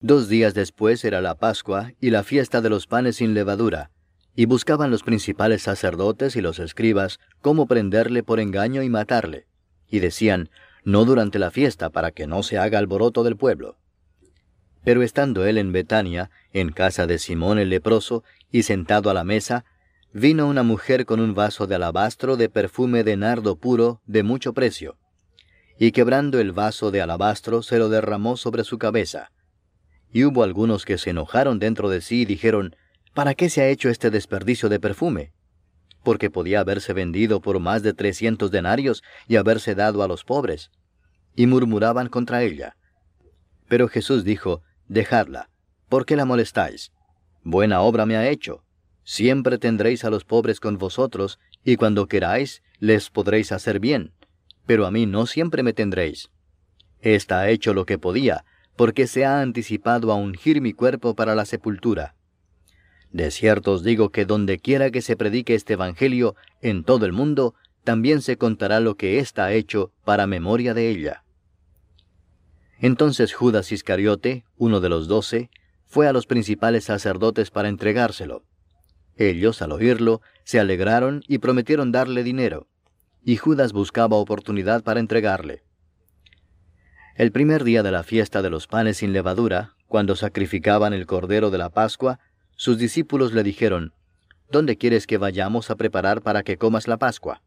Dos 0.00 0.28
días 0.28 0.52
después 0.52 1.04
era 1.04 1.20
la 1.20 1.36
Pascua 1.36 1.92
y 2.00 2.10
la 2.10 2.22
fiesta 2.22 2.60
de 2.60 2.68
los 2.70 2.86
panes 2.86 3.16
sin 3.16 3.34
levadura, 3.34 3.90
y 4.34 4.46
buscaban 4.46 4.90
los 4.90 5.02
principales 5.02 5.62
sacerdotes 5.62 6.36
y 6.36 6.40
los 6.40 6.58
escribas 6.58 7.20
cómo 7.40 7.66
prenderle 7.66 8.22
por 8.22 8.40
engaño 8.40 8.82
y 8.82 8.88
matarle, 8.88 9.46
y 9.88 10.00
decían, 10.00 10.48
no 10.84 11.04
durante 11.04 11.38
la 11.38 11.50
fiesta 11.50 11.90
para 11.90 12.10
que 12.10 12.26
no 12.26 12.42
se 12.42 12.58
haga 12.58 12.78
alboroto 12.78 13.22
del 13.22 13.36
pueblo. 13.36 13.76
Pero 14.84 15.02
estando 15.02 15.44
él 15.44 15.58
en 15.58 15.72
Betania, 15.72 16.30
en 16.52 16.72
casa 16.72 17.06
de 17.06 17.18
Simón 17.18 17.58
el 17.58 17.68
leproso, 17.68 18.24
y 18.50 18.64
sentado 18.64 19.10
a 19.10 19.14
la 19.14 19.22
mesa, 19.22 19.64
vino 20.12 20.48
una 20.48 20.62
mujer 20.62 21.06
con 21.06 21.20
un 21.20 21.34
vaso 21.34 21.66
de 21.66 21.76
alabastro 21.76 22.36
de 22.36 22.48
perfume 22.48 23.04
de 23.04 23.16
nardo 23.16 23.56
puro 23.56 24.00
de 24.06 24.22
mucho 24.22 24.52
precio, 24.52 24.96
y 25.78 25.92
quebrando 25.92 26.40
el 26.40 26.52
vaso 26.52 26.90
de 26.90 27.00
alabastro 27.00 27.62
se 27.62 27.78
lo 27.78 27.88
derramó 27.88 28.36
sobre 28.36 28.64
su 28.64 28.78
cabeza, 28.78 29.30
y 30.12 30.24
hubo 30.24 30.42
algunos 30.42 30.84
que 30.84 30.98
se 30.98 31.10
enojaron 31.10 31.58
dentro 31.58 31.88
de 31.88 32.00
sí 32.00 32.22
y 32.22 32.24
dijeron, 32.24 32.76
¿Para 33.14 33.34
qué 33.34 33.50
se 33.50 33.60
ha 33.60 33.68
hecho 33.68 33.90
este 33.90 34.10
desperdicio 34.10 34.70
de 34.70 34.80
perfume? 34.80 35.32
Porque 36.02 36.30
podía 36.30 36.60
haberse 36.60 36.94
vendido 36.94 37.40
por 37.40 37.60
más 37.60 37.82
de 37.82 37.92
trescientos 37.92 38.50
denarios 38.50 39.02
y 39.28 39.36
haberse 39.36 39.74
dado 39.74 40.02
a 40.02 40.08
los 40.08 40.24
pobres. 40.24 40.70
Y 41.36 41.46
murmuraban 41.46 42.08
contra 42.08 42.42
ella. 42.42 42.76
Pero 43.68 43.88
Jesús 43.88 44.24
dijo, 44.24 44.62
Dejadla, 44.88 45.50
¿por 45.90 46.06
qué 46.06 46.16
la 46.16 46.24
molestáis? 46.24 46.90
Buena 47.44 47.82
obra 47.82 48.06
me 48.06 48.16
ha 48.16 48.28
hecho. 48.28 48.64
Siempre 49.04 49.58
tendréis 49.58 50.04
a 50.04 50.10
los 50.10 50.24
pobres 50.24 50.58
con 50.58 50.78
vosotros, 50.78 51.38
y 51.64 51.76
cuando 51.76 52.06
queráis, 52.06 52.62
les 52.78 53.10
podréis 53.10 53.52
hacer 53.52 53.78
bien. 53.78 54.12
Pero 54.64 54.86
a 54.86 54.90
mí 54.90 55.06
no 55.06 55.26
siempre 55.26 55.62
me 55.62 55.72
tendréis. 55.72 56.30
Esta 57.00 57.40
ha 57.40 57.50
hecho 57.50 57.74
lo 57.74 57.84
que 57.84 57.98
podía, 57.98 58.44
porque 58.76 59.06
se 59.06 59.26
ha 59.26 59.42
anticipado 59.42 60.12
a 60.12 60.14
ungir 60.14 60.62
mi 60.62 60.72
cuerpo 60.72 61.14
para 61.14 61.34
la 61.34 61.44
sepultura. 61.44 62.14
De 63.12 63.30
cierto 63.30 63.72
os 63.72 63.82
digo 63.82 64.10
que 64.10 64.24
donde 64.24 64.58
quiera 64.58 64.90
que 64.90 65.02
se 65.02 65.16
predique 65.16 65.54
este 65.54 65.74
Evangelio 65.74 66.34
en 66.62 66.82
todo 66.82 67.04
el 67.04 67.12
mundo, 67.12 67.54
también 67.84 68.22
se 68.22 68.38
contará 68.38 68.80
lo 68.80 68.96
que 68.96 69.18
ésta 69.18 69.44
ha 69.44 69.52
hecho 69.52 69.92
para 70.04 70.26
memoria 70.26 70.72
de 70.72 70.88
ella. 70.88 71.24
Entonces 72.78 73.34
Judas 73.34 73.70
Iscariote, 73.70 74.44
uno 74.56 74.80
de 74.80 74.88
los 74.88 75.08
doce, 75.08 75.50
fue 75.84 76.08
a 76.08 76.12
los 76.12 76.26
principales 76.26 76.84
sacerdotes 76.84 77.50
para 77.50 77.68
entregárselo. 77.68 78.44
Ellos, 79.16 79.60
al 79.60 79.72
oírlo, 79.72 80.22
se 80.44 80.58
alegraron 80.58 81.22
y 81.28 81.38
prometieron 81.38 81.92
darle 81.92 82.22
dinero, 82.22 82.66
y 83.22 83.36
Judas 83.36 83.72
buscaba 83.72 84.16
oportunidad 84.16 84.82
para 84.82 85.00
entregarle. 85.00 85.62
El 87.14 87.30
primer 87.30 87.62
día 87.62 87.82
de 87.82 87.90
la 87.90 88.02
fiesta 88.04 88.40
de 88.40 88.48
los 88.48 88.66
panes 88.66 88.96
sin 88.96 89.12
levadura, 89.12 89.74
cuando 89.86 90.16
sacrificaban 90.16 90.94
el 90.94 91.04
cordero 91.04 91.50
de 91.50 91.58
la 91.58 91.68
Pascua, 91.68 92.20
sus 92.62 92.78
discípulos 92.78 93.32
le 93.32 93.42
dijeron, 93.42 93.92
¿Dónde 94.48 94.78
quieres 94.78 95.08
que 95.08 95.18
vayamos 95.18 95.68
a 95.68 95.74
preparar 95.74 96.22
para 96.22 96.44
que 96.44 96.58
comas 96.58 96.86
la 96.86 96.96
Pascua? 96.96 97.42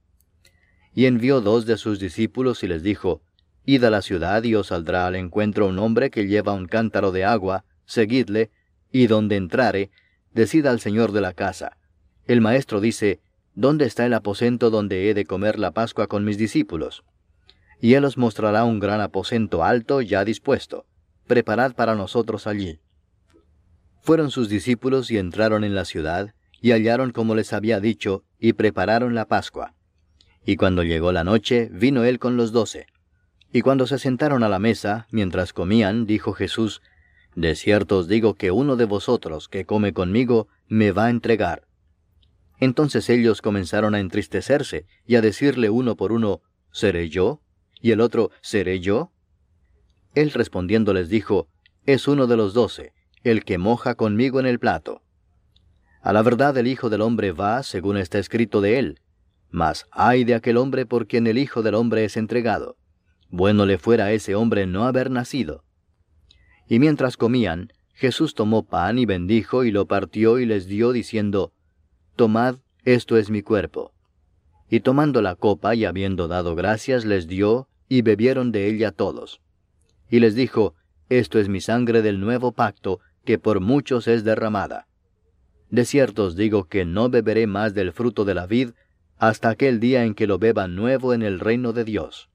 Y 0.94 1.06
envió 1.06 1.40
dos 1.40 1.66
de 1.66 1.78
sus 1.78 2.02
discípulos 2.02 2.64
y 2.64 2.68
les 2.68 2.84
dijo, 2.84 3.22
Id 3.64 3.86
a 3.86 3.90
la 3.90 4.02
ciudad 4.02 4.44
y 4.44 4.56
os 4.56 4.68
saldrá 4.68 5.08
al 5.08 5.16
encuentro 5.16 5.68
un 5.68 5.80
hombre 5.80 6.10
que 6.10 6.28
lleva 6.28 6.52
un 6.52 6.68
cántaro 6.68 7.14
de 7.14 7.24
agua, 7.24 7.64
seguidle, 7.86 8.52
y 8.92 9.08
donde 9.08 9.38
entrare, 9.38 9.90
decida 10.34 10.70
al 10.70 10.82
señor 10.82 11.14
de 11.14 11.22
la 11.22 11.32
casa. 11.32 11.78
El 12.28 12.42
maestro 12.42 12.82
dice, 12.82 13.22
¿Dónde 13.54 13.86
está 13.86 14.06
el 14.06 14.14
aposento 14.16 14.70
donde 14.70 15.10
he 15.10 15.14
de 15.14 15.24
comer 15.24 15.60
la 15.60 15.72
Pascua 15.72 16.08
con 16.08 16.26
mis 16.26 16.38
discípulos? 16.38 17.06
Y 17.80 17.94
él 17.94 18.04
os 18.04 18.18
mostrará 18.18 18.66
un 18.66 18.82
gran 18.82 19.00
aposento 19.00 19.64
alto 19.64 20.02
ya 20.02 20.26
dispuesto. 20.26 20.86
Preparad 21.26 21.74
para 21.74 21.96
nosotros 21.96 22.48
allí. 22.48 22.82
Fueron 24.06 24.30
sus 24.30 24.50
discípulos 24.50 25.10
y 25.10 25.18
entraron 25.18 25.64
en 25.64 25.74
la 25.74 25.84
ciudad, 25.84 26.36
y 26.62 26.74
hallaron 26.74 27.10
como 27.10 27.34
les 27.34 27.54
había 27.54 27.80
dicho, 27.80 28.24
y 28.38 28.54
prepararon 28.54 29.16
la 29.16 29.26
Pascua. 29.26 29.74
Y 30.46 30.58
cuando 30.58 30.84
llegó 30.84 31.12
la 31.12 31.24
noche, 31.24 31.70
vino 31.72 32.04
él 32.04 32.20
con 32.20 32.38
los 32.38 32.52
doce. 32.52 32.86
Y 33.52 33.64
cuando 33.64 33.88
se 33.88 33.98
sentaron 33.98 34.44
a 34.44 34.48
la 34.48 34.60
mesa, 34.60 35.08
mientras 35.10 35.54
comían, 35.54 36.06
dijo 36.06 36.34
Jesús, 36.34 36.84
De 37.34 37.56
cierto 37.56 37.98
os 37.98 38.08
digo 38.08 38.36
que 38.36 38.52
uno 38.52 38.76
de 38.76 38.86
vosotros 38.86 39.50
que 39.50 39.66
come 39.66 39.92
conmigo 39.92 40.50
me 40.68 40.92
va 40.92 41.06
a 41.06 41.10
entregar. 41.10 41.66
Entonces 42.60 43.10
ellos 43.10 43.42
comenzaron 43.42 43.96
a 43.96 44.00
entristecerse 44.00 44.86
y 45.08 45.16
a 45.16 45.22
decirle 45.22 45.72
uno 45.72 45.96
por 45.96 46.12
uno, 46.12 46.44
¿Seré 46.72 47.10
yo? 47.10 47.42
Y 47.82 47.90
el 47.90 48.02
otro, 48.02 48.30
¿Seré 48.42 48.82
yo? 48.82 49.12
Él 50.14 50.30
respondiendo 50.30 50.94
les 50.94 51.10
dijo, 51.10 51.48
Es 51.88 52.08
uno 52.08 52.28
de 52.28 52.38
los 52.38 52.54
doce, 52.54 52.94
el 53.32 53.44
que 53.44 53.58
moja 53.58 53.96
conmigo 53.96 54.40
en 54.40 54.46
el 54.46 54.60
plato. 54.60 55.02
A 56.02 56.14
la 56.14 56.22
verdad 56.22 56.56
el 56.58 56.68
Hijo 56.68 56.90
del 56.90 57.02
Hombre 57.02 57.32
va, 57.32 57.64
según 57.64 57.98
está 57.98 58.20
escrito 58.20 58.62
de 58.62 58.78
él, 58.78 59.00
mas 59.50 59.88
ay 59.92 60.24
de 60.26 60.36
aquel 60.36 60.58
hombre 60.58 60.86
por 60.86 61.08
quien 61.08 61.26
el 61.26 61.40
Hijo 61.40 61.64
del 61.64 61.74
Hombre 61.74 62.06
es 62.06 62.18
entregado. 62.18 62.78
Bueno 63.30 63.66
le 63.66 63.80
fuera 63.80 64.06
a 64.06 64.12
ese 64.12 64.36
hombre 64.36 64.68
no 64.68 64.84
haber 64.86 65.10
nacido. 65.10 65.64
Y 66.68 66.78
mientras 66.78 67.18
comían, 67.18 67.74
Jesús 67.94 68.36
tomó 68.36 68.68
pan 68.68 69.00
y 69.00 69.06
bendijo 69.06 69.64
y 69.64 69.72
lo 69.72 69.88
partió 69.88 70.38
y 70.38 70.46
les 70.46 70.68
dio 70.68 70.92
diciendo, 70.92 71.52
Tomad, 72.16 72.58
esto 72.84 73.18
es 73.18 73.32
mi 73.32 73.42
cuerpo. 73.42 73.94
Y 74.70 74.82
tomando 74.82 75.24
la 75.24 75.36
copa 75.36 75.74
y 75.74 75.86
habiendo 75.86 76.28
dado 76.28 76.56
gracias, 76.56 77.06
les 77.06 77.28
dio, 77.28 77.70
y 77.90 78.04
bebieron 78.04 78.52
de 78.52 78.68
ella 78.68 78.92
todos. 78.92 79.42
Y 80.10 80.20
les 80.20 80.36
dijo, 80.36 80.76
Esto 81.10 81.40
es 81.40 81.50
mi 81.50 81.62
sangre 81.62 82.04
del 82.04 82.20
nuevo 82.20 82.52
pacto, 82.52 83.00
que 83.26 83.38
por 83.38 83.60
muchos 83.60 84.08
es 84.08 84.24
derramada. 84.24 84.88
De 85.70 85.84
cierto 85.84 86.26
os 86.26 86.36
digo 86.36 86.70
que 86.70 86.86
no 86.86 87.10
beberé 87.10 87.48
más 87.48 87.74
del 87.74 87.92
fruto 87.92 88.24
de 88.24 88.36
la 88.36 88.46
vid 88.46 88.70
hasta 89.18 89.50
aquel 89.50 89.80
día 89.80 90.06
en 90.06 90.14
que 90.14 90.28
lo 90.28 90.40
beba 90.40 90.68
nuevo 90.68 91.14
en 91.14 91.22
el 91.22 91.40
reino 91.40 91.74
de 91.74 91.84
Dios. 91.84 92.30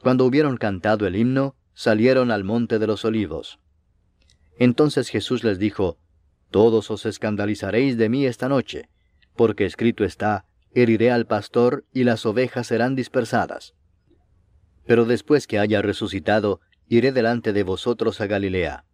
Cuando 0.00 0.24
hubieron 0.24 0.56
cantado 0.56 1.06
el 1.06 1.16
himno, 1.16 1.54
salieron 1.74 2.30
al 2.30 2.44
monte 2.44 2.78
de 2.78 2.86
los 2.86 3.04
olivos. 3.04 3.58
Entonces 4.58 5.08
Jesús 5.08 5.44
les 5.44 5.58
dijo, 5.58 5.98
Todos 6.50 6.90
os 6.90 7.06
escandalizaréis 7.06 7.96
de 7.96 8.08
mí 8.08 8.26
esta 8.26 8.48
noche, 8.48 8.88
porque 9.36 9.64
escrito 9.64 10.04
está, 10.04 10.44
heriré 10.74 11.10
al 11.10 11.26
pastor 11.26 11.84
y 11.92 12.04
las 12.04 12.26
ovejas 12.26 12.66
serán 12.66 12.94
dispersadas. 12.94 13.74
Pero 14.86 15.04
después 15.04 15.46
que 15.46 15.58
haya 15.58 15.82
resucitado, 15.82 16.60
iré 16.88 17.12
delante 17.12 17.52
de 17.52 17.62
vosotros 17.62 18.20
a 18.20 18.26
Galilea. 18.26 18.84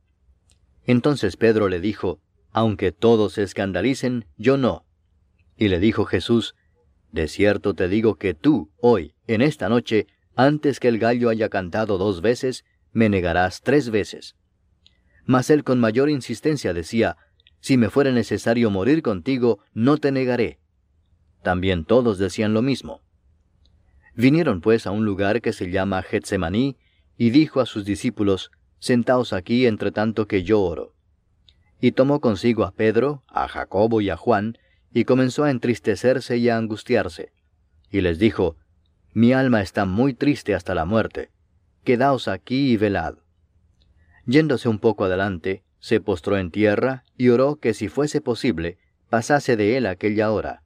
Entonces 0.89 1.37
Pedro 1.37 1.69
le 1.69 1.81
dijo, 1.81 2.19
Aunque 2.51 2.93
todos 2.93 3.35
se 3.35 3.43
escandalicen, 3.43 4.25
yo 4.39 4.57
no. 4.57 4.87
Y 5.55 5.69
le 5.69 5.81
dijo 5.81 6.07
Jesús, 6.07 6.55
De 7.13 7.29
cierto 7.29 7.75
te 7.75 7.89
digo 7.89 8.15
que 8.15 8.33
tú, 8.33 8.73
hoy, 8.79 9.15
en 9.27 9.43
esta 9.43 9.69
noche, 9.69 10.07
antes 10.35 10.81
que 10.81 10.89
el 10.89 10.99
gallo 10.99 11.29
haya 11.29 11.51
cantado 11.51 11.99
dos 11.99 12.23
veces, 12.23 12.65
me 12.91 13.11
negarás 13.11 13.61
tres 13.61 13.91
veces. 13.91 14.35
Mas 15.27 15.51
él 15.51 15.63
con 15.63 15.79
mayor 15.79 16.09
insistencia 16.09 16.73
decía, 16.73 17.19
Si 17.61 17.77
me 17.77 17.91
fuera 17.91 18.11
necesario 18.11 18.71
morir 18.71 19.03
contigo, 19.03 19.59
no 19.75 19.99
te 19.99 20.11
negaré. 20.11 20.59
También 21.43 21.85
todos 21.85 22.17
decían 22.17 22.55
lo 22.55 22.63
mismo. 22.63 23.03
Vinieron 24.15 24.63
pues 24.63 24.87
a 24.87 24.91
un 24.91 25.05
lugar 25.05 25.43
que 25.43 25.53
se 25.53 25.71
llama 25.71 26.03
Getsemaní, 26.03 26.79
y 27.19 27.29
dijo 27.29 27.61
a 27.61 27.67
sus 27.67 27.85
discípulos, 27.85 28.51
Sentaos 28.81 29.33
aquí 29.33 29.67
entre 29.67 29.91
tanto 29.91 30.29
que 30.29 30.45
yo 30.45 30.61
oro. 30.63 30.95
Y 31.81 31.93
tomó 31.93 32.21
consigo 32.21 32.65
a 32.65 32.73
Pedro, 32.73 33.23
a 33.29 33.49
Jacobo 33.49 34.01
y 34.01 34.11
a 34.11 34.17
Juan, 34.17 34.59
y 34.93 35.05
comenzó 35.05 35.45
a 35.45 35.51
entristecerse 35.51 36.37
y 36.39 36.49
a 36.49 36.57
angustiarse. 36.57 37.33
Y 37.91 38.01
les 38.01 38.19
dijo, 38.19 38.57
Mi 39.13 39.33
alma 39.33 39.63
está 39.63 39.85
muy 39.85 40.15
triste 40.15 40.55
hasta 40.55 40.75
la 40.75 40.85
muerte. 40.85 41.31
Quedaos 41.85 42.29
aquí 42.29 42.73
y 42.73 42.77
velad. 42.77 43.17
Yéndose 44.27 44.69
un 44.69 44.79
poco 44.79 45.05
adelante, 45.05 45.65
se 45.81 46.01
postró 46.01 46.37
en 46.37 46.51
tierra 46.51 47.05
y 47.17 47.29
oró 47.31 47.57
que 47.57 47.75
si 47.75 47.89
fuese 47.89 48.21
posible, 48.21 48.79
pasase 49.09 49.57
de 49.57 49.77
él 49.77 49.87
aquella 49.87 50.31
hora. 50.31 50.63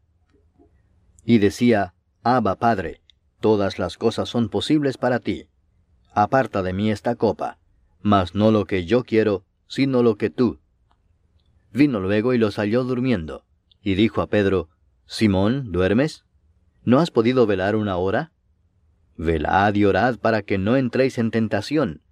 Y 1.25 1.39
decía, 1.39 1.95
Abba 2.23 2.57
Padre, 2.57 3.01
todas 3.41 3.79
las 3.79 3.97
cosas 3.97 4.29
son 4.29 4.49
posibles 4.49 4.99
para 4.99 5.21
ti. 5.21 5.49
Aparta 6.13 6.63
de 6.63 6.73
mí 6.73 6.91
esta 6.91 7.15
copa 7.15 7.59
mas 8.03 8.35
no 8.35 8.51
lo 8.51 8.66
que 8.66 8.85
yo 8.85 9.05
quiero, 9.05 9.45
sino 9.66 10.03
lo 10.03 10.16
que 10.16 10.31
tú. 10.31 10.59
Vino 11.73 12.01
luego 12.01 12.35
y 12.35 12.39
los 12.39 12.57
halló 12.57 12.85
durmiendo, 12.85 13.45
y 13.83 13.95
dijo 13.95 14.20
a 14.20 14.27
Pedro, 14.27 14.69
Simón, 15.07 15.73
¿duermes? 15.73 16.24
¿No 16.85 16.99
has 16.99 17.11
podido 17.11 17.47
velar 17.47 17.77
una 17.77 17.97
hora? 17.97 18.33
Velad 19.16 19.74
y 19.74 19.85
orad 19.85 20.19
para 20.19 20.43
que 20.43 20.59
no 20.59 20.77
entréis 20.77 21.19
en 21.19 21.31
tentación. 21.31 22.03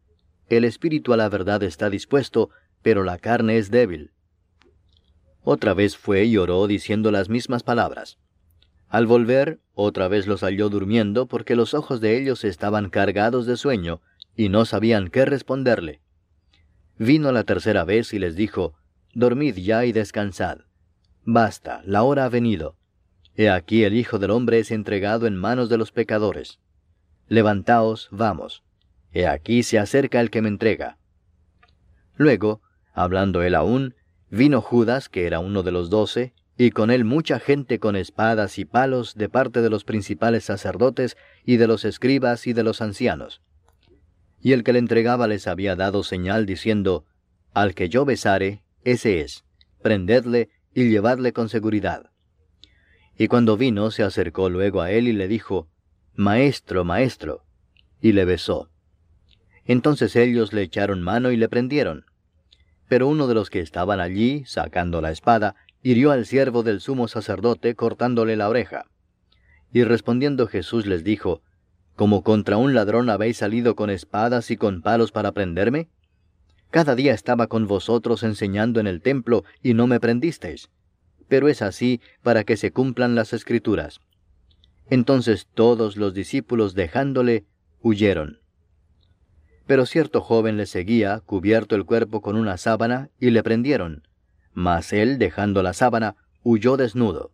El 0.49 0.65
espíritu 0.65 1.12
a 1.12 1.17
la 1.17 1.29
verdad 1.29 1.62
está 1.62 1.91
dispuesto, 1.91 2.51
pero 2.83 3.05
la 3.05 3.19
carne 3.19 3.59
es 3.59 3.71
débil. 3.71 4.12
Otra 5.43 5.75
vez 5.75 5.97
fue 5.97 6.25
y 6.25 6.37
oró 6.37 6.67
diciendo 6.67 7.11
las 7.11 7.29
mismas 7.29 7.62
palabras. 7.62 8.19
Al 8.89 9.07
volver, 9.07 9.61
otra 9.75 10.09
vez 10.09 10.27
los 10.27 10.43
halló 10.43 10.69
durmiendo 10.69 11.27
porque 11.27 11.57
los 11.57 11.75
ojos 11.75 12.01
de 12.01 12.21
ellos 12.21 12.45
estaban 12.45 12.91
cargados 12.91 13.47
de 13.47 13.57
sueño, 13.57 14.01
y 14.36 14.48
no 14.48 14.65
sabían 14.65 15.09
qué 15.09 15.24
responderle. 15.24 16.01
Vino 16.98 17.32
la 17.32 17.44
tercera 17.44 17.85
vez 17.85 18.12
y 18.12 18.19
les 18.19 18.36
dijo, 18.36 18.74
Dormid 19.15 19.57
ya 19.57 19.85
y 19.85 19.93
descansad. 19.93 20.59
Basta, 21.24 21.82
la 21.85 22.02
hora 22.02 22.27
ha 22.27 22.28
venido. 22.28 22.77
He 23.35 23.48
aquí 23.48 23.85
el 23.85 23.94
Hijo 23.94 24.19
del 24.19 24.31
Hombre 24.31 24.59
es 24.59 24.70
entregado 24.70 25.27
en 25.27 25.36
manos 25.36 25.69
de 25.69 25.78
los 25.78 25.93
pecadores. 25.93 26.59
Levantaos, 27.28 28.09
vamos. 28.11 28.62
He 29.12 29.27
aquí 29.27 29.62
se 29.62 29.78
acerca 29.78 30.20
el 30.20 30.31
que 30.31 30.43
me 30.43 30.48
entrega. 30.48 30.98
Luego, 32.16 32.61
hablando 32.93 33.43
él 33.43 33.55
aún, 33.55 33.94
vino 34.28 34.61
Judas, 34.61 35.09
que 35.09 35.27
era 35.27 35.40
uno 35.40 35.62
de 35.62 35.73
los 35.73 35.90
doce, 35.90 36.35
y 36.57 36.70
con 36.70 36.90
él 36.90 37.05
mucha 37.05 37.40
gente 37.40 37.78
con 37.78 37.97
espadas 37.97 38.59
y 38.59 38.65
palos 38.65 39.15
de 39.15 39.28
parte 39.28 39.62
de 39.62 39.70
los 39.70 39.85
principales 39.85 40.44
sacerdotes 40.44 41.16
y 41.44 41.57
de 41.57 41.66
los 41.66 41.85
escribas 41.85 42.47
y 42.47 42.52
de 42.52 42.62
los 42.62 42.82
ancianos 42.82 43.40
y 44.41 44.53
el 44.53 44.65
que 44.65 44.73
le 44.73 44.79
entregaba 44.79 45.27
les 45.27 45.47
había 45.47 45.77
dado 45.77 46.03
señal 46.03 46.47
diciendo, 46.47 47.05
Al 47.53 47.75
que 47.75 47.89
yo 47.89 48.05
besare, 48.05 48.62
ese 48.85 49.21
es, 49.21 49.45
prendedle 49.83 50.49
y 50.75 50.89
llevadle 50.89 51.33
con 51.33 51.49
seguridad. 51.49 52.11
Y 53.17 53.29
cuando 53.29 53.57
vino, 53.57 53.91
se 53.91 54.03
acercó 54.03 54.49
luego 54.49 54.81
a 54.81 54.91
él 54.91 55.09
y 55.09 55.12
le 55.12 55.29
dijo, 55.29 55.69
Maestro, 56.15 56.85
maestro, 56.85 57.45
y 58.01 58.12
le 58.12 58.25
besó. 58.25 58.71
Entonces 59.67 60.17
ellos 60.17 60.53
le 60.53 60.62
echaron 60.62 61.03
mano 61.03 61.31
y 61.31 61.37
le 61.37 61.49
prendieron. 61.49 62.07
Pero 62.89 63.07
uno 63.07 63.27
de 63.27 63.35
los 63.35 63.51
que 63.51 63.61
estaban 63.61 64.01
allí, 64.01 64.45
sacando 64.47 65.01
la 65.01 65.11
espada, 65.11 65.55
hirió 65.83 66.11
al 66.12 66.27
siervo 66.27 66.62
del 66.62 66.81
sumo 66.81 67.09
sacerdote 67.09 67.75
cortándole 67.75 68.37
la 68.37 68.49
oreja. 68.49 68.87
Y 69.73 69.85
respondiendo 69.85 70.47
Jesús 70.49 70.87
les 70.87 71.05
dijo, 71.05 71.43
¿Como 72.01 72.23
contra 72.23 72.57
un 72.57 72.73
ladrón 72.73 73.11
habéis 73.11 73.37
salido 73.37 73.77
con 73.77 73.91
espadas 73.91 74.51
y 74.51 74.57
con 74.57 74.81
palos 74.81 75.13
para 75.13 75.33
prenderme? 75.33 75.91
Cada 76.71 76.95
día 76.95 77.13
estaba 77.13 77.47
con 77.47 77.67
vosotros 77.67 78.23
enseñando 78.23 78.81
en 78.81 78.87
el 78.87 79.03
templo 79.03 79.45
y 79.63 79.75
no 79.75 79.87
me 79.87 80.01
prendisteis. 80.01 80.71
Pero 81.29 81.49
es 81.49 81.61
así 81.61 82.01
para 82.23 82.45
que 82.45 82.57
se 82.57 82.73
cumplan 82.73 83.15
las 83.15 83.35
escrituras. 83.35 84.01
Entonces 84.89 85.47
todos 85.53 85.99
los 85.99 86.15
discípulos 86.15 86.75
dejándole, 86.75 87.45
huyeron. 87.83 88.41
Pero 89.67 89.85
cierto 89.85 90.23
joven 90.23 90.57
le 90.57 90.65
seguía, 90.65 91.21
cubierto 91.21 91.77
el 91.77 91.85
cuerpo 91.85 92.23
con 92.23 92.35
una 92.35 92.57
sábana, 92.57 93.11
y 93.21 93.29
le 93.29 93.43
prendieron. 93.43 94.09
Mas 94.55 94.95
él, 94.95 95.19
dejando 95.19 95.63
la 95.63 95.75
sábana, 95.75 96.17
huyó 96.43 96.79
desnudo. 96.79 97.31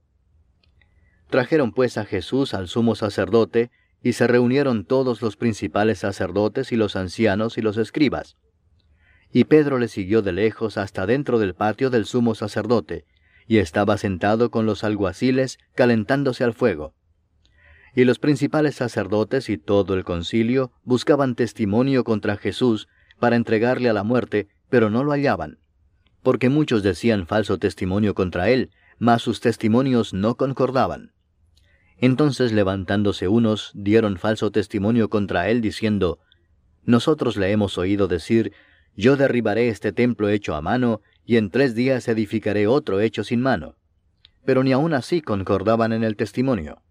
Trajeron 1.31 1.71
pues 1.71 1.99
a 1.99 2.05
Jesús 2.05 2.53
al 2.53 2.67
sumo 2.67 2.97
sacerdote, 2.97 3.71
y 4.02 4.12
se 4.12 4.27
reunieron 4.27 4.85
todos 4.85 5.23
los 5.23 5.36
principales 5.36 5.98
sacerdotes 5.98 6.73
y 6.73 6.77
los 6.77 6.97
ancianos 6.97 7.59
y 7.59 7.62
los 7.62 7.77
escribas. 7.77 8.36
Y 9.32 9.44
Pedro 9.44 9.78
le 9.78 9.89
siguió 9.89 10.23
de 10.23 10.32
lejos 10.32 10.78
hasta 10.78 11.06
dentro 11.06 11.39
del 11.39 11.55
patio 11.55 11.90
del 11.90 12.06
sumo 12.06 12.35
sacerdote, 12.35 13.05
y 13.47 13.59
estaba 13.59 13.97
sentado 13.97 14.51
con 14.51 14.66
los 14.66 14.85
alguaciles 14.85 15.59
calentándose 15.74 16.44
al 16.44 16.55
fuego. 16.55 16.94
Y 17.94 18.05
los 18.05 18.18
principales 18.18 18.77
sacerdotes 18.77 19.48
y 19.48 19.59
todo 19.59 19.94
el 19.94 20.05
concilio 20.05 20.73
buscaban 20.85 21.35
testimonio 21.35 22.05
contra 22.05 22.36
Jesús 22.36 22.89
para 23.18 23.36
entregarle 23.36 23.89
a 23.89 23.93
la 23.93 24.02
muerte, 24.02 24.48
pero 24.68 24.90
no 24.90 25.05
lo 25.05 25.12
hallaban, 25.12 25.59
porque 26.23 26.48
muchos 26.48 26.82
decían 26.82 27.27
falso 27.27 27.59
testimonio 27.59 28.14
contra 28.14 28.51
él, 28.51 28.70
mas 28.98 29.23
sus 29.23 29.40
testimonios 29.40 30.12
no 30.12 30.36
concordaban. 30.36 31.12
Entonces 31.98 32.52
levantándose 32.52 33.28
unos, 33.28 33.73
dieron 33.74 34.18
falso 34.18 34.51
testimonio 34.51 35.09
contra 35.09 35.48
él, 35.48 35.60
diciendo, 35.60 36.18
Nosotros 36.85 37.36
le 37.36 37.51
hemos 37.51 37.78
oído 37.78 38.09
decir, 38.09 38.52
Yo 38.94 39.16
derribaré 39.16 39.68
este 39.68 39.93
templo 39.93 40.28
hecho 40.28 40.55
a 40.55 40.60
mano, 40.60 41.01
y 41.24 41.36
en 41.36 41.51
tres 41.51 41.74
días 41.74 42.06
edificaré 42.09 42.66
otro 42.66 43.01
hecho 43.01 43.24
sin 43.24 43.40
mano. 43.40 43.77
Pero 44.44 44.62
ni 44.62 44.73
aun 44.73 44.94
así 44.94 45.23
concordaban 45.23 45.93
en 45.93 46.05
el 46.05 46.16
testimonio. 46.16 46.82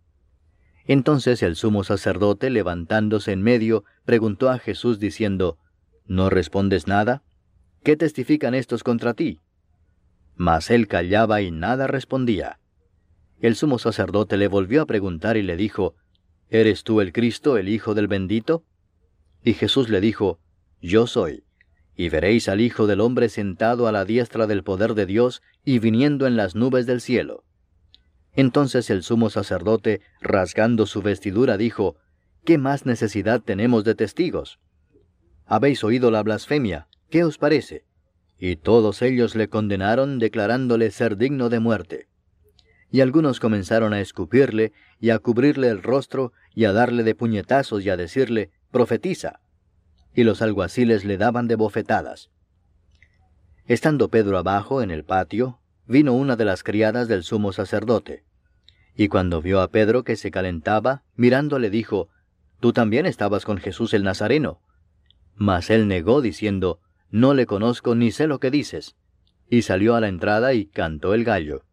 Entonces 0.88 1.42
el 1.42 1.56
sumo 1.56 1.84
sacerdote, 1.84 2.50
levantándose 2.50 3.32
en 3.32 3.42
medio, 3.42 3.86
preguntó 4.06 4.50
a 4.50 4.60
Jesús 4.60 5.00
diciendo, 5.00 5.58
¿No 6.06 6.30
respondes 6.30 6.88
nada? 6.88 7.24
¿Qué 7.84 7.96
testifican 7.96 8.54
estos 8.54 8.84
contra 8.84 9.14
ti? 9.14 9.42
Mas 10.36 10.70
él 10.70 10.88
callaba 10.88 11.42
y 11.42 11.52
nada 11.52 11.88
respondía. 11.88 12.60
El 13.46 13.56
sumo 13.56 13.78
sacerdote 13.78 14.38
le 14.38 14.48
volvió 14.48 14.82
a 14.82 14.88
preguntar 14.88 15.38
y 15.38 15.44
le 15.44 15.56
dijo, 15.56 15.94
¿Eres 16.50 16.84
tú 16.84 17.00
el 17.00 17.14
Cristo, 17.14 17.60
el 17.60 17.70
Hijo 17.70 17.94
del 17.94 18.08
bendito? 18.08 18.64
Y 19.44 19.54
Jesús 19.54 19.88
le 19.88 20.02
dijo, 20.02 20.40
Yo 20.82 21.06
soy. 21.06 21.44
Y 21.96 22.10
veréis 22.10 22.50
al 22.50 22.60
Hijo 22.60 22.88
del 22.88 23.02
hombre 23.02 23.30
sentado 23.30 23.88
a 23.88 23.92
la 23.92 24.04
diestra 24.04 24.48
del 24.48 24.64
poder 24.64 24.96
de 24.96 25.06
Dios 25.06 25.44
y 25.64 25.78
viniendo 25.78 26.26
en 26.26 26.38
las 26.38 26.56
nubes 26.56 26.88
del 26.88 27.02
cielo. 27.02 27.44
Entonces 28.36 28.90
el 28.90 29.04
sumo 29.04 29.30
sacerdote, 29.30 30.02
rasgando 30.22 30.88
su 30.88 31.04
vestidura, 31.04 31.56
dijo, 31.56 31.98
¿Qué 32.46 32.58
más 32.58 32.88
necesidad 32.88 33.44
tenemos 33.44 33.84
de 33.84 33.94
testigos? 33.94 34.58
Habéis 35.46 35.84
oído 35.84 36.10
la 36.10 36.24
blasfemia, 36.24 36.88
¿qué 37.12 37.24
os 37.24 37.38
parece? 37.38 37.86
Y 38.40 38.56
todos 38.56 39.04
ellos 39.04 39.36
le 39.36 39.50
condenaron, 39.50 40.18
declarándole 40.18 40.90
ser 40.90 41.16
digno 41.16 41.50
de 41.50 41.60
muerte. 41.60 42.08
Y 42.96 43.02
algunos 43.02 43.42
comenzaron 43.42 43.92
a 43.92 44.00
escupirle, 44.00 44.72
y 45.02 45.10
a 45.10 45.20
cubrirle 45.20 45.68
el 45.68 45.84
rostro, 45.84 46.32
y 46.54 46.64
a 46.64 46.72
darle 46.72 47.04
de 47.04 47.14
puñetazos, 47.14 47.84
y 47.84 47.90
a 47.90 47.98
decirle, 47.98 48.52
Profetiza. 48.72 49.42
Y 50.14 50.24
los 50.24 50.42
alguaciles 50.42 51.04
le 51.04 51.18
daban 51.18 51.50
de 51.50 51.56
bofetadas. 51.56 52.30
Estando 53.66 54.08
Pedro 54.08 54.38
abajo, 54.38 54.82
en 54.82 54.92
el 54.92 55.04
patio, 55.04 55.60
vino 55.86 56.14
una 56.14 56.38
de 56.38 56.46
las 56.46 56.64
criadas 56.64 57.10
del 57.10 57.24
sumo 57.26 57.52
sacerdote. 57.52 58.24
Y 58.96 59.10
cuando 59.10 59.42
vio 59.42 59.60
a 59.60 59.72
Pedro 59.72 60.06
que 60.06 60.16
se 60.16 60.32
calentaba, 60.32 61.04
mirándole 61.18 61.70
dijo, 61.70 62.08
Tú 62.62 62.72
también 62.72 63.06
estabas 63.06 63.44
con 63.44 63.58
Jesús 63.58 63.94
el 63.94 64.04
Nazareno. 64.04 64.62
Mas 65.36 65.70
él 65.70 65.90
negó, 65.90 66.22
diciendo, 66.22 66.80
No 67.12 67.34
le 67.34 67.46
conozco 67.46 67.94
ni 67.94 68.12
sé 68.12 68.28
lo 68.28 68.40
que 68.40 68.52
dices. 68.52 68.96
Y 69.50 69.64
salió 69.64 69.96
a 69.96 70.00
la 70.00 70.08
entrada 70.08 70.54
y 70.54 70.68
cantó 70.68 71.14
el 71.14 71.26
gallo. 71.26 71.66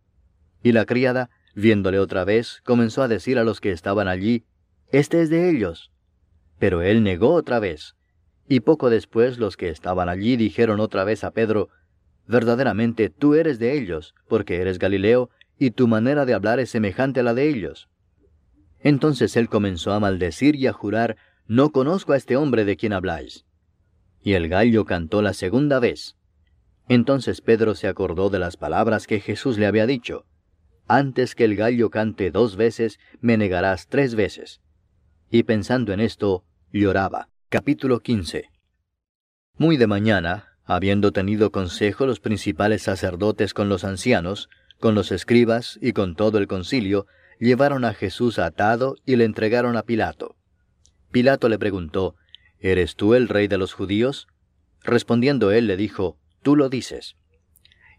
Y 0.62 0.72
la 0.72 0.84
criada, 0.84 1.30
viéndole 1.54 1.98
otra 1.98 2.24
vez, 2.24 2.60
comenzó 2.64 3.02
a 3.02 3.08
decir 3.08 3.38
a 3.38 3.44
los 3.44 3.60
que 3.60 3.72
estaban 3.72 4.08
allí, 4.08 4.44
Este 4.90 5.22
es 5.22 5.30
de 5.30 5.50
ellos. 5.50 5.90
Pero 6.58 6.82
él 6.82 7.02
negó 7.02 7.34
otra 7.34 7.58
vez. 7.58 7.96
Y 8.48 8.60
poco 8.60 8.90
después 8.90 9.38
los 9.38 9.56
que 9.56 9.68
estaban 9.68 10.08
allí 10.08 10.36
dijeron 10.36 10.80
otra 10.80 11.04
vez 11.04 11.24
a 11.24 11.30
Pedro, 11.30 11.70
Verdaderamente 12.26 13.10
tú 13.10 13.34
eres 13.34 13.58
de 13.58 13.76
ellos, 13.76 14.14
porque 14.28 14.60
eres 14.60 14.78
Galileo, 14.78 15.30
y 15.58 15.72
tu 15.72 15.88
manera 15.88 16.24
de 16.24 16.34
hablar 16.34 16.60
es 16.60 16.70
semejante 16.70 17.20
a 17.20 17.22
la 17.22 17.34
de 17.34 17.48
ellos. 17.48 17.88
Entonces 18.80 19.36
él 19.36 19.48
comenzó 19.48 19.92
a 19.92 20.00
maldecir 20.00 20.56
y 20.56 20.66
a 20.66 20.72
jurar, 20.72 21.16
No 21.46 21.70
conozco 21.70 22.12
a 22.12 22.16
este 22.16 22.36
hombre 22.36 22.64
de 22.64 22.76
quien 22.76 22.92
habláis. 22.92 23.44
Y 24.22 24.34
el 24.34 24.48
gallo 24.48 24.84
cantó 24.84 25.22
la 25.22 25.32
segunda 25.32 25.80
vez. 25.80 26.16
Entonces 26.88 27.40
Pedro 27.40 27.74
se 27.74 27.88
acordó 27.88 28.30
de 28.30 28.38
las 28.38 28.56
palabras 28.56 29.06
que 29.06 29.20
Jesús 29.20 29.58
le 29.58 29.66
había 29.66 29.86
dicho, 29.86 30.24
Antes 30.88 31.34
que 31.34 31.44
el 31.44 31.56
gallo 31.56 31.90
cante 31.90 32.30
dos 32.30 32.56
veces, 32.56 32.98
me 33.20 33.36
negarás 33.36 33.88
tres 33.88 34.14
veces. 34.14 34.60
Y 35.30 35.44
pensando 35.44 35.92
en 35.92 36.00
esto, 36.00 36.44
lloraba. 36.72 37.28
Capítulo 37.48 38.00
15. 38.00 38.50
Muy 39.56 39.76
de 39.76 39.86
mañana, 39.86 40.56
habiendo 40.64 41.12
tenido 41.12 41.50
consejo 41.50 42.06
los 42.06 42.20
principales 42.20 42.82
sacerdotes 42.82 43.54
con 43.54 43.68
los 43.68 43.84
ancianos, 43.84 44.48
con 44.80 44.94
los 44.94 45.12
escribas 45.12 45.78
y 45.80 45.92
con 45.92 46.16
todo 46.16 46.38
el 46.38 46.48
concilio, 46.48 47.06
llevaron 47.38 47.84
a 47.84 47.94
Jesús 47.94 48.38
atado 48.38 48.96
y 49.06 49.16
le 49.16 49.24
entregaron 49.24 49.76
a 49.76 49.82
Pilato. 49.82 50.36
Pilato 51.10 51.48
le 51.48 51.58
preguntó, 51.58 52.16
¿Eres 52.58 52.96
tú 52.96 53.14
el 53.14 53.28
rey 53.28 53.48
de 53.48 53.58
los 53.58 53.72
judíos? 53.72 54.28
Respondiendo 54.82 55.52
él 55.52 55.66
le 55.66 55.76
dijo, 55.76 56.18
Tú 56.42 56.56
lo 56.56 56.68
dices. 56.68 57.16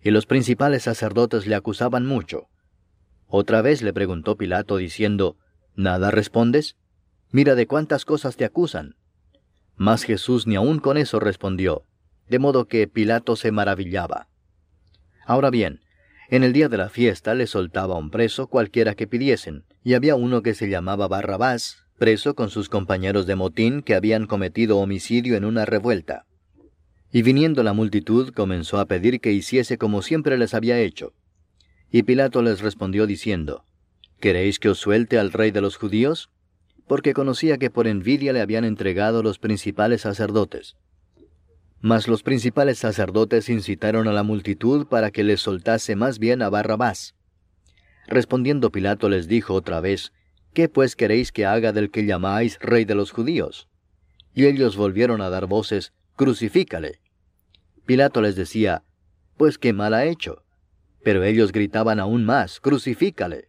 Y 0.01 0.11
los 0.11 0.25
principales 0.25 0.83
sacerdotes 0.83 1.47
le 1.47 1.55
acusaban 1.55 2.05
mucho. 2.05 2.49
Otra 3.35 3.63
vez 3.63 3.81
le 3.81 3.93
preguntó 3.93 4.37
Pilato 4.37 4.77
diciendo, 4.77 5.37
¿Nada 5.75 6.11
respondes? 6.11 6.77
Mira 7.31 7.55
de 7.55 7.65
cuántas 7.65 8.05
cosas 8.05 8.37
te 8.37 8.45
acusan. 8.45 8.95
Mas 9.75 10.03
Jesús 10.03 10.45
ni 10.45 10.53
aun 10.53 10.77
con 10.77 10.97
eso 10.97 11.19
respondió, 11.19 11.81
de 12.29 12.37
modo 12.37 12.67
que 12.67 12.87
Pilato 12.87 13.35
se 13.35 13.51
maravillaba. 13.51 14.27
Ahora 15.25 15.49
bien, 15.49 15.79
en 16.29 16.43
el 16.43 16.53
día 16.53 16.69
de 16.69 16.77
la 16.77 16.89
fiesta 16.89 17.33
le 17.33 17.47
soltaba 17.47 17.97
un 17.97 18.11
preso 18.11 18.45
cualquiera 18.45 18.93
que 18.93 19.07
pidiesen, 19.07 19.63
y 19.83 19.95
había 19.95 20.13
uno 20.13 20.43
que 20.43 20.53
se 20.53 20.69
llamaba 20.69 21.07
Barrabás, 21.07 21.87
preso 21.97 22.35
con 22.35 22.51
sus 22.51 22.69
compañeros 22.69 23.25
de 23.25 23.35
motín 23.35 23.81
que 23.81 23.95
habían 23.95 24.27
cometido 24.27 24.77
homicidio 24.77 25.35
en 25.37 25.45
una 25.45 25.65
revuelta. 25.65 26.27
Y 27.11 27.23
viniendo 27.23 27.63
la 27.63 27.73
multitud 27.73 28.31
comenzó 28.31 28.77
a 28.79 28.85
pedir 28.85 29.19
que 29.21 29.31
hiciese 29.31 29.79
como 29.79 30.03
siempre 30.03 30.37
les 30.37 30.53
había 30.53 30.77
hecho. 30.77 31.15
Y 31.95 32.01
Pilato 32.01 32.41
les 32.41 32.61
respondió 32.61 33.05
diciendo, 33.05 33.65
¿Queréis 34.19 34.57
que 34.57 34.67
os 34.67 34.79
suelte 34.79 35.19
al 35.19 35.31
rey 35.31 35.51
de 35.51 35.61
los 35.61 35.77
judíos? 35.77 36.31
Porque 36.87 37.13
conocía 37.13 37.59
que 37.59 37.69
por 37.69 37.85
envidia 37.85 38.33
le 38.33 38.41
habían 38.41 38.65
entregado 38.65 39.21
los 39.21 39.37
principales 39.37 40.01
sacerdotes. 40.01 40.75
Mas 41.81 42.07
los 42.07 42.23
principales 42.23 42.79
sacerdotes 42.79 43.47
incitaron 43.47 44.07
a 44.07 44.11
la 44.11 44.23
multitud 44.23 44.87
para 44.87 45.11
que 45.11 45.23
les 45.23 45.41
soltase 45.41 45.95
más 45.95 46.17
bien 46.17 46.41
a 46.41 46.49
Barrabás. 46.49 47.13
Respondiendo 48.07 48.71
Pilato 48.71 49.07
les 49.07 49.27
dijo 49.27 49.53
otra 49.53 49.79
vez, 49.79 50.13
¿Qué 50.55 50.69
pues 50.69 50.95
queréis 50.95 51.31
que 51.31 51.45
haga 51.45 51.73
del 51.73 51.91
que 51.91 52.07
llamáis 52.07 52.57
rey 52.59 52.85
de 52.85 52.95
los 52.95 53.11
judíos? 53.11 53.69
Y 54.33 54.47
ellos 54.47 54.77
volvieron 54.77 55.21
a 55.21 55.29
dar 55.29 55.45
voces, 55.45 55.93
Crucifícale. 56.15 57.01
Pilato 57.85 58.19
les 58.19 58.35
decía, 58.35 58.83
Pues 59.37 59.59
qué 59.59 59.73
mal 59.73 59.93
ha 59.93 60.05
hecho. 60.05 60.42
Pero 61.03 61.23
ellos 61.23 61.51
gritaban 61.51 61.99
aún 61.99 62.25
más, 62.25 62.59
Crucifícale. 62.59 63.47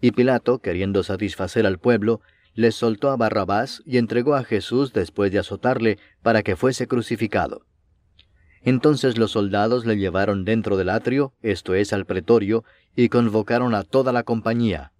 Y 0.00 0.12
Pilato, 0.12 0.58
queriendo 0.58 1.02
satisfacer 1.02 1.66
al 1.66 1.78
pueblo, 1.78 2.20
les 2.54 2.74
soltó 2.74 3.10
a 3.10 3.16
Barrabás 3.16 3.82
y 3.84 3.98
entregó 3.98 4.34
a 4.34 4.44
Jesús 4.44 4.92
después 4.92 5.32
de 5.32 5.38
azotarle 5.38 5.98
para 6.22 6.42
que 6.42 6.56
fuese 6.56 6.86
crucificado. 6.86 7.66
Entonces 8.62 9.18
los 9.18 9.32
soldados 9.32 9.84
le 9.84 9.96
llevaron 9.96 10.44
dentro 10.44 10.76
del 10.76 10.88
atrio, 10.88 11.34
esto 11.42 11.74
es 11.74 11.92
al 11.92 12.06
pretorio, 12.06 12.64
y 12.96 13.08
convocaron 13.08 13.74
a 13.74 13.82
toda 13.82 14.12
la 14.12 14.22
compañía. 14.22 14.92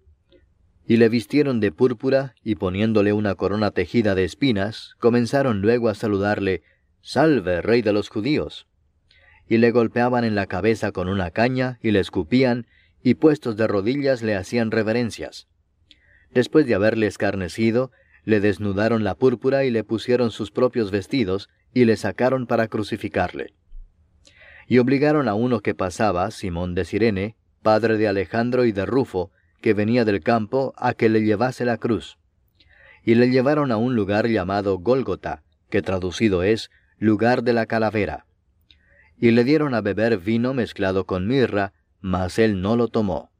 Y 0.87 0.97
le 0.97 1.09
vistieron 1.09 1.59
de 1.59 1.71
púrpura, 1.71 2.35
y 2.43 2.55
poniéndole 2.55 3.11
una 3.11 3.33
corona 3.35 3.71
tejida 3.71 4.13
de 4.13 4.23
espinas, 4.23 4.95
comenzaron 4.99 5.61
luego 5.61 5.89
a 5.89 5.95
saludarle, 5.95 6.61
Salve, 7.01 7.61
rey 7.61 7.81
de 7.81 7.93
los 7.93 8.09
judíos. 8.09 8.67
Y 9.47 9.57
le 9.57 9.71
golpeaban 9.71 10.23
en 10.23 10.35
la 10.35 10.47
cabeza 10.47 10.91
con 10.91 11.07
una 11.07 11.31
caña, 11.31 11.79
y 11.81 11.91
le 11.91 11.99
escupían, 11.99 12.67
y 13.03 13.15
puestos 13.15 13.55
de 13.57 13.67
rodillas 13.67 14.21
le 14.23 14.35
hacían 14.35 14.71
reverencias. 14.71 15.47
Después 16.31 16.65
de 16.65 16.75
haberle 16.75 17.07
escarnecido, 17.07 17.91
le 18.23 18.39
desnudaron 18.39 19.03
la 19.03 19.15
púrpura 19.15 19.63
y 19.65 19.71
le 19.71 19.83
pusieron 19.83 20.31
sus 20.31 20.51
propios 20.51 20.91
vestidos, 20.91 21.49
y 21.73 21.85
le 21.85 21.95
sacaron 21.95 22.47
para 22.47 22.67
crucificarle. 22.67 23.53
Y 24.67 24.79
obligaron 24.79 25.27
a 25.27 25.35
uno 25.35 25.61
que 25.61 25.75
pasaba, 25.75 26.31
Simón 26.31 26.73
de 26.73 26.85
Sirene, 26.85 27.35
padre 27.61 27.97
de 27.97 28.07
Alejandro 28.07 28.65
y 28.65 28.71
de 28.71 28.85
Rufo, 28.85 29.31
que 29.61 29.73
venía 29.73 30.05
del 30.05 30.21
campo, 30.21 30.73
a 30.77 30.93
que 30.93 31.09
le 31.09 31.21
llevase 31.21 31.65
la 31.65 31.77
cruz. 31.77 32.17
Y 33.03 33.15
le 33.15 33.29
llevaron 33.29 33.71
a 33.71 33.77
un 33.77 33.95
lugar 33.95 34.27
llamado 34.27 34.79
Gólgota, 34.79 35.43
que 35.69 35.81
traducido 35.81 36.41
es 36.41 36.71
lugar 36.97 37.43
de 37.43 37.53
la 37.53 37.65
calavera. 37.65 38.25
Y 39.19 39.31
le 39.31 39.43
dieron 39.43 39.73
a 39.73 39.81
beber 39.81 40.17
vino 40.17 40.53
mezclado 40.53 41.05
con 41.05 41.27
mirra, 41.27 41.73
mas 42.01 42.37
él 42.39 42.61
no 42.61 42.75
lo 42.75 42.87
tomó. 42.87 43.31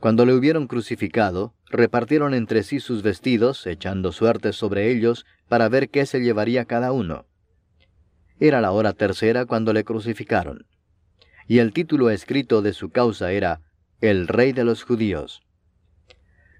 Cuando 0.00 0.24
le 0.24 0.34
hubieron 0.34 0.66
crucificado, 0.66 1.54
repartieron 1.66 2.32
entre 2.34 2.62
sí 2.62 2.80
sus 2.80 3.02
vestidos, 3.02 3.66
echando 3.66 4.12
suertes 4.12 4.56
sobre 4.56 4.90
ellos, 4.90 5.26
para 5.48 5.68
ver 5.68 5.90
qué 5.90 6.06
se 6.06 6.20
llevaría 6.20 6.64
cada 6.64 6.92
uno. 6.92 7.26
Era 8.38 8.62
la 8.62 8.72
hora 8.72 8.94
tercera 8.94 9.44
cuando 9.44 9.74
le 9.74 9.84
crucificaron. 9.84 10.66
Y 11.46 11.58
el 11.58 11.74
título 11.74 12.08
escrito 12.08 12.62
de 12.62 12.72
su 12.72 12.88
causa 12.88 13.32
era 13.32 13.60
El 14.00 14.26
Rey 14.26 14.52
de 14.52 14.64
los 14.64 14.82
Judíos. 14.82 15.42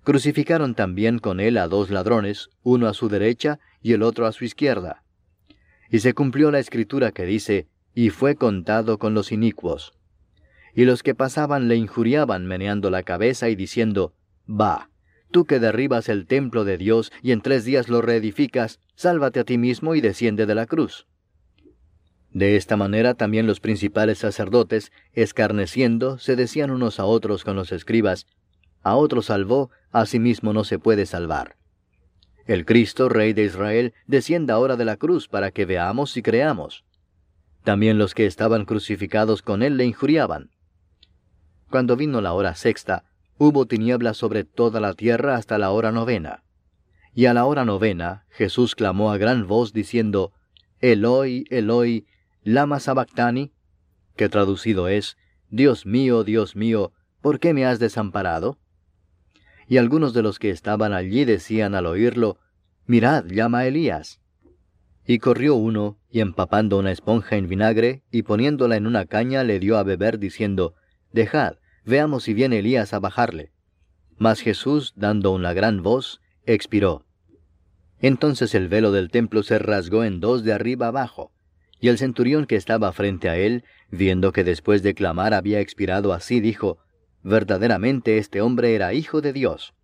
Crucificaron 0.04 0.74
también 0.74 1.18
con 1.18 1.40
él 1.40 1.56
a 1.56 1.68
dos 1.68 1.88
ladrones, 1.88 2.50
uno 2.62 2.88
a 2.88 2.94
su 2.94 3.08
derecha 3.08 3.58
y 3.80 3.94
el 3.94 4.02
otro 4.02 4.26
a 4.26 4.32
su 4.32 4.44
izquierda. 4.44 5.02
Y 5.90 6.00
se 6.00 6.12
cumplió 6.12 6.50
la 6.50 6.58
escritura 6.58 7.12
que 7.12 7.24
dice, 7.24 7.68
y 7.94 8.10
fue 8.10 8.36
contado 8.36 8.98
con 8.98 9.14
los 9.14 9.32
inicuos 9.32 9.92
y 10.74 10.84
los 10.84 11.02
que 11.02 11.14
pasaban 11.14 11.68
le 11.68 11.76
injuriaban 11.76 12.46
meneando 12.46 12.90
la 12.90 13.02
cabeza 13.02 13.48
y 13.48 13.56
diciendo, 13.56 14.14
Va, 14.48 14.90
tú 15.30 15.44
que 15.44 15.60
derribas 15.60 16.08
el 16.08 16.26
templo 16.26 16.64
de 16.64 16.78
Dios 16.78 17.12
y 17.22 17.32
en 17.32 17.40
tres 17.40 17.64
días 17.64 17.88
lo 17.88 18.02
reedificas, 18.02 18.80
sálvate 18.94 19.40
a 19.40 19.44
ti 19.44 19.58
mismo 19.58 19.94
y 19.94 20.00
desciende 20.00 20.46
de 20.46 20.54
la 20.54 20.66
cruz. 20.66 21.06
De 22.32 22.56
esta 22.56 22.76
manera 22.76 23.14
también 23.14 23.46
los 23.46 23.58
principales 23.58 24.18
sacerdotes, 24.18 24.92
escarneciendo, 25.12 26.18
se 26.18 26.36
decían 26.36 26.70
unos 26.70 27.00
a 27.00 27.04
otros 27.04 27.44
con 27.44 27.56
los 27.56 27.72
escribas, 27.72 28.26
A 28.82 28.96
otro 28.96 29.20
salvó, 29.20 29.70
a 29.90 30.06
sí 30.06 30.18
mismo 30.18 30.52
no 30.52 30.64
se 30.64 30.78
puede 30.78 31.04
salvar. 31.04 31.56
El 32.46 32.64
Cristo, 32.64 33.08
Rey 33.08 33.32
de 33.32 33.44
Israel, 33.44 33.92
descienda 34.06 34.54
ahora 34.54 34.76
de 34.76 34.84
la 34.84 34.96
cruz 34.96 35.28
para 35.28 35.50
que 35.50 35.66
veamos 35.66 36.16
y 36.16 36.22
creamos. 36.22 36.84
También 37.64 37.98
los 37.98 38.14
que 38.14 38.26
estaban 38.26 38.64
crucificados 38.64 39.42
con 39.42 39.62
él 39.62 39.76
le 39.76 39.84
injuriaban. 39.84 40.50
Cuando 41.68 41.96
vino 41.96 42.20
la 42.20 42.32
hora 42.32 42.54
sexta, 42.54 43.04
hubo 43.38 43.66
tinieblas 43.66 44.16
sobre 44.16 44.44
toda 44.44 44.80
la 44.80 44.94
tierra 44.94 45.36
hasta 45.36 45.58
la 45.58 45.70
hora 45.70 45.92
novena. 45.92 46.42
Y 47.14 47.26
a 47.26 47.34
la 47.34 47.44
hora 47.44 47.64
novena, 47.64 48.24
Jesús 48.30 48.74
clamó 48.74 49.12
a 49.12 49.18
gran 49.18 49.46
voz 49.46 49.72
diciendo, 49.72 50.32
Eloi, 50.80 51.44
Eloi, 51.50 52.06
lama 52.42 52.80
sabactani, 52.80 53.52
que 54.16 54.28
traducido 54.28 54.88
es, 54.88 55.16
Dios 55.50 55.86
mío, 55.86 56.24
Dios 56.24 56.56
mío, 56.56 56.92
¿por 57.20 57.40
qué 57.40 57.52
me 57.54 57.66
has 57.66 57.78
desamparado? 57.78 58.58
Y 59.68 59.76
algunos 59.76 60.14
de 60.14 60.22
los 60.22 60.38
que 60.38 60.50
estaban 60.50 60.92
allí 60.92 61.24
decían 61.24 61.74
al 61.74 61.86
oírlo, 61.86 62.38
Mirad, 62.86 63.26
llama 63.26 63.60
a 63.60 63.66
Elías. 63.66 64.20
Y 65.06 65.20
corrió 65.20 65.54
uno, 65.54 65.99
y 66.10 66.20
empapando 66.20 66.78
una 66.78 66.90
esponja 66.90 67.36
en 67.36 67.48
vinagre, 67.48 68.02
y 68.10 68.22
poniéndola 68.22 68.76
en 68.76 68.86
una 68.86 69.06
caña, 69.06 69.44
le 69.44 69.60
dio 69.60 69.78
a 69.78 69.82
beber, 69.82 70.18
diciendo, 70.18 70.74
Dejad, 71.12 71.54
veamos 71.84 72.24
si 72.24 72.34
viene 72.34 72.58
Elías 72.58 72.92
a 72.92 72.98
bajarle. 72.98 73.52
Mas 74.18 74.40
Jesús, 74.40 74.92
dando 74.96 75.32
una 75.32 75.52
gran 75.52 75.82
voz, 75.82 76.20
expiró. 76.44 77.06
Entonces 78.00 78.54
el 78.54 78.68
velo 78.68 78.92
del 78.92 79.10
templo 79.10 79.42
se 79.42 79.58
rasgó 79.58 80.04
en 80.04 80.20
dos 80.20 80.42
de 80.42 80.52
arriba 80.52 80.88
abajo, 80.88 81.32
y 81.80 81.88
el 81.88 81.98
centurión 81.98 82.46
que 82.46 82.56
estaba 82.56 82.92
frente 82.92 83.28
a 83.28 83.36
él, 83.36 83.64
viendo 83.90 84.32
que 84.32 84.44
después 84.44 84.82
de 84.82 84.94
clamar 84.94 85.32
había 85.32 85.60
expirado 85.60 86.12
así, 86.12 86.40
dijo, 86.40 86.78
Verdaderamente 87.22 88.18
este 88.18 88.40
hombre 88.40 88.74
era 88.74 88.94
hijo 88.94 89.20
de 89.20 89.32
Dios. 89.32 89.74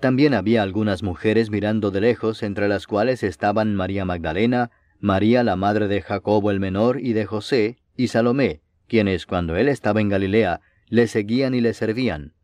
También 0.00 0.34
había 0.34 0.62
algunas 0.62 1.04
mujeres 1.04 1.50
mirando 1.50 1.92
de 1.92 2.00
lejos, 2.00 2.42
entre 2.42 2.66
las 2.66 2.88
cuales 2.88 3.22
estaban 3.22 3.76
María 3.76 4.04
Magdalena, 4.04 4.72
María 5.02 5.42
la 5.42 5.56
madre 5.56 5.88
de 5.88 6.00
Jacobo 6.00 6.52
el 6.52 6.60
menor 6.60 7.00
y 7.00 7.12
de 7.12 7.26
José, 7.26 7.76
y 7.96 8.06
Salomé, 8.06 8.60
quienes 8.86 9.26
cuando 9.26 9.56
él 9.56 9.68
estaba 9.68 10.00
en 10.00 10.08
Galilea 10.08 10.60
le 10.88 11.08
seguían 11.08 11.56
y 11.56 11.60
le 11.60 11.74
servían, 11.74 12.34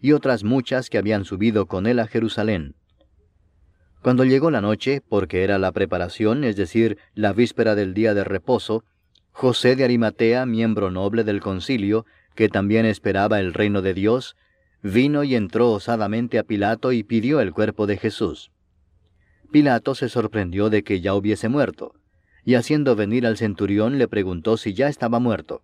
y 0.00 0.12
otras 0.12 0.44
muchas 0.44 0.88
que 0.88 0.98
habían 0.98 1.24
subido 1.24 1.66
con 1.66 1.84
él 1.84 1.98
a 1.98 2.06
Jerusalén. 2.06 2.76
Cuando 4.02 4.24
llegó 4.24 4.52
la 4.52 4.60
noche, 4.60 5.02
porque 5.08 5.42
era 5.42 5.58
la 5.58 5.72
preparación, 5.72 6.44
es 6.44 6.54
decir, 6.54 6.96
la 7.14 7.32
víspera 7.32 7.74
del 7.74 7.92
día 7.92 8.14
de 8.14 8.22
reposo, 8.22 8.84
José 9.32 9.74
de 9.74 9.82
Arimatea, 9.82 10.46
miembro 10.46 10.92
noble 10.92 11.24
del 11.24 11.40
concilio, 11.40 12.06
que 12.36 12.48
también 12.48 12.86
esperaba 12.86 13.40
el 13.40 13.52
reino 13.52 13.82
de 13.82 13.94
Dios, 13.94 14.36
vino 14.80 15.24
y 15.24 15.34
entró 15.34 15.72
osadamente 15.72 16.38
a 16.38 16.44
Pilato 16.44 16.92
y 16.92 17.02
pidió 17.02 17.40
el 17.40 17.52
cuerpo 17.52 17.88
de 17.88 17.96
Jesús. 17.96 18.52
Pilato 19.50 19.94
se 19.94 20.08
sorprendió 20.08 20.70
de 20.70 20.82
que 20.82 21.00
ya 21.00 21.14
hubiese 21.14 21.48
muerto, 21.48 21.94
y 22.44 22.54
haciendo 22.54 22.96
venir 22.96 23.26
al 23.26 23.36
centurión 23.36 23.98
le 23.98 24.08
preguntó 24.08 24.56
si 24.56 24.74
ya 24.74 24.88
estaba 24.88 25.18
muerto. 25.18 25.62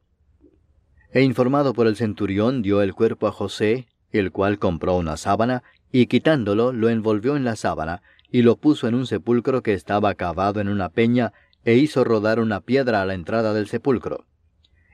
E 1.12 1.22
informado 1.22 1.74
por 1.74 1.86
el 1.86 1.96
centurión 1.96 2.62
dio 2.62 2.82
el 2.82 2.94
cuerpo 2.94 3.26
a 3.26 3.32
José, 3.32 3.86
el 4.10 4.32
cual 4.32 4.58
compró 4.58 4.96
una 4.96 5.16
sábana, 5.16 5.62
y 5.90 6.06
quitándolo 6.06 6.72
lo 6.72 6.88
envolvió 6.88 7.36
en 7.36 7.44
la 7.44 7.56
sábana, 7.56 8.02
y 8.30 8.42
lo 8.42 8.56
puso 8.56 8.88
en 8.88 8.94
un 8.94 9.06
sepulcro 9.06 9.62
que 9.62 9.74
estaba 9.74 10.14
cavado 10.14 10.60
en 10.60 10.68
una 10.68 10.88
peña, 10.88 11.32
e 11.64 11.74
hizo 11.74 12.02
rodar 12.02 12.40
una 12.40 12.60
piedra 12.60 13.02
a 13.02 13.06
la 13.06 13.14
entrada 13.14 13.52
del 13.52 13.68
sepulcro. 13.68 14.26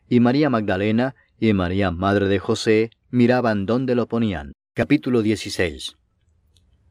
Y 0.09 0.21
María 0.21 0.51
Magdalena 0.51 1.15
y 1.39 1.53
María 1.53 1.91
Madre 1.91 2.27
de 2.27 2.39
José 2.39 2.91
miraban 3.11 3.65
dónde 3.65 3.95
lo 3.95 4.07
ponían. 4.07 4.53
Capítulo 4.75 5.23
16 5.23 5.97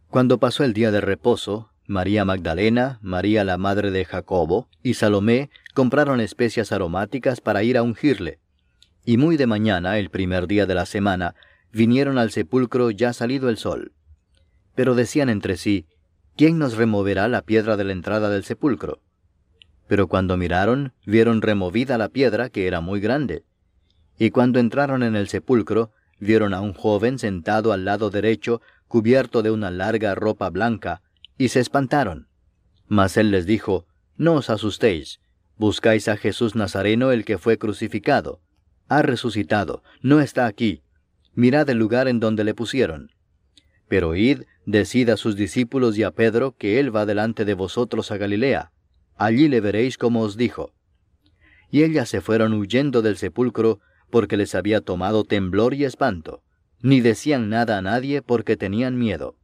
Cuando 0.10 0.40
pasó 0.40 0.64
el 0.64 0.74
día 0.74 0.92
de 0.92 1.02
reposo, 1.02 1.70
María 1.90 2.26
Magdalena, 2.26 3.00
María 3.02 3.46
la 3.46 3.58
Madre 3.58 3.92
de 3.92 4.04
Jacobo 4.04 4.68
y 4.84 4.96
Salomé 4.96 5.50
compraron 5.74 6.20
especias 6.20 6.74
aromáticas 6.74 7.40
para 7.40 7.64
ir 7.64 7.78
a 7.78 7.82
ungirle. 7.82 8.40
Y 9.06 9.16
muy 9.16 9.38
de 9.38 9.48
mañana, 9.48 9.98
el 9.98 10.10
primer 10.10 10.48
día 10.48 10.66
de 10.66 10.76
la 10.76 10.86
semana, 10.86 11.34
vinieron 11.72 12.18
al 12.18 12.32
sepulcro 12.32 12.92
ya 12.92 13.14
salido 13.14 13.48
el 13.48 13.56
sol. 13.56 13.94
Pero 14.76 14.96
decían 14.96 15.30
entre 15.30 15.56
sí, 15.56 15.86
¿quién 16.36 16.60
nos 16.60 16.76
removerá 16.76 17.30
la 17.30 17.42
piedra 17.42 17.78
de 17.78 17.86
la 17.86 17.94
entrada 17.94 18.30
del 18.30 18.44
sepulcro? 18.44 19.00
Pero 19.88 20.10
cuando 20.10 20.36
miraron, 20.36 20.92
vieron 21.06 21.42
removida 21.42 21.98
la 21.98 22.10
piedra, 22.10 22.50
que 22.50 22.68
era 22.68 22.82
muy 22.82 23.00
grande. 23.00 23.46
Y 24.20 24.32
cuando 24.32 24.60
entraron 24.60 25.04
en 25.04 25.16
el 25.16 25.30
sepulcro, 25.30 25.94
vieron 26.20 26.54
a 26.54 26.60
un 26.60 26.74
joven 26.74 27.18
sentado 27.18 27.72
al 27.72 27.86
lado 27.86 28.10
derecho, 28.10 28.62
cubierto 28.90 29.42
de 29.42 29.52
una 29.52 29.72
larga 29.72 30.16
ropa 30.16 30.50
blanca, 30.50 31.02
y 31.38 31.50
se 31.50 31.60
espantaron. 31.60 32.28
Mas 32.88 33.18
él 33.18 33.32
les 33.32 33.46
dijo, 33.46 33.86
No 34.16 34.34
os 34.34 34.50
asustéis, 34.50 35.20
buscáis 35.58 36.08
a 36.08 36.18
Jesús 36.18 36.56
Nazareno 36.56 37.12
el 37.12 37.26
que 37.26 37.38
fue 37.38 37.58
crucificado 37.58 38.42
ha 38.88 39.02
resucitado, 39.02 39.84
no 40.02 40.22
está 40.22 40.46
aquí. 40.46 40.82
Mirad 41.34 41.70
el 41.70 41.78
lugar 41.78 42.08
en 42.08 42.20
donde 42.20 42.44
le 42.44 42.54
pusieron. 42.54 43.12
Pero 43.88 44.16
id, 44.16 44.44
decid 44.66 45.10
a 45.10 45.18
sus 45.18 45.36
discípulos 45.36 45.98
y 45.98 46.04
a 46.04 46.12
Pedro 46.12 46.56
que 46.58 46.80
él 46.80 46.96
va 46.96 47.06
delante 47.06 47.46
de 47.46 47.54
vosotros 47.54 48.12
a 48.12 48.18
Galilea. 48.18 48.72
Allí 49.16 49.48
le 49.48 49.62
veréis 49.62 49.98
como 49.98 50.22
os 50.22 50.38
dijo. 50.38 50.74
Y 51.70 51.84
ellas 51.84 52.10
se 52.10 52.22
fueron 52.22 52.54
huyendo 52.54 53.02
del 53.02 53.18
sepulcro 53.18 53.80
porque 54.10 54.38
les 54.38 54.56
había 54.56 54.82
tomado 54.82 55.26
temblor 55.26 55.74
y 55.74 55.84
espanto, 55.84 56.44
ni 56.82 57.02
decían 57.02 57.50
nada 57.50 57.78
a 57.78 57.82
nadie 57.82 58.22
porque 58.22 58.56
tenían 58.56 58.98
miedo. 58.98 59.36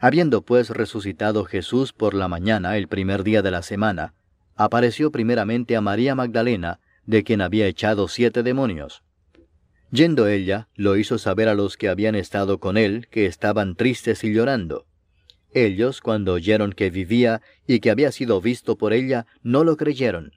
Habiendo 0.00 0.42
pues 0.42 0.70
resucitado 0.70 1.44
Jesús 1.44 1.92
por 1.92 2.14
la 2.14 2.28
mañana 2.28 2.76
el 2.76 2.86
primer 2.86 3.24
día 3.24 3.42
de 3.42 3.50
la 3.50 3.62
semana, 3.62 4.14
apareció 4.54 5.10
primeramente 5.10 5.74
a 5.76 5.80
María 5.80 6.14
Magdalena, 6.14 6.78
de 7.04 7.24
quien 7.24 7.40
había 7.40 7.66
echado 7.66 8.06
siete 8.06 8.44
demonios. 8.44 9.02
Yendo 9.90 10.28
ella, 10.28 10.68
lo 10.76 10.96
hizo 10.96 11.18
saber 11.18 11.48
a 11.48 11.54
los 11.54 11.76
que 11.76 11.88
habían 11.88 12.14
estado 12.14 12.60
con 12.60 12.76
él, 12.76 13.08
que 13.10 13.26
estaban 13.26 13.74
tristes 13.74 14.22
y 14.22 14.32
llorando. 14.32 14.86
Ellos, 15.52 16.00
cuando 16.00 16.34
oyeron 16.34 16.72
que 16.72 16.90
vivía 16.90 17.40
y 17.66 17.80
que 17.80 17.90
había 17.90 18.12
sido 18.12 18.40
visto 18.40 18.76
por 18.76 18.92
ella, 18.92 19.26
no 19.42 19.64
lo 19.64 19.76
creyeron. 19.76 20.32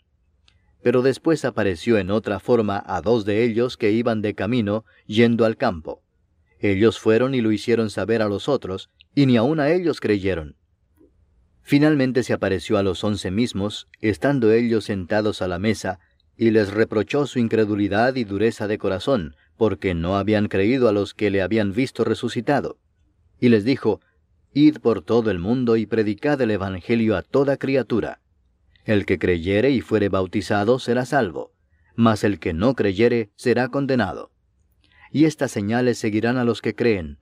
Pero 0.82 1.02
después 1.02 1.46
apareció 1.46 1.98
en 1.98 2.10
otra 2.10 2.40
forma 2.40 2.82
a 2.88 3.02
dos 3.02 3.26
de 3.26 3.44
ellos 3.44 3.78
que 3.78 3.92
iban 3.92 4.22
de 4.22 4.34
camino, 4.34 4.86
yendo 5.06 5.46
al 5.46 5.58
campo. 5.58 6.02
Ellos 6.60 6.98
fueron 7.00 7.36
y 7.36 7.42
lo 7.42 7.52
hicieron 7.52 7.90
saber 7.90 8.22
a 8.22 8.30
los 8.30 8.48
otros, 8.48 8.90
y 9.16 9.26
ni 9.26 9.38
aun 9.38 9.60
a 9.60 9.72
ellos 9.72 10.00
creyeron. 10.00 10.56
Finalmente 11.62 12.24
se 12.24 12.34
apareció 12.34 12.78
a 12.78 12.84
los 12.84 13.04
once 13.04 13.32
mismos, 13.32 13.88
estando 14.00 14.52
ellos 14.52 14.86
sentados 14.86 15.42
a 15.42 15.48
la 15.48 15.60
mesa, 15.60 16.00
y 16.36 16.52
les 16.52 16.72
reprochó 16.72 17.28
su 17.28 17.40
incredulidad 17.40 18.16
y 18.16 18.24
dureza 18.24 18.68
de 18.68 18.78
corazón, 18.78 19.36
porque 19.58 19.94
no 19.94 20.18
habían 20.18 20.48
creído 20.48 20.90
a 20.90 20.92
los 20.92 21.14
que 21.14 21.30
le 21.30 21.42
habían 21.42 21.74
visto 21.74 22.04
resucitado. 22.04 22.80
Y 23.40 23.50
les 23.50 23.64
dijo, 23.64 24.02
Id 24.54 24.80
por 24.80 25.02
todo 25.02 25.32
el 25.32 25.40
mundo 25.40 25.78
y 25.78 25.86
predicad 25.86 26.42
el 26.42 26.52
Evangelio 26.52 27.16
a 27.16 27.22
toda 27.22 27.58
criatura. 27.58 28.22
El 28.84 29.06
que 29.06 29.20
creyere 29.20 29.70
y 29.70 29.82
fuere 29.82 30.10
bautizado 30.10 30.80
será 30.80 31.06
salvo, 31.06 31.54
mas 31.96 32.24
el 32.24 32.40
que 32.40 32.54
no 32.54 32.76
creyere 32.76 33.30
será 33.36 33.70
condenado. 33.70 34.32
Y 35.12 35.26
estas 35.26 35.52
señales 35.52 36.00
seguirán 36.00 36.38
a 36.38 36.44
los 36.44 36.62
que 36.62 36.76
creen. 36.76 37.20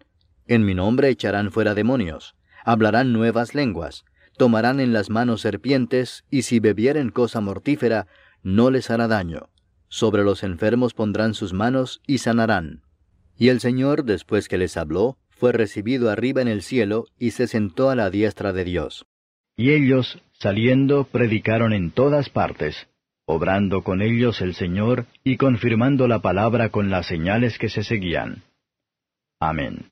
En 0.49 0.65
mi 0.65 0.73
nombre 0.73 1.09
echarán 1.09 1.51
fuera 1.51 1.75
demonios, 1.75 2.35
hablarán 2.65 3.13
nuevas 3.13 3.53
lenguas, 3.53 4.03
tomarán 4.35 4.79
en 4.79 4.93
las 4.93 5.11
manos 5.11 5.41
serpientes, 5.41 6.25
y 6.31 6.41
si 6.41 6.59
bebieren 6.59 7.11
cosa 7.11 7.39
mortífera, 7.39 8.07
no 8.41 8.71
les 8.71 8.89
hará 8.89 9.07
daño. 9.07 9.49
Sobre 9.89 10.23
los 10.23 10.41
enfermos 10.41 10.95
pondrán 10.95 11.35
sus 11.35 11.53
manos 11.53 12.01
y 12.07 12.17
sanarán. 12.17 12.81
Y 13.37 13.49
el 13.49 13.59
Señor, 13.59 14.05
después 14.05 14.47
que 14.47 14.57
les 14.57 14.75
habló, 14.75 15.19
fue 15.29 15.51
recibido 15.51 16.09
arriba 16.09 16.41
en 16.41 16.47
el 16.47 16.63
cielo 16.63 17.05
y 17.19 17.29
se 17.29 17.45
sentó 17.45 17.91
a 17.91 17.95
la 17.95 18.09
diestra 18.09 18.51
de 18.51 18.63
Dios. 18.63 19.05
Y 19.55 19.69
ellos, 19.69 20.17
saliendo, 20.33 21.03
predicaron 21.03 21.73
en 21.73 21.91
todas 21.91 22.31
partes, 22.31 22.87
obrando 23.25 23.83
con 23.83 24.01
ellos 24.01 24.41
el 24.41 24.55
Señor 24.55 25.05
y 25.23 25.37
confirmando 25.37 26.07
la 26.07 26.23
palabra 26.23 26.69
con 26.69 26.89
las 26.89 27.05
señales 27.05 27.59
que 27.59 27.69
se 27.69 27.83
seguían. 27.83 28.41
Amén. 29.39 29.91